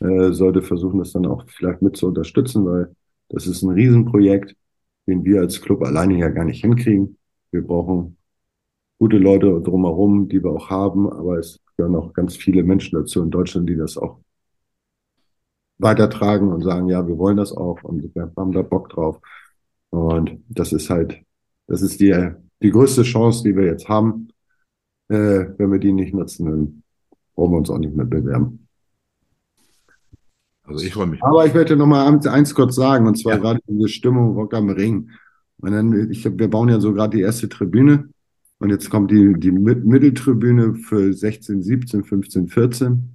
äh, 0.00 0.32
sollte 0.32 0.62
versuchen, 0.62 0.98
das 0.98 1.12
dann 1.12 1.26
auch 1.26 1.44
vielleicht 1.48 1.82
mit 1.82 1.96
zu 1.96 2.08
unterstützen, 2.08 2.64
weil 2.66 2.94
das 3.28 3.46
ist 3.46 3.62
ein 3.62 3.70
Riesenprojekt, 3.70 4.54
den 5.06 5.24
wir 5.24 5.40
als 5.40 5.60
Club 5.60 5.82
alleine 5.82 6.18
ja 6.18 6.28
gar 6.28 6.44
nicht 6.44 6.60
hinkriegen. 6.60 7.16
Wir 7.50 7.62
brauchen 7.62 8.16
gute 8.98 9.18
Leute 9.18 9.60
drumherum, 9.62 10.28
die 10.28 10.42
wir 10.42 10.50
auch 10.50 10.70
haben, 10.70 11.10
aber 11.10 11.38
es 11.38 11.60
gehören 11.76 11.96
auch 11.96 12.12
ganz 12.12 12.36
viele 12.36 12.62
Menschen 12.62 12.98
dazu 12.98 13.22
in 13.22 13.30
Deutschland, 13.30 13.68
die 13.68 13.76
das 13.76 13.96
auch 13.96 14.20
weitertragen 15.78 16.52
und 16.52 16.62
sagen, 16.62 16.88
ja, 16.88 17.06
wir 17.06 17.18
wollen 17.18 17.36
das 17.36 17.52
auch 17.52 17.82
und 17.82 18.14
wir 18.14 18.32
haben 18.36 18.52
da 18.52 18.62
Bock 18.62 18.90
drauf. 18.90 19.20
Und 19.90 20.42
das 20.48 20.72
ist 20.72 20.90
halt, 20.90 21.20
das 21.66 21.82
ist 21.82 22.00
die, 22.00 22.30
die 22.62 22.70
größte 22.70 23.02
Chance, 23.02 23.42
die 23.44 23.56
wir 23.56 23.64
jetzt 23.64 23.88
haben, 23.88 24.28
äh, 25.08 25.46
wenn 25.58 25.72
wir 25.72 25.78
die 25.78 25.92
nicht 25.92 26.14
nutzen, 26.14 26.46
dann 26.46 26.82
brauchen 27.34 27.52
wir 27.52 27.58
uns 27.58 27.70
auch 27.70 27.78
nicht 27.78 27.94
mehr 27.94 28.06
bewerben. 28.06 28.66
Also 30.64 30.84
ich 30.84 30.94
freue 30.94 31.06
mich. 31.06 31.22
Aber 31.22 31.44
ich 31.44 31.52
möchte 31.52 31.76
noch 31.76 31.86
mal 31.86 32.18
eins 32.26 32.54
kurz 32.54 32.74
sagen, 32.74 33.06
und 33.06 33.18
zwar 33.18 33.34
ja. 33.34 33.38
gerade 33.38 33.60
diese 33.68 33.88
Stimmung 33.88 34.34
Rock 34.34 34.54
am 34.54 34.70
Ring. 34.70 35.10
Und 35.58 35.72
dann, 35.72 36.10
ich, 36.10 36.24
wir 36.24 36.48
bauen 36.48 36.68
ja 36.68 36.80
so 36.80 36.94
gerade 36.94 37.16
die 37.16 37.22
erste 37.22 37.48
Tribüne. 37.48 38.08
Und 38.58 38.70
jetzt 38.70 38.90
kommt 38.90 39.10
die, 39.10 39.34
die 39.36 39.52
Mitteltribüne 39.52 40.74
für 40.74 41.12
16, 41.12 41.62
17, 41.62 42.04
15, 42.04 42.48
14. 42.48 43.10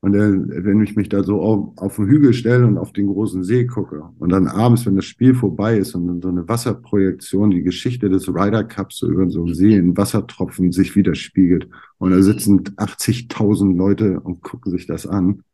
Und 0.00 0.14
dann, 0.14 0.48
wenn 0.64 0.82
ich 0.82 0.96
mich 0.96 1.08
da 1.08 1.22
so 1.22 1.40
auf, 1.40 1.78
auf 1.78 1.94
den 1.94 2.06
Hügel 2.06 2.32
stelle 2.32 2.66
und 2.66 2.76
auf 2.76 2.92
den 2.92 3.06
großen 3.06 3.44
See 3.44 3.66
gucke 3.66 4.02
und 4.18 4.32
dann 4.32 4.48
abends, 4.48 4.84
wenn 4.84 4.96
das 4.96 5.04
Spiel 5.04 5.32
vorbei 5.32 5.78
ist 5.78 5.94
und 5.94 6.08
dann 6.08 6.20
so 6.20 6.28
eine 6.28 6.48
Wasserprojektion, 6.48 7.50
die 7.50 7.62
Geschichte 7.62 8.08
des 8.08 8.28
Ryder 8.28 8.64
Cups 8.64 8.98
so 8.98 9.08
über 9.08 9.30
so 9.30 9.44
einen 9.44 9.54
See 9.54 9.76
in 9.76 9.96
Wassertropfen 9.96 10.72
sich 10.72 10.96
widerspiegelt 10.96 11.68
und 11.98 12.10
da 12.10 12.20
sitzen 12.20 12.64
80.000 12.64 13.76
Leute 13.76 14.18
und 14.18 14.42
gucken 14.42 14.72
sich 14.72 14.88
das 14.88 15.06
an. 15.06 15.44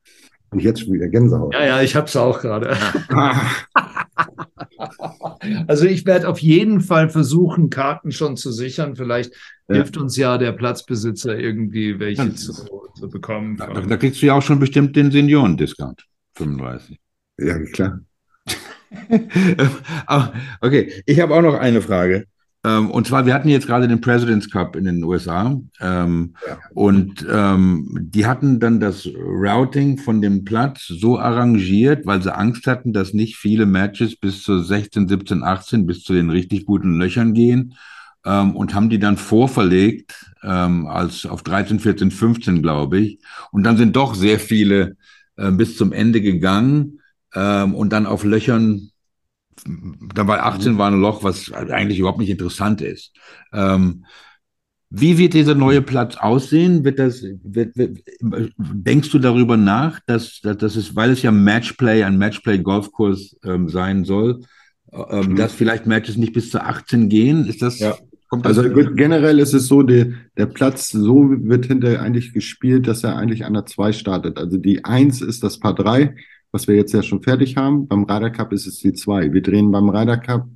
Und 0.50 0.62
jetzt 0.62 0.80
schon 0.80 0.94
wieder 0.94 1.08
Gänsehaut. 1.08 1.52
Ja, 1.52 1.66
ja, 1.66 1.82
ich 1.82 1.94
hab's 1.94 2.16
auch 2.16 2.40
gerade. 2.40 2.74
also 5.66 5.86
ich 5.86 6.06
werde 6.06 6.28
auf 6.28 6.38
jeden 6.40 6.80
Fall 6.80 7.08
versuchen, 7.08 7.70
Karten 7.70 8.12
schon 8.12 8.36
zu 8.36 8.52
sichern. 8.52 8.96
Vielleicht 8.96 9.32
ja. 9.68 9.76
hilft 9.76 9.96
uns 9.96 10.16
ja 10.16 10.38
der 10.38 10.52
Platzbesitzer 10.52 11.38
irgendwie 11.38 11.98
welche 11.98 12.24
ja. 12.24 12.34
zu, 12.34 12.52
zu, 12.52 13.08
bekommen. 13.08 13.56
Da, 13.56 13.66
da, 13.68 13.96
kriegst 13.96 14.22
du 14.22 14.26
ja 14.26 14.34
auch 14.34 14.42
schon 14.42 14.58
bestimmt 14.58 14.96
den 14.96 15.10
Senioren-Discount. 15.10 16.04
35. 16.34 16.98
Ja, 17.38 17.58
klar. 17.66 18.00
okay, 20.60 20.92
ich 21.04 21.20
habe 21.20 21.34
auch 21.34 21.42
noch 21.42 21.54
eine 21.54 21.82
Frage. 21.82 22.26
Ähm, 22.64 22.90
und 22.90 23.06
zwar, 23.06 23.24
wir 23.24 23.34
hatten 23.34 23.48
jetzt 23.48 23.66
gerade 23.66 23.86
den 23.86 24.00
President's 24.00 24.50
Cup 24.50 24.74
in 24.74 24.84
den 24.84 25.04
USA 25.04 25.60
ähm, 25.80 26.34
ja. 26.46 26.58
und 26.74 27.24
ähm, 27.30 27.96
die 28.00 28.26
hatten 28.26 28.58
dann 28.58 28.80
das 28.80 29.06
Routing 29.06 29.98
von 29.98 30.20
dem 30.20 30.44
Platz 30.44 30.86
so 30.86 31.18
arrangiert, 31.18 32.04
weil 32.04 32.20
sie 32.20 32.34
Angst 32.34 32.66
hatten, 32.66 32.92
dass 32.92 33.14
nicht 33.14 33.36
viele 33.36 33.64
Matches 33.64 34.16
bis 34.16 34.42
zu 34.42 34.60
16, 34.60 35.06
17, 35.06 35.44
18 35.44 35.86
bis 35.86 36.02
zu 36.02 36.12
den 36.12 36.30
richtig 36.30 36.66
guten 36.66 36.98
Löchern 36.98 37.32
gehen 37.32 37.74
ähm, 38.24 38.56
und 38.56 38.74
haben 38.74 38.90
die 38.90 38.98
dann 38.98 39.16
vorverlegt 39.16 40.32
ähm, 40.42 40.86
als 40.86 41.26
auf 41.26 41.42
13, 41.42 41.80
14, 41.80 42.10
15, 42.10 42.62
glaube 42.62 42.98
ich. 42.98 43.20
Und 43.52 43.62
dann 43.64 43.76
sind 43.76 43.96
doch 43.96 44.14
sehr 44.14 44.38
viele 44.38 44.96
äh, 45.36 45.50
bis 45.50 45.76
zum 45.76 45.92
Ende 45.92 46.20
gegangen 46.20 47.00
ähm, 47.34 47.74
und 47.74 47.92
dann 47.92 48.06
auf 48.06 48.24
Löchern, 48.24 48.90
da 50.14 50.26
war 50.26 50.44
18 50.44 50.78
war 50.78 50.90
ein 50.90 51.00
Loch, 51.00 51.22
was 51.22 51.52
eigentlich 51.52 51.98
überhaupt 51.98 52.18
nicht 52.18 52.30
interessant 52.30 52.80
ist. 52.80 53.12
Ähm, 53.52 54.04
wie 54.90 55.18
wird 55.18 55.34
dieser 55.34 55.54
neue 55.54 55.82
Platz 55.82 56.16
aussehen? 56.16 56.84
Wird 56.84 56.98
das, 56.98 57.22
wird, 57.22 57.76
wird, 57.76 57.98
denkst 58.20 59.10
du 59.10 59.18
darüber 59.18 59.56
nach, 59.56 60.00
dass, 60.06 60.40
dass, 60.40 60.56
dass 60.56 60.76
es, 60.76 60.96
weil 60.96 61.10
es 61.10 61.22
ja 61.22 61.30
Matchplay, 61.30 62.04
ein 62.04 62.16
Matchplay-Golfkurs 62.16 63.36
ähm, 63.44 63.68
sein 63.68 64.04
soll, 64.04 64.40
ähm, 64.92 65.32
mhm. 65.32 65.36
dass 65.36 65.52
vielleicht 65.52 65.86
Matches 65.86 66.16
nicht 66.16 66.32
bis 66.32 66.50
zu 66.50 66.62
18 66.62 67.10
gehen? 67.10 67.46
Ist 67.46 67.60
das, 67.60 67.78
ja. 67.80 67.96
Also 68.30 68.62
generell 68.62 69.38
ist 69.38 69.54
es 69.54 69.68
so, 69.68 69.82
die, 69.82 70.14
der 70.36 70.46
Platz, 70.46 70.90
so 70.90 71.30
wird 71.30 71.66
hinterher 71.66 72.02
eigentlich 72.02 72.34
gespielt, 72.34 72.86
dass 72.86 73.02
er 73.02 73.16
eigentlich 73.16 73.46
an 73.46 73.54
der 73.54 73.64
2 73.64 73.92
startet. 73.92 74.36
Also 74.36 74.58
die 74.58 74.84
1 74.84 75.22
ist 75.22 75.42
das 75.42 75.58
Paar 75.58 75.74
3, 75.74 76.14
was 76.52 76.68
wir 76.68 76.76
jetzt 76.76 76.92
ja 76.92 77.02
schon 77.02 77.22
fertig 77.22 77.56
haben. 77.56 77.88
Beim 77.88 78.04
Ryder 78.04 78.30
Cup 78.30 78.52
ist 78.52 78.66
es 78.66 78.78
die 78.78 78.92
2. 78.92 79.32
Wir 79.32 79.42
drehen 79.42 79.70
beim 79.70 79.88
Ryder 79.88 80.16
Cup 80.16 80.48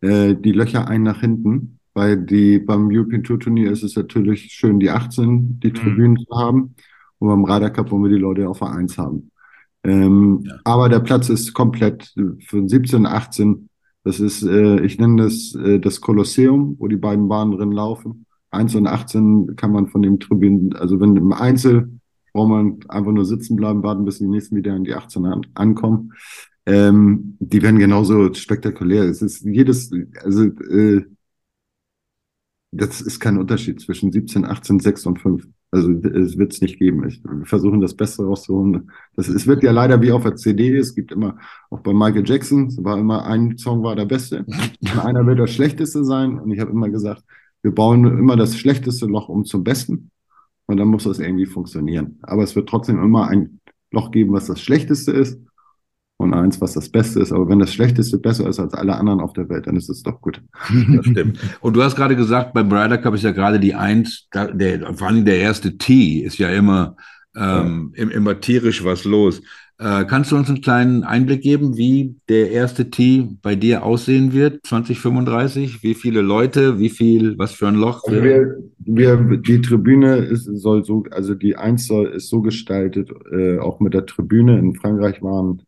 äh, 0.00 0.34
die 0.34 0.52
Löcher 0.52 0.88
ein 0.88 1.02
nach 1.02 1.20
hinten, 1.20 1.78
weil 1.94 2.18
die 2.18 2.58
beim 2.58 2.88
European 2.90 3.22
Tour 3.22 3.40
Turnier 3.40 3.70
ist 3.70 3.82
es 3.82 3.96
natürlich 3.96 4.52
schön, 4.52 4.80
die 4.80 4.90
18, 4.90 5.60
die 5.60 5.68
mhm. 5.68 5.74
Tribünen 5.74 6.16
zu 6.16 6.38
haben. 6.38 6.74
Und 7.18 7.28
beim 7.28 7.44
Ryder 7.44 7.70
Cup 7.70 7.90
wollen 7.90 8.04
wir 8.04 8.10
die 8.10 8.16
Leute 8.16 8.48
auf 8.48 8.58
der 8.58 8.70
1 8.72 8.98
haben. 8.98 9.30
Ähm, 9.84 10.42
ja. 10.44 10.54
Aber 10.64 10.88
der 10.88 11.00
Platz 11.00 11.28
ist 11.28 11.54
komplett 11.54 12.14
für 12.46 12.68
17, 12.68 13.06
18 13.06 13.68
das 14.04 14.18
ist, 14.18 14.42
äh, 14.42 14.80
ich 14.80 14.98
nenne 14.98 15.22
das 15.22 15.54
äh, 15.54 15.78
das 15.78 16.00
Kolosseum, 16.00 16.76
wo 16.78 16.88
die 16.88 16.96
beiden 16.96 17.28
Bahnen 17.28 17.52
drin 17.52 17.72
laufen. 17.72 18.26
1 18.50 18.74
und 18.74 18.86
18 18.86 19.54
kann 19.56 19.72
man 19.72 19.88
von 19.88 20.02
dem 20.02 20.18
Tribünen, 20.18 20.74
also 20.74 21.00
wenn 21.00 21.16
im 21.16 21.32
Einzel 21.32 22.00
braucht 22.32 22.48
man 22.48 22.80
einfach 22.88 23.12
nur 23.12 23.24
sitzen 23.24 23.56
bleiben, 23.56 23.82
warten, 23.82 24.04
bis 24.04 24.18
die 24.18 24.26
nächsten 24.26 24.56
wieder 24.56 24.74
in 24.74 24.84
die 24.84 24.94
18 24.94 25.24
an, 25.26 25.46
ankommen. 25.54 26.12
Ähm, 26.64 27.36
die 27.40 27.62
werden 27.62 27.78
genauso 27.78 28.32
spektakulär. 28.34 29.04
Es 29.04 29.22
ist 29.22 29.44
jedes, 29.44 29.90
also 30.22 30.44
äh, 30.44 31.04
das 32.72 33.00
ist 33.00 33.20
kein 33.20 33.36
Unterschied 33.36 33.80
zwischen 33.80 34.12
17, 34.12 34.44
18, 34.46 34.80
6 34.80 35.06
und 35.06 35.20
5. 35.20 35.46
Also 35.70 35.90
es 35.90 36.38
wird 36.38 36.52
es 36.52 36.60
nicht 36.60 36.78
geben. 36.78 37.06
Ich, 37.06 37.22
wir 37.24 37.46
versuchen 37.46 37.80
das 37.80 37.94
Beste 37.94 38.24
rauszuholen. 38.24 38.90
Das, 39.16 39.28
es 39.28 39.46
wird 39.46 39.62
ja 39.62 39.72
leider 39.72 40.00
wie 40.00 40.12
auf 40.12 40.22
der 40.22 40.36
CD. 40.36 40.76
Es 40.76 40.94
gibt 40.94 41.12
immer, 41.12 41.38
auch 41.70 41.80
bei 41.80 41.92
Michael 41.92 42.26
Jackson, 42.26 42.66
es 42.66 42.82
war 42.82 42.98
immer 42.98 43.24
ein 43.26 43.58
Song 43.58 43.82
war 43.82 43.96
der 43.96 44.04
beste. 44.04 44.46
Einer 45.02 45.26
wird 45.26 45.38
das 45.38 45.50
Schlechteste 45.50 46.04
sein. 46.04 46.38
Und 46.38 46.50
ich 46.50 46.60
habe 46.60 46.70
immer 46.70 46.88
gesagt, 46.88 47.24
wir 47.62 47.74
bauen 47.74 48.06
immer 48.06 48.36
das 48.36 48.56
schlechteste 48.56 49.06
Loch 49.06 49.28
um 49.28 49.44
zum 49.44 49.64
Besten. 49.64 50.11
Und 50.66 50.76
dann 50.76 50.88
muss 50.88 51.04
das 51.04 51.18
irgendwie 51.18 51.46
funktionieren. 51.46 52.18
Aber 52.22 52.42
es 52.42 52.56
wird 52.56 52.68
trotzdem 52.68 53.02
immer 53.02 53.28
ein 53.28 53.60
Loch 53.90 54.10
geben, 54.10 54.32
was 54.32 54.46
das 54.46 54.60
Schlechteste 54.60 55.12
ist 55.12 55.38
und 56.16 56.34
eins, 56.34 56.60
was 56.60 56.72
das 56.72 56.88
Beste 56.88 57.20
ist. 57.20 57.32
Aber 57.32 57.48
wenn 57.48 57.58
das 57.58 57.72
Schlechteste 57.72 58.18
besser 58.18 58.48
ist 58.48 58.58
als 58.58 58.74
alle 58.74 58.96
anderen 58.96 59.20
auf 59.20 59.32
der 59.32 59.48
Welt, 59.48 59.66
dann 59.66 59.76
ist 59.76 59.90
es 59.90 60.02
doch 60.02 60.20
gut. 60.20 60.42
Das 60.96 61.06
stimmt. 61.06 61.38
Und 61.60 61.74
du 61.74 61.82
hast 61.82 61.96
gerade 61.96 62.16
gesagt, 62.16 62.54
beim 62.54 62.72
Ryder 62.72 62.98
Cup 62.98 63.14
ist 63.14 63.24
ja 63.24 63.32
gerade 63.32 63.60
die 63.60 63.74
Eins, 63.74 64.28
der, 64.32 64.94
vor 64.94 65.08
allem 65.08 65.24
der 65.24 65.38
erste 65.38 65.76
Tee 65.76 66.20
ist 66.20 66.38
ja 66.38 66.48
immer, 66.48 66.96
ähm, 67.36 67.92
ja. 67.96 68.08
immer 68.08 68.40
tierisch 68.40 68.84
was 68.84 69.04
los. 69.04 69.42
Äh, 69.82 70.04
kannst 70.04 70.30
du 70.30 70.36
uns 70.36 70.48
einen 70.48 70.60
kleinen 70.60 71.02
Einblick 71.02 71.42
geben, 71.42 71.76
wie 71.76 72.14
der 72.28 72.52
erste 72.52 72.88
Tee 72.88 73.36
bei 73.42 73.56
dir 73.56 73.82
aussehen 73.82 74.32
wird, 74.32 74.64
2035? 74.64 75.82
Wie 75.82 75.94
viele 75.94 76.20
Leute, 76.20 76.78
wie 76.78 76.88
viel, 76.88 77.36
was 77.36 77.50
für 77.50 77.66
ein 77.66 77.74
Loch? 77.74 78.04
Also 78.06 78.22
wir, 78.22 78.58
wir, 78.78 79.16
die 79.38 79.60
Tribüne 79.60 80.18
ist, 80.18 80.44
soll 80.44 80.84
so, 80.84 81.02
also 81.10 81.34
die 81.34 81.56
Eins 81.56 81.88
soll, 81.88 82.06
ist 82.06 82.28
so 82.28 82.42
gestaltet, 82.42 83.10
äh, 83.32 83.58
auch 83.58 83.80
mit 83.80 83.92
der 83.92 84.06
Tribüne. 84.06 84.56
In 84.56 84.76
Frankreich 84.76 85.20
waren 85.20 85.62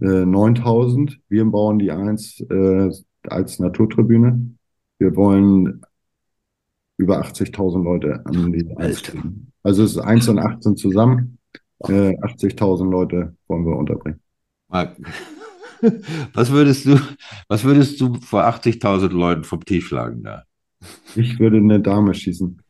äh, 0.00 0.24
9000. 0.24 1.18
Wir 1.28 1.44
bauen 1.44 1.78
die 1.78 1.90
1 1.90 2.46
äh, 2.48 2.90
als 3.24 3.58
Naturtribüne. 3.58 4.54
Wir 4.98 5.14
wollen 5.14 5.82
über 6.96 7.20
80.000 7.20 7.84
Leute 7.84 8.24
an 8.24 8.50
die 8.50 8.74
1 8.74 9.02
kriegen. 9.02 9.52
Also 9.62 9.82
es 9.82 9.90
ist 9.92 9.98
1 9.98 10.30
und 10.30 10.38
18 10.38 10.76
zusammen. 10.78 11.38
Äh, 11.88 12.16
80.000 12.18 12.90
Leute 12.90 13.36
wollen 13.48 13.66
wir 13.66 13.76
unterbringen. 13.76 14.20
Marc, 14.68 14.96
was 16.34 16.50
würdest 16.50 16.86
du, 16.86 16.98
was 17.48 17.64
würdest 17.64 18.00
du 18.00 18.14
vor 18.14 18.44
80.000 18.44 19.08
Leuten 19.08 19.44
vom 19.44 19.64
Tee 19.64 19.80
schlagen 19.80 20.22
da? 20.22 20.44
Ich 21.14 21.38
würde 21.38 21.58
eine 21.58 21.80
Dame 21.80 22.14
schießen. 22.14 22.60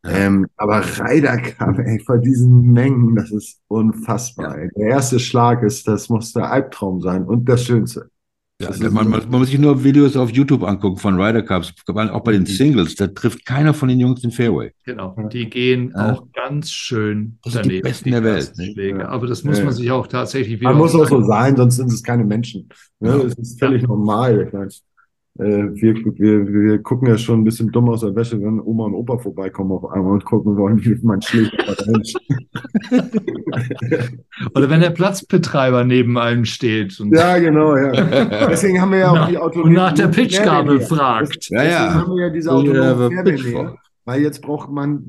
Ja. 0.04 0.10
Ähm, 0.10 0.46
aber 0.58 0.82
Ryder 0.82 1.38
kam, 1.38 1.80
ey, 1.80 1.98
vor 2.00 2.18
diesen 2.18 2.60
Mengen, 2.72 3.16
das 3.16 3.30
ist 3.30 3.58
unfassbar. 3.68 4.58
Ja. 4.58 4.68
Der 4.76 4.88
erste 4.88 5.18
Schlag 5.18 5.62
ist, 5.62 5.88
das 5.88 6.10
muss 6.10 6.34
der 6.34 6.52
Albtraum 6.52 7.00
sein 7.00 7.24
und 7.24 7.48
das 7.48 7.64
Schönste. 7.64 8.10
Ja, 8.60 8.68
man, 8.90 9.08
man, 9.08 9.08
man, 9.30 9.40
muss 9.40 9.48
sich 9.48 9.58
nur 9.58 9.82
Videos 9.82 10.14
auf 10.14 10.30
YouTube 10.30 10.62
angucken 10.62 10.98
von 10.98 11.18
Ryder 11.18 11.42
Cups, 11.42 11.72
auch 11.86 12.20
bei 12.24 12.32
den 12.32 12.42
mhm. 12.42 12.46
Singles. 12.46 12.94
Da 12.96 13.06
trifft 13.06 13.46
keiner 13.46 13.72
von 13.72 13.88
den 13.88 14.00
Jungs 14.00 14.20
den 14.20 14.30
Fairway. 14.30 14.72
Genau, 14.84 15.16
die 15.32 15.48
gehen 15.48 15.94
ja. 15.96 16.12
auch 16.12 16.26
ganz 16.32 16.70
schön 16.70 17.38
das 17.44 17.54
daneben. 17.54 17.70
Sind 17.70 17.76
die 17.76 17.88
Besten 17.88 18.10
der 18.10 18.24
Welt. 18.24 18.52
Ja. 18.98 19.08
Aber 19.08 19.26
das 19.26 19.42
muss 19.42 19.62
man 19.62 19.72
sich 19.72 19.90
auch 19.90 20.06
tatsächlich 20.06 20.60
wieder. 20.60 20.70
Man 20.70 20.78
muss 20.78 20.94
auch 20.94 21.08
so 21.08 21.22
sein, 21.22 21.56
sonst 21.56 21.76
sind 21.76 21.90
es 21.90 22.02
keine 22.02 22.24
Menschen. 22.24 22.68
Ne? 23.00 23.20
Das 23.22 23.34
ist 23.34 23.58
völlig 23.58 23.84
normal. 23.84 24.50
Äh, 25.38 25.70
wir, 25.72 25.94
wir, 25.94 26.48
wir 26.48 26.82
gucken 26.82 27.06
ja 27.06 27.16
schon 27.16 27.40
ein 27.40 27.44
bisschen 27.44 27.70
dumm 27.70 27.88
aus 27.88 28.00
der 28.00 28.14
Wäsche, 28.16 28.42
wenn 28.42 28.60
Oma 28.60 28.86
und 28.86 28.94
Opa 28.94 29.18
vorbeikommen 29.18 29.70
auf 29.70 29.88
einmal 29.90 30.14
und 30.14 30.24
gucken 30.24 30.56
wollen, 30.56 30.84
wie 30.84 30.98
man 31.02 31.22
schlägt. 31.22 31.54
Oder 34.56 34.68
wenn 34.68 34.80
der 34.80 34.90
Platzbetreiber 34.90 35.84
neben 35.84 36.18
einem 36.18 36.44
steht. 36.44 36.98
ja, 37.12 37.38
genau, 37.38 37.76
ja. 37.76 37.92
Deswegen 38.48 38.80
haben 38.80 38.90
wir 38.90 38.98
ja 38.98 39.10
auch 39.10 39.14
Na, 39.14 39.28
die 39.28 39.38
Autonomie. 39.38 39.68
Und 39.68 39.74
nach 39.74 39.92
der 39.92 40.08
Pitchgabel 40.08 40.80
fragt. 40.80 41.48
Ja, 41.50 41.62
ja. 41.62 41.68
Deswegen 41.68 41.94
haben 41.94 42.16
wir 42.16 42.26
ja 42.26 42.30
diese 42.30 42.52
autonome 42.52 43.10
Fährwehr 43.10 43.76
Weil 44.04 44.22
jetzt 44.22 44.42
braucht 44.42 44.70
man, 44.70 45.08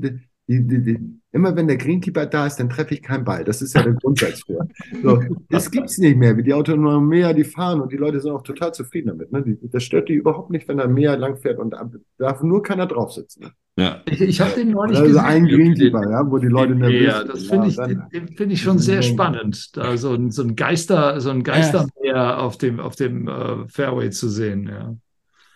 die, 0.49 0.65
die, 0.65 0.81
die, 0.81 0.99
immer 1.31 1.55
wenn 1.55 1.67
der 1.67 1.77
Greenkeeper 1.77 2.25
da 2.25 2.47
ist, 2.47 2.55
dann 2.55 2.69
treffe 2.69 2.95
ich 2.95 3.03
keinen 3.03 3.23
Ball. 3.23 3.43
Das 3.43 3.61
ist 3.61 3.75
ja 3.75 3.83
der 3.83 3.93
Grundsatz 3.93 4.41
für. 4.45 4.67
So, 5.03 5.21
das 5.49 5.69
gibt 5.69 5.91
es 5.91 5.99
nicht 5.99 6.17
mehr, 6.17 6.35
wie 6.37 6.43
die 6.43 6.55
Autonomen 6.55 7.35
die 7.35 7.43
fahren 7.43 7.81
und 7.81 7.91
die 7.91 7.97
Leute 7.97 8.19
sind 8.19 8.31
auch 8.31 8.41
total 8.41 8.73
zufrieden 8.73 9.09
damit. 9.09 9.31
Ne? 9.31 9.43
Die, 9.43 9.69
das 9.69 9.83
stört 9.83 10.09
die 10.09 10.13
überhaupt 10.13 10.49
nicht, 10.49 10.67
wenn 10.67 10.77
da 10.77 10.87
mehr 10.87 11.15
langfährt 11.17 11.59
und 11.59 11.69
da 11.69 11.87
darf 12.17 12.41
nur 12.41 12.63
keiner 12.63 12.87
drauf 12.87 13.13
sitzen. 13.13 13.43
Ne? 13.43 13.51
Ja. 13.77 14.01
Ich, 14.09 14.21
ich 14.21 14.41
habe 14.41 14.55
den 14.55 14.71
neulich 14.71 14.97
also 14.97 15.13
gesehen. 15.13 15.25
ein 15.25 15.45
Greenkeeper, 15.45 16.09
ja, 16.09 16.29
wo 16.29 16.39
die 16.39 16.47
Leute 16.47 16.73
nervös 16.73 17.05
Ja, 17.05 17.23
das 17.23 17.43
finde 17.45 17.67
ich, 17.67 18.35
find 18.35 18.51
ich 18.51 18.61
schon 18.61 18.79
sehr 18.79 19.03
spannend, 19.03 19.77
da 19.77 19.97
so 19.97 20.13
ein, 20.13 20.31
so 20.31 20.41
ein 20.41 20.55
Geister, 20.55 21.21
so 21.21 21.29
ein 21.29 21.43
Geistermeer 21.43 21.91
ja. 22.03 22.37
auf 22.37 22.57
dem, 22.57 22.79
auf 22.79 22.95
dem 22.95 23.27
uh, 23.27 23.67
Fairway 23.67 24.09
zu 24.09 24.29
sehen. 24.29 24.67
Ja. 24.67 24.95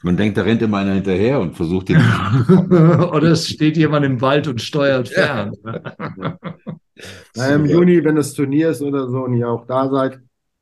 Man 0.04 0.18
denkt, 0.18 0.38
da 0.38 0.42
rennt 0.42 0.62
immer 0.62 0.78
einer 0.78 0.94
hinterher 0.94 1.40
und 1.40 1.56
versucht 1.56 1.90
den. 1.90 1.98
Oder 2.70 3.32
es 3.32 3.48
steht 3.48 3.78
jemand 3.78 4.06
im 4.06 4.20
Wald 4.22 4.48
und 4.48 4.62
steuert 4.62 5.10
fern. 5.10 5.54
Ja. 6.96 7.08
Na, 7.36 7.56
Im 7.56 7.66
Juni, 7.66 8.04
wenn 8.04 8.16
das 8.16 8.34
Turnier 8.34 8.70
ist 8.70 8.84
oder 8.84 9.10
so 9.10 9.24
und 9.24 9.36
ihr 9.36 9.50
auch 9.50 9.66
da 9.66 9.90
seid, 9.90 10.20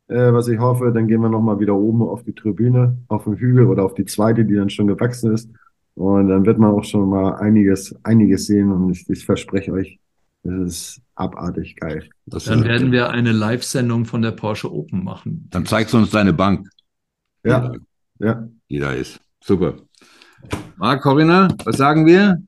äh, 0.07 0.31
was 0.31 0.47
ich 0.47 0.59
hoffe, 0.59 0.91
dann 0.93 1.07
gehen 1.07 1.19
wir 1.19 1.29
nochmal 1.29 1.59
wieder 1.59 1.75
oben 1.75 2.01
auf 2.01 2.23
die 2.23 2.33
Tribüne, 2.33 2.97
auf 3.09 3.25
den 3.25 3.35
Hügel 3.35 3.67
oder 3.67 3.83
auf 3.83 3.95
die 3.95 4.05
zweite, 4.05 4.45
die 4.45 4.55
dann 4.55 4.69
schon 4.69 4.87
gewachsen 4.87 5.33
ist. 5.33 5.49
Und 5.95 6.29
dann 6.29 6.45
wird 6.45 6.57
man 6.57 6.71
auch 6.71 6.85
schon 6.85 7.09
mal 7.09 7.35
einiges, 7.35 7.93
einiges 8.03 8.47
sehen 8.47 8.71
und 8.71 8.91
ich, 8.91 9.09
ich 9.09 9.25
verspreche 9.25 9.73
euch, 9.73 9.99
das 10.43 10.53
ist 10.53 11.01
abartig 11.15 11.75
geil. 11.75 12.09
Das 12.25 12.45
dann 12.45 12.63
werden 12.63 12.91
wir 12.91 13.09
eine 13.09 13.33
Live-Sendung 13.33 14.05
von 14.05 14.21
der 14.21 14.31
Porsche 14.31 14.71
Open 14.71 15.03
machen. 15.03 15.47
Dann 15.51 15.65
zeigst 15.65 15.93
du 15.93 15.97
uns 15.97 16.11
deine 16.11 16.33
Bank. 16.33 16.67
Ja. 17.43 17.73
Ja. 18.19 18.47
Die 18.69 18.79
da 18.79 18.93
ist. 18.93 19.19
Super. 19.43 19.77
Marc, 20.77 21.01
Corinna, 21.01 21.47
was 21.65 21.77
sagen 21.77 22.05
wir? 22.05 22.41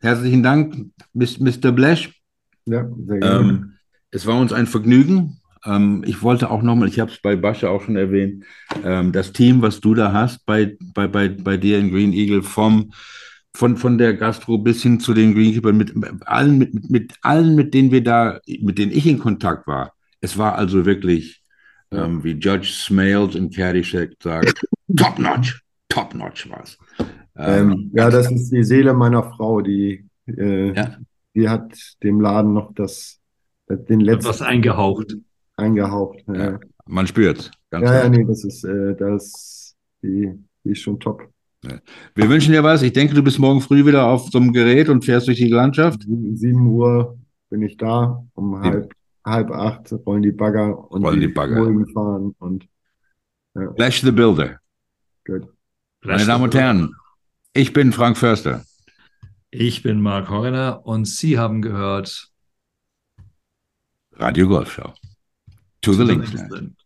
Herzlichen 0.00 0.42
Dank, 0.42 0.90
Mr. 1.12 1.72
Blash. 1.72 2.20
Ja, 2.64 2.88
sehr 3.06 3.18
gerne. 3.18 3.48
Ähm, 3.48 3.72
es 4.10 4.26
war 4.26 4.38
uns 4.38 4.52
ein 4.52 4.66
Vergnügen. 4.66 5.40
Ähm, 5.64 6.04
ich 6.06 6.22
wollte 6.22 6.50
auch 6.50 6.62
nochmal, 6.62 6.88
ich 6.88 7.00
habe 7.00 7.10
es 7.10 7.20
bei 7.20 7.34
Basche 7.34 7.68
auch 7.68 7.82
schon 7.82 7.96
erwähnt, 7.96 8.44
ähm, 8.84 9.12
das 9.12 9.32
Team, 9.32 9.62
was 9.62 9.80
du 9.80 9.94
da 9.94 10.12
hast 10.12 10.46
bei, 10.46 10.76
bei, 10.94 11.08
bei, 11.08 11.28
bei 11.28 11.56
dir 11.56 11.78
in 11.78 11.90
Green 11.90 12.12
Eagle, 12.12 12.42
vom, 12.42 12.92
von, 13.52 13.76
von 13.76 13.98
der 13.98 14.14
Gastro 14.14 14.58
bis 14.58 14.82
hin 14.82 15.00
zu 15.00 15.14
den 15.14 15.34
Greenkeepern, 15.34 15.76
mit, 15.76 15.96
mit, 15.96 16.26
allen, 16.26 16.58
mit, 16.58 16.74
mit, 16.74 16.90
mit 16.90 17.14
allen, 17.22 17.56
mit 17.56 17.74
denen 17.74 17.90
wir 17.90 18.04
da, 18.04 18.38
mit 18.60 18.78
denen 18.78 18.92
ich 18.92 19.06
in 19.06 19.18
Kontakt 19.18 19.66
war. 19.66 19.94
Es 20.20 20.38
war 20.38 20.54
also 20.54 20.86
wirklich, 20.86 21.42
ähm, 21.90 22.22
wie 22.22 22.32
Judge 22.32 22.68
Smales 22.72 23.34
in 23.34 23.50
Caddyshack 23.50 24.12
sagt, 24.22 24.64
top 24.96 25.18
notch 25.18 25.65
top-notch 25.88 26.50
war 26.50 26.62
es. 26.62 26.78
Ähm, 27.36 27.70
ähm, 27.72 27.90
ja, 27.94 28.10
das 28.10 28.30
ist 28.30 28.50
die 28.50 28.64
Seele 28.64 28.94
meiner 28.94 29.22
Frau, 29.22 29.60
die, 29.60 30.06
äh, 30.26 30.72
ja. 30.74 30.96
die 31.34 31.48
hat 31.48 31.76
dem 32.02 32.20
Laden 32.20 32.52
noch 32.52 32.74
das, 32.74 33.20
den 33.68 34.00
letzten. 34.00 34.28
Was 34.28 34.42
eingehaucht. 34.42 35.16
Eingehaucht, 35.56 36.24
ja. 36.28 36.34
ja 36.34 36.60
man 36.86 37.06
spürt. 37.06 37.50
ja, 37.72 37.80
ja, 37.80 38.08
nee, 38.08 38.24
das 38.24 38.44
ist, 38.44 38.64
äh, 38.64 38.94
das, 38.96 39.76
die, 40.02 40.32
die 40.64 40.70
ist 40.70 40.80
schon 40.80 40.98
top. 41.00 41.28
Wir 42.14 42.28
wünschen 42.28 42.52
dir 42.52 42.62
was. 42.62 42.82
Ich 42.82 42.92
denke, 42.92 43.14
du 43.14 43.24
bist 43.24 43.40
morgen 43.40 43.60
früh 43.60 43.84
wieder 43.84 44.06
auf 44.06 44.28
so 44.30 44.38
einem 44.38 44.52
Gerät 44.52 44.88
und 44.88 45.04
fährst 45.04 45.26
durch 45.26 45.38
die 45.38 45.48
Landschaft. 45.48 46.02
Sieben 46.02 46.66
Uhr 46.66 47.18
bin 47.50 47.62
ich 47.62 47.76
da. 47.76 48.24
Um 48.34 48.60
halb, 48.60 48.92
halb 49.24 49.50
acht 49.50 49.92
rollen 50.06 50.22
die 50.22 50.30
Bagger 50.30 50.90
und 50.92 51.04
rollen 51.04 51.20
die, 51.20 51.26
die 51.26 51.32
Bagger. 51.32 51.56
fahren. 51.92 52.36
Und, 52.38 52.68
ja. 53.54 53.72
Flash 53.74 54.02
the 54.02 54.12
Builder. 54.12 54.60
Gut. 55.24 55.48
Meine 56.06 56.24
Damen 56.24 56.44
und 56.44 56.54
Herren, 56.54 56.94
ich 57.52 57.72
bin 57.72 57.92
Frank 57.92 58.16
Förster. 58.16 58.64
Ich 59.50 59.82
bin 59.82 60.00
Marc 60.00 60.28
Horner 60.28 60.86
und 60.86 61.06
Sie 61.06 61.38
haben 61.38 61.62
gehört 61.62 62.30
Radio 64.12 64.46
Golfschau. 64.46 64.94
To, 65.82 65.92
to 65.92 65.92
the 65.94 66.02
Linksland. 66.04 66.76